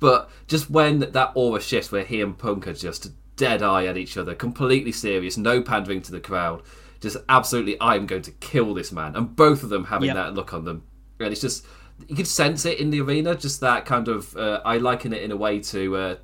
but 0.00 0.30
just 0.46 0.70
when 0.70 1.00
that 1.00 1.32
aura 1.34 1.60
shifts 1.60 1.90
where 1.90 2.04
he 2.04 2.20
and 2.20 2.38
Punk 2.38 2.68
are 2.68 2.72
just 2.72 3.10
dead 3.34 3.60
eye 3.60 3.86
at 3.86 3.96
each 3.96 4.16
other, 4.16 4.36
completely 4.36 4.92
serious, 4.92 5.36
no 5.36 5.62
pandering 5.62 6.00
to 6.02 6.12
the 6.12 6.20
crowd, 6.20 6.62
just 7.00 7.16
absolutely, 7.28 7.76
I'm 7.80 8.06
going 8.06 8.22
to 8.22 8.30
kill 8.30 8.72
this 8.72 8.92
man. 8.92 9.16
And 9.16 9.34
both 9.34 9.64
of 9.64 9.68
them 9.68 9.86
having 9.86 10.06
yep. 10.06 10.16
that 10.16 10.34
look 10.34 10.54
on 10.54 10.64
them. 10.64 10.84
And 11.18 11.32
it's 11.32 11.40
just 11.40 11.66
you 12.08 12.16
could 12.16 12.26
sense 12.26 12.64
it 12.66 12.78
in 12.78 12.90
the 12.90 13.00
arena. 13.00 13.34
Just 13.34 13.60
that 13.60 13.84
kind 13.86 14.08
of 14.08 14.36
uh, 14.36 14.60
I 14.64 14.78
liken 14.78 15.12
it 15.12 15.22
in 15.22 15.30
a 15.32 15.36
way 15.36 15.60
to. 15.60 15.96
Uh, 15.96 16.16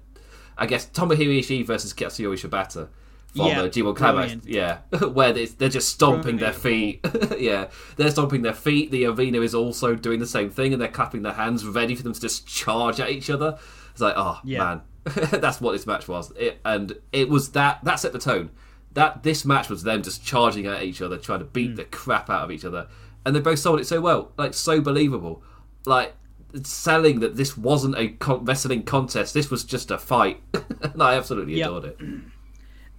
I 0.59 0.67
guess 0.67 0.87
Tomohiro 0.91 1.39
Ishii 1.39 1.65
versus 1.67 1.95
Katsuyori 1.95 2.35
Shibata 2.39 2.89
from 3.35 3.47
Yeah, 3.47 3.63
uh, 3.63 3.69
G1 3.69 3.97
brilliant. 3.97 3.97
Climax. 3.97 4.35
Yeah, 4.47 4.79
where 5.09 5.33
they, 5.33 5.47
they're 5.47 5.69
just 5.71 5.89
stomping 5.89 6.37
their 6.37 6.53
feet. 6.53 7.01
yeah, 7.39 7.69
they're 7.97 8.11
stomping 8.11 8.43
their 8.43 8.53
feet. 8.53 8.91
The 8.91 9.07
arena 9.07 9.41
is 9.41 9.55
also 9.55 9.95
doing 9.95 10.19
the 10.21 10.27
same 10.27 10.51
thing, 10.51 10.73
and 10.75 10.83
they're 10.83 10.89
clapping 10.89 11.23
their 11.23 11.33
hands, 11.33 11.65
ready 11.67 11.95
for 11.95 12.03
them 12.03 12.13
to 12.13 12.21
just 12.21 12.47
charge 12.47 13.01
at 13.01 13.09
each 13.11 13.31
other. 13.31 13.59
It's 13.93 14.01
like, 14.03 14.15
oh 14.17 14.39
Yeah. 14.45 14.59
man, 14.59 14.81
that's 15.41 15.61
what 15.63 15.73
this 15.73 15.87
match 15.87 16.07
was. 16.09 16.31
It, 16.37 16.61
and 16.65 16.99
it 17.13 17.29
was 17.31 17.53
that 17.53 17.83
that 17.85 18.01
set 18.01 18.13
the 18.13 18.19
tone. 18.19 18.51
That 18.93 19.23
this 19.23 19.45
match 19.47 19.71
was 19.71 19.85
them 19.85 20.03
just 20.03 20.25
charging 20.25 20.67
at 20.67 20.83
each 20.83 21.01
other, 21.01 21.17
trying 21.17 21.39
to 21.39 21.45
Mm. 21.47 21.53
beat 21.53 21.77
the 21.77 21.85
crap 21.85 22.29
out 22.29 22.45
of 22.45 22.51
each 22.51 22.65
other, 22.67 22.89
and 23.25 23.35
they 23.35 23.41
both 23.41 23.61
sold 23.61 23.81
it 23.81 23.87
so 23.87 24.01
well, 24.01 24.33
like 24.37 24.53
so 24.53 24.81
believable, 24.81 25.43
like 25.87 26.15
selling 26.63 27.21
that 27.21 27.37
this 27.37 27.57
wasn't 27.57 27.97
a 27.97 28.09
con- 28.09 28.45
wrestling 28.45 28.83
contest. 28.83 29.35
This 29.35 29.51
was 29.51 29.65
just 29.65 29.91
a 29.91 29.99
fight. 29.99 30.43
and 30.83 31.03
I 31.03 31.15
absolutely 31.15 31.55
Yep. 31.55 31.67
adored 31.69 31.85
it. 31.85 31.99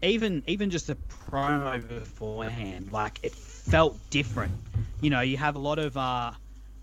even 0.01 0.43
even 0.47 0.69
just 0.69 0.87
the 0.87 0.97
promo 1.29 1.85
beforehand, 1.87 2.91
like 2.91 3.19
it 3.23 3.33
felt 3.35 3.97
different. 4.09 4.53
You 5.01 5.09
know, 5.09 5.21
you 5.21 5.37
have 5.37 5.55
a 5.55 5.59
lot 5.59 5.79
of 5.79 5.95
uh, 5.97 6.31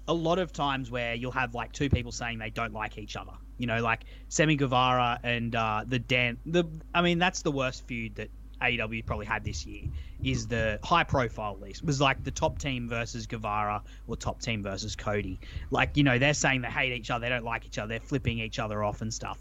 a 0.07 0.15
lot 0.15 0.39
of 0.39 0.53
times 0.53 0.91
where 0.91 1.15
you'll 1.15 1.33
have 1.33 1.55
like 1.55 1.73
two 1.73 1.89
people 1.91 2.13
saying 2.13 2.39
they 2.39 2.51
don't 2.51 2.73
like 2.73 2.99
each 2.99 3.17
other. 3.17 3.33
You 3.59 3.67
know, 3.67 3.81
like 3.83 4.05
Sammy 4.29 4.55
Guevara 4.55 5.19
and 5.25 5.55
uh, 5.57 5.85
the 5.87 5.99
Dan. 5.99 6.39
The 6.47 6.65
I 6.95 7.03
mean, 7.03 7.19
that's 7.19 7.43
the 7.43 7.51
worst 7.51 7.87
feud 7.87 8.15
that 8.17 8.31
AEW 8.63 9.05
probably 9.07 9.27
had 9.27 9.45
this 9.45 9.65
year. 9.67 9.85
Is 10.23 10.47
the 10.47 10.79
high 10.83 11.05
profile 11.05 11.57
least 11.61 11.85
was 11.85 12.01
like 12.01 12.25
the 12.25 12.31
top 12.31 12.59
team 12.59 12.89
versus 12.89 13.27
Guevara 13.27 13.83
or 14.07 14.17
top 14.17 14.41
team 14.41 14.63
versus 14.63 14.97
Cody. 14.97 15.39
Like 15.71 15.97
you 15.97 16.03
know, 16.05 16.19
they're 16.19 16.35
saying 16.35 16.63
they 16.63 16.69
hate 16.69 16.93
each 16.93 17.11
other, 17.11 17.23
they 17.27 17.29
don't 17.29 17.45
like 17.45 17.67
each 17.67 17.79
other, 17.79 17.89
they're 17.89 18.01
flipping 18.01 18.39
each 18.41 18.59
other 18.59 18.83
off 18.83 19.01
and 19.01 19.13
stuff. 19.15 19.39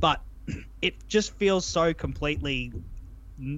But 0.00 0.22
it 0.82 1.06
just 1.08 1.34
feels 1.34 1.64
so 1.64 1.92
completely 1.94 2.72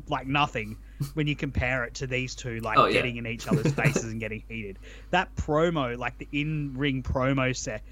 like 0.09 0.27
nothing 0.27 0.79
when 1.15 1.27
you 1.27 1.37
compare 1.37 1.85
it 1.85 1.93
to 1.93 2.07
these 2.07 2.35
two 2.35 2.61
like 2.61 2.79
Oh, 2.79 2.87
yeah. 2.87 2.95
getting 2.95 3.17
in 3.19 3.27
each 3.27 3.47
other's 3.47 3.73
faces 3.75 4.05
and 4.05 4.19
getting 4.19 4.43
heated 4.49 4.79
that 5.11 5.35
promo 5.37 5.99
like 5.99 6.17
the 6.17 6.27
in-ring 6.33 7.03
promo 7.03 7.55
set 7.55 7.83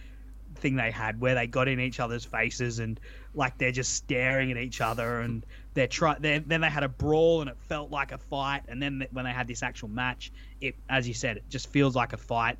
thing 0.64 0.76
they 0.76 0.90
had 0.90 1.20
where 1.20 1.34
they 1.34 1.46
got 1.46 1.68
in 1.68 1.78
each 1.78 2.00
other's 2.00 2.24
faces 2.24 2.78
and 2.78 2.98
like 3.34 3.58
they're 3.58 3.70
just 3.70 3.92
staring 3.92 4.50
at 4.50 4.56
each 4.56 4.80
other 4.80 5.20
and 5.20 5.44
they're 5.74 5.86
trying 5.86 6.22
then 6.22 6.62
they 6.62 6.70
had 6.70 6.82
a 6.82 6.88
brawl 6.88 7.42
and 7.42 7.50
it 7.50 7.56
felt 7.68 7.90
like 7.90 8.12
a 8.12 8.18
fight 8.18 8.62
and 8.68 8.82
then 8.82 9.06
when 9.12 9.26
they 9.26 9.30
had 9.30 9.46
this 9.46 9.62
actual 9.62 9.88
match 9.88 10.32
it 10.62 10.74
as 10.88 11.06
you 11.06 11.12
said 11.12 11.36
it 11.36 11.44
just 11.50 11.68
feels 11.68 11.94
like 11.94 12.14
a 12.14 12.16
fight 12.16 12.56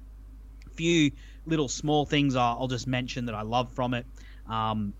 a 0.66 0.70
few 0.70 1.12
little 1.46 1.66
small 1.66 2.04
things 2.04 2.36
I'll, 2.36 2.58
I'll 2.60 2.68
just 2.68 2.86
mention 2.86 3.24
that 3.24 3.34
I 3.34 3.40
love 3.40 3.72
from 3.72 3.94
it 3.94 4.04
um, 4.46 4.92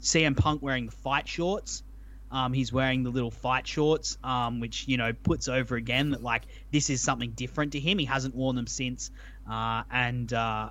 CM 0.00 0.36
Punk 0.36 0.62
wearing 0.62 0.86
the 0.86 0.92
fight 0.92 1.26
shorts. 1.26 1.82
Um, 2.30 2.52
he's 2.52 2.72
wearing 2.72 3.04
the 3.04 3.10
little 3.10 3.30
fight 3.30 3.66
shorts, 3.66 4.18
um, 4.24 4.60
which 4.60 4.88
you 4.88 4.96
know 4.96 5.12
puts 5.12 5.48
over 5.48 5.76
again 5.76 6.10
that 6.10 6.22
like 6.22 6.42
this 6.72 6.90
is 6.90 7.00
something 7.00 7.30
different 7.30 7.72
to 7.72 7.80
him. 7.80 7.98
He 7.98 8.04
hasn't 8.04 8.34
worn 8.34 8.56
them 8.56 8.66
since, 8.66 9.10
uh, 9.50 9.84
and 9.90 10.32
uh, 10.32 10.70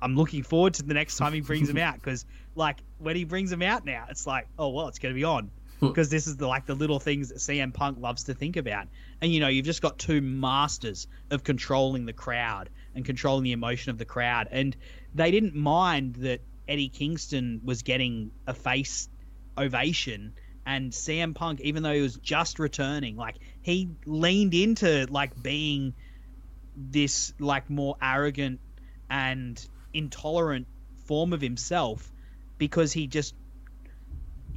I'm 0.00 0.16
looking 0.16 0.42
forward 0.42 0.74
to 0.74 0.82
the 0.82 0.94
next 0.94 1.16
time 1.16 1.32
he 1.32 1.40
brings 1.40 1.68
them 1.68 1.78
out 1.78 1.94
because 1.94 2.24
like 2.54 2.78
when 2.98 3.16
he 3.16 3.24
brings 3.24 3.50
them 3.50 3.62
out 3.62 3.84
now, 3.84 4.06
it's 4.10 4.26
like 4.26 4.46
oh 4.58 4.68
well, 4.70 4.88
it's 4.88 4.98
going 4.98 5.14
to 5.14 5.18
be 5.18 5.24
on. 5.24 5.50
Hmm. 5.80 5.88
Because 5.88 6.08
this 6.08 6.26
is 6.26 6.38
the 6.38 6.46
like 6.46 6.64
the 6.64 6.74
little 6.74 6.98
things 6.98 7.28
that 7.28 7.36
CM 7.36 7.70
Punk 7.70 7.98
loves 8.00 8.24
to 8.24 8.34
think 8.34 8.56
about. 8.56 8.88
And 9.20 9.30
you 9.30 9.40
know, 9.40 9.48
you've 9.48 9.66
just 9.66 9.82
got 9.82 9.98
two 9.98 10.22
masters 10.22 11.06
of 11.30 11.44
controlling 11.44 12.06
the 12.06 12.14
crowd 12.14 12.70
and 12.94 13.04
controlling 13.04 13.44
the 13.44 13.52
emotion 13.52 13.90
of 13.90 13.98
the 13.98 14.06
crowd, 14.06 14.48
and 14.50 14.74
they 15.14 15.30
didn't 15.30 15.54
mind 15.54 16.14
that 16.20 16.40
Eddie 16.66 16.88
Kingston 16.88 17.60
was 17.62 17.82
getting 17.82 18.30
a 18.46 18.54
face 18.54 19.10
ovation. 19.58 20.32
And 20.64 20.92
CM 20.92 21.34
Punk 21.34 21.60
even 21.60 21.82
though 21.82 21.92
he 21.92 22.00
was 22.00 22.16
just 22.16 22.58
returning 22.58 23.16
like 23.16 23.36
he 23.60 23.90
leaned 24.06 24.54
into 24.54 25.06
like 25.10 25.42
being 25.42 25.92
this 26.74 27.34
like 27.38 27.68
more 27.68 27.96
arrogant 28.00 28.60
and 29.10 29.68
intolerant 29.96 30.66
form 31.06 31.32
of 31.32 31.40
himself 31.40 32.12
because 32.58 32.92
he 32.92 33.06
just 33.06 33.34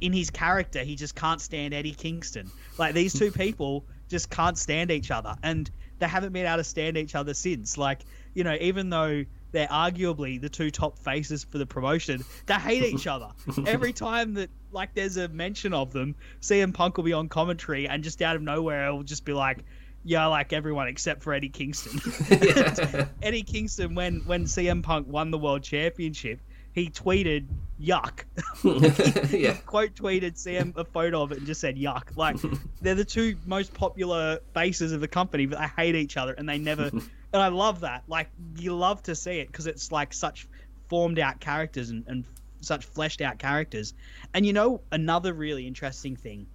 in 0.00 0.12
his 0.12 0.30
character 0.30 0.80
he 0.80 0.96
just 0.96 1.14
can't 1.14 1.40
stand 1.40 1.74
Eddie 1.74 1.94
Kingston 1.94 2.50
like 2.78 2.94
these 2.94 3.12
two 3.12 3.30
people 3.44 3.84
just 4.08 4.30
can't 4.30 4.58
stand 4.58 4.90
each 4.90 5.10
other 5.10 5.36
and 5.42 5.70
they 5.98 6.08
haven't 6.08 6.32
been 6.32 6.46
able 6.46 6.56
to 6.56 6.64
stand 6.64 6.96
each 6.96 7.14
other 7.14 7.34
since 7.34 7.76
like 7.76 8.00
you 8.34 8.42
know 8.42 8.56
even 8.60 8.90
though 8.90 9.24
they're 9.52 9.68
arguably 9.68 10.40
the 10.40 10.48
two 10.48 10.70
top 10.70 10.98
faces 10.98 11.44
for 11.44 11.58
the 11.58 11.66
promotion. 11.66 12.24
They 12.46 12.54
hate 12.54 12.82
each 12.82 13.06
other. 13.06 13.30
Every 13.66 13.92
time 13.92 14.34
that 14.34 14.50
like 14.72 14.94
there's 14.94 15.16
a 15.16 15.28
mention 15.28 15.72
of 15.72 15.92
them, 15.92 16.14
CM 16.40 16.72
Punk 16.72 16.96
will 16.96 17.04
be 17.04 17.12
on 17.12 17.28
commentary 17.28 17.88
and 17.88 18.04
just 18.04 18.22
out 18.22 18.36
of 18.36 18.42
nowhere 18.42 18.86
it'll 18.86 19.02
just 19.02 19.24
be 19.24 19.32
like, 19.32 19.64
Yeah, 20.02 20.24
I 20.24 20.26
like 20.28 20.52
everyone 20.52 20.88
except 20.88 21.22
for 21.22 21.32
Eddie 21.32 21.50
Kingston. 21.50 22.00
Eddie 23.22 23.42
Kingston 23.42 23.94
when 23.94 24.20
when 24.20 24.44
CM 24.44 24.82
Punk 24.82 25.06
won 25.08 25.30
the 25.30 25.38
world 25.38 25.62
championship, 25.62 26.40
he 26.72 26.88
tweeted 26.88 27.46
yuck. 27.80 28.24
yeah. 29.32 29.54
Quote 29.66 29.94
tweeted 29.94 30.34
CM 30.34 30.76
a 30.76 30.84
photo 30.84 31.22
of 31.22 31.32
it 31.32 31.38
and 31.38 31.46
just 31.46 31.60
said 31.60 31.76
yuck. 31.76 32.16
Like 32.16 32.36
they're 32.80 32.94
the 32.94 33.04
two 33.04 33.36
most 33.46 33.74
popular 33.74 34.40
faces 34.54 34.92
of 34.92 35.00
the 35.00 35.08
company, 35.08 35.46
but 35.46 35.58
they 35.58 35.66
hate 35.82 35.94
each 35.94 36.16
other 36.16 36.32
and 36.32 36.48
they 36.48 36.58
never 36.58 36.90
and 37.32 37.42
I 37.42 37.48
love 37.48 37.80
that. 37.80 38.04
Like 38.08 38.30
you 38.56 38.74
love 38.74 39.02
to 39.04 39.14
see 39.14 39.38
it 39.40 39.48
because 39.48 39.66
it's 39.66 39.92
like 39.92 40.12
such 40.12 40.48
formed 40.88 41.18
out 41.18 41.40
characters 41.40 41.90
and, 41.90 42.04
and 42.06 42.24
such 42.60 42.84
fleshed 42.84 43.20
out 43.20 43.38
characters. 43.38 43.94
And 44.34 44.44
you 44.46 44.52
know 44.52 44.80
another 44.90 45.32
really 45.32 45.66
interesting 45.66 46.16
thing, 46.16 46.46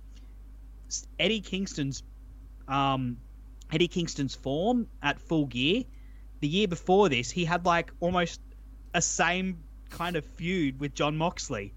Eddie 1.19 1.41
Kingston's, 1.41 2.03
um, 2.67 3.17
Eddie 3.71 3.87
Kingston's 3.87 4.35
form 4.35 4.87
at 5.01 5.19
Full 5.19 5.45
Gear, 5.45 5.83
the 6.39 6.47
year 6.47 6.67
before 6.67 7.09
this, 7.09 7.31
he 7.31 7.45
had 7.45 7.65
like 7.65 7.91
almost 7.99 8.39
a 8.93 9.01
same 9.01 9.63
kind 9.89 10.15
of 10.15 10.25
feud 10.25 10.79
with 10.79 10.93
Jon 10.93 11.17
Moxley. 11.17 11.73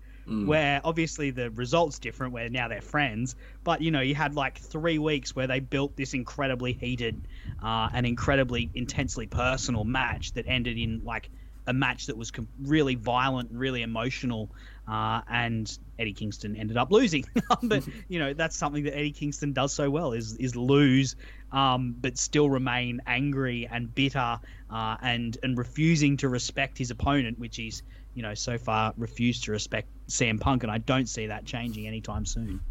Where 0.47 0.83
obviously 0.85 1.31
the 1.31 1.51
results 1.51 1.99
different, 1.99 2.35
where 2.35 2.51
now 2.51 2.69
they're 2.69 2.83
friends, 2.83 3.35
but 3.65 3.81
you 3.81 3.91
know 3.91 4.03
you 4.03 4.15
had 4.15 4.35
like 4.35 4.59
three 4.59 4.99
weeks 4.99 5.35
where 5.35 5.47
they 5.47 5.59
built 5.61 5.97
this 5.97 6.13
incredibly 6.13 6.75
heated 6.75 7.27
uh, 7.63 7.89
and 7.95 8.05
incredibly 8.05 8.71
intensely 8.75 9.27
personal 9.27 9.85
match 9.85 10.33
that 10.35 10.45
ended 10.47 10.77
in 10.77 11.01
like 11.03 11.31
a 11.69 11.73
match 11.73 12.07
that 12.07 12.17
was 12.17 12.33
really 12.63 12.95
violent, 12.95 13.51
really 13.53 13.83
emotional, 13.83 14.51
uh, 14.89 15.21
and 15.31 15.79
Eddie 15.99 16.15
Kingston 16.15 16.57
ended 16.57 16.77
up 16.77 16.91
losing. 16.91 17.25
but 17.63 17.87
you 18.09 18.19
know 18.19 18.33
that's 18.33 18.57
something 18.57 18.85
that 18.85 18.97
Eddie 18.97 19.13
Kingston 19.13 19.53
does 19.53 19.73
so 19.73 19.91
well 19.91 20.13
is 20.13 20.35
is 20.37 20.57
lose, 20.57 21.15
um, 21.53 21.95
but 22.01 22.19
still 22.19 22.49
remain 22.51 23.01
angry 23.07 23.69
and 23.71 23.95
bitter, 23.95 24.41
uh, 24.71 24.97
and 25.03 25.37
and 25.43 25.57
refusing 25.57 26.17
to 26.17 26.29
respect 26.29 26.79
his 26.79 26.91
opponent, 26.91 27.39
which 27.39 27.57
he's 27.57 27.83
you 28.15 28.23
know 28.23 28.35
so 28.35 28.59
far 28.59 28.95
refused 28.97 29.45
to 29.45 29.53
respect 29.53 29.89
CM 30.09 30.41
Punk, 30.41 30.63
and 30.63 30.73
I 30.73 30.79
don't 30.79 31.09
see 31.09 31.27
that 31.27 31.45
changing 31.45 31.87
anytime 31.87 32.27
soon. 32.27 32.61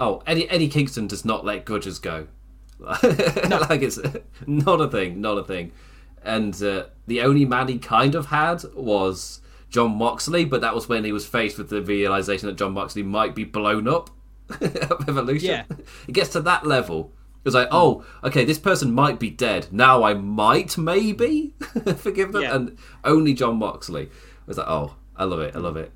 Oh, 0.00 0.22
Eddie 0.26 0.48
Eddie 0.48 0.68
Kingston 0.68 1.06
does 1.06 1.24
not 1.24 1.44
let 1.44 1.64
grudges 1.64 1.98
go. 1.98 2.26
like 2.78 3.82
it's 3.82 3.98
not 4.46 4.80
a 4.80 4.88
thing, 4.88 5.20
not 5.20 5.38
a 5.38 5.44
thing. 5.44 5.72
And 6.24 6.60
uh, 6.62 6.86
the 7.06 7.22
only 7.22 7.44
man 7.44 7.68
he 7.68 7.78
kind 7.78 8.14
of 8.14 8.26
had 8.26 8.62
was 8.74 9.40
Jon 9.68 9.96
Moxley, 9.96 10.44
but 10.44 10.60
that 10.60 10.74
was 10.74 10.88
when 10.88 11.04
he 11.04 11.12
was 11.12 11.26
faced 11.26 11.58
with 11.58 11.68
the 11.68 11.82
realization 11.82 12.46
that 12.46 12.56
Jon 12.56 12.72
Moxley 12.72 13.02
might 13.02 13.34
be 13.34 13.44
blown 13.44 13.88
up. 13.88 14.10
of 14.60 15.08
Evolution. 15.08 15.48
Yeah. 15.48 15.64
It 16.08 16.12
gets 16.12 16.30
to 16.30 16.40
that 16.42 16.66
level. 16.66 17.12
It's 17.44 17.54
like, 17.54 17.68
oh, 17.70 18.04
okay, 18.22 18.44
this 18.44 18.58
person 18.58 18.92
might 18.92 19.18
be 19.18 19.30
dead. 19.30 19.66
Now 19.72 20.04
I 20.04 20.14
might 20.14 20.78
maybe 20.78 21.54
forgive 21.96 22.32
them. 22.32 22.42
Yeah. 22.42 22.54
And 22.54 22.78
only 23.04 23.34
Jon 23.34 23.56
Moxley 23.56 24.10
was 24.46 24.58
like, 24.58 24.68
oh, 24.68 24.94
I 25.16 25.24
love 25.24 25.40
it, 25.40 25.56
I 25.56 25.58
love 25.58 25.76
it. 25.76 25.90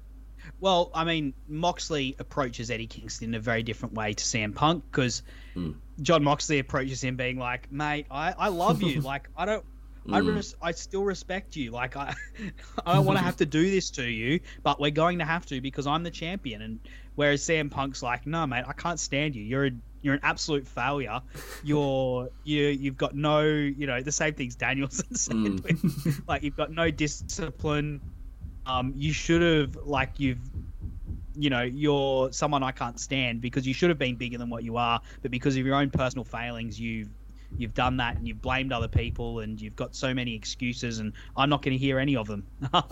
Well, 0.59 0.91
I 0.95 1.05
mean, 1.05 1.35
Moxley 1.49 2.17
approaches 2.19 2.71
Eddie 2.71 2.87
Kingston 2.87 3.29
in 3.29 3.35
a 3.35 3.41
very 3.41 3.63
different 3.63 3.95
way 3.95 4.15
to 4.15 4.25
CM 4.25 4.55
Punk 4.55 4.85
because 4.91 5.23
Jon 6.01 6.25
Moxley 6.25 6.59
approaches 6.59 7.05
him 7.05 7.17
being 7.17 7.39
like, 7.39 7.71
"Mate, 7.71 8.07
I, 8.11 8.33
I 8.33 8.49
love 8.49 8.83
you. 8.83 9.01
like, 9.03 9.29
I 9.37 9.45
don't." 9.45 9.65
I, 10.13 10.19
res- 10.37 10.55
I 10.63 10.73
still 10.73 11.05
respect 11.05 11.57
you. 11.57 11.71
Like 11.71 11.97
I, 11.97 12.15
I 12.87 12.95
don't 12.95 13.05
want 13.07 13.19
to 13.19 13.25
have 13.25 13.37
to 13.39 13.47
do 13.47 13.71
this 13.71 13.91
to 13.93 14.05
you, 14.05 14.41
but 14.63 14.81
we're 14.81 14.91
going 14.91 15.19
to 15.19 15.25
have 15.25 15.47
to 15.47 15.61
because 15.61 15.87
I'm 15.87 16.03
the 16.03 16.11
champion. 16.11 16.63
And 16.63 16.81
whereas 17.15 17.43
CM 17.43 17.71
Punk's 17.71 18.03
like, 18.03 18.27
no, 18.27 18.47
mate, 18.47 18.65
I 18.67 18.73
can't 18.73 19.01
stand 19.01 19.35
you. 19.35 19.43
You're 19.43 19.67
a, 19.67 19.71
you're 20.03 20.15
an 20.15 20.21
absolute 20.23 20.67
failure. 20.69 21.21
You're 21.65 22.29
you 22.45 22.67
you've 22.67 22.97
got 22.97 23.17
no, 23.17 23.43
you 23.43 23.87
know, 23.87 24.03
the 24.03 24.13
same 24.13 24.35
things 24.35 24.55
Danielson 24.55 25.15
said. 25.17 25.35
with- 25.35 26.23
like 26.29 26.43
you've 26.43 26.57
got 26.57 26.71
no 26.71 26.91
discipline. 26.91 28.01
Um, 28.67 28.93
you 28.97 29.13
should 29.13 29.43
have 29.43 29.77
like 29.85 30.19
you've 30.21 30.39
you 31.39 31.51
know 31.51 31.63
you're 31.63 32.33
someone 32.33 32.63
I 32.63 32.73
can't 32.73 32.99
stand 32.99 33.41
because 33.41 33.67
you 33.67 33.75
should 33.75 33.91
have 33.91 33.99
been 33.99 34.17
bigger 34.17 34.39
than 34.39 34.49
what 34.49 34.63
you 34.65 34.77
are, 34.77 35.01
but 35.23 35.31
because 35.31 35.57
of 35.57 35.67
your 35.67 35.75
own 35.77 35.91
personal 35.91 36.25
failings, 36.25 36.79
you've 36.81 37.09
you've 37.57 37.75
done 37.75 37.97
that 37.99 38.17
and 38.17 38.27
you've 38.27 38.43
blamed 38.43 38.73
other 38.73 38.89
people 38.89 39.41
and 39.41 39.61
you've 39.61 39.77
got 39.77 39.95
so 39.95 40.13
many 40.13 40.35
excuses 40.35 40.99
and 40.99 41.13
I'm 41.37 41.49
not 41.49 41.63
going 41.63 41.73
to 41.73 41.79
hear 41.79 41.99
any 41.99 42.17
of 42.17 42.27
them. 42.27 42.47
um, 42.73 42.85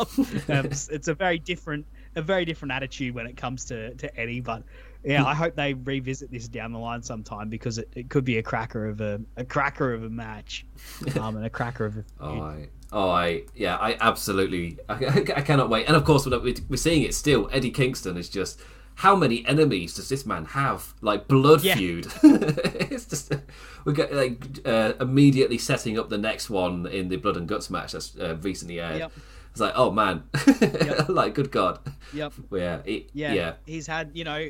it's, 0.48 0.88
it's 0.88 1.08
a 1.08 1.14
very 1.14 1.38
different 1.38 1.86
a 2.16 2.22
very 2.22 2.44
different 2.44 2.72
attitude 2.72 3.14
when 3.14 3.26
it 3.26 3.36
comes 3.36 3.64
to 3.66 3.94
to 3.94 4.20
Eddie. 4.20 4.40
But 4.40 4.62
yeah, 5.04 5.24
I 5.24 5.34
hope 5.34 5.54
they 5.54 5.74
revisit 5.74 6.30
this 6.30 6.48
down 6.48 6.72
the 6.72 6.78
line 6.78 7.02
sometime 7.02 7.48
because 7.48 7.78
it, 7.78 7.88
it 7.94 8.08
could 8.08 8.24
be 8.24 8.38
a 8.38 8.42
cracker 8.42 8.86
of 8.86 9.00
a 9.00 9.20
a 9.36 9.44
cracker 9.44 9.92
of 9.92 10.04
a 10.04 10.10
match, 10.10 10.64
um, 11.20 11.36
and 11.36 11.44
a 11.44 11.50
cracker 11.50 11.84
of 11.86 11.96
a. 11.98 12.04
Oh, 12.20 12.40
I, 12.40 12.68
oh, 12.92 13.10
I, 13.10 13.42
yeah, 13.54 13.76
I 13.76 13.96
absolutely, 14.00 14.78
I, 14.88 14.94
I 15.36 15.42
cannot 15.42 15.68
wait. 15.68 15.86
And 15.86 15.96
of 15.96 16.04
course, 16.04 16.26
we're, 16.26 16.54
we're 16.68 16.76
seeing 16.76 17.02
it 17.02 17.14
still. 17.14 17.48
Eddie 17.52 17.70
Kingston 17.70 18.16
is 18.16 18.28
just 18.28 18.60
how 18.96 19.16
many 19.16 19.44
enemies 19.46 19.94
does 19.94 20.08
this 20.08 20.24
man 20.24 20.44
have? 20.46 20.94
Like 21.00 21.26
blood 21.28 21.62
Yeah. 21.62 21.74
feud. 21.76 22.06
it's 22.22 23.06
just 23.06 23.32
we 23.84 23.92
get 23.92 24.12
like 24.12 24.60
uh, 24.64 24.92
immediately 25.00 25.58
setting 25.58 25.98
up 25.98 26.08
the 26.10 26.18
next 26.18 26.48
one 26.50 26.86
in 26.86 27.08
the 27.08 27.16
blood 27.16 27.36
and 27.36 27.48
guts 27.48 27.70
match 27.70 27.92
that's 27.92 28.16
uh, 28.18 28.36
recently 28.42 28.80
aired. 28.80 28.98
Yep. 28.98 29.12
It's 29.50 29.60
like, 29.60 29.72
oh 29.76 29.90
man, 29.90 30.24
like 31.08 31.34
good 31.34 31.50
god. 31.50 31.78
Yep. 32.12 32.32
Yeah, 32.52 32.80
it, 32.84 33.10
Yeah. 33.12 33.32
yeah, 33.32 33.52
He's 33.66 33.86
had, 33.86 34.10
you 34.14 34.24
know, 34.24 34.48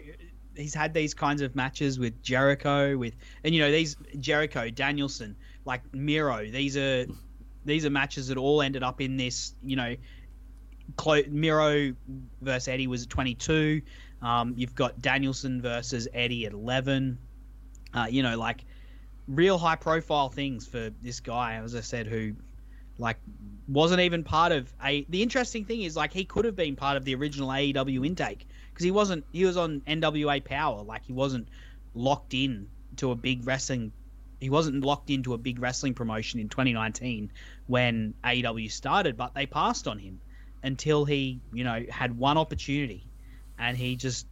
he's 0.56 0.74
had 0.74 0.94
these 0.94 1.12
kinds 1.14 1.42
of 1.42 1.54
matches 1.54 1.98
with 1.98 2.22
Jericho, 2.22 2.96
with 2.96 3.14
and 3.44 3.54
you 3.54 3.60
know 3.60 3.70
these 3.70 3.96
Jericho, 4.20 4.70
Danielson, 4.70 5.36
like 5.64 5.82
Miro. 5.94 6.46
These 6.50 6.76
are 6.76 7.06
these 7.66 7.84
are 7.86 7.90
matches 7.90 8.28
that 8.28 8.36
all 8.38 8.60
ended 8.62 8.82
up 8.82 9.00
in 9.00 9.16
this, 9.16 9.54
you 9.62 9.76
know, 9.76 9.94
clo- 10.96 11.22
Miro 11.30 11.94
versus 12.42 12.68
Eddie 12.68 12.86
was 12.86 13.04
at 13.04 13.10
22. 13.10 13.80
Um, 14.24 14.54
you've 14.56 14.74
got 14.74 15.00
Danielson 15.02 15.60
versus 15.60 16.08
Eddie 16.14 16.46
at 16.46 16.52
11. 16.52 17.18
Uh, 17.92 18.06
you 18.08 18.22
know, 18.22 18.36
like 18.38 18.64
real 19.28 19.58
high 19.58 19.76
profile 19.76 20.30
things 20.30 20.66
for 20.66 20.90
this 21.02 21.20
guy, 21.20 21.54
as 21.62 21.74
I 21.74 21.80
said, 21.80 22.06
who 22.06 22.34
like 22.98 23.18
wasn't 23.68 24.00
even 24.00 24.24
part 24.24 24.50
of 24.50 24.72
a. 24.82 25.04
The 25.10 25.22
interesting 25.22 25.64
thing 25.64 25.82
is 25.82 25.94
like 25.94 26.12
he 26.12 26.24
could 26.24 26.44
have 26.44 26.56
been 26.56 26.74
part 26.74 26.96
of 26.96 27.04
the 27.04 27.14
original 27.14 27.48
AEW 27.48 28.06
intake 28.06 28.46
because 28.72 28.84
he 28.84 28.90
wasn't. 28.90 29.24
He 29.32 29.44
was 29.44 29.56
on 29.56 29.80
NWA 29.82 30.42
Power, 30.42 30.82
like 30.82 31.04
he 31.04 31.12
wasn't 31.12 31.48
locked 31.94 32.34
in 32.34 32.66
to 32.96 33.10
a 33.10 33.14
big 33.14 33.46
wrestling. 33.46 33.92
He 34.40 34.50
wasn't 34.50 34.84
locked 34.84 35.10
into 35.10 35.34
a 35.34 35.38
big 35.38 35.60
wrestling 35.60 35.94
promotion 35.94 36.40
in 36.40 36.48
2019 36.48 37.30
when 37.66 38.14
AEW 38.24 38.70
started, 38.70 39.16
but 39.16 39.34
they 39.34 39.46
passed 39.46 39.86
on 39.86 39.98
him 39.98 40.20
until 40.62 41.04
he, 41.04 41.40
you 41.52 41.64
know, 41.64 41.84
had 41.90 42.16
one 42.16 42.36
opportunity, 42.36 43.06
and 43.58 43.76
he 43.76 43.96
just 43.96 44.26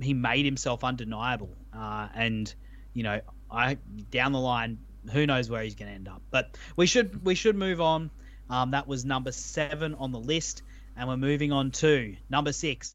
he 0.00 0.14
made 0.14 0.44
himself 0.44 0.84
undeniable. 0.84 1.50
Uh, 1.72 2.08
and 2.14 2.54
you 2.92 3.02
know, 3.02 3.20
I 3.50 3.78
down 4.10 4.32
the 4.32 4.40
line, 4.40 4.78
who 5.12 5.26
knows 5.26 5.50
where 5.50 5.62
he's 5.62 5.74
going 5.74 5.88
to 5.88 5.94
end 5.94 6.08
up. 6.08 6.22
But 6.30 6.56
we 6.76 6.86
should 6.86 7.24
we 7.24 7.34
should 7.34 7.56
move 7.56 7.80
on. 7.80 8.10
Um, 8.48 8.70
that 8.72 8.86
was 8.86 9.04
number 9.04 9.32
seven 9.32 9.94
on 9.94 10.12
the 10.12 10.20
list, 10.20 10.62
and 10.96 11.08
we're 11.08 11.16
moving 11.16 11.52
on 11.52 11.70
to 11.72 12.16
number 12.30 12.52
six. 12.52 12.94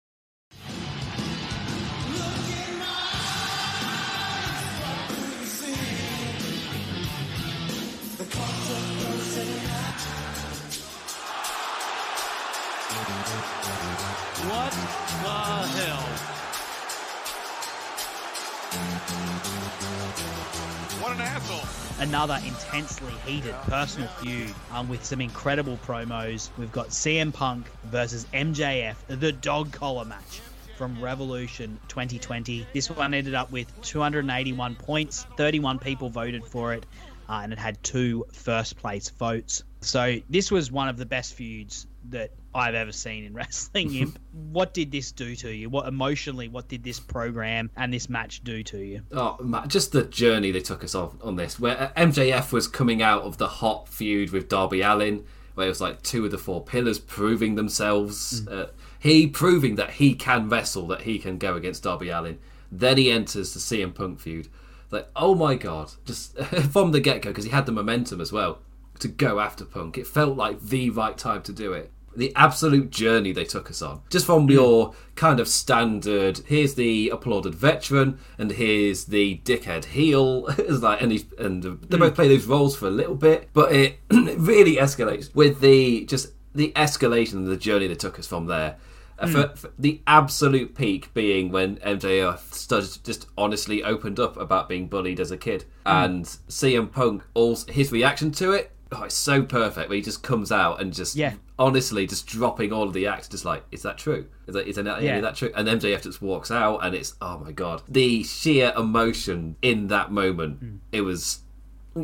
Another 22.01 22.39
intensely 22.45 23.13
heated 23.25 23.53
personal 23.67 24.07
feud 24.07 24.53
um, 24.71 24.89
with 24.89 25.05
some 25.05 25.21
incredible 25.21 25.77
promos. 25.85 26.49
We've 26.57 26.71
got 26.71 26.89
CM 26.89 27.31
Punk 27.31 27.67
versus 27.85 28.25
MJF, 28.33 28.95
the 29.07 29.31
dog 29.31 29.71
collar 29.71 30.05
match 30.05 30.41
from 30.77 30.99
Revolution 30.99 31.79
2020. 31.89 32.65
This 32.73 32.89
one 32.89 33.13
ended 33.13 33.35
up 33.35 33.51
with 33.51 33.67
281 33.83 34.75
points, 34.75 35.27
31 35.37 35.77
people 35.77 36.09
voted 36.09 36.43
for 36.43 36.73
it, 36.73 36.85
uh, 37.29 37.41
and 37.43 37.53
it 37.53 37.59
had 37.59 37.81
two 37.83 38.25
first 38.31 38.77
place 38.77 39.09
votes. 39.09 39.63
So 39.81 40.17
this 40.29 40.49
was 40.49 40.71
one 40.71 40.89
of 40.89 40.97
the 40.97 41.05
best 41.05 41.35
feuds 41.35 41.85
that 42.11 42.31
I've 42.53 42.75
ever 42.75 42.91
seen 42.91 43.25
in 43.25 43.33
wrestling. 43.41 43.93
Imp. 43.95 44.19
what 44.51 44.73
did 44.73 44.91
this 44.91 45.11
do 45.11 45.35
to 45.37 45.49
you? 45.49 45.69
What 45.69 45.87
emotionally, 45.87 46.47
what 46.47 46.67
did 46.67 46.83
this 46.83 46.99
program 46.99 47.69
and 47.75 47.93
this 47.93 48.09
match 48.09 48.43
do 48.43 48.63
to 48.63 48.77
you? 48.77 49.01
Oh, 49.11 49.63
just 49.67 49.91
the 49.91 50.03
journey 50.03 50.51
they 50.51 50.61
took 50.61 50.83
us 50.83 50.95
on 50.95 51.17
on 51.21 51.35
this, 51.35 51.59
where 51.59 51.79
uh, 51.79 51.91
MJF 51.93 52.51
was 52.51 52.67
coming 52.67 53.01
out 53.01 53.23
of 53.23 53.37
the 53.37 53.47
hot 53.47 53.87
feud 53.87 54.31
with 54.31 54.47
Darby 54.47 54.81
Allin, 54.81 55.25
where 55.55 55.65
it 55.65 55.69
was 55.69 55.81
like 55.81 56.01
two 56.01 56.25
of 56.25 56.31
the 56.31 56.37
four 56.37 56.63
pillars 56.63 56.99
proving 56.99 57.55
themselves. 57.55 58.47
Uh, 58.47 58.69
he 58.99 59.27
proving 59.27 59.75
that 59.75 59.91
he 59.91 60.13
can 60.13 60.47
wrestle, 60.47 60.87
that 60.87 61.01
he 61.01 61.17
can 61.17 61.37
go 61.37 61.55
against 61.55 61.83
Darby 61.83 62.09
Allin. 62.09 62.39
Then 62.71 62.97
he 62.97 63.11
enters 63.11 63.53
the 63.53 63.59
CM 63.59 63.93
Punk 63.93 64.19
feud. 64.19 64.47
Like, 64.91 65.09
oh 65.15 65.35
my 65.35 65.55
god, 65.55 65.91
just 66.05 66.37
from 66.71 66.91
the 66.91 66.99
get 66.99 67.21
go, 67.21 67.29
because 67.29 67.45
he 67.45 67.51
had 67.51 67.65
the 67.65 67.71
momentum 67.71 68.21
as 68.21 68.31
well 68.31 68.59
to 68.99 69.07
go 69.07 69.39
after 69.39 69.65
Punk. 69.65 69.97
It 69.97 70.07
felt 70.07 70.37
like 70.37 70.61
the 70.61 70.89
right 70.89 71.17
time 71.17 71.41
to 71.43 71.53
do 71.53 71.73
it. 71.73 71.91
The 72.15 72.33
absolute 72.35 72.89
journey 72.89 73.31
they 73.31 73.45
took 73.45 73.69
us 73.69 73.81
on. 73.81 74.01
Just 74.09 74.25
from 74.25 74.43
hmm. 74.43 74.51
your 74.51 74.93
kind 75.15 75.39
of 75.39 75.47
standard, 75.47 76.39
here's 76.45 76.75
the 76.75 77.09
applauded 77.09 77.55
veteran, 77.55 78.19
and 78.37 78.51
here's 78.51 79.05
the 79.05 79.41
dickhead 79.43 79.85
heel. 79.85 80.47
it's 80.57 80.81
like, 80.81 81.01
and, 81.01 81.11
and 81.39 81.63
they 81.63 81.69
hmm. 81.69 82.03
both 82.03 82.15
play 82.15 82.27
those 82.27 82.45
roles 82.45 82.75
for 82.75 82.87
a 82.87 82.91
little 82.91 83.15
bit, 83.15 83.49
but 83.53 83.71
it 83.75 83.99
really 84.09 84.75
escalates 84.75 85.33
with 85.33 85.61
the 85.61 86.05
just 86.05 86.33
the 86.53 86.73
escalation 86.75 87.35
of 87.35 87.45
the 87.45 87.57
journey 87.57 87.87
they 87.87 87.95
took 87.95 88.19
us 88.19 88.27
from 88.27 88.47
there. 88.47 88.77
Uh, 89.17 89.27
hmm. 89.27 89.33
For, 89.33 89.55
for 89.55 89.71
the 89.77 90.01
absolute 90.07 90.75
peak 90.75 91.13
being 91.13 91.51
when 91.51 91.77
MJF 91.77 92.53
started, 92.53 92.97
just 93.03 93.27
honestly 93.37 93.83
opened 93.83 94.19
up 94.19 94.35
about 94.35 94.67
being 94.67 94.87
bullied 94.87 95.19
as 95.19 95.31
a 95.31 95.37
kid, 95.37 95.65
and 95.85 96.25
CM 96.25 96.91
Punk, 96.91 97.23
all 97.33 97.55
his 97.67 97.91
reaction 97.91 98.31
to 98.31 98.51
it, 98.51 98.71
oh, 98.91 99.03
it's 99.03 99.15
so 99.15 99.43
perfect. 99.43 99.89
Where 99.89 99.95
he 99.95 100.01
just 100.01 100.23
comes 100.23 100.51
out 100.51 100.81
and 100.81 100.93
just 100.93 101.15
Yeah. 101.15 101.33
honestly 101.57 102.05
just 102.05 102.27
dropping 102.27 102.73
all 102.73 102.83
of 102.83 102.93
the 102.93 103.07
acts, 103.07 103.27
just 103.27 103.45
like, 103.45 103.63
is 103.71 103.83
that 103.83 103.97
true? 103.97 104.25
Is 104.47 104.53
that 104.53 104.67
is 104.67 104.77
any 104.77 104.89
Yeah. 104.89 105.17
of 105.17 105.21
that 105.23 105.35
true? 105.35 105.51
And 105.55 105.67
MJF 105.67 106.03
just 106.03 106.21
walks 106.21 106.51
out, 106.51 106.79
and 106.83 106.93
it's 106.95 107.15
oh 107.21 107.39
my 107.39 107.51
god, 107.51 107.83
the 107.87 108.23
sheer 108.23 108.73
emotion 108.75 109.55
in 109.61 109.87
that 109.87 110.11
moment. 110.11 110.59
Hmm. 110.59 110.75
It 110.91 111.01
was 111.01 111.39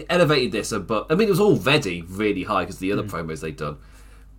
elevated 0.09 0.51
this, 0.51 0.71
uh, 0.71 0.79
but 0.79 1.07
I 1.09 1.15
mean, 1.15 1.27
it 1.27 1.31
was 1.31 1.39
already 1.39 2.03
really 2.07 2.43
high 2.43 2.63
because 2.63 2.79
the 2.79 2.91
other 2.91 3.03
hmm. 3.03 3.09
promos 3.09 3.41
they'd 3.41 3.57
done. 3.57 3.77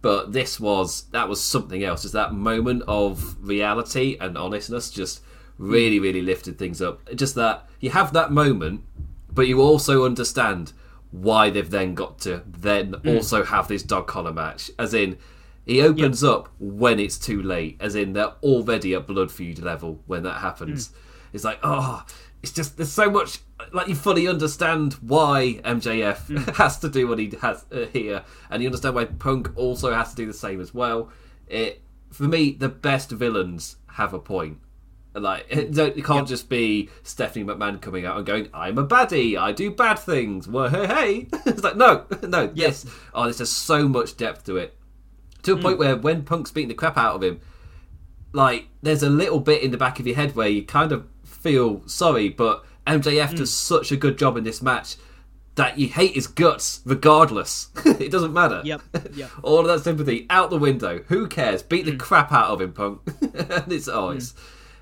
But 0.00 0.32
this 0.32 0.60
was 0.60 1.04
that 1.10 1.28
was 1.28 1.42
something 1.42 1.82
else. 1.82 2.02
Just 2.02 2.14
that 2.14 2.32
moment 2.32 2.82
of 2.86 3.36
reality 3.40 4.16
and 4.20 4.38
honestness 4.38 4.90
just 4.90 5.20
really, 5.58 5.98
hmm. 5.98 6.04
really 6.04 6.22
lifted 6.22 6.58
things 6.58 6.80
up. 6.80 7.00
Just 7.14 7.34
that 7.34 7.68
you 7.80 7.90
have 7.90 8.12
that 8.14 8.32
moment, 8.32 8.84
but 9.32 9.48
you 9.48 9.60
also 9.60 10.04
understand 10.04 10.72
why 11.10 11.50
they've 11.50 11.70
then 11.70 11.94
got 11.94 12.18
to 12.20 12.42
then 12.46 12.94
hmm. 12.94 13.08
also 13.08 13.44
have 13.44 13.68
this 13.68 13.82
dog 13.82 14.06
collar 14.06 14.32
match. 14.32 14.70
As 14.78 14.94
in, 14.94 15.18
he 15.64 15.82
opens 15.82 16.24
up 16.24 16.48
when 16.58 16.98
it's 16.98 17.18
too 17.18 17.42
late. 17.42 17.76
As 17.80 17.94
in, 17.94 18.12
they're 18.12 18.34
already 18.42 18.94
at 18.94 19.06
blood 19.06 19.30
feud 19.30 19.58
level 19.58 20.00
when 20.06 20.22
that 20.22 20.40
happens. 20.40 20.88
Hmm. 20.88 20.96
It's 21.34 21.44
like, 21.44 21.58
oh, 21.62 22.04
it's 22.42 22.52
just 22.52 22.76
there's 22.76 22.92
so 22.92 23.10
much. 23.10 23.40
Like 23.72 23.88
you 23.88 23.94
fully 23.94 24.28
understand 24.28 24.94
why 24.94 25.60
MJF 25.64 26.26
hmm. 26.26 26.36
has 26.54 26.78
to 26.80 26.88
do 26.88 27.08
what 27.08 27.18
he 27.18 27.32
has 27.40 27.64
uh, 27.72 27.86
here, 27.92 28.24
and 28.50 28.62
you 28.62 28.68
understand 28.68 28.94
why 28.94 29.06
Punk 29.06 29.50
also 29.56 29.92
has 29.92 30.10
to 30.10 30.16
do 30.16 30.26
the 30.26 30.34
same 30.34 30.60
as 30.60 30.72
well. 30.72 31.10
It 31.46 31.82
for 32.10 32.24
me, 32.24 32.52
the 32.52 32.68
best 32.68 33.10
villains 33.10 33.76
have 33.92 34.14
a 34.14 34.18
point. 34.18 34.58
Like 35.18 35.46
it, 35.50 35.72
don't- 35.72 35.96
it 35.96 36.04
can't 36.04 36.28
just 36.28 36.48
be 36.48 36.90
Stephanie 37.02 37.44
McMahon 37.44 37.80
coming 37.80 38.06
out 38.06 38.16
and 38.16 38.26
going, 38.26 38.48
"I'm 38.52 38.78
a 38.78 38.86
baddie. 38.86 39.38
I 39.38 39.52
do 39.52 39.70
bad 39.70 39.98
things." 39.98 40.48
Well, 40.48 40.68
hey, 40.68 40.86
hey. 40.86 41.28
it's 41.46 41.62
like 41.62 41.76
no, 41.76 42.06
no. 42.22 42.50
Yes. 42.54 42.86
Oh, 43.14 43.24
there's 43.24 43.38
just 43.38 43.58
so 43.58 43.88
much 43.88 44.16
depth 44.16 44.44
to 44.46 44.56
it. 44.56 44.76
To 45.42 45.52
a 45.52 45.56
hmm. 45.56 45.62
point 45.62 45.78
where 45.78 45.96
when 45.96 46.24
Punk's 46.24 46.50
beating 46.50 46.68
the 46.68 46.74
crap 46.74 46.96
out 46.96 47.16
of 47.16 47.22
him, 47.22 47.40
like 48.32 48.68
there's 48.82 49.02
a 49.02 49.10
little 49.10 49.40
bit 49.40 49.62
in 49.62 49.70
the 49.70 49.76
back 49.76 50.00
of 50.00 50.06
your 50.06 50.16
head 50.16 50.36
where 50.36 50.48
you 50.48 50.64
kind 50.64 50.92
of 50.92 51.06
feel 51.24 51.86
sorry, 51.86 52.28
but 52.28 52.64
MJF 52.86 53.30
does 53.30 53.50
hmm. 53.50 53.76
such 53.76 53.92
a 53.92 53.96
good 53.96 54.18
job 54.18 54.36
in 54.36 54.44
this 54.44 54.62
match 54.62 54.96
that 55.58 55.76
you 55.76 55.88
hate 55.88 56.14
his 56.14 56.28
guts 56.28 56.80
regardless. 56.84 57.68
it 57.84 58.12
doesn't 58.12 58.32
matter. 58.32 58.62
Yep, 58.64 58.80
yep. 59.14 59.30
All 59.42 59.58
of 59.58 59.66
that 59.66 59.82
sympathy 59.82 60.24
out 60.30 60.50
the 60.50 60.58
window. 60.58 61.00
Who 61.08 61.26
cares? 61.26 61.62
Beat 61.64 61.84
the 61.84 61.92
hmm. 61.92 61.98
crap 61.98 62.32
out 62.32 62.50
of 62.50 62.60
him, 62.60 62.72
Punk. 62.72 63.00
and 63.20 63.72
it's 63.72 63.88
oh, 63.88 64.10
it's. 64.10 64.34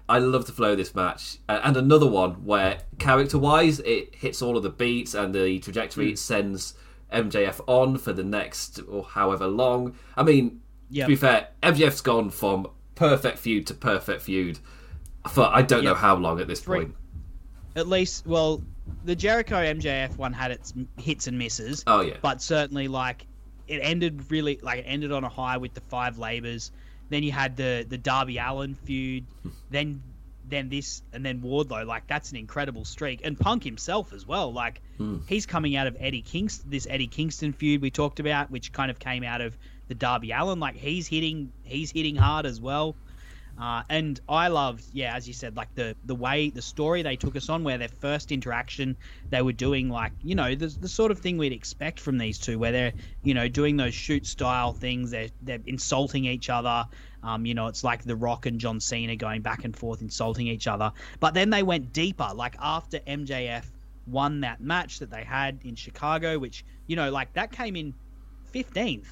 I 0.09 0.19
love 0.19 0.47
the 0.47 0.53
flow 0.53 0.73
of 0.73 0.79
this 0.79 0.95
match, 0.95 1.39
Uh, 1.49 1.61
and 1.65 1.77
another 1.77 2.07
one 2.07 2.45
where 2.45 2.79
character-wise 2.99 3.81
it 3.81 4.15
hits 4.15 4.41
all 4.41 4.57
of 4.57 4.63
the 4.63 4.71
beats 4.71 5.15
and 5.15 5.35
the 5.35 5.59
trajectory 5.59 6.11
it 6.13 6.19
sends 6.19 6.75
MJF 7.13 7.61
on 7.67 7.99
for 7.99 8.13
the 8.13 8.23
next 8.25 8.81
or 8.89 9.03
however 9.05 9.47
long. 9.49 9.95
I 10.17 10.23
mean, 10.23 10.61
Yep. 10.91 11.07
to 11.07 11.09
be 11.09 11.17
fair, 11.17 11.49
MJF's 11.63 12.01
gone 12.01 12.31
from 12.31 12.69
perfect 12.95 13.39
feud 13.39 13.67
to 13.67 13.75
perfect 13.75 14.23
feud 14.23 14.59
for 15.29 15.45
I 15.53 15.63
don't 15.63 15.83
know 15.85 15.95
how 15.95 16.15
long 16.17 16.41
at 16.41 16.47
this 16.47 16.61
Three- 16.61 16.79
point. 16.85 16.95
At 17.75 17.89
least, 17.89 18.27
well, 18.27 18.63
the 19.05 19.17
Jericho 19.17 19.57
MJF 19.57 20.17
one 20.17 20.33
had 20.33 20.51
its 20.53 20.73
hits 20.99 21.27
and 21.27 21.37
misses. 21.37 21.83
Oh, 21.89 22.01
yeah. 22.01 22.15
But 22.23 22.41
certainly, 22.41 22.87
like, 22.89 23.27
it 23.69 23.81
ended 23.81 24.31
really, 24.31 24.59
like, 24.63 24.79
it 24.81 24.85
ended 24.87 25.11
on 25.13 25.25
a 25.25 25.29
high 25.29 25.57
with 25.57 25.75
the 25.75 25.81
five 25.83 26.17
labors. 26.17 26.71
Then 27.09 27.23
you 27.23 27.33
had 27.33 27.57
the 27.57 27.87
the 27.89 27.99
Darby 27.99 28.39
Allin 28.39 28.75
feud. 28.75 29.27
then 29.71 30.03
then 30.49 30.69
this 30.69 31.03
and 31.13 31.25
then 31.25 31.41
Wardlow. 31.41 31.87
Like 31.87 32.07
that's 32.07 32.31
an 32.31 32.37
incredible 32.37 32.85
streak. 32.85 33.21
And 33.25 33.39
Punk 33.39 33.65
himself 33.65 34.13
as 34.13 34.27
well. 34.27 34.53
Like 34.53 34.81
hmm. 34.97 35.19
he's 35.27 35.47
coming 35.47 35.77
out 35.77 35.87
of 35.87 35.97
Eddie 35.99 36.23
Kingston 36.23 36.71
this 36.71 36.87
Eddie 36.89 37.07
Kingston 37.07 37.53
feud 37.53 37.83
we 37.83 37.91
talked 37.91 38.21
about, 38.21 38.51
which 38.51 38.73
kind 38.73 38.91
of 38.91 38.99
came 38.99 39.25
out 39.25 39.41
of 39.41 39.57
the 39.89 39.95
Darby 39.95 40.33
Allin. 40.33 40.61
Like 40.61 40.77
he's 40.77 41.07
hitting 41.07 41.53
he's 41.65 41.91
hitting 41.91 42.17
hard 42.17 42.47
as 42.47 42.61
well. 42.61 42.97
Uh, 43.59 43.83
and 43.89 44.21
I 44.29 44.49
loved, 44.49 44.85
yeah, 44.93 45.17
as 45.17 45.27
you 45.27 45.33
said, 45.33 45.57
like 45.57 45.75
the 45.75 45.97
the 46.05 46.15
way 46.15 46.51
the 46.51 46.61
story 46.61 47.03
they 47.03 47.17
took 47.17 47.37
us 47.37 47.49
on, 47.49 47.65
where 47.65 47.79
their 47.79 47.89
first 47.89 48.31
interaction, 48.31 48.97
they 49.31 49.41
were 49.41 49.53
doing 49.53 49.89
like 49.89 50.13
you 50.23 50.35
know 50.35 50.55
the 50.55 50.67
the 50.67 50.89
sort 50.89 51.11
of 51.11 51.19
thing 51.19 51.39
we'd 51.39 51.53
expect 51.53 51.99
from 51.99 52.19
these 52.19 52.39
two, 52.39 52.59
where 52.59 52.73
they're 52.73 52.93
you 53.23 53.33
know 53.33 53.49
doing 53.49 53.77
those 53.79 53.95
shoot 53.95 54.27
style 54.27 54.73
things, 54.73 55.11
they're 55.11 55.31
they're 55.43 55.61
insulting 55.67 56.27
each 56.27 56.51
other. 56.51 56.87
Um, 57.23 57.47
you 57.47 57.55
know, 57.55 57.67
it's 57.67 57.83
like 57.83 58.05
The 58.05 58.15
Rock 58.15 58.47
and 58.47 58.61
John 58.61 58.79
Cena 58.79 59.17
going 59.17 59.41
back 59.41 59.65
and 59.65 59.75
forth 59.75 60.03
insulting 60.03 60.47
each 60.47 60.67
other. 60.67 60.93
But 61.19 61.35
then 61.35 61.51
they 61.51 61.63
went 61.63 61.93
deeper, 61.93 62.31
like 62.35 62.57
after 62.61 63.01
MJF 63.01 63.65
won 64.07 64.41
that 64.41 64.61
match 64.61 65.01
that 65.01 65.11
they 65.11 65.25
had 65.25 65.59
in 65.65 65.75
Chicago, 65.75 66.39
which 66.39 66.65
you 66.87 66.95
know, 66.95 67.11
like 67.11 67.33
that 67.33 67.53
came 67.53 67.75
in 67.75 67.95
15th. 68.53 69.07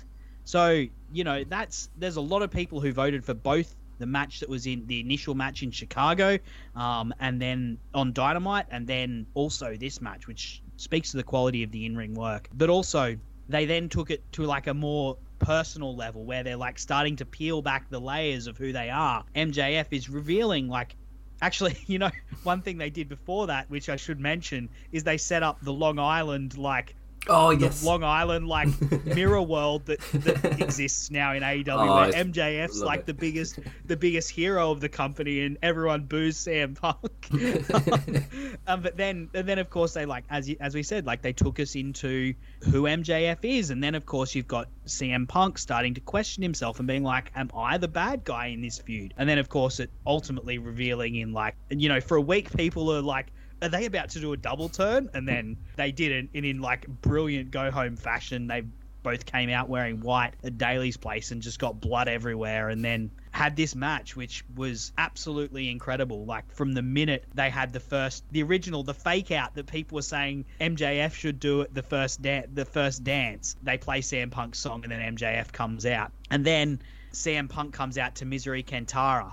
So, 0.45 0.85
you 1.13 1.25
know, 1.25 1.45
that's 1.45 1.89
there's 1.97 2.17
a 2.17 2.21
lot 2.21 2.43
of 2.43 2.51
people 2.51 2.81
who 2.81 2.93
voted 2.93 3.25
for 3.25 3.35
both 3.35 3.75
the 3.99 4.07
match 4.07 4.41
that 4.41 4.49
was 4.49 4.67
in 4.67 4.87
the 4.87 5.01
initial 5.01 5.35
match 5.35 5.63
in 5.63 5.71
Chicago, 5.71 6.39
um, 6.75 7.15
and 7.21 7.41
then 7.41 7.79
on 7.95 8.13
Dynamite, 8.13 8.67
and 8.71 8.87
then 8.87 9.27
also 9.35 9.77
this 9.77 10.01
match, 10.01 10.27
which 10.27 10.63
speaks 10.77 11.11
to 11.13 11.17
the 11.17 11.23
quality 11.23 11.63
of 11.63 11.71
the 11.71 11.87
in-ring 11.87 12.15
work. 12.15 12.49
But 12.55 12.71
also, 12.71 13.17
they 13.49 13.65
then 13.67 13.89
took 13.89 14.11
it 14.11 14.23
to 14.33 14.45
like 14.45 14.67
a 14.67 14.75
more 14.75 15.17
personal 15.39 15.95
level 15.95 16.25
where 16.25 16.43
they're 16.43 16.57
like 16.57 16.79
starting 16.79 17.17
to 17.17 17.25
peel 17.25 17.61
back 17.61 17.91
the 17.91 18.01
layers 18.01 18.47
of 18.47 18.57
who 18.57 18.73
they 18.73 18.91
are. 18.91 19.25
MJF 19.35 19.87
is 19.91 20.09
revealing 20.09 20.69
like 20.69 20.97
Actually, 21.43 21.77
you 21.87 21.99
know, 21.99 22.11
one 22.43 22.63
thing 22.63 22.79
they 22.79 22.91
did 22.91 23.09
before 23.09 23.49
that, 23.49 23.69
which 23.69 23.89
I 23.89 23.97
should 23.97 24.21
mention, 24.21 24.69
is 24.93 25.05
they 25.05 25.19
set 25.19 25.43
up 25.43 25.61
the 25.61 25.73
Long 25.73 25.99
Island 25.99 26.57
like 26.57 26.95
Oh 27.29 27.55
the 27.55 27.67
yes. 27.67 27.83
Long 27.85 28.05
Island 28.05 28.49
like 28.49 28.69
mirror 29.07 29.41
world 29.43 29.87
that, 29.87 30.01
that 30.13 30.61
exists 30.61 31.11
now 31.11 31.33
in 31.33 31.43
AEW, 31.43 31.69
Oh, 31.69 31.95
where 31.97 32.13
MJF's 32.13 32.83
like 32.83 33.01
it. 33.01 33.07
the 33.07 33.15
biggest 33.15 33.59
the 33.87 33.97
biggest 33.97 34.31
hero 34.31 34.71
of 34.71 34.81
the 34.81 34.89
company, 34.89 35.41
and 35.41 35.57
everyone 35.63 36.05
boos 36.05 36.37
CM 36.37 36.75
Punk. 36.79 37.29
um, 38.67 38.83
but 38.83 38.97
then 38.97 39.31
and 39.35 39.49
then 39.49 39.59
of 39.59 39.71
course 39.71 39.95
they 39.95 40.07
like 40.07 40.25
as 40.31 40.51
as 40.61 40.75
we 40.75 40.83
said, 40.83 41.07
like 41.07 41.23
they 41.23 41.33
took 41.33 41.59
us 41.61 41.75
into 41.75 42.35
who 42.61 42.83
MJF 42.83 43.39
is, 43.43 43.71
and 43.71 43.83
then 43.83 43.95
of 43.95 44.05
course 44.07 44.35
you've 44.35 44.49
got 44.49 44.69
CM 44.87 45.27
Punk 45.27 45.59
starting 45.59 45.95
to 45.95 46.01
question 46.01 46.43
himself 46.43 46.79
and 46.79 46.87
being 46.87 47.05
like, 47.05 47.31
"Am 47.35 47.51
I 47.57 47.79
the 47.79 47.89
bad 47.89 48.25
guy 48.25 48.47
in 48.47 48.61
this 48.61 48.79
feud?" 48.79 49.15
And 49.17 49.29
then 49.29 49.39
of 49.39 49.49
course 49.49 49.81
it 49.81 49.91
ultimately 50.07 50.59
revealing 50.59 51.15
in 51.17 51.33
like 51.33 51.55
you 51.71 51.89
know 51.89 52.01
for 52.01 52.17
a 52.17 52.23
week 52.23 52.55
people 52.55 52.93
are 52.93 53.01
like 53.03 53.33
are 53.63 53.69
they 53.69 53.87
about 53.87 54.11
to 54.11 54.21
do 54.21 54.33
a 54.33 54.37
double 54.37 54.69
turn? 54.69 55.11
And 55.15 55.27
then 55.27 55.57
they 55.77 55.93
did 55.93 56.13
it, 56.13 56.29
And 56.35 56.45
in 56.45 56.61
like 56.61 56.87
brilliant 56.87 57.51
go 57.51 57.71
home 57.71 57.97
fashion, 57.97 58.47
they 58.47 58.65
both 59.03 59.27
came 59.27 59.51
out 59.51 59.69
wearing 59.69 60.01
white 60.01 60.33
at 60.43 60.59
Daily's 60.59 60.97
Place 60.97 61.31
and 61.31 61.43
just 61.43 61.59
got 61.59 61.81
blood 61.81 62.09
everywhere. 62.09 62.71
And 62.71 62.85
then 62.85 63.11
had 63.31 63.57
this 63.57 63.75
match, 63.75 64.17
which 64.17 64.45
was 64.57 64.93
absolutely 64.97 65.71
incredible. 65.71 66.25
Like 66.25 66.51
from 66.53 66.73
the 66.73 66.83
minute 66.83 67.25
they 67.35 67.51
had 67.51 67.73
the 67.73 67.81
first, 67.81 68.25
the 68.33 68.43
original, 68.43 68.83
the 68.83 68.95
fake 68.95 69.31
out 69.31 69.55
that 69.55 69.67
people 69.67 69.97
were 69.97 70.03
saying 70.03 70.47
MJF 70.61 71.13
should 71.13 71.39
do 71.39 71.61
it 71.61 71.75
the 71.75 71.83
first 71.83 72.23
da- 72.23 72.47
the 72.53 72.65
first 72.65 73.05
dance. 73.05 73.57
They 73.63 73.77
play 73.77 74.01
CM 74.01 74.31
Punk's 74.31 74.59
song 74.59 74.85
and 74.85 74.93
then 74.93 75.17
MJF 75.17 75.53
comes 75.53 75.85
out, 75.85 76.13
and 76.31 76.45
then 76.45 76.81
CM 77.13 77.49
Punk 77.49 77.75
comes 77.75 77.99
out 77.99 78.17
to 78.17 78.25
Miseria 78.25 78.65
Cantare 78.65 79.33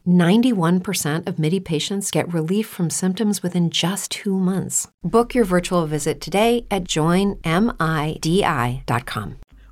91% 0.07 1.27
of 1.27 1.37
MIDI 1.39 1.59
patients 1.59 2.11
get 2.11 2.33
relief 2.33 2.67
from 2.67 2.89
symptoms 2.89 3.43
within 3.43 3.69
just 3.69 4.11
two 4.11 4.37
months. 4.37 4.87
Book 5.03 5.35
your 5.35 5.45
virtual 5.45 5.85
visit 5.87 6.21
today 6.21 6.65
at 6.71 6.85
joinmidi.com. 6.85 7.41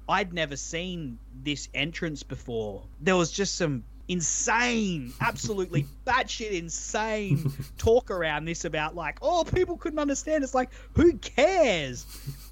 I'd 0.08 0.34
never 0.34 0.56
seen 0.56 1.20
this 1.44 1.70
entrance 1.74 2.24
before. 2.24 2.84
There 3.00 3.16
was 3.16 3.32
just 3.32 3.56
some 3.56 3.84
insane, 4.08 5.14
absolutely 5.22 5.86
batshit 6.06 6.52
insane 6.52 7.54
talk 7.78 8.10
around 8.12 8.46
this 8.46 8.66
about 8.66 8.96
like, 8.96 9.20
oh, 9.22 9.44
people 9.44 9.78
couldn't 9.78 10.00
understand. 10.00 10.44
It's 10.44 10.56
like, 10.56 10.72
who 10.96 11.14
cares? 11.14 12.06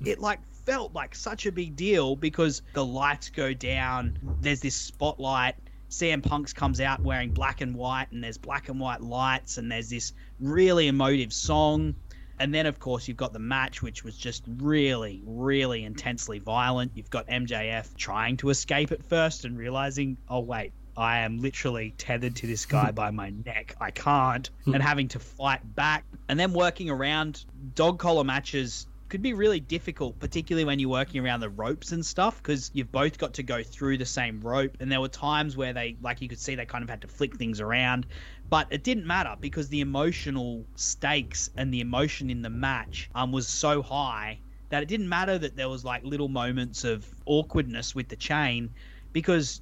It 0.06 0.20
like 0.20 0.40
felt 0.66 0.94
like 0.94 1.16
such 1.16 1.46
a 1.46 1.52
big 1.52 1.76
deal 1.76 2.16
because 2.16 2.62
the 2.74 2.86
lights 2.86 3.30
go 3.30 3.54
down. 3.54 4.20
There's 4.42 4.60
this 4.62 4.76
spotlight. 4.76 5.56
CM 5.90 6.22
Punk's 6.24 6.54
comes 6.54 6.82
out 6.82 7.02
wearing 7.02 7.32
black 7.32 7.62
and 7.62 7.76
white, 7.76 8.08
and 8.12 8.24
there's 8.24 8.38
black 8.38 8.70
and 8.70 8.80
white 8.80 9.02
lights, 9.02 9.58
and 9.58 9.72
there's 9.72 9.90
this 9.90 10.14
really 10.40 10.88
emotive 10.88 11.32
song. 11.32 11.96
And 12.40 12.54
then, 12.54 12.66
of 12.68 12.80
course, 12.80 13.08
you've 13.08 13.18
got 13.18 13.34
the 13.34 13.40
match, 13.40 13.82
which 13.82 14.04
was 14.04 14.16
just 14.16 14.44
really, 14.58 15.24
really 15.26 15.84
intensely 15.84 16.40
violent. 16.40 16.92
You've 16.94 17.10
got 17.10 17.28
MJF 17.28 17.96
trying 17.96 18.38
to 18.38 18.50
escape 18.50 18.92
at 18.92 19.04
first 19.04 19.46
and 19.46 19.58
realizing, 19.58 20.18
oh, 20.30 20.42
wait, 20.42 20.72
I 20.96 21.20
am 21.20 21.40
literally 21.40 21.96
tethered 21.98 22.36
to 22.38 22.48
this 22.48 22.66
guy 22.66 22.92
by 22.92 23.12
my 23.12 23.32
neck. 23.46 23.76
I 23.80 23.92
can't. 23.92 24.50
Hmm. 24.66 24.76
And 24.76 24.84
having 24.84 25.08
to 25.10 25.20
fight 25.20 25.62
back. 25.76 26.06
And 26.28 26.40
then 26.40 26.54
working 26.54 26.90
around 26.90 27.46
dog 27.76 27.98
collar 27.98 28.24
matches 28.24 28.88
could 29.10 29.22
be 29.22 29.34
really 29.34 29.60
difficult, 29.60 30.20
particularly 30.20 30.66
when 30.66 30.80
you're 30.80 30.90
working 30.90 31.24
around 31.24 31.40
the 31.40 31.50
ropes 31.50 31.92
and 31.92 32.06
stuff, 32.06 32.38
because 32.38 32.72
you've 32.74 32.92
both 32.92 33.18
got 33.18 33.34
to 33.36 33.44
go 33.44 33.64
through 33.64 33.98
the 33.98 34.06
same 34.06 34.42
rope. 34.42 34.78
And 34.80 34.92
there 34.92 35.00
were 35.00 35.08
times 35.08 35.56
where 35.56 35.74
they, 35.74 35.96
like 36.02 36.22
you 36.22 36.28
could 36.28 36.40
see, 36.40 36.56
they 36.56 36.66
kind 36.66 36.84
of 36.84 36.90
had 36.90 37.02
to 37.02 37.08
flick 37.08 37.36
things 37.38 37.62
around. 37.62 38.06
But 38.50 38.68
it 38.70 38.84
didn't 38.84 39.06
matter 39.06 39.36
because 39.40 39.70
the 39.70 39.82
emotional 39.82 40.66
stakes 40.76 41.50
and 41.56 41.74
the 41.74 41.82
emotion 41.82 42.30
in 42.30 42.42
the 42.42 42.50
match 42.50 43.10
um, 43.16 43.32
was 43.32 43.48
so 43.48 43.82
high 43.82 44.40
that 44.70 44.84
it 44.84 44.90
didn't 44.90 45.08
matter 45.08 45.38
that 45.38 45.56
there 45.56 45.70
was 45.70 45.86
like 45.86 46.04
little 46.04 46.28
moments 46.28 46.84
of 46.84 47.08
awkwardness 47.26 47.96
with 47.96 48.10
the 48.10 48.16
chain 48.16 48.70
because 49.14 49.62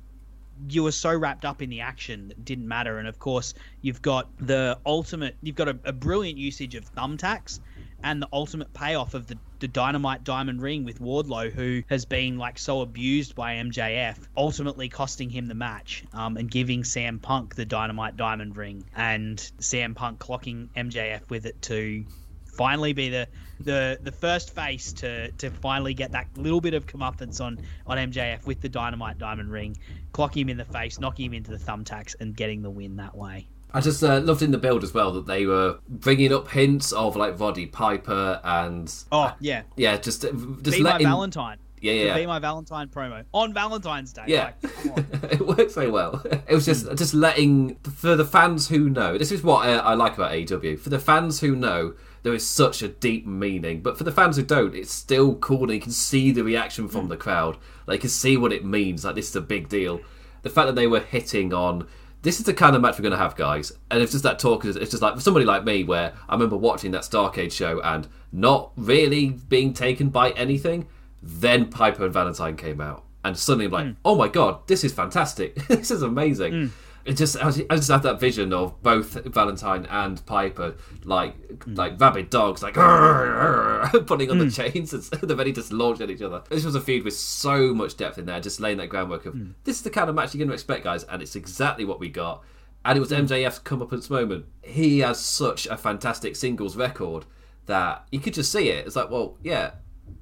you 0.70 0.84
were 0.84 0.92
so 0.92 1.16
wrapped 1.16 1.46
up 1.46 1.62
in 1.62 1.70
the 1.70 1.82
action 1.82 2.30
that 2.30 2.46
didn't 2.46 2.68
matter. 2.68 2.98
And 2.98 3.08
of 3.08 3.20
course, 3.20 3.54
you've 3.82 4.02
got 4.02 4.30
the 4.40 4.80
ultimate, 4.86 5.36
you've 5.44 5.56
got 5.56 5.68
a, 5.68 5.78
a 5.84 5.94
brilliant 5.94 6.38
usage 6.40 6.76
of 6.76 6.92
thumbtacks 6.96 7.60
and 8.06 8.22
the 8.22 8.30
ultimate 8.32 8.72
payoff 8.72 9.16
of 9.16 9.26
the, 9.26 9.36
the 9.60 9.68
dynamite 9.68 10.24
diamond 10.24 10.62
ring 10.62 10.86
with 10.86 11.02
Wardlow, 11.02 11.52
who 11.52 11.82
has 11.90 12.06
been 12.06 12.38
like 12.38 12.60
so 12.60 12.82
abused 12.82 13.34
by 13.34 13.56
MJF, 13.56 14.20
ultimately 14.38 14.90
costing 14.90 15.32
him 15.32 15.48
the 15.48 15.56
match 15.56 16.04
um, 16.14 16.38
and 16.38 16.50
giving 16.50 16.84
CM 16.84 17.20
Punk 17.20 17.56
the 17.56 17.66
dynamite 17.66 18.16
diamond 18.16 18.56
ring, 18.56 18.86
and 18.96 19.40
CM 19.60 19.96
Punk 19.96 20.20
clocking 20.20 20.70
MJF 20.78 21.28
with 21.32 21.48
it 21.48 21.60
to 21.64 22.06
finally 22.46 22.94
be 22.94 23.10
the 23.10 23.28
the 23.60 23.98
the 24.02 24.12
first 24.12 24.54
face 24.54 24.94
to 24.94 25.32
to 25.32 25.50
finally 25.50 25.96
get 25.96 26.12
that 26.12 26.28
little 26.38 26.62
bit 26.62 26.76
of 26.76 26.86
comeuppance 26.86 27.42
on 27.42 27.60
on 27.88 27.98
MJF 27.98 28.46
with 28.46 28.62
the 28.62 28.70
dynamite 28.70 29.18
diamond 29.18 29.52
ring, 29.52 29.76
clocking 30.14 30.42
him 30.42 30.50
in 30.50 30.58
the 30.58 30.66
face, 30.66 31.00
knocking 31.00 31.26
him 31.26 31.34
into 31.34 31.50
the 31.50 31.58
thumbtacks, 31.58 32.16
and 32.20 32.36
getting 32.36 32.62
the 32.62 32.70
win 32.70 32.98
that 32.98 33.18
way. 33.18 33.48
I 33.76 33.82
just 33.82 34.02
uh, 34.02 34.22
loved 34.22 34.42
in 34.42 34.52
the 34.52 34.58
build 34.58 34.86
as 34.86 34.94
well 34.94 35.12
that 35.12 35.28
they 35.28 35.46
were 35.46 35.80
bringing 35.90 36.32
up 36.32 36.48
hints 36.48 36.94
of 36.94 37.18
like 37.18 37.38
Roddy 37.38 37.66
Piper 37.66 38.40
and 38.42 38.92
Oh 39.12 39.24
uh, 39.24 39.34
yeah, 39.42 39.64
yeah, 39.76 39.98
just 39.98 40.24
uh, 40.24 40.32
just 40.62 40.78
be 40.78 40.82
my 40.82 40.98
Valentine. 40.98 41.58
yeah 41.82 41.92
The 41.92 42.00
yeah 42.06 42.16
Be 42.16 42.26
My 42.26 42.40
Valentine 42.40 42.88
promo 42.88 43.26
on 43.34 43.54
Valentine's 43.54 44.14
Day. 44.14 44.24
yeah. 44.28 44.54
Like, 44.64 44.74
come 44.82 44.92
on. 44.94 45.08
it 45.24 45.46
works 45.46 45.74
so 45.74 45.92
well. 45.92 46.24
It 46.48 46.54
was 46.56 46.64
just 46.64 46.88
hmm. 46.88 46.96
just 46.96 47.14
letting 47.14 47.76
for 47.80 48.16
the 48.16 48.24
fans 48.24 48.70
who 48.70 48.90
know. 48.90 49.18
This 49.18 49.34
is 49.34 49.44
what 49.44 49.68
I, 49.68 49.74
I 49.74 49.94
like 49.94 50.14
about 50.14 50.32
AEW. 50.32 50.80
For 50.80 50.90
the 50.90 50.98
fans 51.00 51.42
who 51.42 51.54
know, 51.54 51.96
there 52.24 52.34
is 52.34 52.48
such 52.48 52.82
a 52.82 52.88
deep 52.88 53.28
meaning. 53.28 53.82
But 53.82 53.98
for 53.98 54.06
the 54.06 54.12
fans 54.14 54.38
who 54.38 54.44
don't, 54.44 54.74
it's 54.74 54.94
still 54.94 55.36
cool. 55.36 55.64
And 55.64 55.74
you 55.74 55.82
can 55.82 55.92
see 55.92 56.32
the 56.32 56.46
reaction 56.46 56.88
from 56.88 57.02
hmm. 57.02 57.10
the 57.10 57.18
crowd. 57.18 57.58
Like 57.88 57.98
you 57.98 58.02
can 58.02 58.10
see 58.10 58.38
what 58.38 58.54
it 58.54 58.64
means. 58.64 59.04
Like 59.04 59.16
this 59.16 59.28
is 59.32 59.36
a 59.36 59.42
big 59.42 59.68
deal. 59.68 60.00
The 60.44 60.50
fact 60.50 60.68
that 60.68 60.76
they 60.76 60.88
were 60.88 61.02
hitting 61.02 61.54
on. 61.54 61.90
This 62.26 62.40
is 62.40 62.46
the 62.46 62.56
kind 62.56 62.76
of 62.76 62.82
match 62.82 62.98
we're 62.98 63.04
going 63.04 63.12
to 63.12 63.20
have, 63.20 63.36
guys. 63.36 63.72
And 63.92 64.02
it's 64.02 64.12
just 64.12 64.24
that 64.24 64.40
talk. 64.40 64.66
It's 64.66 64.90
just 64.90 65.04
like 65.04 65.14
for 65.14 65.22
somebody 65.22 65.46
like 65.46 65.64
me, 65.64 65.84
where 65.84 66.12
I 66.28 66.34
remember 66.34 66.58
watching 66.58 66.90
that 66.94 67.04
Starcade 67.04 67.52
show 67.52 67.80
and 67.82 68.08
not 68.32 68.72
really 68.76 69.30
being 69.30 69.74
taken 69.74 70.10
by 70.10 70.32
anything. 70.32 70.88
Then 71.22 71.68
Piper 71.70 72.04
and 72.04 72.12
Valentine 72.12 72.58
came 72.58 72.82
out, 72.82 73.04
and 73.24 73.38
suddenly 73.38 73.66
I'm 73.66 73.72
like, 73.72 73.86
hmm. 73.86 73.92
oh 74.04 74.16
my 74.16 74.28
god, 74.28 74.68
this 74.68 74.84
is 74.84 74.92
fantastic. 74.92 75.54
this 75.68 75.92
is 75.92 76.02
amazing. 76.02 76.54
Hmm. 76.54 76.68
It 77.06 77.18
just 77.18 77.38
I 77.38 77.52
just 77.52 77.90
had 77.90 78.02
that 78.04 78.20
vision 78.20 78.52
of 78.52 78.82
both 78.82 79.14
Valentine 79.26 79.86
and 79.86 80.26
Piper 80.26 80.76
like 81.04 81.40
mm. 81.60 81.78
like 81.78 82.00
rabid 82.00 82.32
dogs 82.32 82.64
like 82.64 82.74
putting 84.08 84.32
on 84.32 84.40
the 84.40 84.46
mm. 84.46 84.56
chains 84.56 84.92
and 84.92 85.04
they're 85.22 85.38
ready 85.38 85.54
to 85.54 85.76
launch 85.76 86.02
at 86.02 86.10
each 86.10 86.24
other. 86.24 86.42
This 86.50 86.66
was 86.66 86.74
a 86.74 86.82
feud 86.82 87.06
with 87.06 87.16
so 87.16 87.74
much 87.74 87.96
depth 87.96 88.18
in 88.18 88.26
there, 88.26 88.40
just 88.40 88.60
laying 88.60 88.78
that 88.78 88.90
groundwork 88.90 89.28
of 89.28 89.36
mm. 89.36 89.54
this 89.64 89.78
is 89.78 89.84
the 89.84 89.92
kind 89.92 90.10
of 90.10 90.16
match 90.16 90.34
you're 90.34 90.40
going 90.40 90.50
to 90.50 90.56
expect, 90.56 90.84
guys, 90.84 91.04
and 91.04 91.22
it's 91.22 91.36
exactly 91.36 91.86
what 91.86 92.00
we 92.00 92.10
got. 92.10 92.44
And 92.84 92.98
it 92.98 93.00
was 93.00 93.10
MJF's 93.10 93.60
comeuppance 93.60 94.10
moment. 94.10 94.46
He 94.62 95.00
has 95.00 95.20
such 95.20 95.66
a 95.68 95.78
fantastic 95.78 96.36
singles 96.36 96.76
record 96.76 97.26
that 97.66 98.08
you 98.12 98.20
could 98.20 98.34
just 98.34 98.52
see 98.52 98.70
it. 98.70 98.86
It's 98.86 98.96
like, 98.96 99.10
well, 99.10 99.38
yeah, 99.44 99.72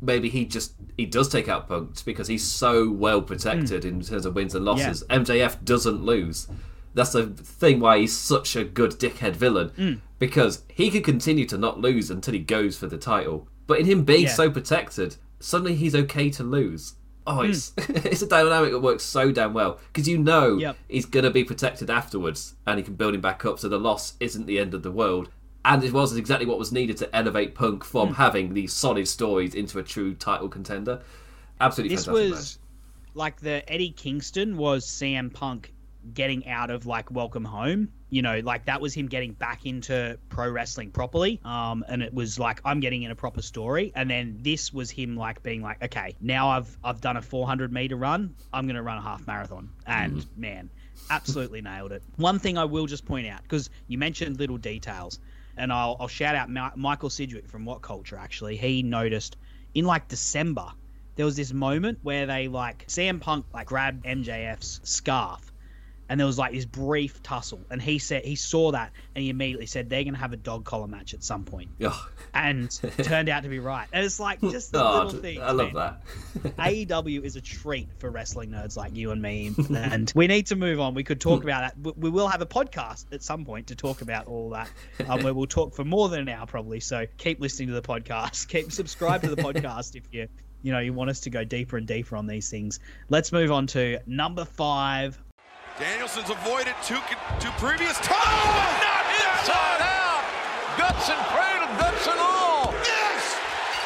maybe 0.02 0.30
he 0.30 0.46
just 0.46 0.74
he 0.98 1.06
does 1.06 1.30
take 1.30 1.48
out 1.48 1.68
Punk 1.68 2.04
because 2.06 2.28
he's 2.28 2.44
so 2.44 2.90
well 2.90 3.22
protected 3.22 3.86
in 3.86 4.02
terms 4.02 4.26
of 4.26 4.36
wins 4.36 4.56
and 4.56 4.66
losses. 4.66 5.04
MJF 5.10 5.64
doesn't 5.64 6.04
lose. 6.04 6.48
That's 6.94 7.14
the 7.14 7.28
thing 7.28 7.80
why 7.80 8.00
he's 8.00 8.16
such 8.16 8.56
a 8.56 8.64
good 8.64 8.92
dickhead 8.92 9.36
villain 9.36 10.02
because 10.20 10.64
he 10.68 10.92
could 10.92 11.04
continue 11.04 11.46
to 11.48 11.58
not 11.58 11.80
lose 11.82 12.10
until 12.12 12.34
he 12.34 12.40
goes 12.40 12.78
for 12.78 12.88
the 12.88 12.98
title. 12.98 13.48
But 13.68 13.80
in 13.80 13.86
him 13.86 14.04
being 14.04 14.24
Yeah. 14.24 14.34
so 14.34 14.50
protected, 14.52 15.16
suddenly 15.40 15.76
he's 15.76 15.96
okay 15.96 16.30
to 16.32 16.44
lose. 16.44 16.94
Oh, 17.26 17.42
it's 17.42 17.72
it's 17.78 18.22
a 18.22 18.28
dynamic 18.28 18.72
that 18.72 18.80
works 18.82 19.04
so 19.04 19.32
damn 19.32 19.54
well 19.54 19.80
because 19.92 20.08
you 20.08 20.18
know 20.18 20.58
Yep. 20.58 20.78
he's 20.90 21.06
gonna 21.06 21.32
be 21.32 21.44
protected 21.44 21.90
afterwards, 21.90 22.56
and 22.68 22.78
he 22.78 22.84
can 22.84 22.96
build 22.96 23.16
him 23.16 23.22
back 23.22 23.44
up, 23.46 23.60
so 23.60 23.70
the 23.70 23.80
loss 23.80 24.14
isn't 24.20 24.46
the 24.46 24.60
end 24.60 24.74
of 24.74 24.84
the 24.84 24.92
world. 24.92 25.30
And 25.66 25.82
it 25.84 25.94
was 25.94 26.16
exactly 26.18 26.46
what 26.46 26.60
was 26.60 26.74
needed 26.74 26.98
to 26.98 27.16
elevate 27.16 27.56
Punk 27.56 27.86
from 27.86 28.10
Hmm. 28.10 28.14
having 28.16 28.54
these 28.54 28.74
solid 28.74 29.08
stories 29.08 29.56
into 29.56 29.80
a 29.80 29.84
true 29.84 30.14
title 30.14 30.50
contender. 30.50 31.02
Absolutely 31.62 31.96
this 31.96 32.06
fantastic 32.06 32.32
was 32.34 32.60
like 33.14 33.40
the 33.40 33.64
Eddie 33.72 33.92
Kingston 33.92 34.58
was 34.58 34.86
CM 34.86 35.30
Punk 35.34 35.74
getting 36.14 36.48
out 36.48 36.70
of 36.70 36.86
like 36.86 37.12
Welcome 37.12 37.46
Home. 37.46 37.90
You 38.10 38.22
know, 38.22 38.40
like 38.44 38.66
that 38.66 38.82
was 38.82 38.94
him 38.94 39.08
getting 39.08 39.34
back 39.34 39.66
into 39.66 40.18
pro 40.30 40.50
wrestling 40.50 40.92
properly. 40.92 41.40
Um, 41.44 41.84
and 41.88 42.02
it 42.04 42.14
was 42.14 42.38
like 42.38 42.62
I'm 42.66 42.80
getting 42.80 43.04
in 43.04 43.12
a 43.12 43.16
proper 43.16 43.42
story. 43.42 43.92
And 43.96 44.10
then 44.10 44.38
this 44.42 44.74
was 44.74 44.92
him 44.92 45.16
like 45.16 45.42
being 45.44 45.62
like, 45.62 45.84
okay, 45.84 46.16
now 46.22 46.50
I've 46.50 46.78
I've 46.84 47.02
done 47.02 47.18
a 47.18 47.22
400 47.22 47.72
meter 47.72 47.96
run. 47.96 48.36
I'm 48.52 48.68
gonna 48.68 48.84
run 48.84 48.98
a 48.98 49.02
half 49.02 49.26
marathon. 49.26 49.70
And 49.88 50.26
man, 50.38 50.70
absolutely 51.10 51.62
nailed 51.70 51.92
it. 51.92 52.04
One 52.18 52.40
thing 52.40 52.58
I 52.58 52.66
will 52.66 52.86
just 52.86 53.06
point 53.06 53.28
out 53.28 53.42
because 53.44 53.70
you 53.88 53.98
mentioned 53.98 54.40
little 54.40 54.58
details, 54.58 55.20
and 55.58 55.72
I'll 55.72 55.98
I'll 56.00 56.08
shout 56.08 56.36
out 56.36 56.50
Ma- 56.50 56.72
Michael 56.76 57.10
Sidgwick 57.10 57.48
from 57.48 57.66
What 57.66 57.82
Culture. 57.82 58.18
Actually, 58.18 58.58
he 58.58 58.84
noticed 58.84 59.38
in 59.74 59.86
like 59.86 60.08
December 60.08 60.68
there 61.16 61.26
was 61.26 61.36
this 61.36 61.54
moment 61.54 62.00
where 62.02 62.26
they 62.26 62.48
like 62.48 62.88
CM 62.88 63.20
Punk 63.20 63.46
like 63.54 63.68
grabbed 63.68 64.06
MJF's 64.06 64.82
scarf 64.84 65.53
and 66.10 66.20
there 66.20 66.28
was 66.28 66.38
like 66.38 66.52
this 66.54 66.66
brief 66.66 67.22
tussle 67.24 67.62
and 67.72 67.82
he 67.82 67.98
said 68.00 68.24
he 68.26 68.36
saw 68.36 68.72
that 68.72 68.92
and 69.16 69.24
he 69.24 69.30
immediately 69.30 69.66
said 69.66 69.90
they're 69.90 70.04
going 70.04 70.14
to 70.14 70.20
have 70.20 70.34
a 70.34 70.38
dog 70.38 70.66
collar 70.66 70.88
match 70.88 71.14
at 71.14 71.24
some 71.24 71.44
point. 71.44 71.70
Oh, 71.82 72.08
and 72.34 72.70
turned 73.04 73.30
out 73.30 73.44
to 73.44 73.50
be 73.50 73.60
right 73.60 73.88
and 73.94 74.06
it's 74.06 74.20
like 74.20 74.42
just 74.42 74.72
the 74.72 74.84
oh, 74.86 75.04
little 75.06 75.20
things 75.22 75.40
I 75.42 75.52
love 75.52 75.74
man. 75.74 75.96
that. 76.44 76.58
AEW 76.58 77.24
is 77.24 77.36
a 77.36 77.42
treat 77.42 77.88
for 78.00 78.10
wrestling 78.10 78.50
nerds 78.52 78.76
like 78.78 78.96
you 78.96 79.12
and 79.12 79.22
me, 79.22 79.52
and 79.76 80.12
we 80.16 80.28
need 80.28 80.48
to 80.48 80.56
move 80.56 80.80
on. 80.80 80.94
We 80.94 81.04
could 81.04 81.22
talk 81.22 81.44
about 81.44 81.62
that. 81.62 81.78
We- 81.96 82.04
We 82.04 82.10
will 82.10 82.28
have 82.28 82.42
a 82.42 82.46
podcast 82.46 83.06
at 83.14 83.24
some 83.24 83.46
point 83.46 83.68
to 83.68 83.76
talk 83.76 84.02
about 84.02 84.28
all 84.28 84.50
that, 84.52 84.70
um, 85.08 85.24
where 85.24 85.34
we'll 85.34 85.48
talk 85.48 85.74
for 85.74 85.84
more 85.86 86.10
than 86.10 86.20
an 86.22 86.30
hour 86.30 86.46
probably. 86.46 86.80
So 86.80 87.06
keep 87.18 87.40
listening 87.40 87.70
to 87.70 87.74
the 87.74 87.82
podcast. 87.82 88.48
Keep 88.50 88.72
subscribe 88.72 89.22
to 89.22 89.34
the 89.34 89.42
podcast 89.42 89.96
if 89.96 90.04
you 90.12 90.28
you 90.62 90.72
know 90.72 90.80
you 90.80 90.94
want 90.94 91.10
us 91.10 91.22
to 91.22 91.30
go 91.30 91.44
deeper 91.44 91.78
and 91.78 91.88
deeper 91.88 92.16
on 92.18 92.28
these 92.28 92.50
things. 92.50 92.80
Let's 93.10 93.32
move 93.32 93.52
on 93.52 93.68
to 93.68 94.00
number 94.06 94.46
five. 94.46 95.18
Danielson's 95.80 96.30
avoided 96.30 96.76
two, 96.84 97.00
two 97.40 97.50
previous 97.58 97.98
times. 97.98 98.14
Oh, 98.14 98.46
oh 98.46 99.42
Inside 99.42 99.82
out. 99.82 100.24
Guts 100.78 101.10
and 101.10 101.18
cradle, 101.34 101.68
guts 101.80 102.08
and 102.08 102.20
all. 102.20 102.72
Yes! 102.84 103.40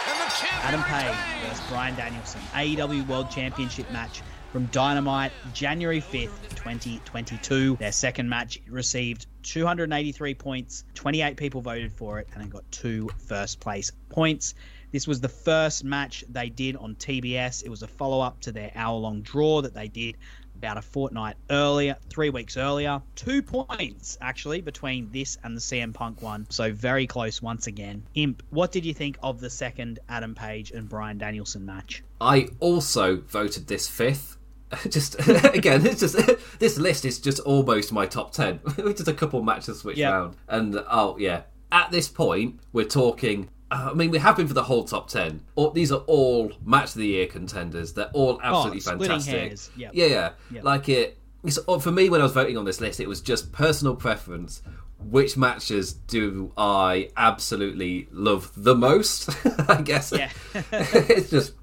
And 0.10 0.20
the 0.20 0.34
champion 0.36 0.68
Adam 0.68 0.84
Page 0.84 1.18
retains. 1.18 1.50
versus 1.50 1.70
Bryan 1.70 1.96
Danielson, 1.96 2.42
AEW 2.54 3.08
World 3.08 3.32
Championship 3.32 3.90
match 3.92 4.22
from 4.52 4.66
Dynamite, 4.66 5.32
January 5.54 6.02
5th, 6.02 6.56
2022. 6.56 7.78
Their 7.78 7.92
second 7.94 8.28
match 8.28 8.60
received 8.68 9.28
283 9.44 10.34
points, 10.34 10.84
28 10.94 11.38
people 11.38 11.62
voted 11.62 11.94
for 11.94 12.20
it, 12.20 12.28
and 12.34 12.44
it 12.44 12.50
got 12.50 12.70
two 12.70 13.10
first 13.18 13.62
place 13.62 13.94
points. 14.10 14.56
This 14.92 15.08
was 15.08 15.20
the 15.20 15.30
first 15.30 15.84
match 15.84 16.24
they 16.30 16.50
did 16.50 16.78
on 16.78 16.96
TBS. 16.96 17.64
It 17.64 17.70
was 17.70 17.82
a 17.82 17.88
follow 17.88 18.22
up 18.22 18.40
to 18.42 18.52
their 18.52 18.72
hour 18.76 18.98
long 18.98 19.22
draw 19.22 19.62
that 19.62 19.74
they 19.74 19.88
did 19.88 20.18
about 20.58 20.78
a 20.78 20.82
fortnight 20.82 21.36
earlier, 21.50 21.96
three 22.10 22.30
weeks 22.30 22.58
earlier. 22.58 23.02
Two 23.16 23.42
points 23.42 24.18
actually 24.22 24.62
between 24.62 25.10
this 25.12 25.38
and 25.44 25.56
the 25.56 25.62
CM 25.62 25.94
Punk 25.94 26.22
one, 26.22 26.46
so 26.50 26.74
very 26.74 27.06
close 27.08 27.42
once 27.42 27.68
again. 27.68 28.04
Imp, 28.16 28.42
what 28.50 28.72
did 28.72 28.86
you 28.86 28.94
think 28.94 29.18
of 29.22 29.40
the 29.40 29.50
second 29.50 30.00
Adam 30.10 30.34
Page 30.36 30.72
and 30.72 30.90
Bryan 30.90 31.18
Danielson 31.18 31.66
match? 31.66 32.04
I 32.20 32.48
also 32.60 33.18
voted 33.18 33.68
this 33.68 33.88
fifth. 33.88 34.38
Just 34.90 35.16
again, 35.56 35.86
it's 35.86 36.02
just 36.02 36.18
this 36.60 36.78
list 36.78 37.06
is 37.06 37.20
just 37.20 37.40
almost 37.40 37.94
my 37.94 38.06
top 38.06 38.34
ten. 38.34 38.60
just 38.78 39.08
a 39.08 39.14
couple 39.14 39.42
matches 39.42 39.80
switched 39.80 39.98
Yep. 40.00 40.12
round, 40.12 40.36
and 40.50 40.84
oh 40.92 41.16
yeah, 41.18 41.44
at 41.72 41.90
this 41.92 42.10
point 42.10 42.60
we're 42.74 42.84
talking. 42.84 43.48
Uh, 43.70 43.90
I 43.92 43.94
mean, 43.94 44.12
we 44.12 44.18
have 44.20 44.38
been 44.38 44.48
for 44.48 44.54
the 44.54 44.64
whole 44.64 44.84
top 44.84 45.10
ten. 45.10 45.42
All, 45.56 45.72
these 45.72 45.92
are 45.92 46.02
all 46.08 46.52
match 46.66 46.90
of 46.90 46.96
the 46.96 47.08
year 47.08 47.28
contenders. 47.28 47.94
They're 47.94 48.10
all 48.14 48.40
absolutely 48.42 48.80
splitting 48.80 49.08
fantastic. 49.08 49.34
hairs, 49.34 49.70
yep. 49.76 49.92
Yeah, 49.94 50.06
yeah. 50.06 50.30
Yep. 50.52 50.64
Like 50.64 50.90
it. 50.90 51.18
It's, 51.44 51.60
uh, 51.68 51.80
for 51.80 51.92
me, 51.92 52.10
when 52.10 52.22
I 52.22 52.24
was 52.24 52.34
voting 52.34 52.58
on 52.58 52.66
this 52.66 52.82
list, 52.82 53.00
it 53.00 53.08
was 53.08 53.22
just 53.22 53.52
personal 53.52 53.96
preference. 53.96 54.62
Which 55.00 55.38
matches 55.38 55.94
do 55.94 56.52
I 56.58 57.12
absolutely 57.16 58.08
love 58.12 58.52
the 58.56 58.76
most? 58.76 59.30
I 59.70 59.82
guess. 59.82 60.12
Yeah. 60.12 60.32
it's 60.72 61.30
just 61.30 61.54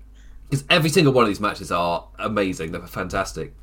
because 0.49 0.65
every 0.71 0.91
single 0.91 1.13
one 1.13 1.25
of 1.25 1.29
these 1.29 1.41
matches 1.41 1.73
are 1.73 2.07
amazing. 2.19 2.73
They're 2.73 2.87
fantastic. 2.87 3.55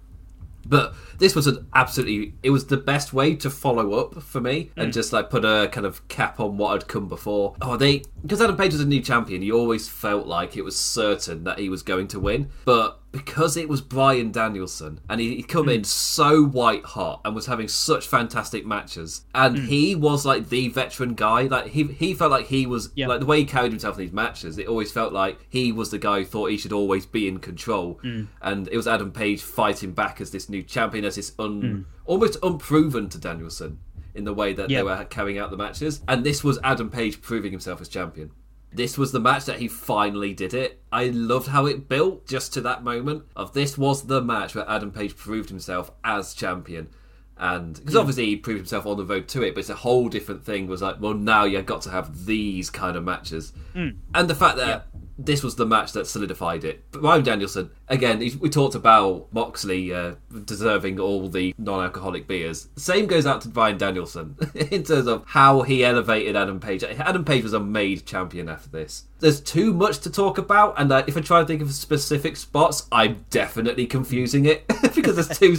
But 0.66 0.93
this 1.18 1.36
was 1.36 1.47
an 1.47 1.68
absolutely 1.74 2.36
it 2.43 2.49
was 2.51 2.68
the 2.68 2.78
best 2.78 3.14
way 3.14 3.36
to 3.36 3.49
follow 3.49 3.93
up 3.93 4.22
for 4.22 4.41
me 4.41 4.72
and 4.76 4.89
mm. 4.89 4.93
just 4.93 5.14
like 5.14 5.30
put 5.30 5.45
a 5.45 5.70
kind 5.72 5.86
of 5.86 6.07
cap 6.07 6.39
on 6.39 6.57
what 6.57 6.72
had 6.74 6.88
come 6.88 7.07
before. 7.07 7.55
Oh, 7.62 7.78
they 7.78 8.03
because 8.22 8.41
Adam 8.41 8.57
Page 8.57 8.72
was 8.74 8.82
a 8.82 8.86
new 8.86 9.01
champion, 9.01 9.41
you 9.41 9.57
always 9.57 9.88
felt 9.88 10.28
like 10.28 10.55
it 10.55 10.64
was 10.64 10.78
certain 10.78 11.43
that 11.43 11.59
he 11.59 11.70
was 11.70 11.84
going 11.84 12.07
to 12.09 12.20
win. 12.20 12.49
But 12.66 13.01
because 13.12 13.57
it 13.57 13.68
was 13.68 13.82
Bryan 13.82 14.32
Danielson 14.32 14.99
and 15.09 15.20
he, 15.20 15.36
he'd 15.36 15.47
come 15.47 15.68
in 15.70 15.82
hmm. 15.82 15.84
so 15.84 16.43
white 16.43 16.86
hot 16.86 17.22
and 17.26 17.36
was 17.36 17.45
having 17.45 17.68
such 17.68 18.07
fantastic 18.07 18.66
matches, 18.66 19.26
and 19.36 19.57
hmm. 19.57 19.66
he 19.66 19.95
was 19.95 20.26
like 20.26 20.49
the 20.49 20.70
veteran 20.70 21.14
guy. 21.14 21.43
Like 21.43 21.68
he 21.68 21.84
he 21.84 22.14
felt 22.14 22.32
like 22.32 22.47
he 22.47 22.66
was 22.66 22.89
Yeah. 22.95 23.07
like 23.07 23.20
the 23.20 23.26
way 23.26 23.39
he 23.39 23.45
carried 23.45 23.72
himself 23.72 23.97
in 23.97 24.05
these 24.05 24.14
matches. 24.14 24.57
It 24.57 24.68
always 24.68 24.91
felt 24.91 25.14
like 25.14 25.45
he 25.49 25.72
was 25.72 25.91
the 25.91 25.99
guy 25.99 26.20
who 26.20 26.26
thought 26.26 26.51
he 26.51 26.57
should 26.57 26.74
always 26.74 27.05
be 27.05 27.28
in 27.28 27.39
control, 27.39 27.99
hmm. 28.01 28.24
and 28.41 28.68
it 28.70 28.78
was 28.78 28.88
Adam 28.88 29.12
Page 29.12 29.41
fighting 29.41 29.91
back 29.91 30.22
as 30.22 30.32
this 30.32 30.49
new 30.49 30.64
champion, 30.64 31.05
as 31.05 31.16
this 31.16 31.34
un, 31.38 31.86
almost 32.05 32.38
unproven 32.43 33.09
to 33.09 33.18
Danielson 33.18 33.80
in 34.14 34.24
the 34.26 34.34
way 34.34 34.53
that 34.53 34.70
Yeah. 34.70 34.80
they 34.80 34.84
were 34.84 35.05
carrying 35.05 35.38
out 35.38 35.51
the 35.51 35.57
matches. 35.57 36.01
And 36.07 36.24
this 36.26 36.43
was 36.43 36.59
Adam 36.64 36.89
Page 36.89 37.22
proving 37.22 37.51
himself 37.51 37.82
as 37.82 37.88
champion. 37.88 38.32
This 38.74 38.98
was 38.98 39.12
the 39.12 39.20
match 39.20 39.46
that 39.46 39.60
he 39.60 39.68
finally 39.68 40.34
did 40.34 40.54
it. 40.54 40.82
I 40.92 41.06
loved 41.08 41.48
how 41.48 41.66
it 41.66 41.90
built 41.90 42.28
just 42.28 42.54
to 42.54 42.62
that 42.62 42.84
moment 42.84 43.24
of 43.36 43.54
this 43.54 43.78
was 43.78 44.04
the 44.04 44.22
match 44.22 44.56
where 44.56 44.70
Adam 44.70 44.92
Page 44.92 45.16
proved 45.18 45.50
himself 45.50 45.92
as 46.04 46.34
champion. 46.34 46.90
And 47.38 47.76
because 47.76 47.96
obviously 47.96 48.28
he 48.28 48.36
proved 48.36 48.60
himself 48.60 48.86
on 48.86 48.98
the 48.98 49.06
road 49.06 49.28
to 49.30 49.42
it, 49.42 49.56
but 49.56 49.62
it's 49.62 49.70
a 49.70 49.76
whole 49.76 50.10
different 50.10 50.46
thing. 50.46 50.68
Was 50.68 50.84
like, 50.84 51.02
well, 51.02 51.16
now 51.16 51.44
you've 51.44 51.66
got 51.66 51.82
to 51.82 51.90
have 51.90 52.26
these 52.26 52.70
kind 52.70 52.96
of 52.96 53.04
matches, 53.04 53.52
hmm. 53.74 53.90
and 54.14 54.30
the 54.30 54.36
fact 54.36 54.58
that 54.58 54.86
this 55.18 55.42
was 55.44 55.56
the 55.56 55.66
match 55.66 55.92
that 55.94 56.06
solidified 56.06 56.64
it. 56.64 56.84
But 56.92 57.02
Bryan 57.02 57.24
Danielson, 57.24 57.72
again, 57.92 58.20
we 58.39 58.50
talked 58.50 58.74
about 58.76 59.32
Moxley 59.32 59.94
uh, 59.94 60.16
deserving 60.46 61.00
all 61.00 61.28
the 61.30 61.54
non-alcoholic 61.58 62.28
beers. 62.28 62.70
Same 62.78 63.06
goes 63.06 63.26
out 63.26 63.42
to 63.42 63.50
Bryan 63.50 63.78
Danielson 63.78 64.36
in 64.56 64.84
terms 64.84 65.08
of 65.08 65.24
how 65.28 65.62
he 65.62 65.84
elevated 65.84 66.36
Adam 66.36 66.60
Page. 66.60 66.84
Adam 66.84 67.24
Page 67.26 67.44
was 67.44 67.54
a 67.54 67.60
made 67.60 68.06
champion 68.06 68.50
after 68.50 68.70
this. 68.70 69.04
There's 69.20 69.39
too 69.39 69.72
much 69.72 70.00
to 70.00 70.10
talk 70.10 70.39
about, 70.39 70.74
and 70.80 70.92
uh, 70.92 71.04
if 71.06 71.16
I 71.16 71.22
try 71.22 71.42
to 71.42 71.46
think 71.46 71.62
of 71.62 71.72
specific 71.74 72.36
spots, 72.38 72.88
I'm 72.92 73.24
definitely 73.30 73.86
confusing 73.86 74.46
it 74.46 74.68
because 74.96 75.16
there's 75.16 75.38
two. 75.38 75.52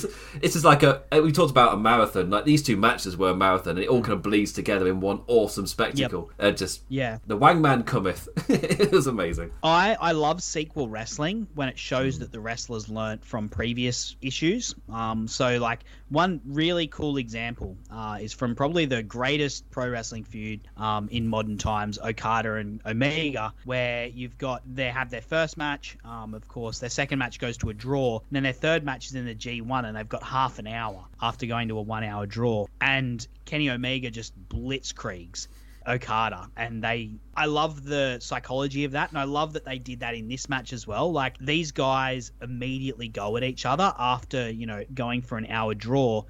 It's 0.42 0.54
just 0.54 0.64
like 0.64 0.82
a 0.82 1.02
we 1.12 1.30
talked 1.30 1.52
about 1.52 1.72
a 1.72 1.76
marathon. 1.76 2.28
Like 2.28 2.44
these 2.44 2.60
two 2.64 2.76
matches 2.76 3.16
were 3.16 3.30
a 3.30 3.36
marathon, 3.36 3.76
and 3.76 3.84
it 3.84 3.88
all 3.88 4.00
kind 4.00 4.14
of 4.14 4.22
bleeds 4.22 4.50
together 4.50 4.88
in 4.88 4.98
one 4.98 5.20
awesome 5.28 5.68
spectacle. 5.68 6.28
Uh, 6.40 6.50
just 6.50 6.82
Yeah. 6.88 7.18
the 7.28 7.38
Hangman 7.38 7.84
cometh. 7.84 8.28
it 8.50 8.90
was 8.90 9.06
amazing. 9.06 9.52
I, 9.62 9.96
I 10.00 10.10
love 10.10 10.42
sequel 10.42 10.88
wrestling 10.88 11.46
when 11.54 11.68
it 11.68 11.78
shows 11.78 12.18
that 12.22 12.32
the 12.32 12.40
wrestlers 12.40 12.88
learnt 12.88 13.24
from 13.24 13.48
previous 13.48 14.16
issues. 14.22 14.74
Um, 14.88 15.28
so, 15.28 15.58
like 15.58 15.80
one 16.08 16.40
really 16.46 16.86
cool 16.86 17.16
example 17.16 17.76
uh, 17.90 18.18
is 18.20 18.32
from 18.32 18.54
probably 18.54 18.86
the 18.86 19.02
greatest 19.02 19.68
pro 19.70 19.88
wrestling 19.88 20.24
feud 20.24 20.60
um, 20.76 21.08
in 21.10 21.26
modern 21.26 21.58
times, 21.58 21.98
Okada 21.98 22.54
and 22.54 22.80
Omega, 22.86 23.52
where 23.64 24.06
you've 24.06 24.38
got 24.38 24.62
they 24.66 24.88
have 24.88 25.10
their 25.10 25.20
first 25.20 25.56
match. 25.56 25.96
Um, 26.04 26.34
of 26.34 26.46
course, 26.48 26.78
their 26.78 26.90
second 26.90 27.18
match 27.18 27.38
goes 27.38 27.56
to 27.58 27.70
a 27.70 27.74
draw, 27.74 28.18
and 28.18 28.28
then 28.30 28.44
their 28.44 28.52
third 28.52 28.84
match 28.84 29.06
is 29.06 29.14
in 29.14 29.26
the 29.26 29.34
G1, 29.34 29.84
and 29.84 29.96
they've 29.96 30.08
got 30.08 30.22
half 30.22 30.58
an 30.58 30.66
hour 30.66 31.04
after 31.20 31.46
going 31.46 31.68
to 31.68 31.78
a 31.78 31.82
one-hour 31.82 32.26
draw, 32.26 32.66
and 32.80 33.26
Kenny 33.44 33.70
Omega 33.70 34.10
just 34.10 34.32
blitzkriegs 34.48 35.48
Okada. 35.86 36.50
And 36.56 36.82
they, 36.82 37.10
I 37.34 37.46
love 37.46 37.84
the 37.84 38.18
psychology 38.20 38.84
of 38.84 38.92
that. 38.92 39.10
And 39.10 39.18
I 39.18 39.24
love 39.24 39.52
that 39.54 39.64
they 39.64 39.78
did 39.78 40.00
that 40.00 40.14
in 40.14 40.28
this 40.28 40.48
match 40.48 40.72
as 40.72 40.86
well. 40.86 41.12
Like 41.12 41.38
these 41.38 41.72
guys 41.72 42.32
immediately 42.40 43.08
go 43.08 43.36
at 43.36 43.42
each 43.42 43.66
other 43.66 43.92
after, 43.98 44.50
you 44.50 44.66
know, 44.66 44.84
going 44.94 45.22
for 45.22 45.38
an 45.38 45.46
hour 45.46 45.74
draw 45.74 46.24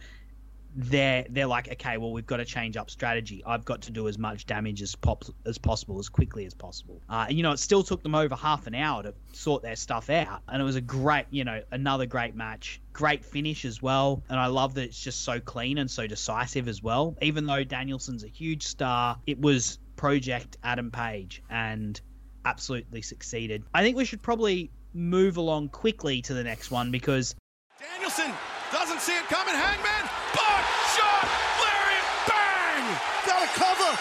they're 0.75 1.27
they're 1.31 1.47
like, 1.47 1.71
okay, 1.73 1.99
well, 1.99 2.13
we've 2.13 2.27
got 2.27 2.39
to 2.39 2.45
change 2.45 2.77
up 2.77 2.91
strategy. 2.91 3.43
I've 3.47 3.65
got 3.65 3.83
to 3.83 3.91
do 3.91 4.09
as 4.09 4.19
much 4.19 4.47
damage 4.47 4.83
as 4.83 4.95
pop 4.95 5.25
as 5.47 5.59
possible, 5.59 5.99
as 5.99 6.09
quickly 6.09 6.47
as 6.47 6.55
possible. 6.55 7.01
Uh, 7.09 7.27
and 7.29 7.37
you 7.37 7.43
know, 7.43 7.53
it 7.53 7.59
still 7.59 7.83
took 7.83 8.03
them 8.03 8.15
over 8.15 8.35
half 8.35 8.67
an 8.67 8.75
hour 8.75 9.03
to 9.03 9.15
sort 9.33 9.63
their 9.63 9.77
stuff 9.77 10.11
out, 10.11 10.43
and 10.49 10.61
it 10.61 10.65
was 10.65 10.77
a 10.77 10.81
great, 10.81 11.27
you 11.31 11.45
know, 11.45 11.63
another 11.71 12.07
great 12.07 12.35
match, 12.35 12.81
great 12.93 13.25
finish 13.25 13.65
as 13.65 13.83
well. 13.83 14.23
And 14.29 14.39
I 14.39 14.47
love 14.47 14.75
that 14.75 14.85
it's 14.85 15.01
just 15.01 15.23
so 15.23 15.41
clean 15.41 15.79
and 15.79 15.91
so 15.91 16.07
decisive 16.07 16.69
as 16.69 16.83
well. 16.83 17.17
Even 17.23 17.47
though 17.47 17.65
Danielson's 17.65 18.25
a 18.25 18.29
huge 18.29 18.63
star, 18.65 19.19
it 19.27 19.41
was 19.41 19.79
Project 19.97 20.57
Adam 20.65 20.91
Page 20.91 21.43
and 21.51 22.01
absolutely 22.45 23.03
succeeded. 23.03 23.63
I 23.75 23.83
think 23.83 23.97
we 23.97 24.05
should 24.05 24.23
probably 24.23 24.71
move 24.95 25.37
along 25.37 25.69
quickly 25.71 26.21
to 26.23 26.35
the 26.35 26.45
next 26.45 26.71
one 26.71 26.91
because 26.91 27.35
Danielson 27.79 28.33
doesn't 28.73 29.01
see 29.01 29.17
it 29.17 29.25
coming. 29.25 29.55
Hangman, 29.55 30.09
but 30.35 30.63
shot, 30.97 31.29
lariat, 31.61 32.07
bang! 32.29 32.85
Got 33.27 33.43
a 33.45 33.51
cover, 33.55 33.93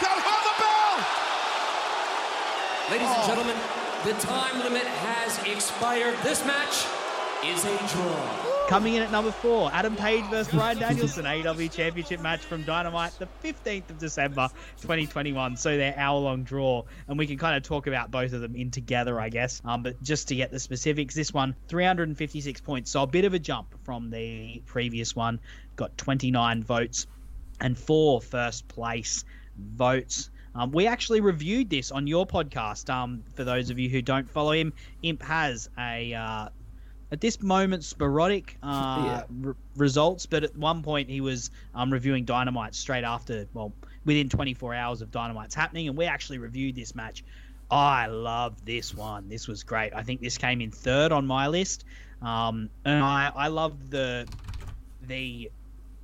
got 0.00 0.14
to 0.14 0.22
have 0.22 0.42
the 0.46 0.54
bell. 0.58 0.94
Ladies 2.90 3.06
and 3.06 3.24
gentlemen, 3.24 3.56
the 4.04 4.14
time 4.14 4.58
limit 4.64 4.82
has 4.82 5.38
expired. 5.46 6.18
This 6.24 6.44
match 6.44 6.84
is 7.44 7.64
a 7.64 7.76
draw. 7.94 8.66
Coming 8.68 8.94
in 8.94 9.02
at 9.02 9.12
number 9.12 9.30
four, 9.30 9.70
Adam 9.72 9.94
Page 9.94 10.24
versus 10.24 10.52
Bryan 10.52 10.76
Danielson, 10.80 11.24
AEW 11.24 11.70
Championship 11.70 12.20
match 12.20 12.40
from 12.40 12.64
Dynamite, 12.64 13.12
the 13.20 13.28
15th 13.44 13.90
of 13.90 13.98
December, 13.98 14.48
2021. 14.80 15.56
So 15.56 15.76
their 15.76 15.94
hour-long 15.96 16.42
draw, 16.42 16.82
and 17.06 17.16
we 17.16 17.28
can 17.28 17.38
kind 17.38 17.56
of 17.56 17.62
talk 17.62 17.86
about 17.86 18.10
both 18.10 18.32
of 18.32 18.40
them 18.40 18.56
in 18.56 18.72
together, 18.72 19.20
I 19.20 19.28
guess. 19.28 19.62
Um, 19.64 19.84
but 19.84 20.02
just 20.02 20.26
to 20.28 20.34
get 20.34 20.50
the 20.50 20.58
specifics, 20.58 21.14
this 21.14 21.32
one 21.32 21.54
356 21.68 22.60
points, 22.60 22.90
so 22.90 23.04
a 23.04 23.06
bit 23.06 23.24
of 23.24 23.34
a 23.34 23.38
jump 23.38 23.72
from 23.84 24.10
the 24.10 24.64
previous 24.66 25.14
one. 25.14 25.38
Got 25.76 25.96
29 25.96 26.64
votes 26.64 27.06
and 27.60 27.78
four 27.78 28.20
first 28.20 28.66
place 28.66 29.24
votes. 29.56 30.28
Um, 30.54 30.72
we 30.72 30.86
actually 30.86 31.20
reviewed 31.20 31.70
this 31.70 31.90
on 31.90 32.06
your 32.06 32.26
podcast. 32.26 32.90
Um, 32.92 33.24
for 33.34 33.44
those 33.44 33.70
of 33.70 33.78
you 33.78 33.88
who 33.88 34.02
don't 34.02 34.28
follow 34.28 34.52
him, 34.52 34.72
Imp 35.02 35.22
has 35.22 35.68
a 35.78 36.12
uh, 36.14 36.48
at 37.12 37.20
this 37.20 37.40
moment 37.42 37.84
sporadic 37.84 38.56
uh, 38.62 38.94
Yeah. 39.06 39.22
r- 39.46 39.56
results, 39.76 40.26
but 40.26 40.44
at 40.44 40.56
one 40.56 40.82
point 40.82 41.08
he 41.08 41.20
was 41.20 41.50
um, 41.74 41.92
reviewing 41.92 42.24
Dynamite 42.24 42.74
straight 42.74 43.04
after, 43.04 43.46
well, 43.52 43.72
within 44.04 44.28
24 44.28 44.74
hours 44.74 45.02
of 45.02 45.10
Dynamite's 45.10 45.54
happening, 45.54 45.88
and 45.88 45.96
we 45.96 46.04
actually 46.06 46.38
reviewed 46.38 46.74
this 46.74 46.94
match. 46.94 47.22
I 47.70 48.06
love 48.06 48.64
this 48.64 48.92
one. 48.94 49.28
This 49.28 49.46
was 49.46 49.62
great. 49.62 49.92
I 49.94 50.02
think 50.02 50.20
this 50.20 50.36
came 50.36 50.60
in 50.60 50.72
third 50.72 51.12
on 51.12 51.26
my 51.26 51.46
list, 51.46 51.84
um, 52.20 52.68
and 52.84 53.04
I 53.04 53.30
I 53.34 53.46
love 53.48 53.90
the 53.90 54.26
the 55.02 55.50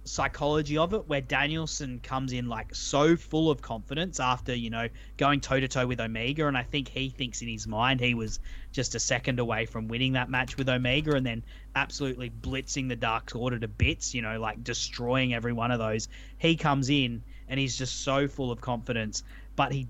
psychology 0.07 0.79
of 0.79 0.95
it 0.95 1.09
where 1.09 1.21
Danielson 1.21 2.01
comes 2.01 2.33
in 2.33 2.49
like 2.49 2.75
so 2.75 3.17
full 3.17 3.51
of 3.51 3.61
confidence 3.61 4.21
after, 4.21 4.55
you 4.55 4.71
know, 4.71 4.89
going 5.17 5.41
toe 5.41 5.61
to 5.61 5.69
toe 5.69 5.87
with 5.87 6.01
Omega. 6.01 6.47
And 6.47 6.57
I 6.57 6.63
think 6.63 6.89
he 6.89 7.11
thinks 7.11 7.43
in 7.43 7.49
his 7.49 7.67
mind 7.67 8.01
he 8.01 8.15
was 8.15 8.39
just 8.73 8.95
a 8.95 9.01
second 9.01 9.39
away 9.39 9.67
from 9.67 9.89
winning 9.89 10.13
that 10.13 10.31
match 10.31 10.57
with 10.57 10.69
Omega 10.69 11.15
and 11.15 11.27
then 11.27 11.43
absolutely 11.75 12.31
blitzing 12.31 12.89
the 12.89 12.97
Dark 12.97 13.33
Order 13.35 13.59
to 13.59 13.69
bits, 13.69 14.15
you 14.15 14.23
know, 14.23 14.39
like 14.39 14.63
destroying 14.63 15.35
every 15.35 15.53
one 15.53 15.71
of 15.71 15.79
those. 15.79 16.09
He 16.39 16.57
comes 16.57 16.89
in 16.89 17.23
and 17.49 17.59
he's 17.59 17.77
just 17.77 18.03
so 18.03 18.29
full 18.29 18.51
of 18.51 18.61
confidence, 18.61 19.25
but 19.57 19.73
he 19.73 19.89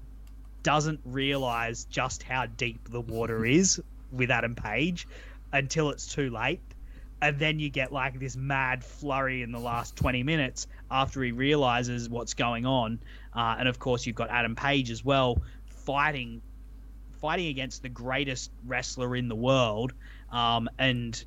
doesn't 0.62 1.00
realize 1.04 1.84
just 1.84 2.22
how 2.22 2.46
deep 2.46 2.90
the 2.90 3.00
water 3.00 3.44
is 3.44 3.80
with 4.10 4.30
Adam 4.30 4.54
Page 4.54 5.06
until 5.52 5.90
it's 5.90 6.12
too 6.12 6.30
late 6.30 6.60
and 7.22 7.38
then 7.38 7.58
you 7.58 7.70
get 7.70 7.92
like 7.92 8.18
this 8.20 8.36
mad 8.36 8.84
flurry 8.84 9.42
in 9.42 9.52
the 9.52 9.58
last 9.58 9.96
20 9.96 10.22
minutes 10.22 10.66
after 10.90 11.22
he 11.22 11.32
realizes 11.32 12.08
what's 12.08 12.34
going 12.34 12.66
on. 12.66 13.00
Uh, 13.34 13.56
and 13.58 13.68
of 13.68 13.78
course 13.78 14.06
you've 14.06 14.16
got 14.16 14.30
adam 14.30 14.54
page 14.54 14.90
as 14.90 15.04
well 15.04 15.42
fighting 15.66 16.42
fighting 17.20 17.46
against 17.46 17.82
the 17.82 17.88
greatest 17.88 18.50
wrestler 18.66 19.16
in 19.16 19.28
the 19.28 19.34
world 19.34 19.92
um, 20.30 20.68
and 20.78 21.24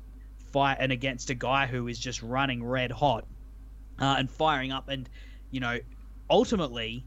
fight 0.52 0.76
and 0.80 0.92
against 0.92 1.30
a 1.30 1.34
guy 1.34 1.66
who 1.66 1.88
is 1.88 1.98
just 1.98 2.22
running 2.22 2.62
red 2.62 2.90
hot 2.90 3.24
uh, 4.00 4.16
and 4.18 4.30
firing 4.30 4.70
up 4.70 4.88
and 4.88 5.08
you 5.50 5.60
know 5.60 5.78
ultimately 6.28 7.04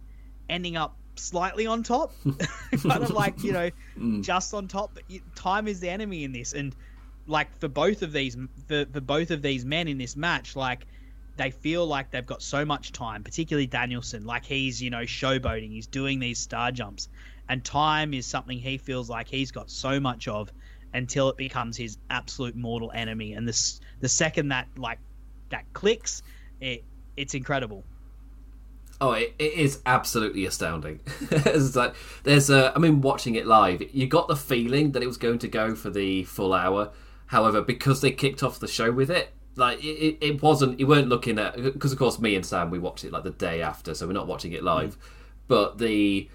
ending 0.50 0.76
up 0.76 0.98
slightly 1.16 1.68
on 1.68 1.84
top. 1.84 2.14
Kind 2.72 3.04
of 3.04 3.12
like 3.12 3.44
you 3.44 3.54
know 3.54 3.70
just 4.22 4.54
on 4.54 4.68
top 4.68 4.96
but 4.96 5.04
time 5.36 5.68
is 5.68 5.80
the 5.80 5.90
enemy 5.90 6.24
in 6.24 6.32
this. 6.32 6.54
And 6.54 6.76
like 7.28 7.58
for 7.60 7.68
both 7.68 8.02
of 8.02 8.12
these 8.12 8.38
for, 8.68 8.86
for 8.86 9.02
both 9.02 9.32
of 9.32 9.42
these 9.42 9.66
men 9.66 9.88
in 9.88 9.98
this 9.98 10.16
match 10.16 10.56
like 10.56 10.86
they 11.36 11.52
feel 11.52 11.86
like 11.86 12.12
they've 12.12 12.26
got 12.26 12.42
so 12.42 12.66
much 12.66 12.92
time 12.92 13.24
particularly 13.24 13.68
danielson 13.68 14.26
like 14.26 14.46
he's 14.46 14.82
you 14.82 14.90
know 14.90 15.02
showboating 15.04 15.72
he's 15.72 15.88
doing 15.88 16.20
these 16.20 16.40
star 16.40 16.72
jumps 16.72 17.08
and 17.50 17.64
time 17.64 18.14
is 18.14 18.26
something 18.26 18.58
he 18.58 18.78
feels 18.78 19.10
like 19.10 19.28
he's 19.28 19.52
got 19.52 19.70
so 19.70 20.00
much 20.00 20.28
of 20.28 20.52
until 20.94 21.30
it 21.30 21.38
becomes 21.38 21.76
his 21.78 21.98
absolute 22.10 22.56
mortal 22.56 22.92
enemy 22.94 23.34
and 23.34 23.48
this 23.48 23.80
the 24.02 24.10
second 24.10 24.50
that 24.50 24.68
like 24.78 25.00
that 25.50 25.66
clicks 25.74 26.22
it 26.60 26.84
it's 27.16 27.34
incredible 27.34 27.84
Oh, 29.02 29.12
it, 29.12 29.34
it 29.38 29.54
is 29.54 29.82
absolutely 29.86 30.46
astounding. 30.46 31.02
it's 31.32 31.76
like 31.76 31.94
there's 32.24 32.50
a. 32.50 32.72
I 32.74 32.80
mean, 32.80 33.02
watching 33.02 33.36
it 33.36 33.46
live, 33.46 33.84
you 33.94 34.08
got 34.08 34.30
the 34.30 34.36
feeling 34.38 34.94
that 34.94 35.04
it 35.04 35.08
was 35.08 35.18
going 35.18 35.40
to 35.40 35.48
go 35.50 35.76
for 35.76 35.90
the 35.90 36.24
full 36.24 36.54
hour. 36.54 36.92
However, 37.34 37.64
because 37.64 38.00
they 38.00 38.12
kicked 38.12 38.44
off 38.44 38.60
the 38.60 38.68
show 38.68 38.92
with 38.92 39.10
it, 39.10 39.34
like 39.56 39.84
it, 39.84 40.20
it, 40.22 40.44
wasn't. 40.44 40.80
You 40.80 40.86
weren't 40.86 41.10
looking 41.10 41.40
at 41.40 41.56
because, 41.56 41.92
of 41.92 41.98
course, 41.98 42.20
me 42.20 42.36
and 42.36 42.46
Sam 42.46 42.70
we 42.70 42.78
watched 42.78 43.04
it 43.04 43.12
like 43.12 43.24
the 43.24 43.32
day 43.32 43.64
after, 43.64 43.96
so 43.96 44.06
we're 44.06 44.14
not 44.14 44.28
watching 44.28 44.52
it 44.52 44.64
live. 44.64 45.00
Mm. 45.00 45.02
But 45.48 45.78
the 45.80 46.30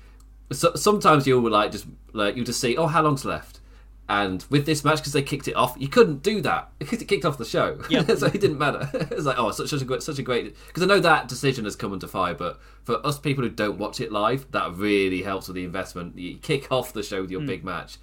so, 0.51 0.75
sometimes 0.75 1.25
you'll 1.25 1.49
like 1.49 1.71
just 1.71 1.87
like 2.13 2.35
you 2.35 2.45
just 2.45 2.61
see, 2.61 2.77
oh, 2.77 2.89
how 2.89 3.03
long's 3.03 3.25
left. 3.25 3.61
And 4.09 4.45
with 4.51 4.67
this 4.67 4.85
match, 4.85 4.99
because 4.99 5.13
they 5.13 5.23
kicked 5.23 5.47
it 5.47 5.55
off, 5.55 5.77
you 5.79 5.87
couldn't 5.87 6.25
do 6.25 6.41
that 6.41 6.73
because 6.81 7.01
it 7.01 7.05
kicked 7.05 7.25
off 7.25 7.39
the 7.39 7.45
show. 7.45 7.81
Yep. 7.89 8.11
so 8.19 8.27
it 8.27 8.41
didn't 8.41 8.59
matter. 8.59 8.91
it's 9.13 9.25
like, 9.25 9.39
oh, 9.39 9.53
such, 9.53 9.69
such 9.69 9.83
a 9.83 9.85
great, 9.85 10.03
such 10.03 10.19
a 10.19 10.23
great. 10.23 10.57
Because 10.67 10.83
I 10.83 10.87
know 10.87 10.99
that 10.99 11.29
decision 11.29 11.65
has 11.65 11.77
come 11.77 11.93
into 11.93 12.09
fire, 12.09 12.35
but 12.35 12.59
for 12.83 13.07
us 13.07 13.21
people 13.21 13.45
who 13.45 13.51
don't 13.51 13.79
watch 13.79 14.01
it 14.01 14.11
live, 14.11 14.51
that 14.51 14.75
really 14.75 15.23
helps 15.23 15.47
with 15.47 15.55
the 15.55 15.65
investment. 15.65 16.19
You 16.19 16.39
kick 16.39 16.73
off 16.73 16.93
the 16.93 17.05
show 17.05 17.21
with 17.21 17.31
your 17.31 17.43
mm. 17.43 17.47
big 17.47 17.65
match 17.65 17.99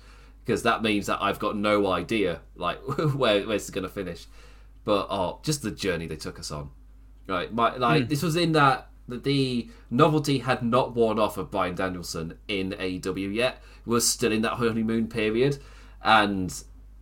because 0.46 0.64
that 0.64 0.84
means 0.84 1.08
that 1.08 1.22
I've 1.22 1.40
got 1.40 1.56
no 1.56 1.88
idea 1.88 2.42
like 2.56 2.80
where, 2.98 3.42
where 3.42 3.46
this 3.46 3.66
is 3.66 3.70
going 3.72 3.84
to 3.84 3.90
finish. 3.90 4.28
But 4.84 5.08
oh, 5.10 5.40
just 5.44 5.64
the 5.64 5.72
journey 5.72 6.08
they 6.08 6.16
took 6.16 6.40
us 6.40 6.52
on. 6.52 6.70
Right, 7.28 7.52
my 7.52 7.76
like 7.76 8.04
hmm. 8.04 8.08
this 8.10 8.22
was 8.22 8.36
in 8.36 8.52
that 8.52 8.90
that 9.08 9.24
the 9.24 9.70
novelty 9.90 10.40
had 10.40 10.64
not 10.64 10.96
worn 10.96 11.20
off 11.20 11.38
of 11.38 11.52
Bryan 11.52 11.76
Danielson 11.76 12.38
in 12.48 12.72
AEW 12.72 13.34
yet. 13.34 13.62
Was 13.86 14.08
still 14.08 14.32
in 14.32 14.42
that 14.44 14.54
honeymoon 14.54 15.08
period, 15.08 15.60
and 16.04 16.52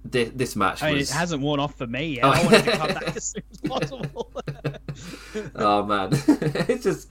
thi- 0.09 0.25
this 0.25 0.55
match 0.55 0.83
i 0.83 0.89
mean 0.89 0.97
was. 0.99 1.11
it 1.11 1.13
hasn't 1.13 1.41
worn 1.41 1.59
off 1.59 1.75
for 1.75 1.87
me 1.87 2.15
yet 2.15 2.25
i 2.25 2.43
wanted 2.43 2.65
to 2.65 2.71
come 2.71 2.87
back 2.87 3.15
as 3.15 3.23
soon 3.23 3.43
as 3.51 3.57
possible 3.61 4.31
oh 5.55 5.83
man, 5.83 6.09
it's 6.11 6.83
just 6.83 7.09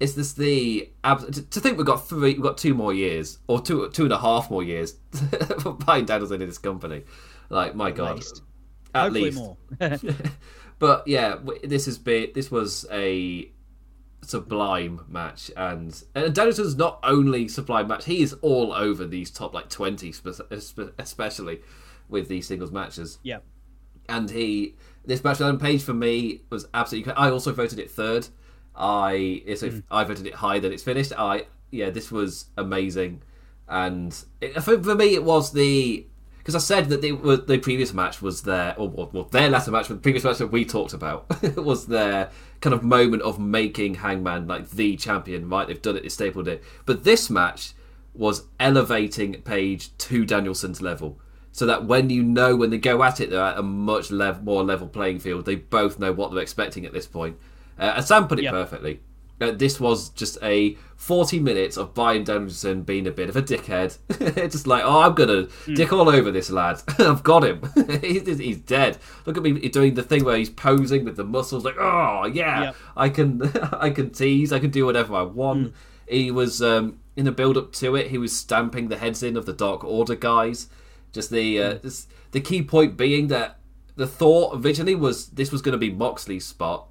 it's 0.00 0.12
this 0.14 0.32
the 0.34 0.90
ab- 1.04 1.32
to 1.32 1.42
to 1.42 1.60
think 1.60 1.76
we've 1.76 1.86
got 1.86 2.08
three, 2.08 2.34
we've 2.34 2.42
got 2.42 2.58
two 2.58 2.74
more 2.74 2.92
years 2.92 3.38
or 3.48 3.60
two 3.60 3.88
two 3.90 4.04
and 4.04 4.12
a 4.12 4.18
half 4.18 4.50
more 4.50 4.62
years 4.62 4.94
for 5.60 5.72
Bryan 5.72 6.04
Danielson 6.04 6.40
in 6.40 6.48
this 6.48 6.58
company. 6.58 7.04
Like 7.48 7.74
my 7.74 7.90
god, 7.90 8.16
least. 8.16 8.42
at 8.94 9.04
hopefully 9.04 9.30
least 9.30 9.38
more 9.38 9.56
but 10.78 11.06
yeah, 11.08 11.36
this 11.64 11.86
has 11.86 11.98
been 11.98 12.30
this 12.34 12.50
was 12.50 12.86
a 12.92 13.50
sublime 14.22 15.04
match, 15.08 15.50
and 15.56 16.02
and 16.14 16.34
Danielson's 16.34 16.76
not 16.76 17.00
only 17.02 17.48
sublime 17.48 17.88
match, 17.88 18.04
he 18.04 18.22
is 18.22 18.34
all 18.34 18.72
over 18.72 19.04
these 19.06 19.30
top 19.30 19.54
like 19.54 19.68
twenty, 19.68 20.12
especially 20.98 21.60
with 22.08 22.28
these 22.28 22.46
singles 22.46 22.70
matches. 22.70 23.18
yeah 23.22 23.38
And 24.08 24.30
he 24.30 24.76
this 25.04 25.24
match 25.24 25.38
with 25.38 25.48
Adam 25.48 25.58
Page 25.58 25.82
for 25.82 25.94
me 25.94 26.42
was 26.50 26.68
absolutely. 26.72 27.12
I 27.14 27.30
also 27.30 27.52
voted 27.52 27.78
it 27.78 27.90
third. 27.90 28.28
I 28.78 29.42
so 29.56 29.66
if 29.66 29.82
I 29.90 30.04
voted 30.04 30.26
it 30.26 30.34
high, 30.36 30.58
that 30.60 30.72
it's 30.72 30.82
finished. 30.82 31.12
I 31.18 31.46
yeah, 31.70 31.90
this 31.90 32.10
was 32.10 32.46
amazing, 32.56 33.22
and 33.68 34.16
it, 34.40 34.54
for, 34.62 34.82
for 34.82 34.94
me 34.94 35.14
it 35.14 35.24
was 35.24 35.52
the 35.52 36.06
because 36.38 36.64
I 36.64 36.66
said 36.66 36.88
that 36.88 37.02
they 37.02 37.12
were, 37.12 37.36
the 37.36 37.58
previous 37.58 37.92
match 37.92 38.22
was 38.22 38.40
their, 38.40 38.74
or 38.78 38.88
well, 38.88 39.24
their 39.24 39.50
latter 39.50 39.70
match, 39.70 39.88
the 39.88 39.96
previous 39.96 40.24
match 40.24 40.38
that 40.38 40.46
we 40.46 40.64
talked 40.64 40.94
about 40.94 41.26
was 41.56 41.88
their 41.88 42.30
kind 42.62 42.72
of 42.72 42.82
moment 42.82 43.20
of 43.20 43.38
making 43.38 43.96
Hangman 43.96 44.46
like 44.46 44.70
the 44.70 44.96
champion. 44.96 45.50
Right, 45.50 45.66
they've 45.66 45.82
done 45.82 45.98
it, 45.98 46.04
they 46.04 46.08
stapled 46.08 46.48
it. 46.48 46.64
But 46.86 47.04
this 47.04 47.28
match 47.28 47.74
was 48.14 48.44
elevating 48.58 49.42
Page 49.42 49.94
to 49.98 50.24
Danielson's 50.24 50.80
level. 50.80 51.18
So 51.52 51.66
that 51.66 51.84
when 51.84 52.08
you 52.08 52.22
know 52.22 52.56
when 52.56 52.70
they 52.70 52.78
go 52.78 53.02
at 53.02 53.20
it, 53.20 53.28
they're 53.28 53.42
at 53.42 53.58
a 53.58 53.62
much 53.62 54.10
lev- 54.10 54.42
more 54.42 54.64
level 54.64 54.88
playing 54.88 55.18
field. 55.18 55.44
They 55.44 55.56
both 55.56 55.98
know 55.98 56.14
what 56.14 56.32
they're 56.32 56.40
expecting 56.40 56.86
at 56.86 56.94
this 56.94 57.06
point. 57.06 57.36
Uh, 57.78 57.94
and 57.96 58.04
Sam 58.04 58.26
put 58.28 58.38
it 58.38 58.42
Yep. 58.44 58.52
perfectly. 58.52 59.00
Uh, 59.40 59.52
this 59.52 59.78
was 59.78 60.08
just 60.10 60.36
a 60.42 60.76
40 60.96 61.38
minutes 61.38 61.76
of 61.76 61.94
Bryan 61.94 62.24
Danielson 62.24 62.82
being 62.82 63.06
a 63.06 63.12
bit 63.12 63.28
of 63.28 63.36
a 63.36 63.42
dickhead. 63.42 63.96
just 64.50 64.66
like, 64.66 64.82
oh, 64.84 65.02
I'm 65.02 65.14
going 65.14 65.28
to 65.46 65.74
dick 65.74 65.92
all 65.92 66.08
over 66.08 66.32
this 66.32 66.50
lad. 66.50 66.82
I've 66.98 67.22
got 67.22 67.44
him. 67.44 67.62
he's, 68.02 68.26
he's 68.38 68.56
dead. 68.58 68.98
Look 69.26 69.36
at 69.36 69.44
me 69.44 69.52
doing 69.68 69.94
the 69.94 70.02
thing 70.02 70.24
where 70.24 70.36
he's 70.36 70.50
posing 70.50 71.04
with 71.04 71.14
the 71.16 71.22
muscles, 71.22 71.64
like, 71.64 71.76
oh, 71.78 72.26
yeah, 72.26 72.62
Yep. 72.64 72.76
I 72.96 73.08
can 73.10 73.42
I 73.72 73.90
can 73.90 74.10
tease, 74.10 74.52
I 74.52 74.58
can 74.58 74.70
do 74.70 74.84
whatever 74.86 75.14
I 75.14 75.22
want. 75.22 75.72
He 76.08 76.32
was, 76.32 76.60
um, 76.60 76.98
in 77.16 77.24
the 77.24 77.30
build 77.32 77.56
up 77.56 77.72
to 77.74 77.94
it, 77.94 78.08
he 78.08 78.18
was 78.18 78.36
stamping 78.36 78.88
the 78.88 78.96
heads 78.98 79.22
in 79.22 79.36
of 79.36 79.46
the 79.46 79.52
Dark 79.52 79.84
Order 79.84 80.16
guys. 80.16 80.66
Just 81.12 81.30
the, 81.30 81.62
uh, 81.62 81.74
this, 81.80 82.08
the 82.32 82.40
key 82.40 82.62
point 82.62 82.96
being 82.96 83.28
that 83.28 83.58
the 83.94 84.06
thought 84.08 84.64
originally 84.64 84.96
was 84.96 85.28
this 85.28 85.52
was 85.52 85.62
going 85.62 85.72
to 85.72 85.78
be 85.78 85.90
Moxley's 85.92 86.44
spot. 86.44 86.88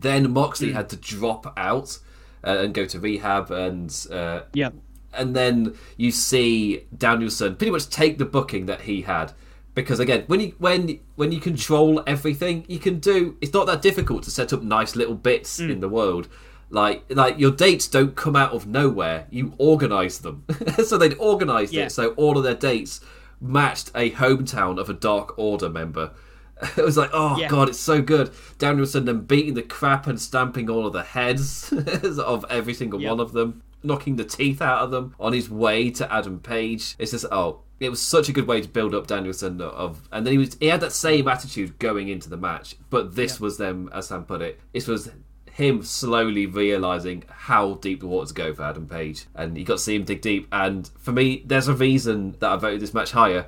Then 0.00 0.32
Moxley 0.32 0.72
had 0.72 0.88
to 0.90 0.96
drop 0.96 1.52
out 1.56 1.98
uh, 2.46 2.58
and 2.58 2.74
go 2.74 2.84
to 2.86 2.98
rehab, 3.00 3.50
and 3.50 4.06
uh, 4.10 4.40
Yep. 4.54 4.74
and 5.12 5.34
then 5.36 5.74
you 5.96 6.10
see 6.10 6.84
Danielson 6.96 7.56
pretty 7.56 7.70
much 7.70 7.88
take 7.88 8.18
the 8.18 8.24
booking 8.24 8.66
that 8.66 8.82
he 8.82 9.02
had. 9.02 9.32
Because 9.74 9.98
again, 9.98 10.24
when 10.28 10.40
you 10.40 10.54
when 10.58 11.00
when 11.16 11.32
you 11.32 11.40
control 11.40 12.02
everything, 12.06 12.64
you 12.68 12.78
can 12.78 12.98
do. 13.00 13.36
It's 13.40 13.52
not 13.52 13.66
that 13.66 13.82
difficult 13.82 14.22
to 14.24 14.30
set 14.30 14.52
up 14.52 14.62
nice 14.62 14.94
little 14.94 15.14
bits 15.16 15.58
in 15.58 15.80
the 15.80 15.88
world. 15.88 16.28
Like 16.70 17.04
like 17.10 17.38
your 17.38 17.50
dates 17.50 17.88
don't 17.88 18.14
come 18.14 18.36
out 18.36 18.52
of 18.52 18.66
nowhere. 18.66 19.26
You 19.30 19.54
organise 19.58 20.18
them. 20.18 20.44
so 20.84 20.96
they'd 20.96 21.18
organised 21.18 21.72
Yeah. 21.72 21.86
it 21.86 21.92
so 21.92 22.10
all 22.10 22.36
of 22.38 22.44
their 22.44 22.54
dates 22.54 23.00
matched 23.40 23.90
a 23.94 24.10
hometown 24.12 24.78
of 24.78 24.88
a 24.88 24.94
Dark 24.94 25.36
Order 25.38 25.68
member. 25.68 26.12
It 26.76 26.84
was 26.84 26.96
like, 26.96 27.10
oh 27.12 27.36
Yeah. 27.38 27.48
god, 27.48 27.68
it's 27.68 27.80
so 27.80 28.00
good. 28.00 28.30
Danielson 28.58 29.04
then 29.04 29.20
beating 29.22 29.54
the 29.54 29.62
crap 29.62 30.06
and 30.06 30.20
stamping 30.20 30.70
all 30.70 30.86
of 30.86 30.92
the 30.92 31.02
heads 31.02 31.72
of 32.18 32.44
every 32.50 32.74
single 32.74 33.00
Yep. 33.00 33.10
one 33.10 33.20
of 33.20 33.32
them, 33.32 33.62
knocking 33.82 34.16
the 34.16 34.24
teeth 34.24 34.62
out 34.62 34.82
of 34.82 34.90
them 34.90 35.14
on 35.18 35.32
his 35.32 35.50
way 35.50 35.90
to 35.90 36.12
Adam 36.12 36.38
Page. 36.40 36.94
It's 36.98 37.10
just 37.10 37.26
oh, 37.32 37.60
it 37.80 37.90
was 37.90 38.00
such 38.00 38.28
a 38.28 38.32
good 38.32 38.46
way 38.46 38.60
to 38.60 38.68
build 38.68 38.94
up 38.94 39.06
Danielson 39.08 39.60
of, 39.60 40.08
and 40.12 40.24
then 40.24 40.32
he 40.32 40.38
was 40.38 40.56
he 40.60 40.66
had 40.66 40.80
that 40.80 40.92
same 40.92 41.26
attitude 41.28 41.78
going 41.78 42.08
into 42.08 42.30
the 42.30 42.36
match, 42.36 42.76
but 42.88 43.14
this 43.16 43.40
was 43.40 43.56
them, 43.58 43.90
as 43.92 44.06
Sam 44.06 44.24
put 44.24 44.40
it, 44.40 44.60
this 44.72 44.86
was 44.86 45.10
him 45.50 45.82
slowly 45.82 46.46
realizing 46.46 47.24
how 47.28 47.74
deep 47.74 48.00
the 48.00 48.06
waters 48.06 48.32
go 48.32 48.54
for 48.54 48.62
Adam 48.62 48.86
Page, 48.86 49.26
and 49.34 49.58
you 49.58 49.64
got 49.64 49.74
to 49.74 49.78
see 49.82 49.96
him 49.96 50.04
dig 50.04 50.20
deep. 50.20 50.48
And 50.52 50.88
for 50.98 51.12
me, 51.12 51.42
there's 51.46 51.68
a 51.68 51.74
reason 51.74 52.36
that 52.38 52.50
I 52.50 52.56
voted 52.56 52.80
this 52.80 52.94
match 52.94 53.10
higher. 53.10 53.46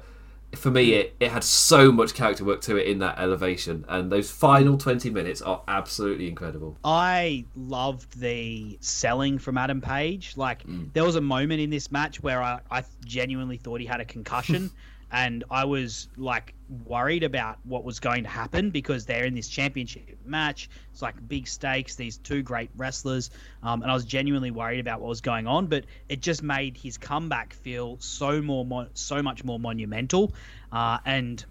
For 0.54 0.70
me, 0.70 0.94
it, 0.94 1.16
it 1.20 1.30
had 1.30 1.44
so 1.44 1.92
much 1.92 2.14
character 2.14 2.44
work 2.44 2.60
to 2.62 2.76
it 2.76 2.86
in 2.86 2.98
that 3.00 3.18
elevation, 3.18 3.84
and 3.88 4.10
those 4.10 4.30
final 4.30 4.78
20 4.78 5.10
minutes 5.10 5.42
are 5.42 5.62
absolutely 5.68 6.28
incredible. 6.28 6.78
I 6.82 7.44
loved 7.54 8.18
the 8.18 8.78
selling 8.80 9.38
from 9.38 9.58
Adam 9.58 9.80
Page. 9.80 10.34
Like, 10.36 10.66
mm. 10.66 10.92
there 10.92 11.04
was 11.04 11.16
a 11.16 11.20
moment 11.20 11.60
in 11.60 11.70
this 11.70 11.92
match 11.92 12.22
where 12.22 12.42
I, 12.42 12.60
I 12.70 12.84
genuinely 13.04 13.58
thought 13.58 13.80
he 13.80 13.86
had 13.86 14.00
a 14.00 14.04
concussion, 14.04 14.70
and 15.10 15.44
I 15.50 15.64
was 15.64 16.08
like 16.16 16.54
worried 16.84 17.22
about 17.22 17.58
what 17.64 17.84
was 17.84 18.00
going 18.00 18.24
to 18.24 18.28
happen 18.28 18.70
because 18.70 19.06
they're 19.06 19.24
in 19.24 19.34
this 19.34 19.48
championship 19.48 20.18
match. 20.24 20.68
It's 20.92 21.02
like 21.02 21.14
big 21.28 21.46
stakes, 21.46 21.94
these 21.94 22.16
two 22.18 22.42
great 22.42 22.70
wrestlers, 22.76 23.30
um, 23.62 23.82
and 23.82 23.90
I 23.90 23.94
was 23.94 24.04
genuinely 24.04 24.50
worried 24.50 24.80
about 24.80 25.00
what 25.00 25.08
was 25.08 25.20
going 25.20 25.46
on. 25.46 25.66
But 25.66 25.84
it 26.08 26.20
just 26.20 26.42
made 26.42 26.76
his 26.76 26.98
comeback 26.98 27.54
feel 27.54 27.98
so 28.00 28.42
more, 28.42 28.64
mo- 28.64 28.88
so 28.94 29.22
much 29.22 29.44
more 29.44 29.58
monumental, 29.58 30.32
uh, 30.72 30.98
and 31.04 31.44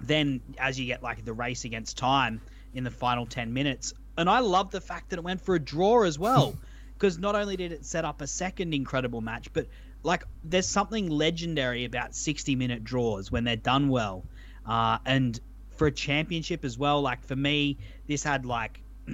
then 0.00 0.40
as 0.58 0.78
you 0.78 0.86
get 0.86 1.02
like 1.02 1.24
the 1.24 1.32
race 1.32 1.64
against 1.64 1.98
time 1.98 2.40
in 2.74 2.84
the 2.84 2.90
final 2.90 3.26
10 3.26 3.52
minutes 3.52 3.94
and 4.16 4.28
i 4.28 4.38
love 4.40 4.70
the 4.70 4.80
fact 4.80 5.10
that 5.10 5.18
it 5.18 5.24
went 5.24 5.40
for 5.40 5.54
a 5.54 5.58
draw 5.58 6.02
as 6.02 6.18
well 6.18 6.54
because 6.94 7.18
not 7.18 7.34
only 7.34 7.56
did 7.56 7.72
it 7.72 7.84
set 7.84 8.04
up 8.04 8.20
a 8.20 8.26
second 8.26 8.74
incredible 8.74 9.20
match 9.20 9.52
but 9.52 9.66
like 10.02 10.24
there's 10.44 10.68
something 10.68 11.08
legendary 11.10 11.84
about 11.84 12.14
60 12.14 12.54
minute 12.54 12.84
draws 12.84 13.32
when 13.32 13.44
they're 13.44 13.56
done 13.56 13.88
well 13.88 14.24
uh, 14.68 14.98
and 15.04 15.40
for 15.76 15.86
a 15.86 15.92
championship 15.92 16.64
as 16.64 16.76
well 16.76 17.00
like 17.00 17.22
for 17.24 17.36
me 17.36 17.78
this 18.06 18.22
had 18.22 18.44
like 18.44 18.80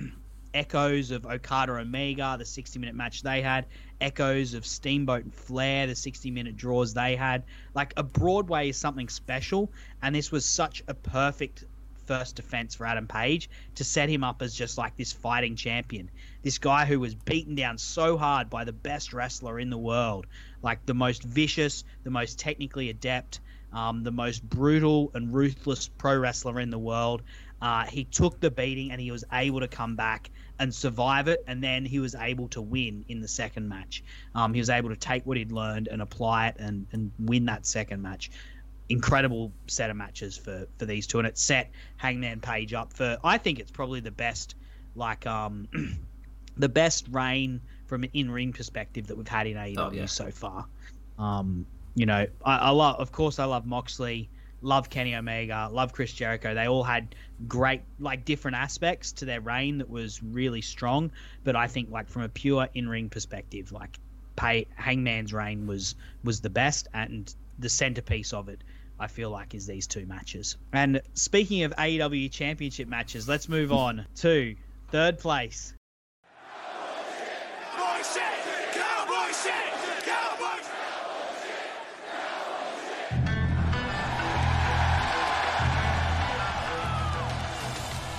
echoes 0.55 1.11
of 1.11 1.27
Okada 1.27 1.73
Omega, 1.73 2.37
the 2.39 2.45
60 2.45 2.79
minute 2.79 2.95
match 2.95 3.23
they 3.23 3.43
had, 3.43 3.67
echoes 4.01 4.55
of 4.55 4.65
Steamboat 4.65 5.25
and 5.25 5.35
Flair, 5.35 5.87
the 5.87 5.97
60 5.97 6.31
minute 6.31 6.57
draws 6.57 6.95
they 6.95 7.17
had. 7.17 7.43
Like 7.75 7.93
a 7.97 8.03
Broadway 8.03 8.69
is 8.71 8.77
something 8.77 9.09
special, 9.09 9.71
and 10.01 10.15
this 10.15 10.31
was 10.31 10.47
such 10.47 10.83
a 10.87 10.95
perfect 10.95 11.65
first 12.07 12.37
defense 12.37 12.75
for 12.75 12.87
Adam 12.87 13.09
Page 13.09 13.49
to 13.77 13.85
set 13.85 14.09
him 14.09 14.23
up 14.23 14.43
as 14.43 14.55
just 14.55 14.79
like 14.79 14.97
this 14.97 15.13
fighting 15.13 15.57
champion. 15.57 16.11
This 16.43 16.59
guy 16.59 16.85
who 16.85 17.01
was 17.01 17.15
beaten 17.15 17.55
down 17.55 17.79
so 17.79 18.17
hard 18.17 18.51
by 18.51 18.65
the 18.65 18.73
best 18.73 19.13
wrestler 19.13 19.59
in 19.59 19.71
the 19.71 19.79
world, 19.79 20.27
like 20.63 20.85
the 20.87 20.95
most 20.95 21.23
vicious, 21.23 21.83
the 22.05 22.11
most 22.11 22.39
technically 22.39 22.91
adept, 22.91 23.41
um, 23.75 24.03
the 24.03 24.11
most 24.11 24.49
brutal 24.49 25.11
and 25.14 25.35
ruthless 25.35 25.89
pro 25.99 26.16
wrestler 26.16 26.61
in 26.61 26.70
the 26.70 26.79
world. 26.79 27.22
Uh, 27.61 27.85
he 27.85 28.05
took 28.05 28.39
the 28.41 28.51
beating 28.51 28.91
and 28.91 29.01
he 29.01 29.11
was 29.11 29.25
able 29.33 29.61
to 29.61 29.68
come 29.68 29.97
back 29.97 30.31
and 30.59 30.72
survive 30.75 31.29
it, 31.29 31.43
and 31.47 31.62
then 31.62 31.85
he 31.85 31.99
was 31.99 32.14
able 32.14 32.47
to 32.49 32.61
win 32.62 33.05
in 33.09 33.20
the 33.20 33.27
second 33.29 33.68
match. 33.68 34.05
Um, 34.35 34.53
he 34.55 34.61
was 34.61 34.70
able 34.70 34.91
to 34.91 34.97
take 34.97 35.25
what 35.27 35.37
he'd 35.37 35.51
learned 35.51 35.89
and 35.89 36.01
apply 36.03 36.49
it 36.49 36.57
and, 36.59 36.87
and 36.93 37.11
win 37.18 37.47
that 37.47 37.66
second 37.66 38.03
match. 38.03 38.31
Incredible 38.91 39.51
set 39.66 39.89
of 39.91 39.97
matches 39.97 40.37
for, 40.37 40.66
for 40.79 40.85
these 40.85 41.07
two, 41.07 41.18
and 41.18 41.27
it 41.27 41.39
set 41.39 41.70
Hangman 41.97 42.41
Page 42.41 42.75
up 42.75 42.93
for. 42.93 43.16
I 43.25 43.39
think 43.39 43.59
it's 43.59 43.70
probably 43.70 44.01
the 44.01 44.11
best, 44.11 44.57
like 44.95 45.27
um, 45.27 45.66
the 46.59 46.68
best 46.68 47.09
reign 47.11 47.62
from 47.87 48.05
an 48.05 48.11
in 48.12 48.31
ring 48.31 48.53
perspective 48.53 49.07
that 49.07 49.16
we've 49.16 49.27
had 49.27 49.47
in 49.47 49.57
AEW 49.57 49.79
Oh, 49.79 49.91
yeah. 49.91 50.07
so 50.07 50.31
far. 50.31 50.66
Um, 51.18 51.66
you 51.95 52.07
know, 52.07 52.27
I, 52.45 52.57
I 52.57 52.71
love, 52.71 52.97
of 52.97 53.13
course, 53.13 53.39
I 53.39 53.45
love 53.45 53.67
Moxley, 53.67 54.29
love 54.63 54.91
Kenny 54.91 55.15
Omega, 55.15 55.69
love 55.71 55.93
Chris 55.93 56.13
Jericho. 56.13 56.55
They 56.55 56.67
all 56.67 56.83
had 56.83 57.15
great, 57.47 57.83
like, 57.99 58.25
different 58.25 58.57
aspects 58.57 59.13
to 59.13 59.25
their 59.25 59.41
reign 59.41 59.79
that 59.79 59.89
was 59.89 60.23
really 60.23 60.61
strong. 60.61 61.11
But 61.45 61.57
I 61.57 61.67
think, 61.69 61.91
like, 61.91 62.09
from 62.09 62.23
a 62.23 62.29
pure 62.29 62.69
in 62.75 62.89
ring 62.89 63.09
perspective, 63.09 63.73
like, 63.73 63.99
pay, 64.37 64.67
Hangman's 64.75 65.33
reign 65.33 65.67
was 65.67 65.95
was 66.25 66.41
the 66.41 66.51
best, 66.51 66.89
and 66.93 67.33
the 67.59 67.69
centerpiece 67.69 68.33
of 68.33 68.49
it. 68.49 68.63
I 68.99 69.09
feel 69.09 69.31
like 69.31 69.55
is 69.55 69.67
these 69.67 69.87
two 69.89 70.07
matches. 70.07 70.57
And 70.73 71.03
speaking 71.15 71.65
of 71.65 71.73
AEW 71.77 72.31
championship 72.31 72.89
matches, 72.89 73.29
let's 73.29 73.49
move 73.49 73.71
hmm. 73.71 73.77
on 73.77 74.07
to 74.17 74.55
third 74.91 75.19
place. 75.19 75.75
Cowboy 77.75 78.03
shit! 78.03 78.23
Cowboy 78.73 79.33
shit! 79.33 79.64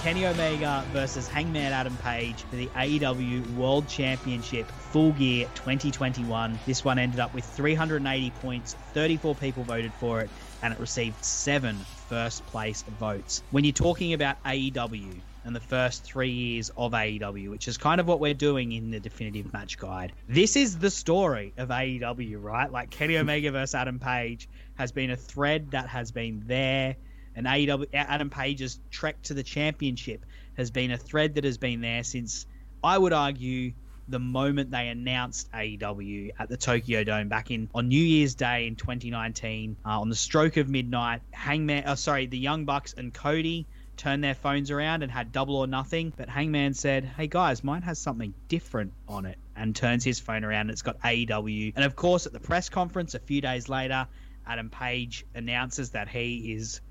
Kenny 0.05 0.27
Omega 0.27 0.85
versus 0.93 1.27
Hangman 1.27 1.73
Adam 1.73 1.97
Page 1.97 2.43
for 2.43 2.57
the 2.57 2.67
AEW 2.67 3.55
World 3.55 3.87
Championship 3.87 4.71
Full 4.91 5.13
Gear 5.13 5.47
2021. 5.55 6.59
This 6.67 6.85
one 6.85 6.99
ended 6.99 7.19
up 7.19 7.33
with 7.33 7.43
380 7.43 8.29
points, 8.39 8.75
34 8.93 9.33
people 9.33 9.63
voted 9.63 9.91
for 9.95 10.21
it, 10.21 10.29
and 10.61 10.71
it 10.71 10.79
received 10.79 11.25
seven 11.25 11.75
first 12.07 12.45
place 12.45 12.83
votes. 12.99 13.41
When 13.49 13.63
you're 13.63 13.73
talking 13.73 14.13
about 14.13 14.37
AEW 14.43 15.21
and 15.43 15.55
the 15.55 15.59
first 15.59 16.03
three 16.03 16.29
years 16.29 16.69
of 16.77 16.91
AEW, 16.91 17.49
which 17.49 17.67
is 17.67 17.75
kind 17.75 17.99
of 17.99 18.07
what 18.07 18.19
we're 18.19 18.35
doing 18.35 18.73
in 18.73 18.91
the 18.91 18.99
definitive 18.99 19.51
match 19.53 19.79
guide, 19.79 20.13
this 20.29 20.55
is 20.55 20.77
the 20.77 20.91
story 20.91 21.51
of 21.57 21.69
AEW, 21.69 22.43
right? 22.43 22.71
Like 22.71 22.91
Kenny 22.91 23.17
Omega 23.17 23.49
versus 23.49 23.73
Adam 23.73 23.97
Page 23.97 24.49
has 24.75 24.91
been 24.91 25.09
a 25.09 25.17
thread 25.17 25.71
that 25.71 25.89
has 25.89 26.11
been 26.11 26.43
there 26.45 26.95
and 27.35 27.45
AEW 27.45 27.87
Adam 27.93 28.29
Page's 28.29 28.79
trek 28.91 29.21
to 29.23 29.33
the 29.33 29.43
championship 29.43 30.25
has 30.57 30.71
been 30.71 30.91
a 30.91 30.97
thread 30.97 31.35
that 31.35 31.43
has 31.43 31.57
been 31.57 31.81
there 31.81 32.03
since 32.03 32.45
I 32.83 32.97
would 32.97 33.13
argue 33.13 33.73
the 34.07 34.19
moment 34.19 34.71
they 34.71 34.87
announced 34.87 35.51
AEW 35.51 36.31
at 36.37 36.49
the 36.49 36.57
Tokyo 36.57 37.03
Dome 37.03 37.27
back 37.27 37.49
in 37.51 37.69
on 37.73 37.87
New 37.87 38.03
Year's 38.03 38.35
Day 38.35 38.67
in 38.67 38.75
2019 38.75 39.77
uh, 39.85 39.99
on 39.99 40.09
the 40.09 40.15
stroke 40.15 40.57
of 40.57 40.69
midnight. 40.69 41.21
Hangman, 41.31 41.83
oh, 41.87 41.95
sorry, 41.95 42.27
the 42.27 42.37
Young 42.37 42.65
Bucks 42.65 42.93
and 42.95 43.13
Cody 43.13 43.65
turned 43.97 44.23
their 44.23 44.35
phones 44.35 44.71
around 44.71 45.03
and 45.03 45.11
had 45.11 45.31
double 45.31 45.55
or 45.55 45.67
nothing. 45.67 46.13
But 46.15 46.29
Hangman 46.29 46.73
said, 46.73 47.05
"Hey 47.05 47.27
guys, 47.27 47.63
mine 47.63 47.81
has 47.83 47.97
something 47.97 48.33
different 48.47 48.93
on 49.07 49.25
it," 49.25 49.37
and 49.55 49.75
turns 49.75 50.03
his 50.03 50.19
phone 50.19 50.43
around. 50.43 50.61
And 50.61 50.71
it's 50.71 50.81
got 50.81 50.99
AEW. 51.01 51.73
And 51.75 51.85
of 51.85 51.95
course, 51.95 52.25
at 52.25 52.33
the 52.33 52.39
press 52.39 52.69
conference 52.69 53.15
a 53.15 53.19
few 53.19 53.41
days 53.41 53.69
later, 53.69 54.07
Adam 54.45 54.69
Page 54.69 55.25
announces 55.33 55.91
that 55.91 56.07
he 56.07 56.53
is 56.53 56.81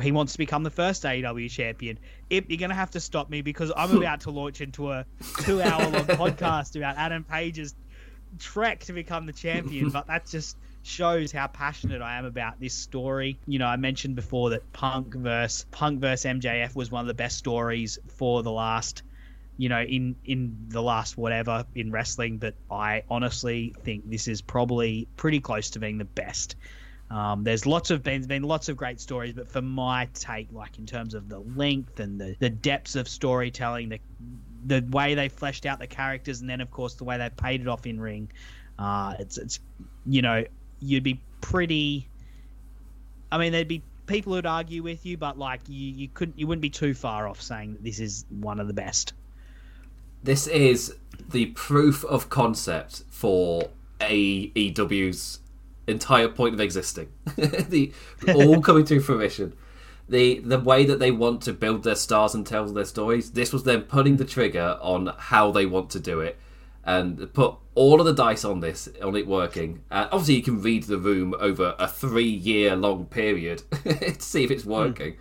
he 0.00 0.12
wants 0.12 0.32
to 0.32 0.38
become 0.38 0.62
the 0.62 0.70
first 0.70 1.02
AEW 1.04 1.50
champion. 1.50 1.98
Ip, 2.30 2.46
you're 2.48 2.58
gonna 2.58 2.74
have 2.74 2.90
to 2.92 3.00
stop 3.00 3.30
me 3.30 3.42
because 3.42 3.72
I'm 3.76 3.96
about 3.96 4.22
to 4.22 4.30
launch 4.30 4.60
into 4.60 4.90
a 4.90 5.06
two 5.40 5.62
hour 5.62 5.82
long 5.82 5.92
podcast 6.04 6.76
about 6.76 6.96
Adam 6.96 7.24
Page's 7.24 7.74
trek 8.38 8.80
to 8.84 8.92
become 8.92 9.26
the 9.26 9.32
champion. 9.32 9.90
But 9.90 10.06
that 10.08 10.26
just 10.26 10.56
shows 10.82 11.32
how 11.32 11.46
passionate 11.46 12.02
I 12.02 12.18
am 12.18 12.24
about 12.24 12.60
this 12.60 12.74
story. 12.74 13.38
You 13.46 13.58
know, 13.58 13.66
I 13.66 13.76
mentioned 13.76 14.16
before 14.16 14.50
that 14.50 14.72
Punk 14.72 15.14
versus 15.14 15.66
Punk 15.70 16.00
versus 16.00 16.30
MJF 16.30 16.74
was 16.74 16.90
one 16.90 17.00
of 17.00 17.08
the 17.08 17.14
best 17.14 17.38
stories 17.38 17.98
for 18.16 18.42
the 18.42 18.52
last 18.52 19.02
you 19.58 19.68
know, 19.68 19.80
in 19.80 20.16
in 20.24 20.66
the 20.68 20.82
last 20.82 21.16
whatever 21.16 21.64
in 21.74 21.90
wrestling, 21.90 22.38
but 22.38 22.54
I 22.70 23.04
honestly 23.08 23.74
think 23.84 24.08
this 24.08 24.28
is 24.28 24.42
probably 24.42 25.08
pretty 25.16 25.40
close 25.40 25.70
to 25.70 25.78
being 25.78 25.98
the 25.98 26.04
best. 26.04 26.56
Um, 27.10 27.44
there's 27.44 27.66
lots 27.66 27.90
of 27.90 28.02
been 28.02 28.22
been 28.24 28.42
lots 28.42 28.68
of 28.68 28.76
great 28.76 29.00
stories, 29.00 29.32
but 29.32 29.50
for 29.50 29.62
my 29.62 30.08
take, 30.14 30.48
like 30.52 30.78
in 30.78 30.86
terms 30.86 31.14
of 31.14 31.28
the 31.28 31.38
length 31.38 32.00
and 32.00 32.20
the, 32.20 32.36
the 32.40 32.50
depths 32.50 32.96
of 32.96 33.08
storytelling, 33.08 33.88
the 33.88 34.00
the 34.66 34.84
way 34.90 35.14
they 35.14 35.28
fleshed 35.28 35.66
out 35.66 35.78
the 35.78 35.86
characters, 35.86 36.40
and 36.40 36.50
then 36.50 36.60
of 36.60 36.70
course 36.70 36.94
the 36.94 37.04
way 37.04 37.16
they 37.16 37.30
paid 37.30 37.60
it 37.60 37.68
off 37.68 37.86
in 37.86 38.00
ring, 38.00 38.30
uh, 38.78 39.14
it's 39.20 39.38
it's 39.38 39.60
you 40.04 40.20
know 40.22 40.44
you'd 40.80 41.04
be 41.04 41.20
pretty. 41.40 42.08
I 43.30 43.38
mean, 43.38 43.52
there'd 43.52 43.68
be 43.68 43.82
people 44.06 44.34
who'd 44.34 44.46
argue 44.46 44.82
with 44.82 45.06
you, 45.06 45.16
but 45.16 45.38
like 45.38 45.60
you 45.68 45.92
you 45.92 46.08
couldn't 46.08 46.38
you 46.38 46.48
wouldn't 46.48 46.62
be 46.62 46.70
too 46.70 46.92
far 46.92 47.28
off 47.28 47.40
saying 47.40 47.74
that 47.74 47.84
this 47.84 48.00
is 48.00 48.24
one 48.30 48.58
of 48.58 48.66
the 48.66 48.74
best. 48.74 49.12
This 50.24 50.48
is 50.48 50.96
the 51.28 51.46
proof 51.46 52.04
of 52.04 52.28
concept 52.30 53.04
for 53.10 53.70
AEW's 54.00 55.40
entire 55.86 56.28
point 56.28 56.54
of 56.54 56.60
existing. 56.60 57.08
the 57.36 57.92
all 58.34 58.60
coming 58.60 58.84
to 58.86 59.00
fruition. 59.00 59.54
The 60.08 60.38
the 60.40 60.60
way 60.60 60.84
that 60.84 60.98
they 60.98 61.10
want 61.10 61.42
to 61.42 61.52
build 61.52 61.82
their 61.82 61.96
stars 61.96 62.34
and 62.34 62.46
tell 62.46 62.66
their 62.66 62.84
stories. 62.84 63.32
This 63.32 63.52
was 63.52 63.64
them 63.64 63.82
putting 63.82 64.16
the 64.16 64.24
trigger 64.24 64.78
on 64.80 65.12
how 65.18 65.50
they 65.50 65.66
want 65.66 65.90
to 65.90 66.00
do 66.00 66.20
it, 66.20 66.38
and 66.84 67.32
put 67.32 67.56
all 67.74 68.00
of 68.00 68.06
the 68.06 68.14
dice 68.14 68.44
on 68.44 68.60
this 68.60 68.88
on 69.02 69.16
it 69.16 69.26
working. 69.26 69.82
Uh, 69.90 70.08
obviously, 70.12 70.36
you 70.36 70.42
can 70.42 70.62
read 70.62 70.84
the 70.84 70.98
room 70.98 71.34
over 71.40 71.74
a 71.78 71.88
three 71.88 72.24
year 72.28 72.76
long 72.76 73.06
period 73.06 73.62
to 73.84 74.20
see 74.20 74.44
if 74.44 74.50
it's 74.50 74.64
working, 74.64 75.14
mm. 75.14 75.18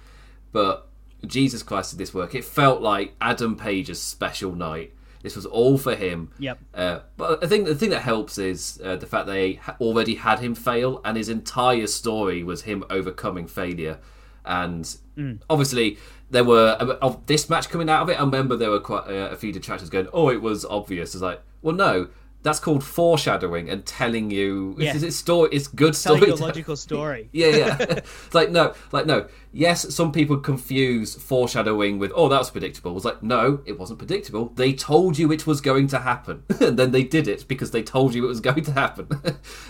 but 0.51 0.88
Jesus 1.26 1.63
Christ, 1.63 1.91
did 1.91 1.99
this 1.99 2.13
work? 2.13 2.36
It 2.36 2.45
felt 2.45 2.82
like 2.82 3.16
Adam 3.20 3.55
Page's 3.55 4.01
special 4.01 4.53
night. 4.53 4.93
This 5.26 5.36
was 5.36 5.47
all 5.47 5.80
for 5.80 5.95
him. 5.95 6.30
Yep. 6.38 6.59
Uh, 6.71 6.99
but 7.17 7.43
I 7.43 7.47
think 7.47 7.65
the 7.65 7.73
thing 7.73 7.89
that 7.89 8.03
helps 8.03 8.38
is 8.38 8.80
uh, 8.84 8.95
the 8.95 9.07
fact 9.07 9.26
they 9.26 9.59
already 9.82 10.13
had 10.13 10.38
him 10.38 10.53
fail, 10.53 11.01
and 11.03 11.17
his 11.17 11.30
entire 11.30 11.88
story 11.88 12.43
was 12.43 12.61
him 12.61 12.84
overcoming 12.91 13.47
failure. 13.47 13.97
And 14.45 14.84
mm. 15.17 15.41
obviously, 15.49 15.97
there 16.30 16.43
were 16.43 16.78
of 17.01 17.26
this 17.26 17.49
match 17.49 17.69
coming 17.69 17.89
out 17.89 18.03
of 18.03 18.09
it. 18.09 18.19
I 18.19 18.23
remember 18.23 18.55
there 18.55 18.69
were 18.69 18.80
quite 18.80 19.07
uh, 19.07 19.30
a 19.32 19.36
few 19.36 19.51
detractors 19.51 19.89
going, 19.89 20.07
"Oh, 20.13 20.30
it 20.30 20.43
was 20.43 20.63
obvious." 20.63 21.15
It's 21.15 21.23
like, 21.23 21.41
well, 21.63 21.76
no, 21.76 22.09
that's 22.46 22.60
called 22.60 22.84
foreshadowing 22.84 23.72
and 23.72 23.84
telling 23.88 24.30
you 24.30 24.76
yeah. 24.78 24.93
it's, 24.93 25.02
it's 25.02 25.16
story 25.16 25.50
it's 25.52 25.68
good 25.68 25.96
story 25.96 26.20
telling 26.20 26.34
a 26.39 26.46
logical 26.46 26.76
story. 26.76 27.28
Yeah 27.34 27.48
yeah. 27.48 27.78
It's 27.80 28.36
like 28.36 28.52
no 28.52 28.76
like 28.91 29.08
no. 29.08 29.28
Yes 29.52 29.96
some 29.96 30.12
people 30.12 30.38
confuse 30.38 31.16
foreshadowing 31.16 31.98
with 31.98 32.12
oh 32.14 32.30
that 32.30 32.38
was 32.38 32.52
predictable. 32.52 32.91
It 32.91 32.93
was 32.93 33.06
like 33.06 33.24
no 33.24 33.62
it 33.66 33.80
wasn't 33.80 33.98
predictable. 33.98 34.50
They 34.50 34.74
told 34.74 35.18
you 35.18 35.32
it 35.32 35.48
was 35.48 35.60
going 35.60 35.88
to 35.88 36.00
happen. 36.00 36.43
And 36.66 36.78
then 36.80 36.91
they 36.91 37.04
did 37.04 37.28
it 37.28 37.48
because 37.48 37.72
they 37.72 37.82
told 37.82 38.14
you 38.14 38.24
it 38.26 38.28
was 38.28 38.41
going 38.41 38.64
to 38.64 38.72
happen. 38.72 39.08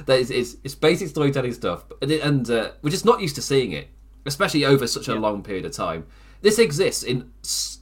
That 0.06 0.20
is 0.20 0.30
it's, 0.30 0.58
it's 0.66 0.76
basic 0.76 1.08
storytelling 1.08 1.54
stuff. 1.54 1.86
And, 2.02 2.12
and 2.12 2.50
uh, 2.50 2.72
we're 2.82 2.90
just 2.90 3.06
not 3.06 3.22
used 3.22 3.36
to 3.36 3.42
seeing 3.42 3.72
it 3.72 3.88
especially 4.26 4.66
over 4.66 4.86
such 4.86 5.08
a 5.08 5.14
yeah. 5.14 5.20
long 5.20 5.44
period 5.44 5.66
of 5.66 5.72
time 5.72 6.06
this 6.46 6.60
exists 6.60 7.02
in 7.02 7.32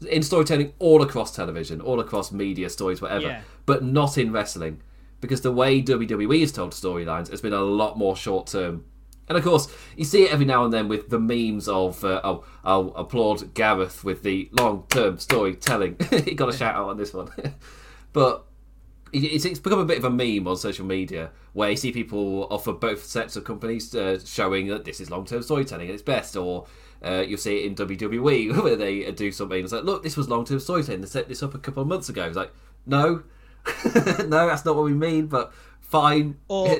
in 0.09 0.23
storytelling 0.23 0.71
all 0.79 1.01
across 1.01 1.35
television, 1.35 1.81
all 1.81 1.99
across 1.99 2.31
media, 2.31 2.69
stories, 2.69 3.01
whatever, 3.01 3.25
yeah. 3.25 3.41
but 3.65 3.83
not 3.83 4.17
in 4.17 4.31
wrestling 4.31 4.81
because 5.19 5.41
the 5.41 5.51
way 5.51 5.81
WWE 5.81 6.39
has 6.39 6.53
told 6.53 6.71
storylines 6.71 7.29
has 7.29 7.41
been 7.41 7.51
a 7.51 7.61
lot 7.61 7.97
more 7.97 8.15
short 8.15 8.47
term. 8.47 8.85
And 9.27 9.37
of 9.37 9.43
course, 9.43 9.67
you 9.97 10.05
see 10.05 10.23
it 10.23 10.31
every 10.31 10.45
now 10.45 10.63
and 10.63 10.71
then 10.71 10.87
with 10.87 11.09
the 11.09 11.19
memes 11.19 11.67
of, 11.67 12.05
uh, 12.05 12.21
oh, 12.23 12.45
I'll 12.63 12.93
applaud 12.95 13.53
Gareth 13.53 14.05
with 14.05 14.23
the 14.23 14.49
long 14.53 14.85
term 14.89 15.17
storytelling. 15.17 15.97
he 16.23 16.33
got 16.33 16.47
a 16.47 16.57
shout 16.57 16.75
out 16.75 16.87
on 16.87 16.95
this 16.95 17.13
one. 17.13 17.29
but 18.13 18.45
it's, 19.11 19.43
it's 19.43 19.59
become 19.59 19.79
a 19.79 19.85
bit 19.85 19.97
of 19.97 20.05
a 20.05 20.09
meme 20.09 20.47
on 20.47 20.55
social 20.55 20.85
media 20.85 21.31
where 21.51 21.69
you 21.69 21.75
see 21.75 21.91
people 21.91 22.47
offer 22.49 22.71
both 22.71 23.03
sets 23.03 23.35
of 23.35 23.43
companies 23.43 23.93
uh, 23.93 24.19
showing 24.23 24.67
that 24.67 24.85
this 24.85 25.01
is 25.01 25.11
long 25.11 25.25
term 25.25 25.43
storytelling 25.43 25.89
at 25.89 25.93
its 25.93 26.03
best, 26.03 26.37
or 26.37 26.65
uh, 27.03 27.23
you'll 27.27 27.37
see 27.37 27.59
it 27.59 27.65
in 27.65 27.75
WWE 27.75 28.63
where 28.63 28.75
they 28.75 29.11
do 29.11 29.31
something. 29.31 29.63
It's 29.63 29.73
like, 29.73 29.83
look, 29.83 30.03
this 30.03 30.15
was 30.15 30.29
long 30.29 30.45
term 30.45 30.59
storytelling. 30.59 31.01
They 31.01 31.07
set 31.07 31.27
this 31.27 31.43
up 31.43 31.53
a 31.53 31.59
couple 31.59 31.81
of 31.81 31.87
months 31.87 32.09
ago. 32.09 32.25
It's 32.25 32.37
like, 32.37 32.53
no, 32.85 33.23
no, 33.85 34.47
that's 34.47 34.65
not 34.65 34.75
what 34.75 34.85
we 34.85 34.93
mean. 34.93 35.27
But 35.27 35.53
fine. 35.81 36.37
Or, 36.47 36.77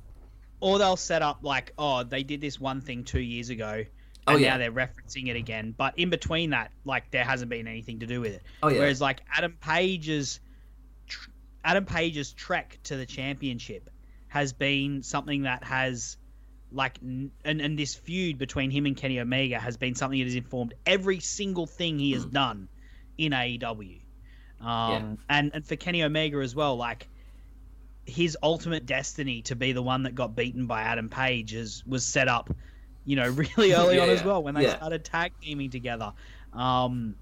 or 0.60 0.78
they'll 0.78 0.96
set 0.96 1.22
up 1.22 1.40
like, 1.42 1.72
oh, 1.78 2.02
they 2.02 2.22
did 2.22 2.40
this 2.40 2.58
one 2.58 2.80
thing 2.80 3.04
two 3.04 3.20
years 3.20 3.50
ago. 3.50 3.84
Oh, 4.26 4.32
and 4.32 4.36
oh, 4.36 4.38
yeah. 4.38 4.50
now 4.50 4.58
they're 4.58 4.72
referencing 4.72 5.28
it 5.28 5.36
again. 5.36 5.74
But 5.76 5.98
in 5.98 6.10
between 6.10 6.50
that, 6.50 6.70
like 6.84 7.10
there 7.10 7.24
hasn't 7.24 7.50
been 7.50 7.66
anything 7.66 8.00
to 8.00 8.06
do 8.06 8.20
with 8.20 8.34
it. 8.34 8.42
Oh, 8.62 8.68
yeah. 8.68 8.80
Whereas 8.80 9.00
like 9.00 9.20
Adam 9.34 9.56
Page's 9.60 10.40
Adam 11.64 11.84
Page's 11.84 12.32
trek 12.32 12.78
to 12.84 12.96
the 12.96 13.06
championship 13.06 13.90
has 14.28 14.52
been 14.52 15.02
something 15.02 15.42
that 15.42 15.64
has 15.64 16.16
like 16.70 16.98
and 17.00 17.30
and 17.44 17.78
this 17.78 17.94
feud 17.94 18.38
between 18.38 18.70
him 18.70 18.86
and 18.86 18.96
Kenny 18.96 19.20
Omega 19.20 19.58
has 19.58 19.76
been 19.76 19.94
something 19.94 20.18
that 20.18 20.26
has 20.26 20.34
informed 20.34 20.74
every 20.84 21.20
single 21.20 21.66
thing 21.66 21.98
he 21.98 22.12
has 22.12 22.26
mm. 22.26 22.32
done 22.32 22.68
in 23.16 23.32
AEW. 23.32 24.00
Um, 24.60 24.66
yeah. 24.66 25.02
and 25.30 25.50
and 25.54 25.66
for 25.66 25.76
Kenny 25.76 26.02
Omega 26.02 26.38
as 26.38 26.54
well, 26.54 26.76
like 26.76 27.08
his 28.08 28.38
ultimate 28.42 28.86
destiny 28.86 29.42
to 29.42 29.54
be 29.54 29.72
the 29.72 29.82
one 29.82 30.04
that 30.04 30.14
got 30.14 30.34
beaten 30.34 30.66
by 30.66 30.82
Adam 30.82 31.08
Page 31.10 31.54
is, 31.54 31.84
was 31.86 32.04
set 32.04 32.26
up, 32.26 32.50
you 33.04 33.16
know, 33.16 33.28
really 33.56 33.72
early 33.74 33.96
yeah, 33.96 34.02
on 34.02 34.08
as 34.08 34.24
well 34.24 34.42
when 34.42 34.54
they 34.54 34.62
yeah. 34.62 34.76
started 34.76 35.04
tag 35.04 35.32
teaming 35.42 35.70
together. 35.70 36.12
Um, 36.52 37.14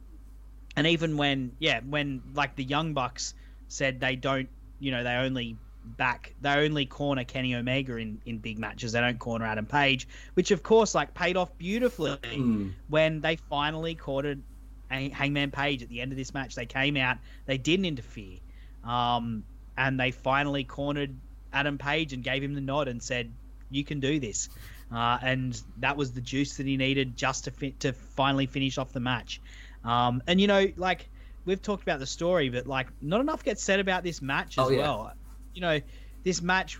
and 0.76 0.86
even 0.86 1.16
when, 1.16 1.52
yeah, 1.58 1.80
when 1.80 2.22
like 2.34 2.54
the 2.54 2.64
Young 2.64 2.94
Bucks 2.94 3.34
said 3.68 4.00
they 4.00 4.14
don't, 4.14 4.48
you 4.78 4.92
know, 4.92 5.02
they 5.02 5.14
only 5.14 5.56
back. 5.86 6.34
They 6.40 6.50
only 6.50 6.86
corner 6.86 7.24
Kenny 7.24 7.54
Omega 7.54 7.96
in, 7.96 8.20
in 8.26 8.38
big 8.38 8.58
matches. 8.58 8.92
They 8.92 9.00
don't 9.00 9.18
corner 9.18 9.46
Adam 9.46 9.66
Page, 9.66 10.08
which 10.34 10.50
of 10.50 10.62
course 10.62 10.94
like 10.94 11.14
paid 11.14 11.36
off 11.36 11.56
beautifully 11.58 12.16
mm. 12.16 12.72
when 12.88 13.20
they 13.20 13.36
finally 13.36 13.94
cornered 13.94 14.42
Hangman 14.88 15.50
Page 15.50 15.82
at 15.82 15.88
the 15.88 16.00
end 16.00 16.12
of 16.12 16.18
this 16.18 16.34
match. 16.34 16.54
They 16.54 16.66
came 16.66 16.96
out, 16.96 17.18
they 17.46 17.58
didn't 17.58 17.86
interfere, 17.86 18.38
um, 18.84 19.44
and 19.76 19.98
they 19.98 20.10
finally 20.10 20.64
cornered 20.64 21.14
Adam 21.52 21.78
Page 21.78 22.12
and 22.12 22.22
gave 22.22 22.42
him 22.42 22.54
the 22.54 22.60
nod 22.60 22.88
and 22.88 23.02
said, 23.02 23.32
"You 23.70 23.84
can 23.84 24.00
do 24.00 24.20
this." 24.20 24.48
Uh, 24.92 25.18
and 25.20 25.60
that 25.78 25.96
was 25.96 26.12
the 26.12 26.20
juice 26.20 26.58
that 26.58 26.66
he 26.66 26.76
needed 26.76 27.16
just 27.16 27.44
to 27.44 27.50
fi- 27.50 27.74
to 27.80 27.92
finally 27.92 28.46
finish 28.46 28.78
off 28.78 28.92
the 28.92 29.00
match. 29.00 29.40
Um, 29.84 30.22
and 30.26 30.40
you 30.40 30.46
know, 30.46 30.66
like 30.76 31.08
we've 31.44 31.62
talked 31.62 31.82
about 31.82 31.98
the 31.98 32.06
story, 32.06 32.48
but 32.50 32.66
like 32.66 32.88
not 33.00 33.20
enough 33.20 33.42
gets 33.42 33.62
said 33.62 33.80
about 33.80 34.04
this 34.04 34.22
match 34.22 34.58
as 34.58 34.66
oh, 34.66 34.70
yeah. 34.70 34.78
well 34.78 35.12
you 35.56 35.62
know, 35.62 35.80
this 36.22 36.42
match, 36.42 36.78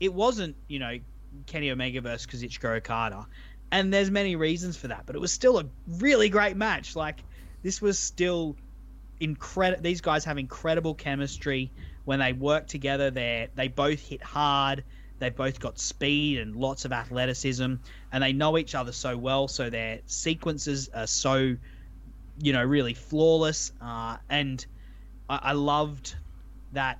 it 0.00 0.14
wasn't, 0.14 0.56
you 0.68 0.78
know, 0.78 0.98
Kenny 1.46 1.70
Omega 1.70 2.00
versus 2.00 2.26
Kazuchika 2.26 2.76
Okada. 2.76 3.26
And 3.72 3.92
there's 3.92 4.10
many 4.10 4.36
reasons 4.36 4.76
for 4.76 4.88
that, 4.88 5.06
but 5.06 5.16
it 5.16 5.18
was 5.18 5.32
still 5.32 5.58
a 5.58 5.64
really 5.98 6.28
great 6.28 6.56
match. 6.56 6.94
Like, 6.94 7.24
this 7.62 7.82
was 7.82 7.98
still 7.98 8.56
incredible. 9.18 9.82
These 9.82 10.00
guys 10.00 10.24
have 10.24 10.38
incredible 10.38 10.94
chemistry 10.94 11.70
when 12.04 12.20
they 12.20 12.32
work 12.32 12.66
together. 12.66 13.10
They 13.10 13.48
they 13.54 13.68
both 13.68 14.00
hit 14.00 14.22
hard. 14.22 14.84
They've 15.18 15.34
both 15.34 15.58
got 15.58 15.78
speed 15.78 16.38
and 16.38 16.54
lots 16.54 16.84
of 16.84 16.92
athleticism, 16.92 17.74
and 18.12 18.22
they 18.22 18.32
know 18.32 18.58
each 18.58 18.74
other 18.74 18.92
so 18.92 19.16
well. 19.16 19.48
So 19.48 19.70
their 19.70 20.00
sequences 20.06 20.90
are 20.94 21.06
so, 21.06 21.56
you 22.40 22.52
know, 22.52 22.62
really 22.62 22.94
flawless. 22.94 23.72
Uh, 23.80 24.18
and 24.28 24.64
I, 25.30 25.38
I 25.42 25.52
loved 25.52 26.14
that 26.72 26.98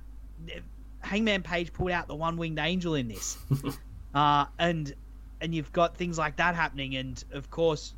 Hangman 1.03 1.43
Page 1.43 1.73
pulled 1.73 1.91
out 1.91 2.07
the 2.07 2.15
one 2.15 2.37
winged 2.37 2.59
angel 2.59 2.95
in 2.95 3.07
this, 3.07 3.37
uh, 4.15 4.45
and 4.57 4.93
and 5.41 5.53
you've 5.53 5.71
got 5.71 5.97
things 5.97 6.17
like 6.17 6.37
that 6.37 6.55
happening, 6.55 6.95
and 6.95 7.23
of 7.33 7.51
course, 7.51 7.93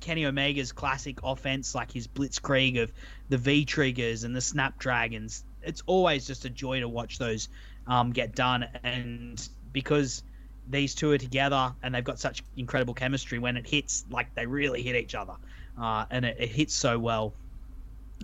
Kenny 0.00 0.26
Omega's 0.26 0.72
classic 0.72 1.20
offense, 1.22 1.74
like 1.74 1.92
his 1.92 2.08
blitzkrieg 2.08 2.82
of 2.82 2.92
the 3.28 3.38
V 3.38 3.64
triggers 3.64 4.24
and 4.24 4.34
the 4.34 4.40
snapdragons. 4.40 5.44
It's 5.62 5.82
always 5.86 6.26
just 6.26 6.44
a 6.44 6.50
joy 6.50 6.80
to 6.80 6.88
watch 6.88 7.18
those 7.18 7.48
um, 7.86 8.12
get 8.12 8.34
done, 8.34 8.66
and 8.82 9.48
because 9.72 10.22
these 10.70 10.94
two 10.94 11.10
are 11.12 11.18
together 11.18 11.74
and 11.82 11.94
they've 11.94 12.04
got 12.04 12.18
such 12.18 12.42
incredible 12.56 12.94
chemistry, 12.94 13.38
when 13.38 13.56
it 13.56 13.66
hits, 13.66 14.04
like 14.10 14.34
they 14.34 14.46
really 14.46 14.82
hit 14.82 14.96
each 14.96 15.14
other, 15.14 15.34
uh, 15.80 16.04
and 16.10 16.24
it, 16.24 16.36
it 16.38 16.48
hits 16.48 16.74
so 16.74 16.98
well. 16.98 17.32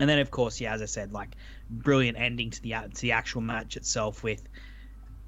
And 0.01 0.11
then, 0.11 0.19
of 0.19 0.31
course, 0.31 0.61
yeah, 0.61 0.75
as 0.75 0.83
I 0.83 0.87
said, 0.87 1.13
like 1.13 1.37
brilliant 1.71 2.19
ending 2.19 2.51
to 2.51 2.63
the 2.63 2.75
uh, 2.75 2.83
to 2.89 3.01
the 3.03 3.13
actual 3.13 3.41
match 3.41 3.77
itself 3.77 4.23
with 4.23 4.43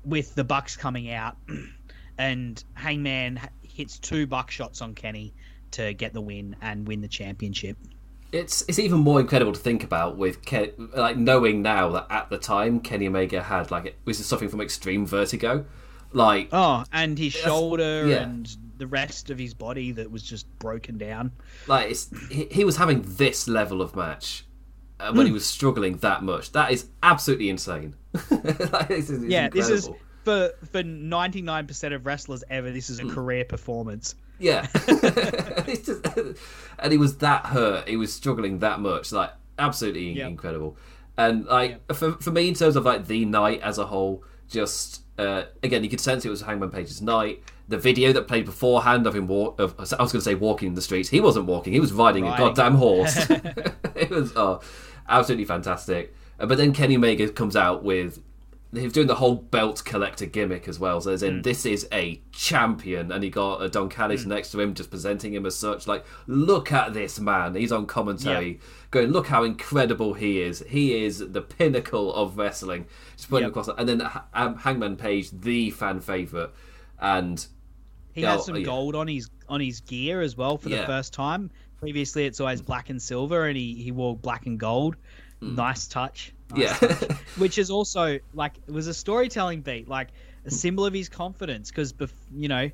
with 0.04 0.34
the 0.34 0.44
Bucks 0.44 0.76
coming 0.76 1.10
out 1.10 1.36
and 2.18 2.62
Hangman 2.74 3.40
hits 3.62 3.98
two 3.98 4.26
buckshots 4.26 4.80
on 4.80 4.94
Kenny 4.94 5.34
to 5.72 5.92
get 5.94 6.12
the 6.12 6.20
win 6.20 6.56
and 6.62 6.86
win 6.86 7.00
the 7.00 7.08
championship. 7.08 7.76
It's 8.32 8.64
it's 8.68 8.78
even 8.78 9.00
more 9.00 9.20
incredible 9.20 9.52
to 9.52 9.60
think 9.60 9.84
about 9.84 10.16
with 10.16 10.44
Ken, 10.44 10.70
like 10.96 11.16
knowing 11.16 11.62
now 11.62 11.90
that 11.90 12.06
at 12.10 12.30
the 12.30 12.38
time 12.38 12.80
Kenny 12.80 13.06
Omega 13.06 13.42
had 13.42 13.70
like 13.70 13.96
was 14.04 14.24
suffering 14.24 14.50
from 14.50 14.60
extreme 14.60 15.06
vertigo, 15.06 15.64
like 16.12 16.48
Oh, 16.52 16.84
and 16.92 17.18
his 17.18 17.32
shoulder 17.32 18.06
yeah. 18.06 18.22
and 18.22 18.56
the 18.78 18.86
rest 18.86 19.30
of 19.30 19.38
his 19.38 19.54
body 19.54 19.92
that 19.92 20.10
was 20.10 20.22
just 20.22 20.46
broken 20.58 20.98
down. 20.98 21.32
like 21.66 21.90
it's, 21.90 22.10
he, 22.30 22.46
he 22.50 22.64
was 22.64 22.76
having 22.76 23.02
this 23.06 23.48
level 23.48 23.80
of 23.80 23.94
match 23.96 24.44
uh, 25.00 25.12
when 25.12 25.26
he 25.26 25.30
Hmm. 25.30 25.34
was 25.34 25.46
struggling 25.46 25.96
that 25.98 26.22
much. 26.22 26.52
That 26.52 26.70
is 26.72 26.86
absolutely 27.02 27.48
insane. 27.50 27.94
like, 28.30 28.88
this 28.88 29.10
is, 29.10 29.24
yeah, 29.24 29.48
this 29.48 29.68
is 29.68 29.90
for 30.24 30.50
for 30.72 30.82
ninety 30.82 31.42
nine 31.42 31.66
percent 31.66 31.94
of 31.94 32.06
wrestlers 32.06 32.42
ever. 32.50 32.70
This 32.70 32.90
is 32.90 32.98
a 33.00 33.04
career 33.06 33.44
performance. 33.44 34.14
Yeah. 34.38 34.66
Just- 35.66 36.06
and 36.78 36.92
he 36.92 36.98
was 36.98 37.18
that 37.18 37.46
hurt. 37.46 37.88
He 37.88 37.96
was 37.96 38.12
struggling 38.12 38.58
that 38.60 38.80
much. 38.80 39.12
Like, 39.12 39.30
absolutely 39.58 40.12
Yeah. 40.12 40.26
incredible. 40.28 40.76
And, 41.18 41.46
like, 41.46 41.80
for, 41.94 42.12
for 42.12 42.30
me, 42.30 42.48
in 42.48 42.54
terms 42.54 42.76
of, 42.76 42.84
like, 42.84 43.06
the 43.06 43.24
night 43.24 43.62
as 43.62 43.78
a 43.78 43.86
whole, 43.86 44.22
just, 44.50 45.00
uh, 45.18 45.44
again, 45.62 45.82
you 45.82 45.88
could 45.88 46.00
sense 46.00 46.26
it 46.26 46.28
was 46.28 46.42
Hangman 46.42 46.70
Page's 46.70 47.00
night. 47.00 47.42
The 47.68 47.78
video 47.78 48.12
that 48.12 48.28
played 48.28 48.44
beforehand 48.44 49.06
of 49.06 49.14
him 49.16 49.26
walk, 49.26 49.58
of, 49.58 49.74
I 49.78 49.82
was 49.82 49.92
going 49.92 50.08
to 50.10 50.20
say 50.20 50.34
walking 50.36 50.68
in 50.68 50.74
the 50.74 50.82
streets. 50.82 51.08
He 51.08 51.20
wasn't 51.20 51.46
walking, 51.46 51.72
he 51.72 51.80
was 51.80 51.92
riding, 51.92 52.26
a 52.26 52.36
goddamn 52.36 52.76
horse. 52.76 53.16
it 53.96 54.10
was, 54.10 54.32
oh, 54.36 54.60
absolutely 55.08 55.46
fantastic. 55.46 56.14
Uh, 56.38 56.46
But 56.46 56.58
then 56.58 56.72
Kenny 56.72 56.96
Omega 56.96 57.28
comes 57.30 57.56
out 57.56 57.82
with 57.82 58.22
he's 58.72 58.92
doing 58.92 59.06
the 59.06 59.14
whole 59.14 59.36
belt 59.36 59.82
collector 59.84 60.26
gimmick 60.26 60.68
as 60.68 60.78
well. 60.78 61.00
So 61.00 61.10
as 61.12 61.22
in, 61.22 61.42
this 61.42 61.64
is 61.64 61.88
a 61.92 62.20
champion, 62.32 63.10
and 63.10 63.24
he 63.24 63.30
got 63.30 63.62
uh, 63.62 63.68
Don 63.68 63.88
Callis 63.88 64.26
next 64.26 64.50
to 64.52 64.60
him, 64.60 64.74
just 64.74 64.90
presenting 64.90 65.32
him 65.34 65.46
as 65.46 65.56
such. 65.56 65.86
Like, 65.86 66.04
look 66.26 66.72
at 66.72 66.92
this 66.92 67.18
man. 67.18 67.54
He's 67.54 67.72
on 67.72 67.86
commentary, 67.86 68.60
going, 68.90 69.10
look 69.12 69.28
how 69.28 69.44
incredible 69.44 70.14
he 70.14 70.40
is. 70.42 70.62
He 70.68 71.04
is 71.04 71.18
the 71.18 71.40
pinnacle 71.40 72.12
of 72.14 72.36
wrestling. 72.36 72.86
Just 73.16 73.30
putting 73.30 73.44
Yep. 73.44 73.50
across, 73.50 73.68
and 73.68 73.88
then 73.88 74.02
um, 74.34 74.56
Hangman 74.56 74.96
Page, 74.96 75.30
the 75.32 75.70
fan 75.70 76.00
favorite, 76.00 76.50
and 77.00 77.46
He 78.16 78.22
Yeah, 78.22 78.32
has 78.32 78.46
some 78.46 78.54
oh, 78.54 78.58
yeah. 78.58 78.64
gold 78.64 78.96
on 78.96 79.06
his 79.06 79.28
on 79.46 79.60
his 79.60 79.80
gear 79.80 80.22
as 80.22 80.36
well 80.36 80.56
for 80.56 80.70
the 80.70 80.84
first 80.86 81.12
time. 81.12 81.50
Previously, 81.78 82.24
it's 82.24 82.40
always 82.40 82.60
hmm. 82.60 82.66
black 82.66 82.88
and 82.88 83.00
silver, 83.00 83.46
and 83.46 83.56
he, 83.56 83.74
he 83.74 83.92
wore 83.92 84.16
black 84.16 84.46
and 84.46 84.58
gold. 84.58 84.96
Hmm. 85.40 85.54
Nice 85.54 85.86
touch. 85.86 86.32
Nice 86.50 86.60
yeah, 86.60 86.88
touch. 86.88 87.12
Which 87.36 87.58
is 87.58 87.70
also 87.70 88.18
like 88.32 88.54
it 88.66 88.72
was 88.72 88.86
a 88.86 88.94
storytelling 88.94 89.60
beat, 89.60 89.86
like 89.86 90.08
a 90.46 90.48
hmm. 90.48 90.54
symbol 90.54 90.86
of 90.86 90.94
his 90.94 91.10
confidence. 91.10 91.70
Because 91.70 91.92
you 92.34 92.48
know, 92.48 92.70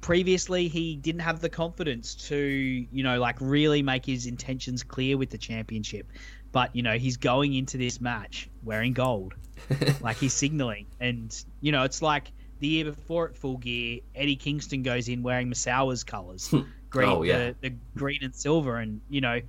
previously 0.00 0.68
he 0.68 0.94
didn't 0.94 1.22
have 1.22 1.40
the 1.40 1.48
confidence 1.48 2.14
to 2.28 2.36
you 2.36 3.02
know 3.02 3.18
like 3.18 3.36
really 3.40 3.82
make 3.82 4.06
his 4.06 4.26
intentions 4.26 4.84
clear 4.84 5.18
with 5.18 5.30
the 5.30 5.38
championship. 5.38 6.06
But 6.52 6.76
you 6.76 6.84
know 6.84 6.98
he's 6.98 7.16
going 7.16 7.52
into 7.52 7.78
this 7.78 8.00
match 8.00 8.48
wearing 8.62 8.92
gold, 8.92 9.34
like 10.00 10.18
he's 10.18 10.34
signaling, 10.34 10.86
and 11.00 11.36
you 11.60 11.72
know 11.72 11.82
it's 11.82 12.00
like 12.00 12.30
the 12.64 12.70
year 12.70 12.84
before 12.86 13.28
at 13.28 13.36
Full 13.36 13.58
Gear, 13.58 14.00
Eddie 14.14 14.36
Kingston 14.36 14.82
goes 14.82 15.10
in 15.10 15.22
wearing 15.22 15.50
Misawa's 15.50 16.02
colours, 16.02 16.48
green, 16.88 17.08
Oh, 17.10 17.22
yeah. 17.22 17.52
the, 17.60 17.68
the 17.68 17.74
green 17.94 18.20
and 18.24 18.34
silver, 18.34 18.78
and 18.78 19.02
you 19.10 19.20
know 19.20 19.42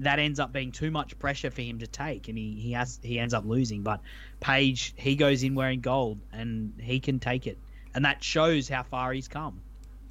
that 0.00 0.18
ends 0.18 0.38
up 0.38 0.52
being 0.52 0.70
too 0.70 0.90
much 0.90 1.18
pressure 1.18 1.50
for 1.50 1.62
him 1.62 1.78
to 1.78 1.86
take, 1.86 2.28
and 2.28 2.36
he, 2.36 2.52
he 2.60 2.72
has 2.72 3.00
he 3.02 3.18
ends 3.18 3.32
up 3.32 3.46
losing. 3.46 3.82
But 3.82 4.00
Page 4.40 4.92
he 4.96 5.16
goes 5.16 5.42
in 5.44 5.54
wearing 5.54 5.80
gold, 5.80 6.18
and 6.30 6.74
he 6.78 7.00
can 7.00 7.18
take 7.18 7.46
it, 7.46 7.56
and 7.94 8.04
that 8.04 8.22
shows 8.22 8.68
how 8.68 8.82
far 8.82 9.14
he's 9.14 9.28
come. 9.28 9.62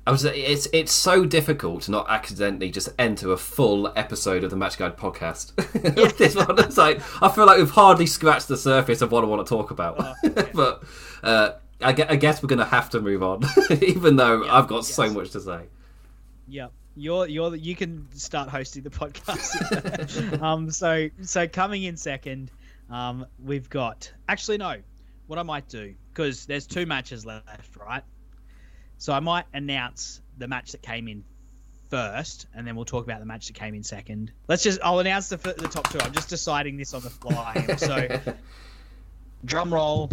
I 0.07 0.11
was. 0.11 0.25
It's 0.25 0.67
it's 0.73 0.91
so 0.91 1.25
difficult 1.25 1.83
to 1.83 1.91
not 1.91 2.07
accidentally 2.09 2.71
just 2.71 2.89
enter 2.97 3.33
a 3.33 3.37
full 3.37 3.93
episode 3.95 4.43
of 4.43 4.49
the 4.49 4.57
Match 4.57 4.79
Guide 4.79 4.97
podcast. 4.97 5.55
with 5.95 6.17
this 6.17 6.35
one, 6.35 6.57
it's 6.57 6.77
like 6.77 7.01
I 7.21 7.29
feel 7.29 7.45
like 7.45 7.59
we've 7.59 7.69
hardly 7.69 8.07
scratched 8.07 8.47
the 8.47 8.57
surface 8.57 9.03
of 9.03 9.11
what 9.11 9.23
I 9.23 9.27
want 9.27 9.45
to 9.45 9.49
talk 9.49 9.69
about. 9.69 9.97
but 10.55 10.83
uh, 11.21 11.51
I, 11.81 11.93
gue- 11.93 12.05
I 12.09 12.15
guess 12.15 12.41
we're 12.41 12.47
going 12.47 12.59
to 12.59 12.65
have 12.65 12.89
to 12.91 13.01
move 13.01 13.21
on, 13.23 13.43
even 13.81 14.15
though 14.15 14.47
I've 14.49 14.67
got 14.67 14.85
so 14.85 15.09
much 15.11 15.31
to 15.31 15.41
say. 15.41 15.61
Yeah, 16.47 16.67
You're 16.95 17.27
you're 17.27 17.55
you 17.55 17.75
can 17.75 18.07
start 18.15 18.49
hosting 18.49 18.81
the 18.83 18.89
podcast. 18.89 20.41
um 20.41 20.71
so 20.71 21.09
so 21.21 21.47
coming 21.47 21.83
in 21.83 21.97
second, 21.97 22.51
um 22.89 23.25
we've 23.43 23.69
got 23.69 24.11
actually 24.29 24.57
no. 24.57 24.77
What 25.27 25.37
I 25.37 25.43
might 25.43 25.67
do 25.67 25.93
because 26.13 26.45
there's 26.45 26.65
two 26.65 26.85
matches 26.85 27.25
left, 27.25 27.75
right? 27.75 28.03
So 28.97 29.11
I 29.13 29.19
might 29.19 29.45
announce 29.53 30.21
the 30.37 30.47
match 30.47 30.71
that 30.71 30.81
came 30.81 31.07
in 31.09 31.23
first, 31.89 32.47
and 32.55 32.65
then 32.65 32.75
we'll 32.77 32.85
talk 32.85 33.03
about 33.03 33.19
the 33.19 33.25
match 33.25 33.47
that 33.47 33.53
came 33.53 33.75
in 33.75 33.83
second. 33.83 34.31
Let's 34.47 34.63
just 34.63 34.79
I'll 34.81 34.99
announce 34.99 35.27
the 35.29 35.35
the 35.37 35.67
top 35.67 35.91
two. 35.91 35.99
I'm 35.99 36.13
just 36.13 36.29
deciding 36.29 36.77
this 36.77 36.93
on 36.93 37.01
the 37.01 37.09
fly. 37.09 37.75
So 37.77 38.33
drum 39.45 39.73
roll. 39.73 40.09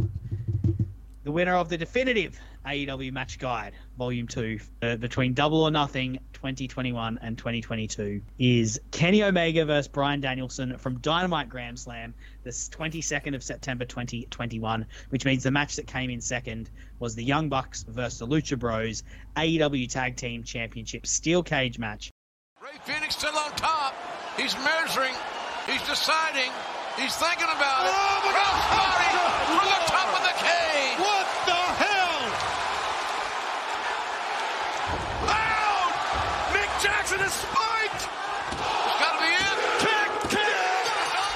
The 1.25 1.33
winner 1.33 1.57
of 1.57 1.71
the 1.71 1.79
definitive 1.79 2.39
AEW 2.67 3.11
Match 3.11 3.39
Guide, 3.39 3.73
Volume 3.97 4.29
2, 4.29 4.61
uh, 4.83 4.97
between 4.97 5.33
Double 5.33 5.63
or 5.63 5.71
Nothing 5.71 6.19
2021 6.35 7.19
and 7.23 7.39
2022, 7.39 8.21
is 8.39 8.79
Kenny 8.91 9.23
Omega 9.23 9.65
versus 9.65 9.89
Bryan 9.89 10.21
Danielson 10.21 10.77
from 10.77 10.99
Dynamite 10.99 11.49
Grand 11.49 11.79
Slam, 11.79 12.13
the 12.43 12.51
22nd 12.51 13.35
of 13.35 13.43
September 13.43 13.87
2021, 13.87 14.85
which 15.09 15.25
means 15.25 15.43
the 15.43 15.51
match 15.51 15.77
that 15.77 15.87
came 15.87 16.11
in 16.11 16.21
second 16.21 16.69
was 16.99 17.15
the 17.15 17.25
Young 17.25 17.49
Bucks 17.49 17.85
versus 17.89 18.19
the 18.19 18.27
Lucha 18.27 18.59
Bros 18.59 19.03
AEW 19.37 19.89
Tag 19.89 20.17
Team 20.17 20.45
Championship 20.45 21.07
Steel 21.07 21.43
Cage 21.43 21.79
match. 21.79 22.11
Rey 22.63 22.79
Fenix 22.85 23.17
still 23.17 23.35
on 23.37 23.51
top. 23.53 23.95
He's 24.37 24.55
measuring. 24.57 25.15
He's 25.67 25.83
deciding. 25.89 26.53
He's 26.97 27.17
thinking 27.17 27.49
about 27.49 27.87
it. 27.87 27.93
Oh, 27.97 28.21
my 28.25 28.33
God. 28.33 28.55
Crossbody 28.71 29.11
from 29.51 29.67
the 29.67 29.83
top 29.91 30.09
of 30.15 30.23
the 30.23 30.35
cage. 30.39 30.99
What 31.03 31.27
the 31.43 31.63
hell? 31.83 32.23
Out! 35.27 35.91
Nick 36.55 36.71
Jackson 36.79 37.19
is 37.19 37.33
spiked! 37.35 38.07
It's 38.07 38.99
got 39.03 39.19
to 39.19 39.27
be 39.27 39.33
it. 39.35 39.59
Kick, 39.83 40.39
kick! 40.39 40.87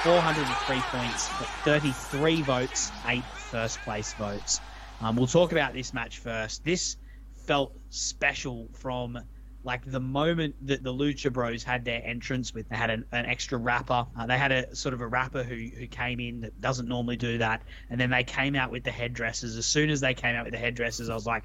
403 0.09 0.81
points, 0.89 1.27
33 1.63 2.41
votes, 2.41 2.91
eight 3.05 3.23
first 3.23 3.79
place 3.81 4.11
votes. 4.13 4.59
Um, 5.01 5.15
we'll 5.15 5.27
talk 5.27 5.51
about 5.51 5.73
this 5.73 5.93
match 5.93 6.17
first. 6.17 6.65
This 6.65 6.97
felt 7.45 7.77
special 7.91 8.67
from 8.73 9.19
like 9.63 9.85
the 9.85 9.99
moment 9.99 10.55
that 10.65 10.81
the 10.81 10.91
Lucha 10.91 11.31
Bros 11.31 11.63
had 11.63 11.85
their 11.85 12.01
entrance 12.03 12.55
with 12.55 12.67
they 12.69 12.75
had 12.75 12.89
an, 12.89 13.05
an 13.11 13.27
extra 13.27 13.59
rapper. 13.59 14.07
Uh, 14.19 14.25
they 14.25 14.39
had 14.39 14.51
a 14.51 14.75
sort 14.75 14.95
of 14.95 15.01
a 15.01 15.07
rapper 15.07 15.43
who 15.43 15.67
who 15.77 15.85
came 15.85 16.19
in 16.19 16.41
that 16.41 16.59
doesn't 16.59 16.87
normally 16.87 17.15
do 17.15 17.37
that, 17.37 17.61
and 17.91 18.01
then 18.01 18.09
they 18.09 18.23
came 18.23 18.55
out 18.55 18.71
with 18.71 18.83
the 18.83 18.91
headdresses. 18.91 19.57
As 19.57 19.67
soon 19.67 19.91
as 19.91 20.01
they 20.01 20.15
came 20.15 20.35
out 20.35 20.43
with 20.43 20.53
the 20.53 20.59
headdresses, 20.59 21.11
I 21.11 21.13
was 21.13 21.27
like, 21.27 21.43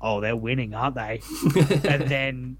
"Oh, 0.00 0.20
they're 0.20 0.36
winning, 0.36 0.76
aren't 0.76 0.94
they?" 0.94 1.22
and 1.84 2.08
then 2.08 2.56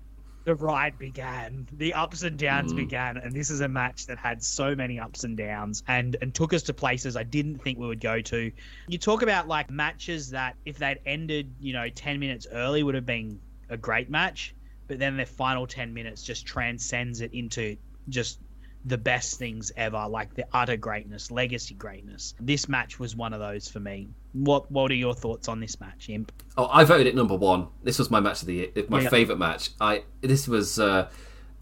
the 0.47 0.55
ride 0.55 0.97
began. 0.97 1.67
The 1.73 1.93
ups 1.93 2.23
and 2.23 2.39
downs 2.39 2.73
mm. 2.73 2.77
began, 2.77 3.17
and 3.17 3.35
this 3.35 3.51
is 3.51 3.61
a 3.61 3.69
match 3.69 4.07
that 4.07 4.17
had 4.17 4.43
so 4.43 4.77
many 4.77 4.99
ups 4.99 5.25
and 5.25 5.37
downs, 5.37 5.83
and 5.89 6.17
and 6.23 6.33
took 6.33 6.55
us 6.55 6.63
to 6.63 6.73
places 6.73 7.17
I 7.17 7.25
didn't 7.25 7.59
think 7.59 7.79
we 7.79 7.87
would 7.89 8.01
go 8.01 8.21
to. 8.21 8.53
You 8.87 8.99
talk 8.99 9.23
about 9.23 9.49
like 9.49 9.71
matches 9.71 10.31
that 10.31 10.55
if 10.65 10.79
they'd 10.79 11.01
ended, 11.05 11.53
you 11.61 11.73
know, 11.73 11.89
ten 11.91 12.21
minutes 12.21 12.47
early 12.51 12.85
would 12.85 12.95
have 12.95 13.05
been 13.05 13.41
a 13.69 13.77
great 13.77 14.09
match, 14.09 14.55
but 14.87 15.01
then 15.01 15.17
their 15.17 15.27
final 15.27 15.67
ten 15.67 15.93
minutes 15.93 16.23
just 16.23 16.47
transcends 16.47 17.21
it 17.21 17.35
into 17.35 17.77
just 18.09 18.39
the 18.87 18.97
best 18.97 19.39
things 19.39 19.73
ever, 19.77 20.07
like 20.09 20.33
the 20.35 20.45
utter 20.53 20.77
greatness, 20.77 21.31
legacy 21.31 21.75
greatness. 21.75 22.35
This 22.41 22.69
match 22.69 22.99
was 23.01 23.17
one 23.17 23.33
of 23.33 23.41
those 23.41 23.69
for 23.69 23.81
me. 23.81 24.09
What 24.33 24.71
What 24.71 24.91
are 24.91 24.95
your 24.95 25.13
thoughts 25.15 25.49
on 25.49 25.61
this 25.61 25.81
match, 25.81 26.09
Imp? 26.09 26.33
Oh, 26.57 26.69
I 26.73 26.85
voted 26.85 27.07
it 27.09 27.15
number 27.17 27.35
one. 27.37 27.67
This 27.83 27.99
was 27.99 28.11
my 28.11 28.21
match 28.21 28.43
of 28.43 28.47
the 28.47 28.55
year, 28.55 28.69
my 28.89 29.01
Yeah. 29.03 29.09
favourite 29.09 29.39
match. 29.39 29.71
I 29.81 30.05
this 30.21 30.47
was 30.47 30.79
uh, 30.79 31.09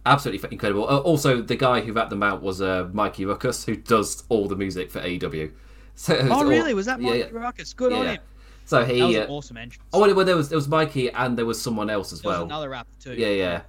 absolutely 0.07 0.49
incredible. 0.53 0.89
Uh, 0.89 0.99
also, 0.99 1.41
the 1.41 1.57
guy 1.57 1.81
who 1.81 1.93
rapped 1.93 2.11
them 2.11 2.23
out 2.23 2.43
was 2.43 2.61
uh, 2.61 2.89
Mikey 2.93 3.25
Rukus, 3.25 3.65
who 3.65 3.75
does 3.77 4.25
all 4.29 4.47
the 4.47 4.57
music 4.57 4.91
for 4.91 5.01
AEW. 5.01 5.51
So 5.97 6.17
Oh, 6.29 6.33
all- 6.33 6.45
really? 6.45 6.75
Was 6.75 6.87
that 6.87 7.01
yeah, 7.01 7.13
yeah. 7.15 7.27
Rukus? 7.31 7.73
Good 7.73 7.93
Yeah, 7.93 7.99
on 7.99 8.07
him. 8.07 8.19
So 8.65 8.85
he. 8.85 8.99
That 8.99 9.07
was 9.07 9.17
uh, 9.17 9.21
an 9.23 9.29
awesome 9.31 9.57
entrance. 9.59 9.89
Oh, 9.93 10.01
well, 10.13 10.25
there 10.27 10.37
was 10.37 10.49
there 10.49 10.59
was 10.59 10.67
Mikey 10.67 11.09
and 11.13 11.39
there 11.39 11.47
was 11.47 11.63
someone 11.63 11.89
else 11.89 12.13
as 12.13 12.21
There 12.21 12.31
was 12.33 12.39
well. 12.39 12.47
another 12.47 12.69
rapper 12.71 12.91
too. 13.01 13.15
Yeah, 13.15 13.29
yeah, 13.29 13.61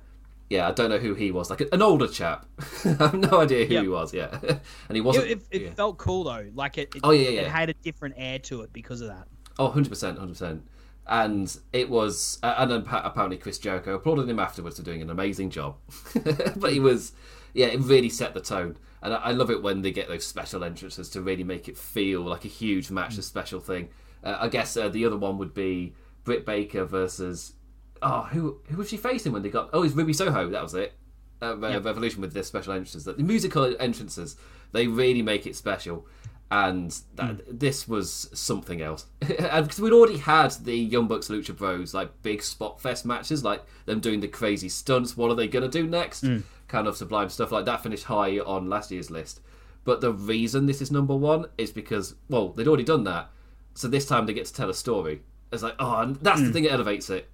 yeah. 0.49 0.67
I 0.67 0.71
don't 0.71 0.89
know 0.89 0.97
who 0.97 1.13
he 1.13 1.31
was. 1.31 1.49
Like 1.49 1.61
an 1.71 1.81
older 1.81 2.07
chap. 2.07 2.45
I 2.85 2.89
have 2.89 3.13
no 3.13 3.41
idea 3.41 3.65
who 3.65 3.73
Yep. 3.73 3.83
he 3.83 3.89
was. 3.89 4.13
Yeah, 4.13 4.39
and 4.89 4.95
he 4.95 5.01
wasn't. 5.01 5.27
it, 5.27 5.41
it 5.51 5.61
yeah. 5.61 5.69
felt 5.73 5.97
cool 5.97 6.23
though. 6.25 6.47
Like 6.53 6.77
it, 6.77 6.89
it, 6.95 7.01
Oh, 7.03 7.11
yeah, 7.11 7.29
yeah, 7.29 7.41
it 7.41 7.47
had 7.47 7.69
a 7.69 7.73
different 7.75 8.15
air 8.17 8.39
to 8.39 8.61
it 8.61 8.71
because 8.73 9.01
of 9.01 9.07
that. 9.09 9.27
Oh, 9.57 9.69
100%, 9.69 9.89
100%. 10.19 10.61
And 11.07 11.57
it 11.71 11.89
was, 11.89 12.39
uh, 12.43 12.55
and 12.57 12.71
apparently 12.71 13.37
Chris 13.37 13.57
Jericho 13.59 13.93
applauded 13.93 14.27
him 14.27 14.39
afterwards 14.39 14.77
for 14.77 14.83
doing 14.83 15.01
an 15.01 15.09
amazing 15.09 15.49
job. 15.51 15.77
but 16.55 16.73
he 16.73 16.79
was, 16.79 17.13
yeah, 17.53 17.67
it 17.67 17.79
really 17.79 18.09
set 18.09 18.33
the 18.33 18.41
tone. 18.41 18.75
And 19.01 19.13
I, 19.13 19.17
I 19.17 19.31
love 19.31 19.51
it 19.51 19.61
when 19.61 19.81
they 19.81 19.91
get 19.91 20.07
those 20.07 20.25
special 20.25 20.63
entrances 20.63 21.09
to 21.11 21.21
really 21.21 21.43
make 21.43 21.67
it 21.69 21.77
feel 21.77 22.21
like 22.21 22.43
a 22.43 22.49
huge 22.49 22.89
match, 22.91 23.17
a 23.17 23.21
special 23.21 23.59
thing. 23.59 23.89
Uh, 24.23 24.37
I 24.41 24.47
guess 24.49 24.75
uh, 24.75 24.89
the 24.89 25.05
other 25.05 25.17
one 25.17 25.37
would 25.37 25.53
be 25.53 25.93
Britt 26.23 26.45
Baker 26.45 26.83
versus 26.85 27.53
oh 28.01 28.23
who 28.23 28.59
who 28.67 28.77
was 28.77 28.89
she 28.89 28.97
facing 28.97 29.31
when 29.31 29.41
they 29.41 29.49
got 29.49 29.69
oh 29.73 29.83
it's 29.83 29.95
Ruby 29.95 30.13
Soho 30.13 30.49
that 30.49 30.63
was 30.63 30.73
it. 30.73 30.93
Uh, 31.41 31.57
Re- 31.57 31.73
Yep. 31.73 31.85
Revolution 31.85 32.21
with 32.21 32.33
their 32.33 32.43
special 32.43 32.73
entrances. 32.73 33.03
The 33.03 33.15
musical 33.15 33.75
entrances 33.79 34.37
they 34.75 34.87
really 34.87 35.21
make 35.21 35.47
it 35.47 35.55
special. 35.55 36.05
And 36.51 36.95
that 37.15 37.41
hmm. 37.41 37.57
this 37.57 37.87
was 37.87 38.29
something 38.33 38.81
else. 38.81 39.07
And 39.39 39.65
because 39.65 39.79
we'd 39.79 39.93
already 39.93 40.17
had 40.17 40.51
the 40.63 40.75
Young 40.75 41.07
Bucks 41.07 41.27
Lucha 41.27 41.57
Bros 41.57 41.93
like 41.93 42.21
big 42.21 42.43
spot 42.43 42.79
fest 42.79 43.05
matches 43.05 43.43
like 43.43 43.63
them 43.85 43.99
doing 43.99 44.19
the 44.19 44.27
crazy 44.27 44.69
stunts. 44.69 45.17
What 45.17 45.31
are 45.31 45.35
they 45.35 45.47
gonna 45.47 45.67
do 45.67 45.87
next? 45.87 46.21
Hmm. 46.21 46.39
Kind 46.67 46.87
of 46.87 46.97
sublime 46.97 47.29
stuff 47.29 47.51
like 47.51 47.65
that 47.65 47.81
finished 47.81 48.05
high 48.05 48.39
on 48.39 48.69
last 48.69 48.91
year's 48.91 49.09
list. 49.09 49.41
But 49.83 50.01
the 50.01 50.11
reason 50.11 50.65
this 50.65 50.81
is 50.81 50.91
number 50.91 51.15
one 51.15 51.45
is 51.57 51.71
because 51.71 52.15
well 52.29 52.49
they'd 52.49 52.67
already 52.67 52.83
done 52.83 53.05
that. 53.05 53.31
So 53.73 53.87
this 53.87 54.05
time 54.05 54.25
they 54.25 54.33
get 54.33 54.45
to 54.45 54.53
tell 54.53 54.69
a 54.69 54.73
story. 54.73 55.23
It's 55.51 55.63
like 55.63 55.75
oh 55.79 56.01
and 56.01 56.15
that's 56.17 56.41
the 56.41 56.47
hmm. 56.47 56.53
thing 56.53 56.63
that 56.63 56.73
elevates 56.73 57.09
it 57.09 57.27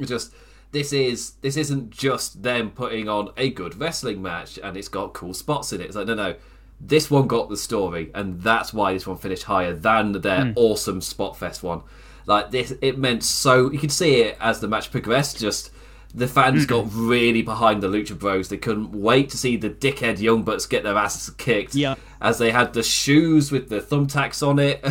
it's 0.00 0.08
just 0.08 0.32
this 0.72 0.92
is 0.92 1.32
this 1.42 1.56
isn't 1.56 1.90
just 1.90 2.42
them 2.42 2.70
putting 2.70 3.08
on 3.08 3.30
a 3.36 3.50
good 3.50 3.78
wrestling 3.78 4.22
match 4.22 4.58
and 4.62 4.76
it's 4.76 4.88
got 4.88 5.12
cool 5.12 5.34
spots 5.34 5.72
in 5.72 5.80
it. 5.80 5.86
It's 5.86 5.96
like 5.96 6.06
no 6.06 6.14
no, 6.14 6.34
this 6.80 7.10
one 7.10 7.26
got 7.26 7.48
the 7.48 7.56
story 7.56 8.10
and 8.14 8.40
that's 8.40 8.72
why 8.72 8.92
this 8.92 9.06
one 9.06 9.18
finished 9.18 9.44
higher 9.44 9.74
than 9.74 10.12
their 10.12 10.46
hmm. 10.46 10.52
awesome 10.56 11.00
spot 11.00 11.36
fest 11.36 11.62
one. 11.62 11.82
Like 12.26 12.50
this, 12.50 12.72
it 12.80 12.98
meant 12.98 13.24
so 13.24 13.70
you 13.70 13.78
could 13.78 13.92
see 13.92 14.20
it 14.20 14.36
as 14.40 14.60
the 14.60 14.68
match 14.68 14.90
progressed. 14.90 15.38
Just 15.38 15.70
the 16.14 16.26
fans 16.26 16.66
got 16.66 16.86
mm-hmm. 16.86 17.08
really 17.08 17.42
behind 17.42 17.82
the 17.82 17.88
Lucha 17.88 18.18
Bros. 18.18 18.48
They 18.48 18.56
couldn't 18.56 18.92
wait 18.92 19.30
to 19.30 19.38
see 19.38 19.56
the 19.56 19.70
dickhead 19.70 20.18
Young 20.18 20.42
Bucks 20.42 20.66
get 20.66 20.82
their 20.82 20.96
asses 20.96 21.32
kicked. 21.34 21.74
Yeah. 21.74 21.94
As 22.20 22.38
they 22.38 22.50
had 22.50 22.72
the 22.72 22.82
shoes 22.82 23.52
with 23.52 23.68
the 23.68 23.80
thumbtacks 23.80 24.46
on 24.46 24.58
it, 24.58 24.84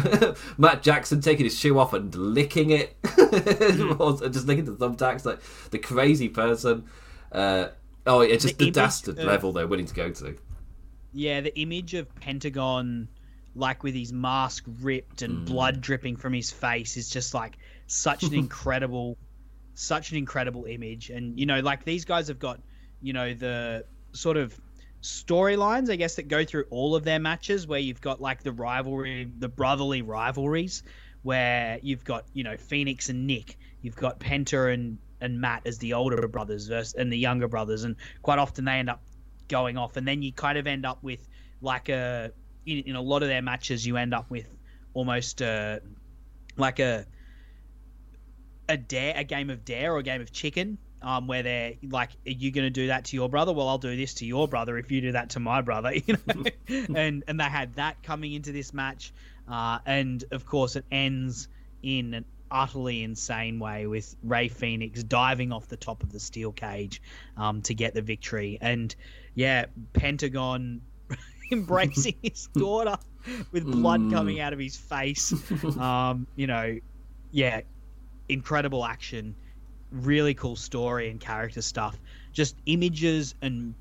Matt 0.57 0.81
Jackson 0.81 1.21
taking 1.21 1.45
his 1.45 1.57
shoe 1.57 1.77
off 1.77 1.93
and 1.93 2.13
licking 2.15 2.71
it, 2.71 2.99
mm. 3.03 4.33
just 4.33 4.47
licking 4.47 4.65
the 4.65 4.71
thumbtacks 4.71 5.25
like 5.25 5.39
the 5.71 5.77
crazy 5.77 6.29
person. 6.29 6.85
Uh, 7.31 7.67
oh, 8.07 8.21
it's 8.21 8.43
just 8.43 8.57
The 8.57 8.65
the, 8.65 8.71
dastard 8.71 9.19
of- 9.19 9.25
level 9.25 9.51
they're 9.51 9.67
willing 9.67 9.85
to 9.85 9.93
go 9.93 10.09
to. 10.11 10.37
Yeah, 11.11 11.41
the 11.41 11.57
image 11.59 11.95
of 11.95 12.13
Pentagon, 12.15 13.07
like 13.55 13.83
with 13.83 13.95
his 13.95 14.13
mask 14.13 14.63
ripped 14.81 15.21
and 15.21 15.39
mm. 15.39 15.45
blood 15.45 15.81
dripping 15.81 16.15
from 16.15 16.33
his 16.33 16.51
face, 16.51 16.97
is 16.97 17.09
just 17.09 17.33
like 17.33 17.57
such 17.87 18.23
an 18.23 18.33
incredible, 18.35 19.17
such 19.79 20.11
an 20.11 20.17
incredible 20.17 20.65
image. 20.65 21.09
And 21.09 21.39
you 21.39 21.45
know, 21.45 21.61
like 21.61 21.85
these 21.85 22.05
guys 22.05 22.27
have 22.27 22.39
got, 22.39 22.59
you 23.01 23.13
know, 23.13 23.33
the 23.33 23.85
sort 24.11 24.37
of 24.37 24.59
storylines, 25.01 25.89
I 25.89 25.95
guess, 25.95 26.15
that 26.15 26.27
go 26.27 26.43
through 26.43 26.65
all 26.69 26.95
of 26.95 27.03
their 27.03 27.19
matches, 27.19 27.65
where 27.65 27.79
you've 27.79 28.01
got 28.01 28.19
like 28.19 28.43
the 28.43 28.51
rivalry, 28.51 29.31
the 29.37 29.47
brotherly 29.47 30.01
rivalries, 30.01 30.83
where 31.23 31.79
you've 31.81 32.03
got 32.03 32.25
you 32.33 32.43
know 32.43 32.57
Fenix 32.57 33.09
and 33.09 33.25
Nick, 33.25 33.57
you've 33.81 33.95
got 33.95 34.19
Penta 34.19 34.73
and 34.73 34.97
and 35.21 35.39
Matt 35.39 35.63
as 35.65 35.77
the 35.77 35.93
older 35.93 36.27
brothers 36.27 36.67
versus 36.67 36.93
and 36.93 37.11
the 37.11 37.17
younger 37.17 37.47
brothers, 37.47 37.85
and 37.85 37.95
quite 38.21 38.39
often 38.39 38.65
they 38.65 38.73
end 38.73 38.89
up 38.89 39.01
going 39.47 39.77
off, 39.77 39.95
and 39.95 40.07
then 40.07 40.21
you 40.21 40.33
kind 40.33 40.57
of 40.57 40.67
end 40.67 40.85
up 40.85 41.01
with 41.01 41.25
like 41.61 41.87
a 41.87 42.31
in, 42.65 42.79
in 42.79 42.95
a 42.95 43.01
lot 43.01 43.23
of 43.23 43.29
their 43.29 43.41
matches 43.41 43.87
you 43.87 43.95
end 43.95 44.13
up 44.13 44.29
with 44.29 44.47
almost 44.93 45.39
like 45.39 46.79
a 46.79 47.05
a 48.69 48.77
dare 48.77 49.13
a 49.17 49.23
game 49.23 49.49
of 49.49 49.65
dare 49.65 49.93
or 49.93 49.97
a 49.97 50.03
game 50.03 50.21
of 50.21 50.31
chicken 50.31 50.77
um 51.01 51.27
where 51.27 51.43
they're 51.43 51.73
like 51.89 52.11
are 52.25 52.31
you 52.31 52.51
going 52.51 52.65
to 52.65 52.69
do 52.69 52.87
that 52.87 53.05
to 53.05 53.15
your 53.15 53.27
brother 53.27 53.51
well 53.51 53.67
i'll 53.67 53.77
do 53.77 53.95
this 53.95 54.13
to 54.13 54.25
your 54.25 54.47
brother 54.47 54.77
if 54.77 54.91
you 54.91 55.01
do 55.01 55.11
that 55.11 55.31
to 55.31 55.39
my 55.39 55.61
brother 55.61 55.93
you 56.07 56.15
know 56.27 56.43
and 56.95 57.23
and 57.27 57.39
they 57.39 57.43
had 57.43 57.73
that 57.75 58.01
coming 58.03 58.33
into 58.33 58.51
this 58.51 58.73
match 58.73 59.11
uh 59.49 59.79
and 59.85 60.23
of 60.31 60.45
course 60.45 60.75
it 60.75 60.85
ends 60.91 61.47
in 61.81 62.13
an 62.13 62.25
utterly 62.51 63.03
insane 63.03 63.59
way 63.59 63.87
with 63.87 64.15
Rey 64.23 64.47
Fenix 64.47 65.03
diving 65.03 65.51
off 65.51 65.67
the 65.67 65.77
top 65.77 66.03
of 66.03 66.11
the 66.11 66.19
steel 66.19 66.51
cage 66.51 67.01
um, 67.37 67.61
to 67.63 67.73
get 67.73 67.93
the 67.93 68.01
victory. 68.01 68.57
And 68.59 68.93
yeah, 69.35 69.65
Pentagon 69.93 70.81
embracing 71.51 72.15
his 72.21 72.47
daughter 72.55 72.97
with 73.51 73.65
blood 73.65 74.11
coming 74.11 74.39
out 74.39 74.53
of 74.53 74.59
his 74.59 74.75
face. 74.75 75.33
Um, 75.77 76.27
you 76.35 76.47
know, 76.47 76.79
yeah, 77.31 77.61
incredible 78.29 78.85
action, 78.85 79.35
really 79.91 80.33
cool 80.33 80.55
story 80.55 81.09
and 81.09 81.19
character 81.19 81.61
stuff. 81.61 81.97
Just 82.31 82.55
images 82.65 83.35
and 83.41 83.73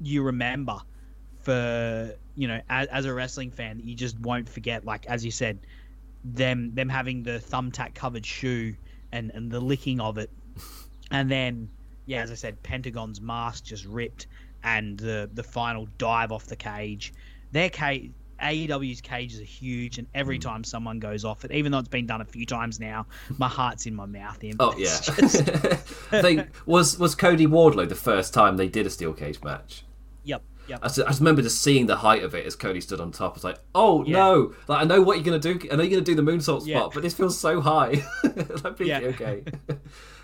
you 0.00 0.22
remember 0.22 0.80
for 1.42 2.14
you 2.36 2.48
know 2.48 2.60
as, 2.68 2.86
as 2.88 3.04
a 3.04 3.12
wrestling 3.12 3.50
fan 3.50 3.78
that 3.78 3.84
you 3.84 3.94
just 3.94 4.18
won't 4.20 4.48
forget. 4.48 4.84
Like 4.84 5.06
as 5.06 5.24
you 5.24 5.30
said, 5.30 5.58
them 6.24 6.74
them 6.74 6.88
having 6.88 7.22
the 7.22 7.38
thumbtack 7.38 7.94
covered 7.94 8.24
shoe 8.24 8.74
and 9.12 9.30
and 9.34 9.50
the 9.50 9.60
licking 9.60 10.00
of 10.00 10.18
it, 10.18 10.30
and 11.10 11.30
then 11.30 11.68
yeah, 12.06 12.22
as 12.22 12.30
I 12.30 12.34
said, 12.34 12.62
Pentagon's 12.62 13.20
mask 13.20 13.64
just 13.64 13.84
ripped 13.84 14.26
and 14.62 14.98
the 14.98 15.30
the 15.32 15.42
final 15.42 15.88
dive 15.98 16.32
off 16.32 16.46
the 16.46 16.56
cage. 16.56 17.12
Their 17.52 17.70
cage. 17.70 18.12
AEW's 18.40 19.00
cages 19.00 19.40
are 19.40 19.44
huge, 19.44 19.98
and 19.98 20.06
every 20.14 20.36
Hmm. 20.36 20.40
time 20.42 20.64
someone 20.64 20.98
goes 20.98 21.24
off 21.24 21.44
it, 21.44 21.52
even 21.52 21.70
though 21.72 21.78
it's 21.78 21.88
been 21.88 22.06
done 22.06 22.20
a 22.20 22.24
few 22.24 22.46
times 22.46 22.80
now, 22.80 23.06
my 23.38 23.48
heart's 23.48 23.86
in 23.86 23.94
my 23.94 24.06
mouth. 24.06 24.38
Oh 24.58 24.74
yeah. 24.78 24.98
just- 25.00 25.36
I 26.12 26.22
think 26.22 26.48
was 26.66 26.98
was 26.98 27.14
Cody 27.14 27.46
Wardlow 27.46 27.88
the 27.88 27.94
first 27.94 28.32
time 28.34 28.56
they 28.56 28.68
did 28.68 28.86
a 28.86 28.90
steel 28.90 29.12
cage 29.12 29.42
match. 29.42 29.84
yep, 30.24 30.42
yep. 30.68 30.80
I 30.82 30.86
just, 30.88 31.00
I 31.00 31.06
just 31.06 31.20
remember 31.20 31.42
just 31.42 31.60
seeing 31.62 31.86
the 31.86 31.96
height 31.96 32.22
of 32.24 32.34
it 32.34 32.46
as 32.46 32.56
Cody 32.56 32.80
stood 32.80 33.00
on 33.00 33.12
top. 33.12 33.32
I 33.32 33.34
was 33.34 33.44
like, 33.44 33.58
oh 33.74 34.04
Yeah. 34.04 34.16
no! 34.16 34.54
Like 34.68 34.80
I 34.82 34.84
know 34.84 35.02
what 35.02 35.16
you're 35.16 35.24
gonna 35.24 35.38
do. 35.38 35.58
I 35.70 35.76
know 35.76 35.82
you're 35.82 35.90
gonna 35.90 36.02
do 36.02 36.14
the 36.14 36.22
moonsault 36.22 36.60
spot, 36.62 36.66
Yeah. 36.66 36.88
but 36.92 37.02
this 37.02 37.14
feels 37.14 37.38
so 37.38 37.60
high. 37.60 38.02
like, 38.64 38.78
Yeah. 38.80 39.00
okay. 39.04 39.44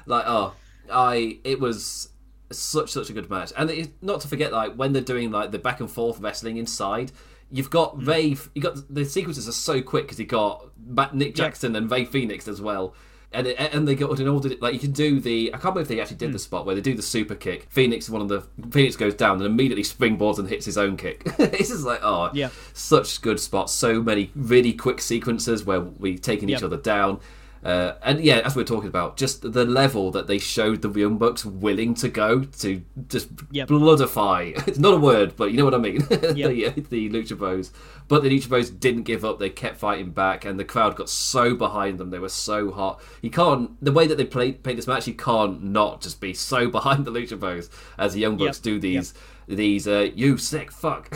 like 0.06 0.24
oh, 0.26 0.54
I 0.90 1.38
it 1.44 1.60
was 1.60 2.10
such 2.52 2.90
such 2.92 3.10
a 3.10 3.12
good 3.12 3.28
match, 3.28 3.52
and 3.56 3.70
it, 3.70 3.90
not 4.02 4.20
to 4.20 4.28
forget 4.28 4.52
like 4.52 4.74
when 4.74 4.92
they're 4.92 5.02
doing 5.02 5.30
like 5.32 5.50
the 5.50 5.58
back 5.58 5.80
and 5.80 5.90
forth 5.90 6.20
wrestling 6.20 6.56
inside. 6.58 7.10
You've 7.50 7.70
got 7.70 7.98
Mm. 7.98 8.06
Ray. 8.06 8.36
You 8.54 8.62
got 8.62 8.92
the 8.92 9.04
sequences 9.04 9.48
are 9.48 9.52
so 9.52 9.80
quick 9.82 10.04
because 10.04 10.18
you 10.18 10.26
got 10.26 10.66
Matt, 10.84 11.14
Nick 11.14 11.34
Jackson 11.34 11.76
and 11.76 11.90
Rey 11.90 12.04
Fenix 12.04 12.48
as 12.48 12.60
well. 12.60 12.94
And, 13.32 13.48
it, 13.48 13.56
and 13.74 13.86
they 13.86 13.94
got 13.96 14.18
in 14.20 14.28
order 14.28 14.50
like 14.60 14.72
you 14.72 14.78
can 14.80 14.92
do 14.92 15.20
the 15.20 15.52
I 15.52 15.58
can't 15.58 15.74
believe 15.74 15.88
they 15.88 16.00
actually 16.00 16.16
did 16.16 16.30
Mm. 16.30 16.34
the 16.34 16.38
spot 16.38 16.64
where 16.64 16.74
they 16.74 16.80
do 16.80 16.94
the 16.94 17.02
super 17.02 17.34
kick. 17.34 17.66
Fenix 17.70 18.08
one 18.08 18.22
of 18.22 18.28
the 18.28 18.42
Fenix 18.70 18.96
goes 18.96 19.14
down 19.14 19.36
and 19.36 19.44
immediately 19.46 19.82
springboards 19.82 20.38
and 20.38 20.48
hits 20.48 20.64
his 20.64 20.78
own 20.78 20.96
kick. 20.96 21.22
it's 21.38 21.68
just 21.68 21.84
like 21.84 22.00
oh 22.02 22.30
Yeah. 22.32 22.48
such 22.72 23.20
good 23.20 23.38
spots. 23.40 23.72
So 23.72 24.00
many 24.02 24.30
really 24.34 24.72
quick 24.72 25.00
sequences 25.00 25.64
where 25.64 25.80
we 25.80 26.16
taking 26.18 26.48
each 26.48 26.62
other 26.62 26.76
down. 26.78 27.20
Uh, 27.66 27.96
and 28.04 28.20
yeah, 28.20 28.36
as 28.44 28.54
we 28.54 28.62
we're 28.62 28.66
talking 28.66 28.88
about, 28.88 29.16
just 29.16 29.42
the 29.52 29.64
level 29.64 30.12
that 30.12 30.28
they 30.28 30.38
showed 30.38 30.82
the 30.82 30.90
Young 30.90 31.18
Bucks 31.18 31.44
willing 31.44 31.94
to 31.94 32.08
go 32.08 32.44
to 32.44 32.80
just 33.08 33.28
Yep. 33.50 33.68
bloodify. 33.68 34.54
It's 34.68 34.78
not 34.78 34.94
a 34.94 34.98
word, 34.98 35.34
but 35.36 35.50
you 35.50 35.56
know 35.56 35.64
what 35.64 35.74
I 35.74 35.78
mean. 35.78 35.98
the, 36.08 36.32
Yep. 36.36 36.74
the 36.90 37.10
Lucha 37.10 37.36
Bros. 37.36 37.72
But 38.06 38.22
the 38.22 38.28
Lucha 38.30 38.48
Bros 38.48 38.70
didn't 38.70 39.02
give 39.02 39.24
up. 39.24 39.40
They 39.40 39.50
kept 39.50 39.78
fighting 39.78 40.10
back, 40.12 40.44
and 40.44 40.60
the 40.60 40.64
crowd 40.64 40.94
got 40.94 41.08
so 41.08 41.56
behind 41.56 41.98
them. 41.98 42.10
They 42.10 42.20
were 42.20 42.28
so 42.28 42.70
hot. 42.70 43.00
You 43.20 43.30
can't 43.30 43.72
the 43.84 43.90
way 43.90 44.06
that 44.06 44.16
they 44.16 44.24
played 44.26 44.62
played 44.62 44.78
this 44.78 44.86
match. 44.86 45.08
You 45.08 45.14
can't 45.14 45.64
not 45.64 46.00
just 46.00 46.20
be 46.20 46.34
so 46.34 46.68
behind 46.78 47.04
the 47.04 47.10
Lucha 47.10 47.36
Bros 47.38 47.68
as 47.98 48.14
the 48.14 48.20
Young 48.20 48.36
Bucks 48.36 48.58
Yep. 48.58 48.62
do 48.62 48.78
these 48.78 49.12
these 49.48 49.88
uh, 49.88 50.08
you 50.14 50.38
sick 50.38 50.70
fuck 50.70 51.10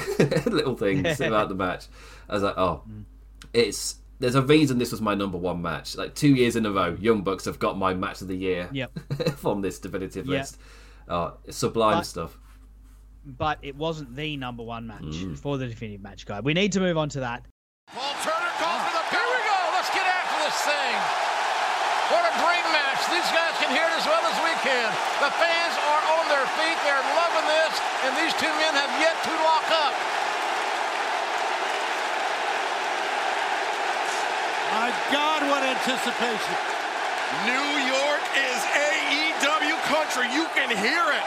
little 0.47 0.77
things 0.77 1.21
about 1.21 1.49
the 1.49 1.55
match. 1.55 1.87
I 2.29 2.35
was 2.35 2.43
like, 2.43 2.59
oh, 2.59 2.83
it's 3.53 3.97
there's 4.21 4.35
a 4.37 4.43
reason 4.43 4.79
this 4.79 4.93
was 4.93 5.01
my 5.01 5.15
number 5.15 5.39
one 5.39 5.61
match. 5.63 5.97
Like 5.97 6.15
two 6.15 6.35
years 6.35 6.55
in 6.55 6.65
a 6.67 6.71
row, 6.71 6.97
Young 7.01 7.23
Bucks 7.23 7.45
have 7.47 7.59
got 7.59 7.77
my 7.79 7.93
match 7.95 8.21
of 8.23 8.29
the 8.29 8.37
year 8.37 8.69
Yep. 8.71 8.99
from 9.37 9.61
this 9.63 9.79
definitive 9.81 10.27
Yeah. 10.27 10.39
list. 10.41 10.59
It's 11.45 11.57
sublime 11.57 11.99
But- 11.99 12.07
stuff. 12.07 12.39
but 13.25 13.59
it 13.63 13.75
wasn't 13.77 14.15
the 14.15 14.37
number 14.37 14.63
one 14.63 14.87
match 14.87 15.03
Mm. 15.25 15.37
for 15.39 15.59
the 15.59 15.67
definitive 15.67 16.01
match 16.03 16.25
guide. 16.27 16.45
We 16.45 16.55
need 16.55 16.73
to 16.73 16.81
move 16.81 16.97
on 16.97 17.09
to 17.17 17.21
that. 17.21 17.45
Paul 17.93 18.15
Turner 18.23 18.53
calls 18.63 18.81
for 18.87 18.93
the. 18.97 19.03
Here 19.11 19.29
we 19.29 19.41
go. 19.45 19.59
Let's 19.75 19.91
get 19.91 20.07
after 20.07 20.39
this 20.47 20.59
thing. 20.69 20.95
What 22.15 22.25
a 22.29 22.35
great 22.45 22.67
match. 22.71 23.01
These 23.11 23.31
guys 23.35 23.55
can 23.59 23.71
hear 23.75 23.85
it 23.89 23.97
as 23.99 24.07
well 24.07 24.25
as 24.25 24.37
we 24.47 24.53
can. 24.63 24.89
The 25.25 25.33
fans 25.37 25.75
are 25.81 26.03
on 26.21 26.25
their 26.31 26.47
feet. 26.61 26.79
They're 26.87 27.07
loving 27.19 27.47
this, 27.51 27.75
and 28.07 28.13
these 28.21 28.35
two 28.39 28.53
men 28.63 28.73
have 28.79 28.93
yet 29.01 29.17
to 29.27 29.33
lock 29.43 29.67
up. 29.75 29.95
My 34.81 34.89
God, 35.13 35.43
what 35.43 35.63
anticipation. 35.63 36.57
New 37.45 37.69
York 37.85 38.23
is 38.35 38.61
AEW 38.89 39.77
country. 39.83 40.25
You 40.33 40.47
can 40.55 40.75
hear 40.75 41.05
it. 41.13 41.27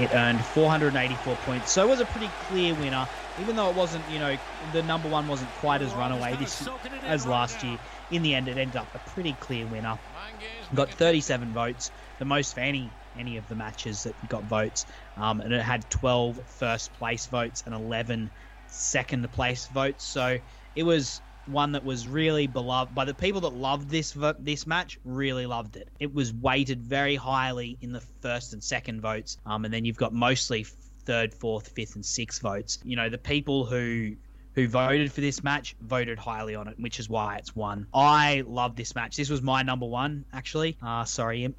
It 0.00 0.14
earned 0.14 0.44
484 0.44 1.34
points, 1.44 1.72
so 1.72 1.82
it 1.82 1.88
was 1.88 1.98
a 1.98 2.04
pretty 2.04 2.30
clear 2.46 2.74
winner. 2.74 3.08
Even 3.40 3.56
though 3.56 3.70
it 3.70 3.74
wasn't, 3.74 4.04
you 4.08 4.20
know, 4.20 4.36
the 4.72 4.84
number 4.84 5.08
one 5.08 5.26
wasn't 5.26 5.50
quite 5.54 5.82
as 5.82 5.92
runaway 5.94 6.36
this 6.36 6.68
as 7.02 7.26
last 7.26 7.64
year. 7.64 7.76
In 8.12 8.22
the 8.22 8.36
end, 8.36 8.46
it 8.46 8.56
ended 8.56 8.76
up 8.76 8.86
a 8.94 9.00
pretty 9.10 9.32
clear 9.40 9.66
winner. 9.66 9.98
Got 10.74 10.90
37 10.90 11.52
votes, 11.52 11.90
the 12.18 12.24
most 12.24 12.54
for 12.54 12.60
any 12.60 12.92
any 13.16 13.36
of 13.36 13.48
the 13.48 13.54
matches 13.54 14.04
that 14.04 14.28
got 14.28 14.44
votes, 14.44 14.86
um, 15.16 15.40
and 15.40 15.52
it 15.52 15.62
had 15.62 15.88
12 15.90 16.40
first 16.46 16.92
place 16.92 17.26
votes 17.26 17.62
and 17.66 17.74
11 17.74 18.30
second 18.66 19.30
place 19.32 19.66
votes. 19.66 20.04
So 20.04 20.38
it 20.74 20.82
was 20.84 21.20
one 21.46 21.72
that 21.72 21.82
was 21.82 22.06
really 22.06 22.46
beloved 22.46 22.94
by 22.94 23.04
the 23.04 23.14
people 23.14 23.40
that 23.40 23.52
loved 23.52 23.88
this 23.88 24.16
this 24.38 24.66
match. 24.66 24.98
Really 25.04 25.46
loved 25.46 25.76
it. 25.76 25.88
It 25.98 26.14
was 26.14 26.32
weighted 26.32 26.82
very 26.82 27.16
highly 27.16 27.78
in 27.80 27.92
the 27.92 28.02
first 28.20 28.52
and 28.52 28.62
second 28.62 29.00
votes, 29.00 29.38
um, 29.46 29.64
and 29.64 29.72
then 29.72 29.84
you've 29.84 29.96
got 29.96 30.12
mostly 30.12 30.66
third, 31.04 31.34
fourth, 31.34 31.68
fifth, 31.68 31.94
and 31.94 32.04
sixth 32.04 32.42
votes. 32.42 32.78
You 32.84 32.96
know, 32.96 33.08
the 33.08 33.18
people 33.18 33.64
who 33.64 34.14
who 34.58 34.66
voted 34.66 35.12
for 35.12 35.20
this 35.20 35.44
match 35.44 35.76
voted 35.80 36.18
highly 36.18 36.56
on 36.56 36.66
it, 36.66 36.74
which 36.80 36.98
is 36.98 37.08
why 37.08 37.36
it's 37.36 37.54
won. 37.54 37.86
I 37.94 38.42
love 38.44 38.74
this 38.74 38.92
match. 38.96 39.16
This 39.16 39.30
was 39.30 39.40
my 39.40 39.62
number 39.62 39.86
one, 39.86 40.24
actually. 40.32 40.76
Uh, 40.82 41.04
sorry, 41.04 41.44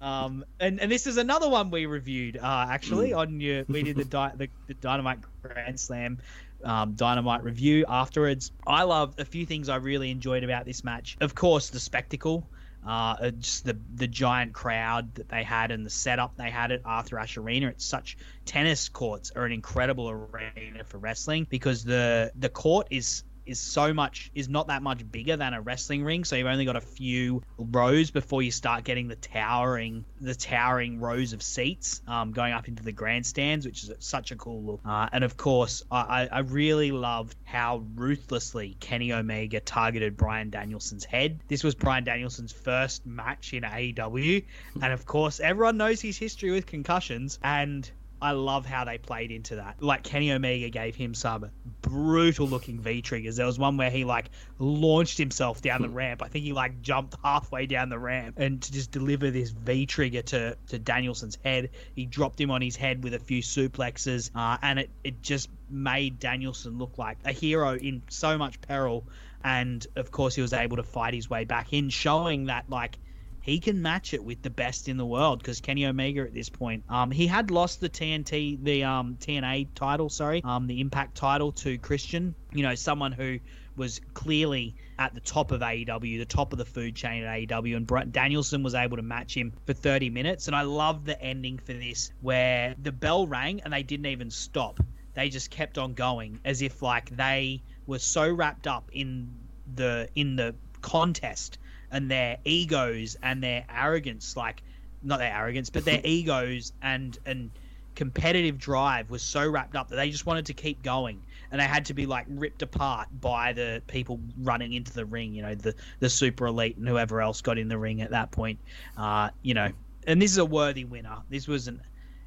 um, 0.00 0.44
and 0.58 0.80
and 0.80 0.90
this 0.90 1.06
is 1.06 1.16
another 1.16 1.48
one 1.48 1.70
we 1.70 1.86
reviewed 1.86 2.36
uh, 2.36 2.66
actually 2.68 3.12
on 3.12 3.40
your. 3.40 3.64
We 3.68 3.84
did 3.84 3.96
the, 3.96 4.04
di- 4.04 4.32
the, 4.36 4.48
the 4.66 4.74
Dynamite 4.74 5.20
Grand 5.42 5.78
Slam 5.78 6.18
um, 6.64 6.94
Dynamite 6.94 7.44
review 7.44 7.84
afterwards. 7.88 8.50
I 8.66 8.82
love 8.82 9.14
a 9.18 9.24
few 9.24 9.46
things 9.46 9.68
I 9.68 9.76
really 9.76 10.10
enjoyed 10.10 10.42
about 10.42 10.64
this 10.64 10.82
match. 10.82 11.16
Of 11.20 11.34
course, 11.34 11.70
the 11.70 11.80
spectacle. 11.80 12.48
Uh, 12.86 13.16
uh, 13.18 13.30
just 13.30 13.64
the 13.64 13.78
the 13.94 14.06
giant 14.06 14.52
crowd 14.52 15.14
that 15.14 15.28
they 15.28 15.42
had 15.42 15.70
and 15.70 15.86
the 15.86 15.90
setup 15.90 16.36
they 16.36 16.50
had 16.50 16.70
at 16.70 16.82
Arthur 16.84 17.18
Ashe 17.18 17.38
Arena. 17.38 17.68
It's 17.68 17.84
such 17.84 18.18
tennis 18.44 18.88
courts 18.90 19.32
are 19.34 19.44
an 19.44 19.52
incredible 19.52 20.10
arena 20.10 20.84
for 20.84 20.98
wrestling 20.98 21.46
because 21.48 21.82
the 21.82 22.30
the 22.36 22.50
court 22.50 22.88
is 22.90 23.24
is 23.46 23.60
so 23.60 23.92
much 23.92 24.30
is 24.34 24.48
not 24.48 24.68
that 24.68 24.82
much 24.82 25.10
bigger 25.10 25.36
than 25.36 25.54
a 25.54 25.60
wrestling 25.60 26.04
ring. 26.04 26.24
So 26.24 26.36
you've 26.36 26.46
only 26.46 26.64
got 26.64 26.76
a 26.76 26.80
few 26.80 27.42
rows 27.58 28.10
before 28.10 28.42
you 28.42 28.50
start 28.50 28.84
getting 28.84 29.08
the 29.08 29.16
towering 29.16 30.04
the 30.20 30.34
towering 30.34 31.00
rows 31.00 31.32
of 31.32 31.42
seats 31.42 32.02
um, 32.06 32.32
going 32.32 32.52
up 32.52 32.68
into 32.68 32.82
the 32.82 32.92
grandstands 32.92 33.66
which 33.66 33.84
is 33.84 33.90
such 33.98 34.30
a 34.30 34.36
cool 34.36 34.62
look. 34.62 34.80
Uh, 34.84 35.08
and 35.12 35.24
of 35.24 35.36
course 35.36 35.82
I, 35.90 36.28
I 36.30 36.40
really 36.40 36.90
loved 36.90 37.36
how 37.44 37.84
ruthlessly 37.94 38.76
Kenny 38.80 39.12
Omega 39.12 39.60
targeted 39.60 40.16
Bryan 40.16 40.50
Danielson's 40.50 41.04
head. 41.04 41.40
This 41.48 41.64
was 41.64 41.74
Bryan 41.74 42.04
Danielson's 42.04 42.52
first 42.52 43.06
match 43.06 43.52
in 43.52 43.62
AEW 43.62 44.44
and 44.80 44.92
of 44.92 45.06
course 45.06 45.40
everyone 45.40 45.76
knows 45.76 46.00
his 46.00 46.16
history 46.16 46.50
with 46.50 46.66
concussions. 46.66 47.38
And 47.42 47.90
I 48.24 48.30
love 48.30 48.64
how 48.64 48.86
they 48.86 48.96
played 48.96 49.30
into 49.30 49.56
that. 49.56 49.82
Like 49.82 50.02
Kenny 50.02 50.32
Omega 50.32 50.70
gave 50.70 50.96
him 50.96 51.12
some 51.12 51.50
brutal 51.82 52.48
looking 52.48 52.80
V 52.80 53.02
triggers. 53.02 53.36
There 53.36 53.44
was 53.44 53.58
one 53.58 53.76
where 53.76 53.90
he 53.90 54.04
like 54.04 54.30
launched 54.58 55.18
himself 55.18 55.60
down 55.60 55.82
the 55.82 55.90
ramp. 55.90 56.22
I 56.22 56.28
think 56.28 56.46
he 56.46 56.54
like 56.54 56.80
jumped 56.80 57.16
halfway 57.22 57.66
down 57.66 57.90
the 57.90 57.98
ramp 57.98 58.38
and 58.38 58.62
to 58.62 58.72
just 58.72 58.90
deliver 58.90 59.30
this 59.30 59.50
V 59.50 59.84
trigger 59.84 60.22
to, 60.22 60.56
to 60.68 60.78
Danielson's 60.78 61.36
head. 61.44 61.68
He 61.94 62.06
dropped 62.06 62.40
him 62.40 62.50
on 62.50 62.62
his 62.62 62.76
head 62.76 63.04
with 63.04 63.12
a 63.12 63.18
few 63.18 63.42
suplexes, 63.42 64.30
uh, 64.34 64.56
and 64.62 64.78
it, 64.78 64.90
it 65.04 65.20
just 65.20 65.50
made 65.68 66.18
Danielson 66.18 66.78
look 66.78 66.96
like 66.96 67.18
a 67.26 67.32
hero 67.32 67.74
in 67.74 68.00
so 68.08 68.38
much 68.38 68.58
peril. 68.62 69.04
And 69.44 69.86
of 69.96 70.10
course, 70.10 70.34
he 70.34 70.40
was 70.40 70.54
able 70.54 70.78
to 70.78 70.82
fight 70.82 71.12
his 71.12 71.28
way 71.28 71.44
back 71.44 71.74
in, 71.74 71.90
showing 71.90 72.46
that 72.46 72.70
like 72.70 72.96
he 73.44 73.60
can 73.60 73.82
match 73.82 74.14
it 74.14 74.24
with 74.24 74.40
the 74.40 74.48
best 74.48 74.88
in 74.88 74.96
the 74.96 75.04
world 75.04 75.38
because 75.38 75.60
Kenny 75.60 75.84
Omega 75.84 76.22
at 76.22 76.32
this 76.32 76.48
point, 76.48 76.82
um, 76.88 77.10
he 77.10 77.26
had 77.26 77.50
lost 77.50 77.78
the 77.78 77.90
TNT, 77.90 78.64
the 78.64 78.84
um, 78.84 79.18
TNA 79.20 79.68
title, 79.74 80.08
sorry, 80.08 80.40
um, 80.42 80.66
the 80.66 80.80
Impact 80.80 81.14
title 81.14 81.52
to 81.52 81.76
Christian. 81.76 82.34
You 82.54 82.62
know, 82.62 82.74
someone 82.74 83.12
who 83.12 83.40
was 83.76 84.00
clearly 84.14 84.76
at 84.98 85.12
the 85.12 85.20
top 85.20 85.52
of 85.52 85.60
AEW, 85.60 86.18
the 86.18 86.24
top 86.24 86.54
of 86.54 86.58
the 86.58 86.64
food 86.64 86.96
chain 86.96 87.22
at 87.22 87.38
AEW, 87.38 87.76
and 87.76 87.86
Brett 87.86 88.12
Danielson 88.12 88.62
was 88.62 88.74
able 88.74 88.96
to 88.96 89.02
match 89.02 89.36
him 89.36 89.52
for 89.66 89.74
30 89.74 90.08
minutes. 90.08 90.46
And 90.46 90.56
I 90.56 90.62
love 90.62 91.04
the 91.04 91.20
ending 91.20 91.58
for 91.58 91.74
this, 91.74 92.12
where 92.22 92.74
the 92.82 92.92
bell 92.92 93.26
rang 93.26 93.60
and 93.60 93.74
they 93.74 93.82
didn't 93.82 94.06
even 94.06 94.30
stop. 94.30 94.80
They 95.12 95.28
just 95.28 95.50
kept 95.50 95.76
on 95.76 95.92
going 95.92 96.40
as 96.46 96.62
if 96.62 96.80
like 96.80 97.14
they 97.14 97.62
were 97.86 97.98
so 97.98 98.26
wrapped 98.32 98.66
up 98.66 98.88
in 98.90 99.34
the 99.74 100.08
in 100.14 100.36
the 100.36 100.54
contest 100.80 101.58
and 101.94 102.10
their 102.10 102.36
egos 102.44 103.16
and 103.22 103.42
their 103.42 103.64
arrogance, 103.72 104.36
like 104.36 104.62
not 105.02 105.20
their 105.20 105.32
arrogance, 105.32 105.70
but 105.70 105.84
their 105.84 106.00
egos 106.04 106.72
and 106.82 107.18
and 107.24 107.50
competitive 107.94 108.58
drive 108.58 109.08
was 109.08 109.22
so 109.22 109.48
wrapped 109.48 109.76
up 109.76 109.88
that 109.88 109.94
they 109.94 110.10
just 110.10 110.26
wanted 110.26 110.44
to 110.44 110.52
keep 110.52 110.82
going. 110.82 111.22
And 111.52 111.60
they 111.60 111.66
had 111.66 111.84
to 111.86 111.94
be 111.94 112.04
like 112.04 112.26
ripped 112.28 112.62
apart 112.62 113.06
by 113.20 113.52
the 113.52 113.80
people 113.86 114.18
running 114.42 114.72
into 114.72 114.92
the 114.92 115.04
ring 115.04 115.32
you 115.32 115.42
know 115.42 115.54
the 115.54 115.72
the 116.00 116.10
super 116.10 116.46
elite 116.46 116.76
and 116.76 116.88
whoever 116.88 117.22
else 117.22 117.40
got 117.40 117.58
in 117.58 117.68
the 117.68 117.78
ring 117.78 118.02
at 118.02 118.10
that 118.10 118.30
point 118.32 118.58
uh 118.98 119.30
you 119.42 119.54
know. 119.54 119.70
And 120.06 120.20
this 120.20 120.32
is 120.32 120.38
a 120.38 120.44
worthy 120.44 120.84
winner. 120.84 121.18
This 121.30 121.46
was 121.46 121.68
an 121.68 121.80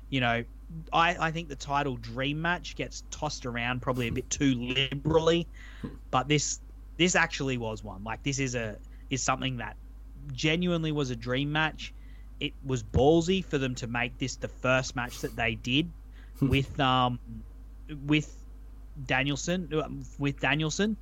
you 0.10 0.22
know 0.22 0.46
I, 0.94 1.28
I 1.28 1.32
think 1.32 1.50
the 1.50 1.56
title 1.56 1.98
dream 1.98 2.42
match 2.42 2.76
gets 2.76 3.04
tossed 3.12 3.46
around 3.46 3.82
probably 3.82 4.08
a 4.08 4.12
bit 4.12 4.30
too 4.30 4.54
liberally 4.54 5.48
but 6.10 6.28
this 6.30 6.62
this 6.98 7.16
actually 7.16 7.58
was 7.58 7.84
one. 7.84 8.04
Like 8.04 8.24
this 8.24 8.40
is 8.40 8.56
a 8.56 8.78
is 9.10 9.24
something 9.24 9.58
that 9.58 9.78
genuinely 10.34 10.92
was 10.92 11.10
a 11.10 11.16
dream 11.16 11.52
match. 11.52 11.94
It 12.40 12.54
was 12.66 12.84
ballsy 12.84 13.44
for 13.44 13.58
them 13.58 13.76
to 13.76 13.88
make 13.88 14.18
this 14.18 14.36
the 14.36 14.48
first 14.48 14.96
match 14.96 15.22
that 15.22 15.36
they 15.36 15.56
did 15.56 15.90
with 16.40 16.80
um 16.80 17.20
with 18.06 18.34
Danielson 19.06 19.70
uh, 19.74 19.90
with 20.20 20.40
Danielson. 20.40 20.98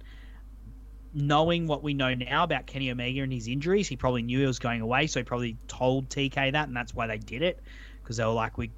Knowing 1.14 1.65
what 1.65 1.82
we 1.82 1.94
know 1.94 2.14
now 2.14 2.44
about 2.44 2.65
Kenny 2.65 2.91
Omega 2.91 3.22
and 3.22 3.32
his 3.32 3.48
injuries, 3.48 3.88
he 3.88 3.95
probably 3.95 4.22
knew 4.22 4.40
he 4.40 4.45
was 4.45 4.60
going 4.60 4.82
away, 4.82 5.07
so 5.07 5.22
he 5.22 5.23
probably 5.23 5.57
told 5.69 6.10
TK 6.10 6.52
that, 6.52 6.68
and 6.68 6.76
that's 6.76 6.94
why 6.94 7.07
they 7.07 7.18
did 7.18 7.41
it 7.41 7.61
because 8.03 8.18
they 8.18 8.26
were 8.26 8.32
like, 8.32 8.57
"We 8.57 8.72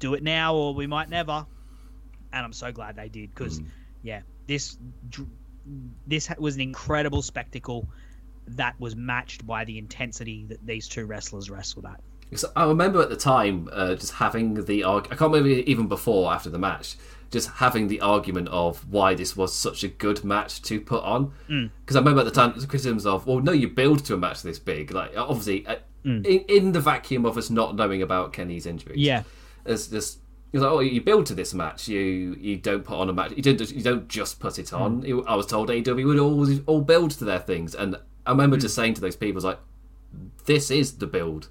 do 0.00 0.14
it 0.14 0.22
now, 0.22 0.56
or 0.56 0.74
we 0.74 0.88
might 0.88 1.08
never." 1.08 1.46
And 2.32 2.44
I'm 2.44 2.52
so 2.52 2.72
glad 2.72 2.96
they 2.96 3.08
did 3.08 3.32
because, 3.32 3.60
mm. 3.60 3.66
yeah, 4.02 4.22
this 4.48 4.76
this 6.06 6.28
was 6.36 6.56
an 6.56 6.62
incredible 6.62 7.22
spectacle 7.22 7.88
that 8.46 8.78
was 8.78 8.96
matched 8.96 9.46
by 9.46 9.64
the 9.64 9.78
intensity 9.78 10.44
that 10.48 10.64
these 10.66 10.88
two 10.88 11.06
wrestlers 11.06 11.50
wrestled 11.50 11.86
at. 11.86 12.00
I 12.56 12.64
remember 12.66 13.00
at 13.00 13.10
the 13.10 13.16
time 13.16 13.68
uh, 13.72 13.94
just 13.94 14.14
having 14.14 14.64
the 14.64 14.84
I 14.84 15.00
can't 15.00 15.20
remember 15.20 15.48
even 15.48 15.86
before 15.86 16.32
after 16.32 16.50
the 16.50 16.58
match, 16.58 16.96
just 17.30 17.50
having 17.50 17.88
the 17.88 18.00
argument 18.00 18.48
of 18.48 18.90
why 18.90 19.14
this 19.14 19.36
was 19.36 19.54
such 19.54 19.84
a 19.84 19.88
good 19.88 20.24
match 20.24 20.62
to 20.62 20.80
put 20.80 21.02
on. 21.04 21.32
Because 21.46 21.94
mm. 21.94 21.96
I 21.96 21.98
remember 21.98 22.20
at 22.20 22.24
the 22.24 22.30
time 22.30 22.52
the 22.56 22.66
criticisms 22.66 23.06
of, 23.06 23.26
well, 23.26 23.40
no, 23.40 23.52
you 23.52 23.68
build 23.68 24.04
to 24.06 24.14
a 24.14 24.16
match 24.16 24.42
this 24.42 24.58
big. 24.58 24.92
Like 24.92 25.16
obviously, 25.16 25.66
uh, 25.66 25.76
mm. 26.04 26.24
in, 26.26 26.40
in 26.48 26.72
the 26.72 26.80
vacuum 26.80 27.24
of 27.24 27.36
us 27.38 27.50
not 27.50 27.76
knowing 27.76 28.02
about 28.02 28.32
Kenny's 28.32 28.66
injuries, 28.66 28.98
yeah, 28.98 29.22
it's 29.64 29.88
just 29.88 30.18
like, 30.52 30.70
oh, 30.70 30.80
you 30.80 31.00
build 31.00 31.26
to 31.26 31.34
this 31.34 31.54
match. 31.54 31.88
You 31.88 32.36
you 32.38 32.56
don't 32.56 32.84
put 32.84 32.98
on 32.98 33.08
a 33.08 33.12
match. 33.12 33.32
You 33.36 33.42
don't 33.42 33.60
you 33.70 33.82
don't 33.82 34.08
just 34.08 34.40
put 34.40 34.58
it 34.58 34.72
on. 34.72 35.02
Mm. 35.02 35.24
I 35.26 35.34
was 35.34 35.46
told 35.46 35.68
AEW 35.68 36.06
would 36.06 36.18
always 36.18 36.60
all 36.66 36.80
build 36.80 37.12
to 37.12 37.24
their 37.24 37.40
things, 37.40 37.74
and 37.74 37.96
I 38.26 38.30
remember 38.30 38.56
just 38.56 38.74
saying 38.74 38.94
to 38.94 39.00
those 39.00 39.16
people, 39.16 39.42
like, 39.42 39.58
this 40.46 40.70
is 40.70 40.98
the 40.98 41.06
build. 41.06 41.48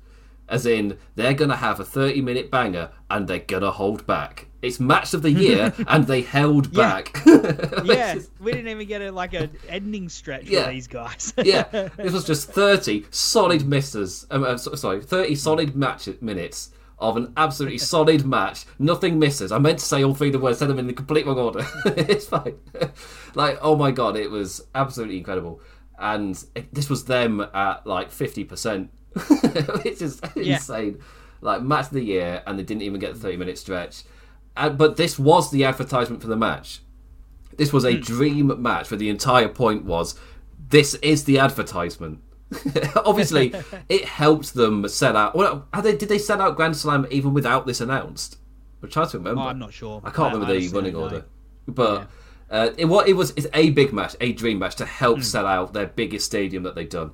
As 0.50 0.66
in, 0.66 0.98
they're 1.16 1.34
going 1.34 1.50
to 1.50 1.56
have 1.56 1.80
a 1.80 1.86
30 1.86 2.22
minute 2.22 2.52
banger 2.52 2.92
and 3.10 3.28
they're 3.28 3.40
going 3.40 3.64
to 3.64 3.72
hold 3.72 4.06
back. 4.06 4.48
It's 4.62 4.80
match 4.80 5.14
of 5.14 5.22
the 5.22 5.32
year 5.32 5.74
and 5.88 6.06
they 6.06 6.22
held 6.22 6.76
yeah. 6.76 7.02
back. 7.02 7.22
yeah, 7.86 8.20
we 8.40 8.52
didn't 8.52 8.68
even 8.68 8.88
get 8.88 9.02
a, 9.02 9.12
like 9.12 9.34
an 9.34 9.52
ending 9.70 10.10
stretch 10.10 10.46
yeah. 10.46 10.66
for 10.66 10.72
these 10.72 10.88
guys. 10.88 11.34
yeah, 11.44 11.64
this 11.98 12.14
was 12.14 12.26
just 12.26 12.50
30 12.52 13.06
solid 13.10 13.66
misses. 13.66 14.28
Um, 14.32 14.44
uh, 14.44 14.58
sorry, 14.58 15.02
30 15.02 15.36
solid 15.36 15.76
match 15.76 16.10
minutes 16.22 16.72
of 17.00 17.18
an 17.18 17.34
absolutely 17.36 17.78
solid 17.78 18.26
match. 18.26 18.66
Nothing 18.80 19.20
misses. 19.20 19.52
I 19.52 19.60
meant 19.60 19.80
to 19.80 19.86
say 19.86 20.04
all 20.04 20.14
three 20.14 20.28
of 20.28 20.34
the 20.34 20.40
words, 20.40 20.60
said 20.60 20.70
them 20.70 20.80
in 20.80 20.88
the 20.88 20.94
complete 20.94 21.26
wrong 21.26 21.40
order. 21.40 21.66
it's 21.86 22.28
fine. 22.28 22.56
like, 23.34 23.58
oh 23.62 23.76
my 23.76 23.92
god, 23.92 24.16
it 24.16 24.30
was 24.30 24.66
absolutely 24.76 25.18
incredible 25.18 25.62
and 26.00 26.44
it, 26.56 26.74
this 26.74 26.90
was 26.90 27.06
them 27.06 27.42
at 27.54 27.86
like 27.86 28.12
fifty 28.12 28.44
percent, 28.44 28.92
which 29.84 30.02
is 30.02 30.22
yeah. 30.36 30.56
insane. 30.56 31.00
Like 31.42 31.62
match 31.62 31.88
of 31.88 31.94
the 31.94 32.04
year, 32.04 32.42
and 32.48 32.58
they 32.58 32.64
didn't 32.64 32.84
even 32.84 33.00
get 33.00 33.14
the 33.14 33.20
thirty 33.20 33.38
minute 33.38 33.58
stretch. 33.58 34.04
And, 34.56 34.78
but 34.78 34.98
this 34.98 35.20
was 35.20 35.52
the 35.52 35.66
advertisement 35.66 36.22
for 36.22 36.28
the 36.28 36.38
match. 36.38 36.82
This 37.58 37.74
was 37.74 37.84
a 37.84 37.94
mm. 37.94 38.04
dream 38.04 38.62
match 38.62 38.90
where 38.90 38.98
the 38.98 39.10
entire 39.10 39.50
point 39.50 39.84
was 39.86 40.20
this 40.70 40.96
is 40.96 41.26
the 41.26 41.40
advertisement. 41.40 42.20
Obviously, 42.96 43.54
it 43.90 44.06
helped 44.06 44.54
them 44.54 44.88
set 44.88 45.16
out. 45.16 45.36
Well, 45.36 45.68
they, 45.82 45.96
did 45.96 46.10
they 46.10 46.18
set 46.18 46.40
out 46.40 46.56
Grand 46.56 46.78
Slam 46.78 47.08
even 47.12 47.34
without 47.34 47.66
this 47.66 47.82
announced? 47.82 48.38
I'm 48.82 48.90
trying 48.90 49.10
to 49.10 49.18
remember. 49.18 49.42
Oh, 49.42 49.46
I'm 49.46 49.60
not 49.60 49.74
sure. 49.74 50.02
I 50.04 50.10
can't 50.10 50.34
remember 50.34 50.60
the 50.60 50.68
running 50.70 50.96
order, 50.96 51.26
but. 51.68 52.02
Yeah 52.02 52.06
uh, 52.54 52.72
it, 52.78 52.86
what 52.86 53.08
it 53.08 53.14
was 53.14 53.32
is 53.32 53.50
a 53.56 53.72
big 53.72 53.92
match, 53.92 54.16
a 54.22 54.32
dream 54.32 54.60
match 54.60 54.76
to 54.76 54.86
help 54.86 55.18
mm. 55.18 55.24
sell 55.24 55.48
out 55.48 55.74
their 55.74 55.88
biggest 55.88 56.28
stadium 56.28 56.62
that 56.62 56.76
they've 56.76 56.88
done, 56.88 57.12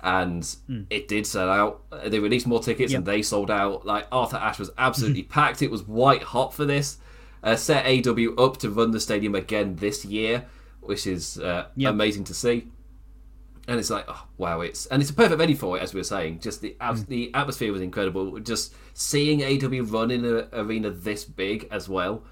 and 0.00 0.42
mm. 0.68 0.84
it 0.90 1.06
did 1.06 1.24
sell 1.24 1.48
out. 1.48 1.82
Uh, 1.92 2.08
they 2.08 2.18
released 2.18 2.44
more 2.44 2.60
tickets 2.60 2.90
yep. 2.90 2.98
and 2.98 3.06
they 3.06 3.22
sold 3.22 3.52
out. 3.52 3.86
Like 3.86 4.08
Arthur 4.10 4.38
Ashe 4.38 4.58
was 4.58 4.72
absolutely 4.76 5.22
packed. 5.38 5.62
It 5.62 5.70
was 5.70 5.84
white 5.84 6.24
hot 6.24 6.52
for 6.52 6.64
this. 6.64 6.98
Uh, 7.40 7.54
set 7.54 7.86
AW 7.86 8.34
up 8.36 8.56
to 8.58 8.68
run 8.68 8.90
the 8.90 8.98
stadium 8.98 9.36
again 9.36 9.76
this 9.76 10.04
year, 10.04 10.44
which 10.80 11.06
is 11.06 11.38
uh, 11.38 11.66
yep. 11.76 11.92
amazing 11.92 12.24
to 12.24 12.34
see. 12.34 12.66
and 13.68 13.78
it's 13.78 13.90
like, 13.90 14.06
oh, 14.08 14.26
wow, 14.38 14.60
it's 14.60 14.86
and 14.86 15.00
it's 15.00 15.12
a 15.12 15.14
perfect 15.14 15.38
venue 15.38 15.54
for 15.54 15.76
it, 15.76 15.84
as 15.84 15.94
we 15.94 16.00
were 16.00 16.04
saying. 16.04 16.40
Just 16.40 16.62
the 16.62 16.76
mm. 16.80 17.06
the 17.06 17.32
atmosphere 17.32 17.72
was 17.72 17.80
incredible. 17.80 18.40
Just 18.40 18.74
seeing 18.94 19.44
AW 19.44 19.84
run 19.84 20.10
in 20.10 20.24
an 20.24 20.48
arena 20.52 20.90
this 20.90 21.24
big 21.24 21.68
as 21.70 21.88
well, 21.88 22.24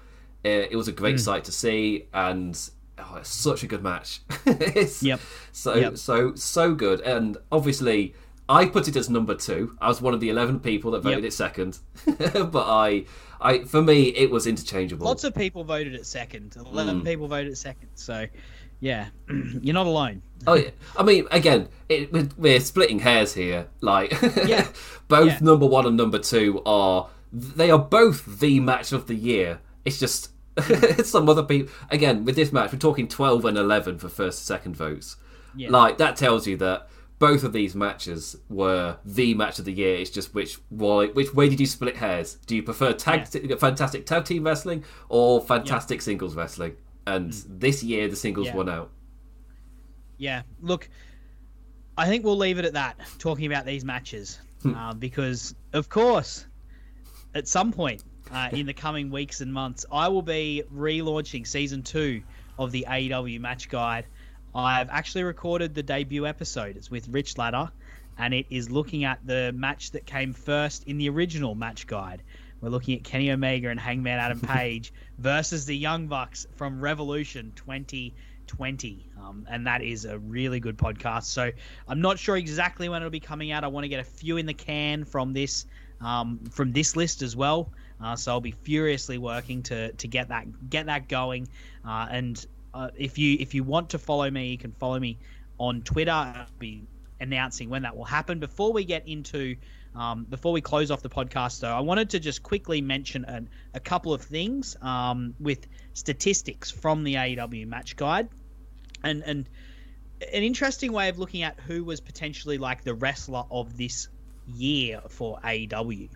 uh, 0.45 0.67
it 0.71 0.75
was 0.75 0.87
a 0.87 0.91
great 0.91 1.15
mm. 1.15 1.19
sight 1.19 1.43
to 1.45 1.51
see, 1.51 2.07
and 2.13 2.57
oh, 2.97 3.15
it's 3.17 3.29
such 3.29 3.63
a 3.63 3.67
good 3.67 3.83
match. 3.83 4.21
it's 4.45 5.03
yep. 5.03 5.19
So 5.51 5.75
yep. 5.75 5.97
so 5.97 6.35
so 6.35 6.73
good, 6.73 7.01
and 7.01 7.37
obviously. 7.51 8.15
I 8.51 8.65
put 8.65 8.87
it 8.87 8.95
as 8.95 9.11
number 9.11 9.35
two. 9.35 9.77
I 9.79 9.89
was 9.89 10.01
one 10.01 10.15
of 10.15 10.21
the 10.21 10.29
eleven 10.29 10.59
people 10.59 10.89
that 10.93 11.01
voted 11.01 11.19
yep. 11.19 11.27
it 11.27 11.33
second, 11.33 11.77
but 12.05 12.65
I, 12.67 13.05
I 13.39 13.59
for 13.59 13.79
me 13.79 14.05
it 14.05 14.31
was 14.31 14.47
interchangeable. 14.47 15.05
Lots 15.05 15.23
of 15.23 15.35
people 15.35 15.63
voted 15.63 15.93
it 15.93 16.07
second. 16.07 16.55
Eleven 16.55 17.01
mm. 17.01 17.05
people 17.05 17.27
voted 17.27 17.51
it 17.51 17.57
second. 17.57 17.89
So 17.93 18.25
yeah, 18.79 19.09
you're 19.61 19.73
not 19.73 19.87
alone. 19.87 20.21
oh 20.47 20.55
yeah, 20.55 20.69
I 20.97 21.03
mean, 21.03 21.27
again, 21.31 21.67
it, 21.89 22.11
we're, 22.11 22.29
we're, 22.37 22.59
splitting 22.59 22.99
hairs 22.99 23.33
here. 23.33 23.67
Like, 23.81 24.11
yeah, 24.45 24.67
both 25.07 25.27
yeah. 25.27 25.39
number 25.41 25.65
one 25.65 25.85
and 25.85 25.97
number 25.97 26.19
two 26.19 26.61
are 26.65 27.09
they 27.31 27.69
are 27.69 27.79
both 27.79 28.39
the 28.39 28.59
match 28.59 28.91
of 28.91 29.07
the 29.07 29.15
year. 29.15 29.59
It's 29.85 29.99
just 29.99 30.31
some 31.05 31.29
other 31.29 31.43
people. 31.43 31.73
Again, 31.89 32.25
with 32.25 32.35
this 32.35 32.51
match, 32.51 32.71
we're 32.71 32.79
talking 32.79 33.07
twelve 33.07 33.45
and 33.45 33.57
eleven 33.57 33.97
for 33.97 34.09
first 34.09 34.39
and 34.39 34.45
second 34.45 34.75
votes. 34.75 35.15
Yeah. 35.55 35.69
Like 35.69 35.97
that 35.97 36.15
tells 36.15 36.47
you 36.47 36.57
that 36.57 36.87
both 37.17 37.43
of 37.43 37.51
these 37.51 37.75
matches 37.75 38.37
were 38.49 38.97
the 39.03 39.33
match 39.33 39.59
of 39.59 39.65
the 39.65 39.73
year. 39.73 39.95
It's 39.95 40.09
just 40.09 40.33
which 40.33 40.57
why, 40.69 41.07
which 41.07 41.33
way 41.33 41.49
did 41.49 41.59
you 41.59 41.65
split 41.65 41.97
hairs? 41.97 42.35
Do 42.45 42.55
you 42.55 42.63
prefer 42.63 42.93
tag 42.93 43.27
yeah. 43.33 43.55
fantastic 43.55 44.05
tag 44.05 44.25
team 44.25 44.43
wrestling 44.43 44.83
or 45.09 45.41
fantastic 45.41 45.99
yeah. 45.99 46.03
singles 46.03 46.35
wrestling? 46.35 46.75
and 47.09 47.31
mm. 47.31 47.59
this 47.59 47.83
year 47.83 48.07
the 48.07 48.15
singles 48.15 48.47
yeah. 48.47 48.55
won 48.55 48.69
out. 48.69 48.91
Yeah, 50.17 50.41
look, 50.61 50.89
I 51.97 52.07
think 52.07 52.25
we'll 52.25 52.37
leave 52.37 52.59
it 52.59 52.65
at 52.65 52.73
that. 52.73 52.97
Talking 53.19 53.45
about 53.45 53.65
these 53.65 53.85
matches, 53.85 54.39
hmm. 54.61 54.75
uh, 54.75 54.93
because 54.93 55.55
of 55.73 55.89
course, 55.89 56.45
at 57.33 57.47
some 57.47 57.71
point 57.71 58.03
uh, 58.31 58.49
in 58.51 58.65
the 58.65 58.73
coming 58.73 59.09
weeks 59.11 59.41
and 59.41 59.53
months, 59.53 59.85
I 59.91 60.07
will 60.09 60.21
be 60.21 60.63
relaunching 60.73 61.47
season 61.47 61.83
two 61.83 62.21
of 62.57 62.71
the 62.71 62.85
AEW 62.87 63.39
Match 63.39 63.69
Guide. 63.69 64.05
I've 64.53 64.89
actually 64.89 65.23
recorded 65.23 65.75
the 65.75 65.83
debut 65.83 66.25
episode. 66.25 66.77
It's 66.77 66.89
with 66.89 67.07
Rich 67.07 67.37
Ladder, 67.37 67.71
and 68.17 68.33
it 68.33 68.47
is 68.49 68.69
looking 68.69 69.03
at 69.03 69.19
the 69.25 69.53
match 69.55 69.91
that 69.91 70.05
came 70.05 70.33
first 70.33 70.87
in 70.87 70.97
the 70.97 71.09
original 71.09 71.55
Match 71.55 71.87
Guide. 71.87 72.21
We're 72.61 72.69
looking 72.69 72.95
at 72.95 73.03
Kenny 73.03 73.31
Omega 73.31 73.69
and 73.69 73.79
Hangman 73.79 74.19
Adam 74.19 74.39
Page 74.41 74.93
versus 75.17 75.65
the 75.65 75.77
Young 75.77 76.07
Bucks 76.07 76.45
from 76.55 76.81
Revolution 76.81 77.53
2020. 77.55 79.05
Um, 79.17 79.47
and 79.49 79.65
that 79.67 79.81
is 79.81 80.05
a 80.05 80.19
really 80.19 80.59
good 80.59 80.77
podcast. 80.77 81.25
So 81.25 81.51
I'm 81.87 82.01
not 82.01 82.19
sure 82.19 82.35
exactly 82.35 82.89
when 82.89 83.01
it'll 83.01 83.11
be 83.11 83.19
coming 83.19 83.51
out. 83.51 83.63
I 83.63 83.67
want 83.67 83.85
to 83.85 83.89
get 83.89 84.01
a 84.01 84.03
few 84.03 84.37
in 84.37 84.45
the 84.45 84.53
can 84.53 85.05
from 85.05 85.33
this 85.33 85.65
um, 86.01 86.39
from 86.49 86.71
this 86.71 86.95
list 86.95 87.21
as 87.21 87.35
well. 87.35 87.69
Uh, 88.01 88.15
so 88.15 88.31
I'll 88.31 88.41
be 88.41 88.51
furiously 88.51 89.17
working 89.17 89.63
to 89.63 89.91
to 89.91 90.07
get 90.07 90.29
that 90.29 90.69
get 90.69 90.85
that 90.85 91.07
going. 91.07 91.47
Uh, 91.85 92.07
and 92.09 92.45
uh, 92.73 92.89
if 92.97 93.17
you 93.17 93.37
if 93.39 93.53
you 93.53 93.63
want 93.63 93.89
to 93.89 93.99
follow 93.99 94.29
me, 94.29 94.49
you 94.49 94.57
can 94.57 94.71
follow 94.73 94.99
me 94.99 95.17
on 95.57 95.81
Twitter. 95.81 96.11
I'll 96.11 96.45
be 96.59 96.83
announcing 97.19 97.69
when 97.69 97.83
that 97.83 97.95
will 97.95 98.05
happen. 98.05 98.39
Before 98.39 98.71
we 98.71 98.85
get 98.85 99.07
into 99.07 99.55
um, 99.95 100.25
before 100.25 100.53
we 100.53 100.61
close 100.61 100.91
off 100.91 101.01
the 101.01 101.09
podcast, 101.09 101.59
though, 101.59 101.73
I 101.73 101.79
wanted 101.81 102.11
to 102.11 102.19
just 102.19 102.43
quickly 102.43 102.81
mention 102.81 103.25
an, 103.25 103.49
a 103.73 103.79
couple 103.79 104.13
of 104.13 104.21
things 104.21 104.77
um, 104.81 105.33
with 105.39 105.67
statistics 105.93 106.69
from 106.69 107.03
the 107.03 107.15
AEW 107.15 107.67
Match 107.67 107.95
Guide, 107.95 108.29
and 109.03 109.23
and 109.23 109.49
an 110.21 110.43
interesting 110.43 110.91
way 110.91 111.09
of 111.09 111.17
looking 111.17 111.43
at 111.43 111.59
who 111.61 111.83
was 111.83 112.01
potentially 112.01 112.57
like 112.57 112.83
the 112.83 112.93
wrestler 112.93 113.43
of 113.49 113.77
this 113.77 114.09
year 114.47 115.01
for 115.09 115.39
AEW, 115.43 116.09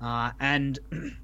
uh, 0.00 0.32
and. 0.40 0.78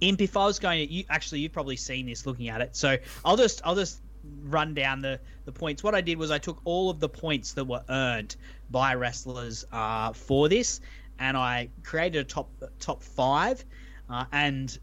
Imp, 0.00 0.20
if 0.20 0.36
I 0.36 0.44
was 0.44 0.58
going 0.58 0.86
to, 0.86 0.92
you 0.92 1.04
actually 1.08 1.40
you've 1.40 1.52
probably 1.52 1.76
seen 1.76 2.06
this 2.06 2.26
looking 2.26 2.48
at 2.48 2.60
it, 2.60 2.76
so 2.76 2.96
I'll 3.24 3.36
just 3.36 3.62
I'll 3.64 3.76
just 3.76 4.02
run 4.42 4.74
down 4.74 5.00
the, 5.00 5.20
the 5.44 5.52
points. 5.52 5.84
What 5.84 5.94
I 5.94 6.00
did 6.00 6.18
was 6.18 6.30
I 6.30 6.38
took 6.38 6.60
all 6.64 6.90
of 6.90 7.00
the 7.00 7.08
points 7.08 7.52
that 7.52 7.64
were 7.64 7.82
earned 7.88 8.36
by 8.70 8.94
wrestlers 8.94 9.64
uh, 9.72 10.12
for 10.12 10.48
this, 10.48 10.80
and 11.18 11.36
I 11.36 11.68
created 11.82 12.18
a 12.18 12.24
top 12.24 12.50
top 12.78 13.02
five, 13.02 13.64
uh, 14.10 14.24
and 14.32 14.76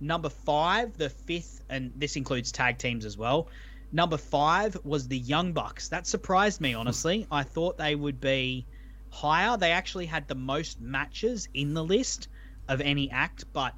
number 0.00 0.28
five, 0.28 0.96
the 0.96 1.08
fifth, 1.08 1.62
and 1.68 1.92
this 1.96 2.16
includes 2.16 2.52
tag 2.52 2.78
teams 2.78 3.04
as 3.04 3.16
well. 3.16 3.48
Number 3.92 4.16
five 4.16 4.76
was 4.84 5.08
the 5.08 5.18
Young 5.18 5.52
Bucks. 5.52 5.88
That 5.88 6.06
surprised 6.06 6.60
me, 6.60 6.74
honestly. 6.74 7.26
I 7.30 7.42
thought 7.42 7.76
they 7.76 7.96
would 7.96 8.20
be 8.20 8.66
higher. 9.10 9.56
They 9.56 9.72
actually 9.72 10.06
had 10.06 10.28
the 10.28 10.36
most 10.36 10.80
matches 10.80 11.48
in 11.54 11.74
the 11.74 11.82
list 11.82 12.28
of 12.68 12.80
any 12.80 13.10
act, 13.10 13.46
but 13.52 13.74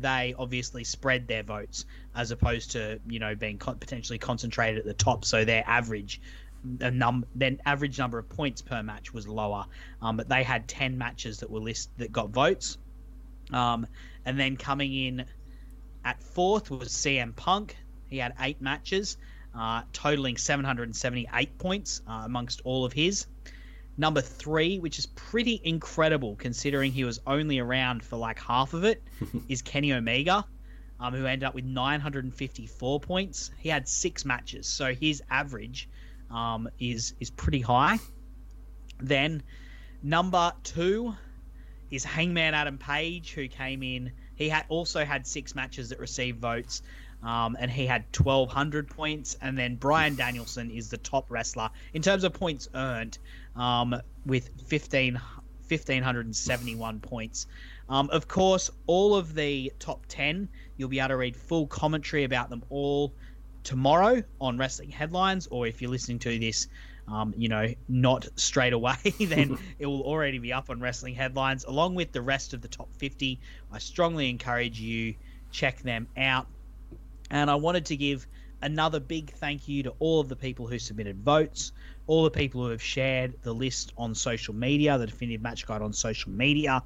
they 0.00 0.34
obviously 0.38 0.84
spread 0.84 1.28
their 1.28 1.42
votes 1.42 1.84
as 2.14 2.30
opposed 2.30 2.72
to 2.72 3.00
you 3.06 3.18
know 3.18 3.34
being 3.34 3.58
potentially 3.58 4.18
concentrated 4.18 4.78
at 4.78 4.84
the 4.84 4.94
top. 4.94 5.24
So 5.24 5.44
their 5.44 5.64
average 5.66 6.20
a 6.80 6.90
num 6.90 7.26
then 7.34 7.60
average 7.66 7.98
number 7.98 8.18
of 8.18 8.28
points 8.28 8.62
per 8.62 8.82
match 8.82 9.12
was 9.12 9.28
lower. 9.28 9.66
Um, 10.00 10.16
but 10.16 10.28
they 10.28 10.42
had 10.42 10.68
ten 10.68 10.96
matches 10.98 11.38
that 11.40 11.50
were 11.50 11.60
list 11.60 11.90
that 11.98 12.12
got 12.12 12.30
votes. 12.30 12.78
Um, 13.52 13.86
and 14.24 14.38
then 14.40 14.56
coming 14.56 14.94
in 14.94 15.26
at 16.04 16.22
fourth 16.22 16.70
was 16.70 16.88
CM 16.88 17.36
Punk. 17.36 17.76
He 18.08 18.18
had 18.18 18.34
eight 18.40 18.60
matches, 18.60 19.16
uh, 19.54 19.82
totaling 19.92 20.36
778 20.36 21.58
points 21.58 22.02
uh, 22.08 22.22
amongst 22.24 22.60
all 22.64 22.84
of 22.84 22.92
his. 22.92 23.26
Number 23.96 24.20
three, 24.20 24.78
which 24.78 24.98
is 24.98 25.06
pretty 25.06 25.60
incredible 25.62 26.34
considering 26.36 26.90
he 26.90 27.04
was 27.04 27.20
only 27.26 27.58
around 27.60 28.02
for 28.02 28.16
like 28.16 28.40
half 28.40 28.74
of 28.74 28.84
it, 28.84 29.02
is 29.48 29.62
Kenny 29.62 29.92
Omega, 29.92 30.44
um, 30.98 31.14
who 31.14 31.26
ended 31.26 31.44
up 31.46 31.54
with 31.54 31.64
954 31.64 33.00
points. 33.00 33.50
He 33.58 33.68
had 33.68 33.88
six 33.88 34.24
matches, 34.24 34.66
so 34.66 34.94
his 34.94 35.22
average 35.30 35.88
um, 36.30 36.68
is 36.78 37.14
is 37.20 37.30
pretty 37.30 37.60
high. 37.60 37.98
Then 38.98 39.42
number 40.02 40.52
two 40.62 41.14
is 41.90 42.04
Hangman 42.04 42.54
Adam 42.54 42.78
Page, 42.78 43.32
who 43.32 43.48
came 43.48 43.82
in. 43.82 44.12
He 44.34 44.48
had 44.48 44.64
also 44.68 45.04
had 45.04 45.26
six 45.26 45.54
matches 45.54 45.90
that 45.90 46.00
received 46.00 46.40
votes, 46.40 46.82
um, 47.22 47.56
and 47.58 47.70
he 47.70 47.86
had 47.86 48.04
1,200 48.16 48.88
points. 48.88 49.36
And 49.40 49.56
then 49.56 49.76
Bryan 49.76 50.16
Danielson 50.16 50.70
is 50.70 50.90
the 50.90 50.98
top 50.98 51.30
wrestler 51.30 51.70
in 51.92 52.02
terms 52.02 52.24
of 52.24 52.32
points 52.32 52.68
earned, 52.74 53.18
um, 53.56 54.00
with 54.26 54.50
15, 54.66 55.14
1,571 55.68 57.00
points. 57.00 57.46
Um, 57.88 58.08
of 58.10 58.28
course, 58.28 58.70
all 58.86 59.14
of 59.14 59.34
the 59.34 59.72
top 59.78 60.04
10, 60.08 60.48
you'll 60.76 60.88
be 60.88 60.98
able 60.98 61.08
to 61.08 61.16
read 61.16 61.36
full 61.36 61.66
commentary 61.66 62.24
about 62.24 62.50
them 62.50 62.62
all 62.70 63.12
tomorrow 63.62 64.22
on 64.40 64.58
Wrestling 64.58 64.90
Headlines, 64.90 65.46
or 65.50 65.66
if 65.66 65.80
you're 65.80 65.90
listening 65.90 66.18
to 66.20 66.38
this, 66.38 66.68
um, 67.08 67.34
you 67.36 67.48
know, 67.48 67.72
not 67.88 68.28
straight 68.36 68.72
away, 68.72 68.96
then 69.20 69.58
it 69.78 69.86
will 69.86 70.02
already 70.02 70.38
be 70.38 70.52
up 70.52 70.70
on 70.70 70.80
Wrestling 70.80 71.14
Headlines, 71.14 71.64
along 71.64 71.94
with 71.94 72.12
the 72.12 72.22
rest 72.22 72.54
of 72.54 72.60
the 72.60 72.68
top 72.68 72.92
50. 72.94 73.40
I 73.72 73.78
strongly 73.78 74.30
encourage 74.30 74.80
you 74.80 75.14
check 75.50 75.80
them 75.82 76.08
out. 76.16 76.46
And 77.30 77.50
I 77.50 77.54
wanted 77.54 77.86
to 77.86 77.96
give 77.96 78.26
another 78.60 79.00
big 79.00 79.30
thank 79.32 79.68
you 79.68 79.82
to 79.84 79.94
all 79.98 80.20
of 80.20 80.28
the 80.28 80.36
people 80.36 80.66
who 80.66 80.78
submitted 80.78 81.18
votes, 81.18 81.72
all 82.06 82.24
the 82.24 82.30
people 82.30 82.64
who 82.64 82.70
have 82.70 82.82
shared 82.82 83.34
the 83.42 83.52
list 83.52 83.92
on 83.96 84.14
social 84.14 84.54
media, 84.54 84.98
the 84.98 85.06
definitive 85.06 85.42
match 85.42 85.66
guide 85.66 85.82
on 85.82 85.92
social 85.92 86.32
media. 86.32 86.82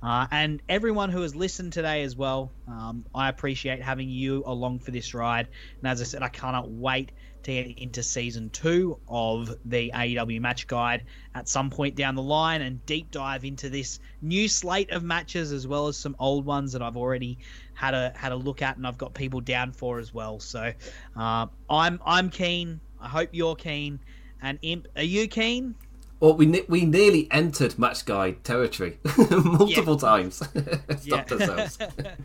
Uh, 0.00 0.26
and 0.30 0.62
everyone 0.68 1.10
who 1.10 1.22
has 1.22 1.34
listened 1.34 1.72
today 1.72 2.02
as 2.02 2.14
well, 2.14 2.52
um, 2.68 3.04
I 3.14 3.28
appreciate 3.28 3.82
having 3.82 4.08
you 4.08 4.44
along 4.46 4.80
for 4.80 4.92
this 4.92 5.12
ride. 5.12 5.48
And 5.80 5.90
as 5.90 6.00
I 6.00 6.04
said, 6.04 6.22
I 6.22 6.28
cannot 6.28 6.70
wait 6.70 7.10
to 7.42 7.52
get 7.52 7.78
into 7.78 8.02
season 8.02 8.50
two 8.50 8.98
of 9.08 9.54
the 9.64 9.90
AEW 9.94 10.40
Match 10.40 10.66
Guide 10.66 11.04
at 11.34 11.48
some 11.48 11.70
point 11.70 11.96
down 11.96 12.14
the 12.14 12.22
line 12.22 12.62
and 12.62 12.84
deep 12.86 13.10
dive 13.10 13.44
into 13.44 13.68
this 13.70 13.98
new 14.20 14.48
slate 14.48 14.90
of 14.90 15.02
matches 15.02 15.52
as 15.52 15.66
well 15.66 15.88
as 15.88 15.96
some 15.96 16.14
old 16.18 16.44
ones 16.44 16.72
that 16.72 16.82
I've 16.82 16.96
already 16.96 17.38
had 17.74 17.94
a 17.94 18.12
had 18.16 18.32
a 18.32 18.36
look 18.36 18.62
at 18.62 18.76
and 18.76 18.86
I've 18.86 18.98
got 18.98 19.14
people 19.14 19.40
down 19.40 19.72
for 19.72 19.98
as 19.98 20.12
well. 20.12 20.40
So 20.40 20.72
uh, 21.16 21.46
I'm 21.70 22.00
I'm 22.04 22.30
keen. 22.30 22.80
I 23.00 23.08
hope 23.08 23.30
you're 23.32 23.56
keen. 23.56 24.00
And 24.40 24.58
Imp, 24.62 24.86
are 24.96 25.02
you 25.02 25.28
keen? 25.28 25.74
Well, 26.20 26.34
we 26.34 26.64
we 26.68 26.84
nearly 26.84 27.28
entered 27.30 27.78
match 27.78 28.04
guide 28.04 28.42
territory 28.42 28.98
multiple 29.30 29.96
times. 29.96 30.36
Stopped 30.98 31.04
yeah. 31.06 31.16
ourselves. 31.30 31.78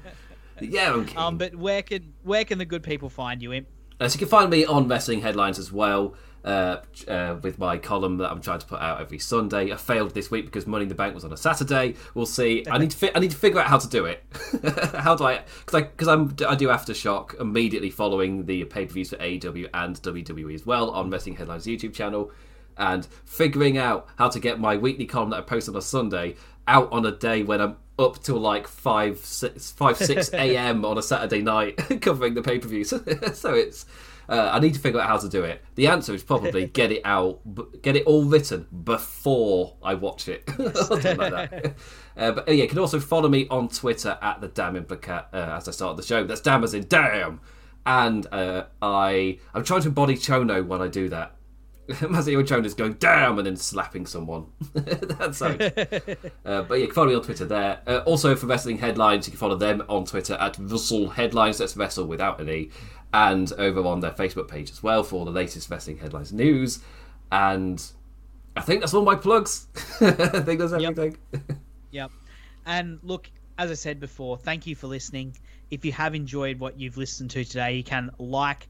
yeah, 0.62 0.92
okay. 0.92 1.16
Um, 1.16 1.38
but 1.38 1.56
where 1.56 1.84
can 1.84 2.14
where 2.24 2.44
can 2.44 2.58
the 2.58 2.66
good 2.66 2.84
people 2.84 3.10
find 3.10 3.42
you, 3.42 3.54
Imp? 3.54 3.68
Uh, 4.00 4.08
so 4.08 4.16
you 4.16 4.20
can 4.20 4.28
find 4.28 4.50
me 4.50 4.66
on 4.66 4.88
Wrestling 4.88 5.22
Headlines 5.22 5.60
as 5.60 5.72
well. 5.72 6.16
Uh, 6.46 6.82
uh, 7.08 7.38
with 7.42 7.58
my 7.58 7.78
column 7.78 8.18
that 8.18 8.30
I'm 8.30 8.42
trying 8.42 8.60
to 8.60 8.66
put 8.66 8.82
out 8.82 9.00
every 9.00 9.18
Sunday. 9.18 9.72
I 9.72 9.78
failed 9.78 10.14
this 10.14 10.30
week 10.30 10.44
because 10.44 10.68
Money 10.68 10.84
in 10.84 10.90
the 10.90 10.96
Bank 10.96 11.16
was 11.16 11.24
on 11.24 11.32
a 11.32 11.38
Saturday. 11.38 11.96
We'll 12.16 12.26
see. 12.26 12.66
I 12.70 12.78
need 12.80 12.92
to 12.92 12.98
fi- 12.98 13.12
I 13.16 13.20
need 13.20 13.32
to 13.32 13.38
figure 13.38 13.62
out 13.62 13.68
how 13.68 13.78
to 13.78 13.88
do 13.88 14.04
it. 14.04 14.22
how 14.98 15.16
do 15.16 15.24
I? 15.24 15.44
Because 15.66 15.74
I 15.76 15.82
because 15.84 16.10
I'm 16.10 16.36
I 16.46 16.56
do 16.56 16.68
aftershock 16.68 17.40
immediately 17.40 17.90
following 17.90 18.46
the 18.46 18.66
pay 18.66 18.86
per 18.86 18.92
views 18.92 19.12
for 19.12 19.16
AEW 19.18 19.70
and 19.74 19.96
WWE 20.02 20.54
as 20.54 20.66
well 20.66 20.90
on 20.90 21.10
Wrestling 21.10 21.38
Headlines 21.38 21.66
YouTube 21.66 21.94
channel. 21.94 22.30
and 22.78 23.06
figuring 23.24 23.78
out 23.78 24.10
how 24.18 24.28
to 24.28 24.40
get 24.40 24.60
my 24.60 24.76
weekly 24.76 25.06
column 25.06 25.30
that 25.30 25.38
I 25.38 25.42
post 25.44 25.70
on 25.70 25.78
a 25.78 25.82
Sunday 25.82 26.36
out 26.68 26.92
on 26.92 27.06
a 27.06 27.12
day 27.12 27.44
when 27.44 27.62
I'm 27.62 27.78
up 27.98 28.22
till 28.22 28.40
like 28.40 28.68
5 28.68 29.18
6, 29.18 29.72
5, 29.72 29.98
6 29.98 30.34
a.m. 30.34 30.84
on 30.84 30.98
a 30.98 31.02
Saturday 31.02 31.42
night 31.42 31.78
covering 32.02 32.34
the 32.34 32.42
pay 32.42 32.60
per 32.60 32.68
views. 32.68 32.90
so 32.90 33.54
it's. 33.54 33.86
Uh, 34.30 34.50
I 34.54 34.60
need 34.60 34.74
to 34.74 34.80
figure 34.80 35.00
out 35.00 35.08
how 35.08 35.18
to 35.18 35.30
do 35.30 35.44
it. 35.44 35.64
The 35.76 35.88
answer 35.88 36.14
is 36.14 36.24
probably 36.24 36.66
get 36.82 36.92
it 36.92 37.02
out, 37.04 37.42
get 37.82 37.96
it 37.96 38.06
all 38.06 38.24
written 38.24 38.68
before 38.84 39.76
I 39.84 39.96
watch 39.96 40.28
it, 40.28 40.50
something 40.76 41.18
like 41.18 41.32
that. 41.32 41.76
Uh, 42.16 42.32
but 42.32 42.48
yeah, 42.48 42.54
you 42.62 42.68
can 42.68 42.78
also 42.78 43.00
follow 43.00 43.28
me 43.28 43.48
on 43.50 43.68
Twitter 43.68 44.20
at 44.22 44.40
the 44.40 44.48
Damn 44.48 44.76
Implicat 44.76 45.26
uh, 45.34 45.58
as 45.58 45.68
I 45.68 45.72
start 45.72 45.98
the 45.98 46.04
show. 46.04 46.24
That's 46.24 46.42
damn 46.42 46.64
as 46.64 46.76
in 46.76 46.86
damn, 46.88 47.42
and 47.88 48.28
uh, 48.32 48.66
I 48.84 49.40
I'm 49.56 49.64
trying 49.64 49.82
to 49.82 49.88
embody 49.88 50.14
Chono 50.14 50.64
when 50.64 50.80
I 50.80 50.90
do 50.90 51.10
that. 51.10 51.34
Masahiro 51.90 52.44
Chono 52.46 52.66
is 52.66 52.76
going 52.76 52.94
damn 52.94 53.38
and 53.40 53.46
then 53.46 53.58
slapping 53.58 54.06
someone. 54.06 54.46
That's 54.74 55.40
how. 55.40 55.48
uh, 56.46 56.62
but 56.64 56.76
yeah, 56.76 56.92
follow 56.94 57.08
me 57.10 57.16
on 57.16 57.24
Twitter 57.24 57.46
there. 57.46 57.82
Uh, 57.86 57.98
also 58.06 58.36
for 58.36 58.46
wrestling 58.46 58.78
headlines, 58.78 59.28
you 59.28 59.32
can 59.32 59.40
follow 59.40 59.56
them 59.58 59.84
on 59.90 60.06
Twitter 60.06 60.36
at 60.36 60.58
Wrestle 60.60 61.10
Headlines. 61.10 61.58
That's 61.58 61.76
Wrestle 61.76 62.06
without 62.06 62.40
an 62.40 62.50
e, 62.50 62.70
and 63.14 63.52
over 63.58 63.82
on 63.86 64.00
their 64.00 64.12
Facebook 64.12 64.48
page 64.48 64.72
as 64.72 64.82
well 64.82 65.04
for 65.04 65.24
the 65.24 65.32
latest 65.32 65.70
wrestling 65.70 65.98
headlines 65.98 66.34
news. 66.34 66.80
And 67.32 67.84
I 68.58 68.62
think 68.62 68.82
that's 68.82 68.94
all 68.94 69.04
my 69.04 69.16
plugs. 69.16 69.68
I 70.02 70.12
think 70.12 70.60
that's 70.60 70.74
everything. 70.74 71.18
Yep. 71.32 71.42
yep. 71.92 72.12
And 72.66 73.00
look, 73.04 73.30
as 73.58 73.70
I 73.70 73.76
said 73.76 74.00
before, 74.00 74.38
thank 74.38 74.66
you 74.66 74.76
for 74.76 74.88
listening. 74.88 75.38
If 75.70 75.86
you 75.86 75.92
have 75.92 76.16
enjoyed 76.16 76.60
what 76.60 76.80
you've 76.80 76.98
listened 76.98 77.30
to 77.32 77.44
today, 77.44 77.76
you 77.76 77.84
can 77.84 78.10
like 78.18 78.68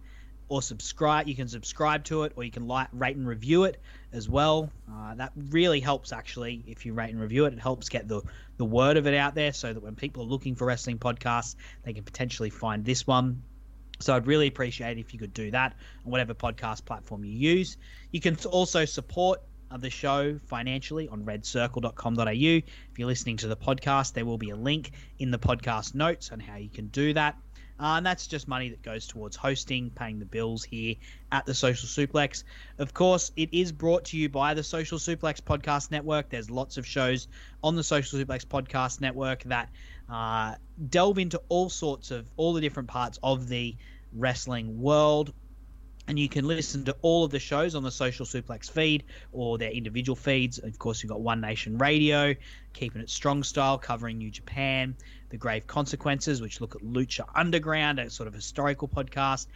or 0.50 0.62
subscribe. 0.62 1.28
You 1.28 1.36
can 1.36 1.48
subscribe 1.48 2.04
to 2.06 2.24
it, 2.24 2.34
or 2.36 2.44
you 2.44 2.52
can 2.52 2.68
like, 2.68 2.88
rate, 2.92 3.16
and 3.16 3.28
review 3.28 3.64
it 3.64 3.80
as 4.12 4.30
well. 4.30 4.70
Uh, 4.92 5.16
that 5.16 5.32
really 5.50 5.80
helps 5.80 6.12
actually. 6.12 6.64
If 6.68 6.86
you 6.86 6.94
rate 6.94 7.12
and 7.12 7.20
review 7.20 7.46
it, 7.46 7.54
it 7.54 7.60
helps 7.60 7.90
get 7.90 8.08
the 8.08 8.22
the 8.58 8.66
word 8.66 8.98
of 8.98 9.08
it 9.08 9.16
out 9.16 9.36
there, 9.36 9.54
so 9.54 9.74
that 9.74 9.82
when 9.82 9.96
people 9.96 10.24
are 10.24 10.28
looking 10.28 10.56
for 10.56 10.66
wrestling 10.66 11.00
podcasts, 11.00 11.56
they 11.84 11.94
can 11.94 12.04
potentially 12.04 12.50
find 12.50 12.84
this 12.86 13.08
one. 13.08 13.42
So 14.00 14.16
I'd 14.16 14.28
really 14.28 14.48
appreciate 14.48 14.98
if 14.98 15.14
you 15.14 15.20
could 15.20 15.34
do 15.34 15.52
that 15.52 15.76
on 16.06 16.12
whatever 16.12 16.34
podcast 16.34 16.86
platform 16.86 17.24
you 17.24 17.32
use. 17.32 17.78
You 18.12 18.20
can 18.20 18.38
also 18.52 18.86
support 18.86 19.42
the 19.80 19.90
show 19.90 20.38
financially 20.46 21.08
on 21.08 21.24
redcircle.com.au. 21.24 22.32
If 22.32 23.00
you're 23.00 23.08
listening 23.08 23.38
to 23.38 23.48
the 23.48 23.56
podcast, 23.56 24.14
there 24.14 24.26
will 24.26 24.38
be 24.38 24.52
a 24.52 24.56
link 24.56 24.92
in 25.20 25.32
the 25.32 25.40
podcast 25.40 25.96
notes 25.96 26.32
on 26.32 26.40
how 26.40 26.58
you 26.58 26.70
can 26.70 26.88
do 26.88 27.14
that. 27.14 27.38
Uh, 27.80 27.98
and 27.98 28.06
that's 28.06 28.28
just 28.28 28.48
money 28.48 28.70
that 28.70 28.84
goes 28.84 29.08
towards 29.08 29.36
hosting, 29.36 29.90
paying 29.90 30.20
the 30.20 30.26
bills 30.26 30.64
here 30.64 30.96
at 31.32 31.46
the 31.46 31.54
Social 31.54 31.88
Suplex. 31.88 32.44
Of 32.78 32.94
course, 32.94 33.32
it 33.36 33.50
is 33.52 33.72
brought 33.72 34.06
to 34.06 34.18
you 34.18 34.30
by 34.30 34.54
the 34.54 34.64
Social 34.64 35.00
Suplex 35.00 35.42
Podcast 35.42 35.90
Network. 35.90 36.30
There's 36.30 36.52
lots 36.52 36.78
of 36.78 36.86
shows 36.86 37.28
on 37.64 37.76
the 37.76 37.84
Social 37.84 38.20
Suplex 38.20 38.46
Podcast 38.46 39.02
Network 39.02 39.44
that 39.46 39.70
uh, 40.10 40.56
delve 40.90 41.20
into 41.20 41.42
all 41.50 41.70
sorts 41.70 42.12
of, 42.12 42.30
all 42.38 42.54
the 42.54 42.62
different 42.62 42.90
parts 42.90 43.20
of 43.24 43.48
the 43.48 43.76
wrestling 44.14 44.82
world. 44.82 45.34
And 46.06 46.20
you 46.20 46.28
can 46.28 46.46
listen 46.46 46.84
to 46.86 46.98
all 47.02 47.24
of 47.24 47.32
the 47.32 47.40
shows 47.40 47.76
on 47.76 47.84
the 47.84 47.92
Social 47.92 48.26
Suplex 48.26 48.70
feed 48.70 49.06
or 49.32 49.58
their 49.58 49.72
individual 49.72 50.18
feeds. 50.18 50.58
Of 50.58 50.78
course, 50.78 51.02
you've 51.02 51.10
got 51.10 51.22
One 51.22 51.40
Nation 51.40 51.78
Radio, 51.78 52.36
keeping 52.74 53.02
it 53.02 53.10
strong 53.10 53.42
style, 53.42 53.78
covering 53.78 54.18
New 54.18 54.30
Japan, 54.30 54.98
The 55.30 55.38
Grave 55.38 55.66
Consequences, 55.66 56.42
which 56.42 56.60
look 56.60 56.76
at 56.76 56.82
Lucha 56.82 57.26
Underground, 57.34 58.00
a 58.00 58.10
sort 58.10 58.28
of 58.28 58.34
historical 58.34 58.90
podcast. 58.90 59.48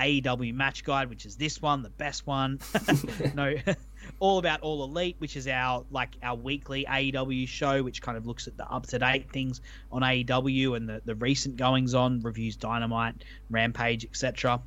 AEW 0.00 0.54
Match 0.54 0.84
Guide, 0.84 1.08
which 1.10 1.26
is 1.26 1.36
this 1.36 1.60
one, 1.60 1.82
the 1.82 1.90
best 1.90 2.26
one. 2.26 2.58
no, 3.34 3.54
all 4.18 4.38
about 4.38 4.60
All 4.62 4.82
Elite, 4.84 5.16
which 5.18 5.36
is 5.36 5.46
our 5.46 5.84
like 5.90 6.16
our 6.22 6.36
weekly 6.36 6.86
AEW 6.88 7.46
show, 7.46 7.82
which 7.82 8.00
kind 8.02 8.16
of 8.16 8.26
looks 8.26 8.48
at 8.48 8.56
the 8.56 8.70
up 8.70 8.86
to 8.86 8.98
date 8.98 9.30
things 9.30 9.60
on 9.92 10.02
AEW 10.02 10.76
and 10.76 10.88
the, 10.88 11.02
the 11.04 11.14
recent 11.14 11.56
goings 11.56 11.94
on, 11.94 12.20
reviews 12.20 12.56
Dynamite, 12.56 13.24
Rampage, 13.50 14.04
etc. 14.04 14.60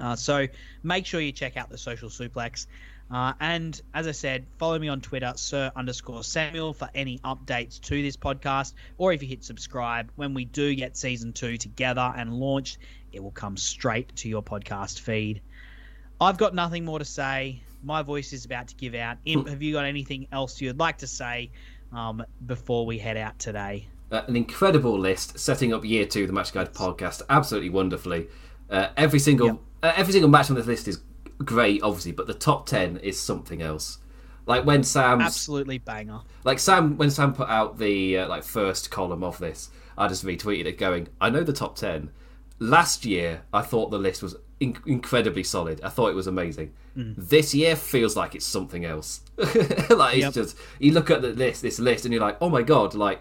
Uh, 0.00 0.16
so 0.16 0.46
make 0.82 1.06
sure 1.06 1.20
you 1.20 1.32
check 1.32 1.56
out 1.56 1.70
the 1.70 1.78
Social 1.78 2.08
Suplex. 2.08 2.66
Uh, 3.10 3.34
and 3.38 3.80
as 3.92 4.08
I 4.08 4.12
said, 4.12 4.46
follow 4.58 4.78
me 4.78 4.88
on 4.88 5.00
Twitter, 5.00 5.32
Sir 5.36 5.70
underscore 5.76 6.24
Samuel, 6.24 6.72
for 6.72 6.88
any 6.94 7.18
updates 7.18 7.80
to 7.82 8.02
this 8.02 8.16
podcast. 8.16 8.72
Or 8.98 9.12
if 9.12 9.22
you 9.22 9.28
hit 9.28 9.44
subscribe, 9.44 10.10
when 10.16 10.34
we 10.34 10.46
do 10.46 10.74
get 10.74 10.96
season 10.96 11.32
two 11.32 11.56
together 11.56 12.12
and 12.16 12.32
launched, 12.34 12.78
it 13.14 13.22
will 13.22 13.30
come 13.30 13.56
straight 13.56 14.14
to 14.16 14.28
your 14.28 14.42
podcast 14.42 15.00
feed. 15.00 15.40
I've 16.20 16.38
got 16.38 16.54
nothing 16.54 16.84
more 16.84 16.98
to 16.98 17.04
say. 17.04 17.62
My 17.82 18.02
voice 18.02 18.32
is 18.32 18.44
about 18.44 18.68
to 18.68 18.74
give 18.74 18.94
out. 18.94 19.18
Imp, 19.24 19.48
have 19.48 19.62
you 19.62 19.74
got 19.74 19.84
anything 19.84 20.26
else 20.32 20.60
you'd 20.60 20.78
like 20.78 20.98
to 20.98 21.06
say 21.06 21.50
um, 21.92 22.24
before 22.46 22.86
we 22.86 22.98
head 22.98 23.16
out 23.16 23.38
today? 23.38 23.88
Uh, 24.10 24.22
an 24.26 24.36
incredible 24.36 24.98
list 24.98 25.38
setting 25.38 25.72
up 25.72 25.84
year 25.84 26.06
two, 26.06 26.26
the 26.26 26.32
Match 26.32 26.52
Guide 26.52 26.72
podcast, 26.72 27.22
absolutely 27.28 27.70
wonderfully. 27.70 28.28
Uh, 28.70 28.88
every 28.96 29.18
single 29.18 29.46
yep. 29.48 29.58
uh, 29.82 29.92
every 29.96 30.12
single 30.12 30.30
match 30.30 30.50
on 30.50 30.56
this 30.56 30.66
list 30.66 30.88
is 30.88 31.00
great, 31.38 31.82
obviously, 31.82 32.12
but 32.12 32.26
the 32.26 32.34
top 32.34 32.66
ten 32.66 32.96
is 32.98 33.18
something 33.18 33.60
else. 33.60 33.98
Like 34.46 34.64
when 34.64 34.82
Sam 34.82 35.20
absolutely 35.20 35.78
banger. 35.78 36.20
Like 36.44 36.58
Sam 36.58 36.96
when 36.96 37.10
Sam 37.10 37.32
put 37.32 37.48
out 37.48 37.78
the 37.78 38.18
uh, 38.18 38.28
like 38.28 38.44
first 38.44 38.90
column 38.90 39.24
of 39.24 39.38
this, 39.38 39.70
I 39.96 40.08
just 40.08 40.24
retweeted 40.24 40.66
it, 40.66 40.78
going, 40.78 41.08
"I 41.20 41.30
know 41.30 41.42
the 41.42 41.52
top 41.52 41.76
ten. 41.76 42.10
Last 42.58 43.04
year, 43.04 43.42
I 43.52 43.62
thought 43.62 43.90
the 43.90 43.98
list 43.98 44.22
was 44.22 44.36
in- 44.60 44.76
incredibly 44.86 45.42
solid. 45.42 45.80
I 45.82 45.88
thought 45.88 46.08
it 46.08 46.14
was 46.14 46.26
amazing. 46.26 46.72
Mm. 46.96 47.14
This 47.16 47.54
year 47.54 47.76
feels 47.76 48.16
like 48.16 48.34
it's 48.34 48.46
something 48.46 48.84
else. 48.84 49.22
like 49.36 50.16
it's 50.16 50.16
yep. 50.16 50.32
just 50.32 50.56
you 50.78 50.92
look 50.92 51.10
at 51.10 51.22
the 51.22 51.30
list, 51.30 51.62
this 51.62 51.78
list, 51.78 52.04
and 52.04 52.12
you're 52.14 52.22
like, 52.22 52.38
oh 52.40 52.48
my 52.48 52.62
god, 52.62 52.94
like 52.94 53.20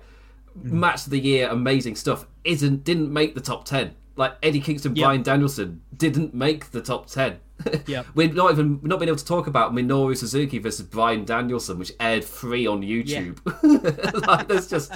mm. 0.57 0.71
match 0.71 1.05
of 1.05 1.11
the 1.11 1.19
year, 1.19 1.49
amazing 1.49 1.95
stuff. 1.95 2.25
Isn't 2.43 2.83
didn't 2.83 3.11
make 3.11 3.35
the 3.35 3.41
top 3.41 3.65
ten. 3.65 3.95
Like 4.15 4.35
Eddie 4.43 4.59
Kingston, 4.59 4.95
yep. 4.95 5.05
Bryan 5.05 5.23
Danielson 5.23 5.81
didn't 5.97 6.35
make 6.35 6.69
the 6.69 6.81
top 6.81 7.07
ten. 7.07 7.39
yeah, 7.87 8.03
we're 8.13 8.31
not 8.31 8.51
even 8.51 8.79
we're 8.81 8.89
not 8.89 8.99
being 8.99 9.09
able 9.09 9.17
to 9.17 9.25
talk 9.25 9.47
about 9.47 9.73
Minoru 9.73 10.15
Suzuki 10.15 10.59
versus 10.59 10.85
Bryan 10.85 11.25
Danielson, 11.25 11.79
which 11.79 11.91
aired 11.99 12.23
free 12.23 12.67
on 12.67 12.81
YouTube. 12.81 13.39
Yeah. 13.63 14.27
like 14.27 14.47
there's 14.47 14.67
just 14.67 14.93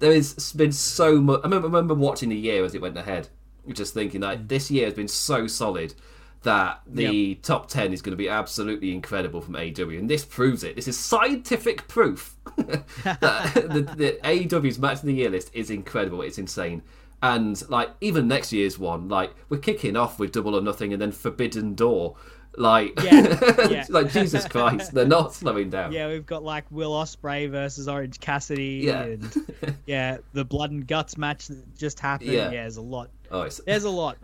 there 0.00 0.12
has 0.12 0.52
been 0.52 0.72
so 0.72 1.20
much. 1.20 1.40
I 1.40 1.44
remember, 1.44 1.68
I 1.68 1.70
remember 1.70 1.94
watching 1.94 2.28
the 2.28 2.36
year 2.36 2.64
as 2.64 2.74
it 2.74 2.82
went 2.82 2.98
ahead, 2.98 3.28
just 3.70 3.94
thinking 3.94 4.20
that 4.20 4.48
this 4.48 4.70
year 4.70 4.86
has 4.86 4.94
been 4.94 5.08
so 5.08 5.46
solid 5.46 5.94
that 6.42 6.80
the 6.86 7.04
yep. 7.04 7.42
top 7.42 7.68
10 7.68 7.92
is 7.92 8.02
going 8.02 8.12
to 8.12 8.16
be 8.16 8.28
absolutely 8.28 8.92
incredible 8.92 9.40
from 9.40 9.54
AEW. 9.54 9.98
And 9.98 10.10
this 10.10 10.24
proves 10.24 10.64
it. 10.64 10.76
This 10.76 10.88
is 10.88 10.98
scientific 10.98 11.86
proof 11.88 12.34
that 12.56 13.52
the, 13.54 13.94
the 13.96 14.18
AEW's 14.24 14.78
match 14.78 14.98
of 14.98 15.02
the 15.02 15.14
year 15.14 15.30
list 15.30 15.50
is 15.54 15.70
incredible. 15.70 16.22
It's 16.22 16.38
insane. 16.38 16.82
And 17.22 17.62
like 17.70 17.90
even 18.00 18.26
next 18.26 18.52
year's 18.52 18.78
one, 18.78 19.08
like 19.08 19.32
we're 19.48 19.58
kicking 19.58 19.96
off 19.96 20.18
with 20.18 20.32
Double 20.32 20.56
or 20.56 20.60
Nothing 20.60 20.92
and 20.92 21.00
then 21.00 21.12
Forbidden 21.12 21.74
Door. 21.74 22.16
Like, 22.56 23.02
yeah, 23.02 23.38
yeah. 23.70 23.86
like 23.88 24.10
Jesus 24.10 24.46
Christ, 24.46 24.92
they're 24.92 25.06
not 25.06 25.32
slowing 25.34 25.70
down. 25.70 25.92
Yeah, 25.92 26.08
we've 26.08 26.26
got 26.26 26.42
like 26.42 26.64
Will 26.70 26.92
Ospreay 26.92 27.50
versus 27.50 27.88
Orange 27.88 28.20
Cassidy, 28.20 28.82
yeah. 28.84 29.02
and 29.04 29.76
yeah, 29.86 30.18
the 30.34 30.44
Blood 30.44 30.70
and 30.70 30.86
Guts 30.86 31.16
match 31.16 31.48
that 31.48 31.76
just 31.76 31.98
happened. 31.98 32.30
Yeah, 32.32 32.50
yeah 32.50 32.62
there's 32.62 32.76
a 32.76 32.82
lot. 32.82 33.10
Oh, 33.30 33.42
it's... 33.42 33.60
there's 33.64 33.84
a 33.84 33.90
lot. 33.90 34.18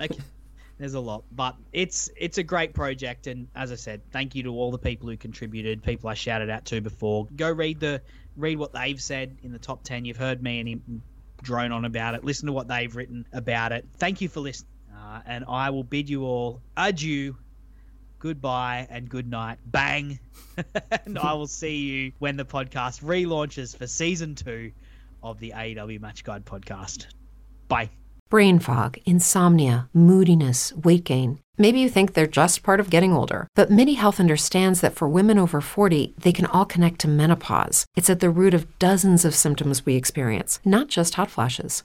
There's 0.78 0.94
a 0.94 1.00
lot, 1.00 1.24
but 1.32 1.56
it's 1.72 2.08
it's 2.16 2.38
a 2.38 2.42
great 2.42 2.72
project, 2.74 3.26
and 3.26 3.48
as 3.56 3.72
I 3.72 3.76
said, 3.76 4.00
thank 4.12 4.34
you 4.34 4.44
to 4.44 4.50
all 4.50 4.70
the 4.70 4.78
people 4.78 5.08
who 5.08 5.16
contributed, 5.16 5.82
people 5.82 6.08
I 6.08 6.14
shouted 6.14 6.50
out 6.50 6.66
to 6.66 6.80
before. 6.80 7.26
Go 7.34 7.50
read 7.50 7.80
the 7.80 8.00
read 8.36 8.58
what 8.58 8.72
they've 8.72 9.00
said 9.00 9.36
in 9.42 9.52
the 9.52 9.58
top 9.58 9.82
ten. 9.82 10.04
You've 10.04 10.18
heard 10.18 10.42
me 10.42 10.60
and 10.60 11.02
drone 11.42 11.72
on 11.72 11.84
about 11.84 12.14
it. 12.14 12.24
Listen 12.24 12.46
to 12.46 12.52
what 12.52 12.68
they've 12.68 12.94
written 12.94 13.26
about 13.32 13.72
it. 13.72 13.86
Thank 13.96 14.20
you 14.20 14.28
for 14.28 14.40
listening. 14.40 14.70
Uh, 14.94 15.20
and 15.26 15.44
I 15.48 15.70
will 15.70 15.84
bid 15.84 16.08
you 16.08 16.24
all 16.24 16.60
adieu, 16.76 17.36
goodbye, 18.18 18.86
and 18.90 19.08
good 19.08 19.28
night. 19.28 19.58
Bang. 19.66 20.18
and 21.06 21.18
I 21.18 21.32
will 21.34 21.46
see 21.46 21.76
you 21.76 22.12
when 22.18 22.36
the 22.36 22.44
podcast 22.44 23.02
relaunches 23.02 23.76
for 23.76 23.86
season 23.86 24.34
two 24.34 24.72
of 25.22 25.38
the 25.40 25.52
AEW 25.56 26.00
Match 26.00 26.24
Guide 26.24 26.44
podcast. 26.44 27.06
Bye. 27.68 27.90
Brain 28.30 28.58
fog, 28.58 28.98
insomnia, 29.06 29.88
moodiness, 29.94 30.74
weight 30.74 31.04
gain. 31.04 31.38
Maybe 31.56 31.80
you 31.80 31.88
think 31.88 32.12
they're 32.12 32.26
just 32.26 32.62
part 32.62 32.78
of 32.78 32.90
getting 32.90 33.12
older, 33.12 33.48
but 33.54 33.70
MIDI 33.70 33.94
Health 33.94 34.20
understands 34.20 34.80
that 34.82 34.94
for 34.94 35.08
women 35.08 35.38
over 35.38 35.60
40, 35.60 36.14
they 36.18 36.32
can 36.32 36.46
all 36.46 36.64
connect 36.66 37.00
to 37.00 37.08
menopause. 37.08 37.86
It's 37.96 38.10
at 38.10 38.20
the 38.20 38.30
root 38.30 38.54
of 38.54 38.78
dozens 38.78 39.24
of 39.24 39.34
symptoms 39.34 39.84
we 39.84 39.96
experience, 39.96 40.60
not 40.64 40.88
just 40.88 41.14
hot 41.14 41.30
flashes. 41.30 41.84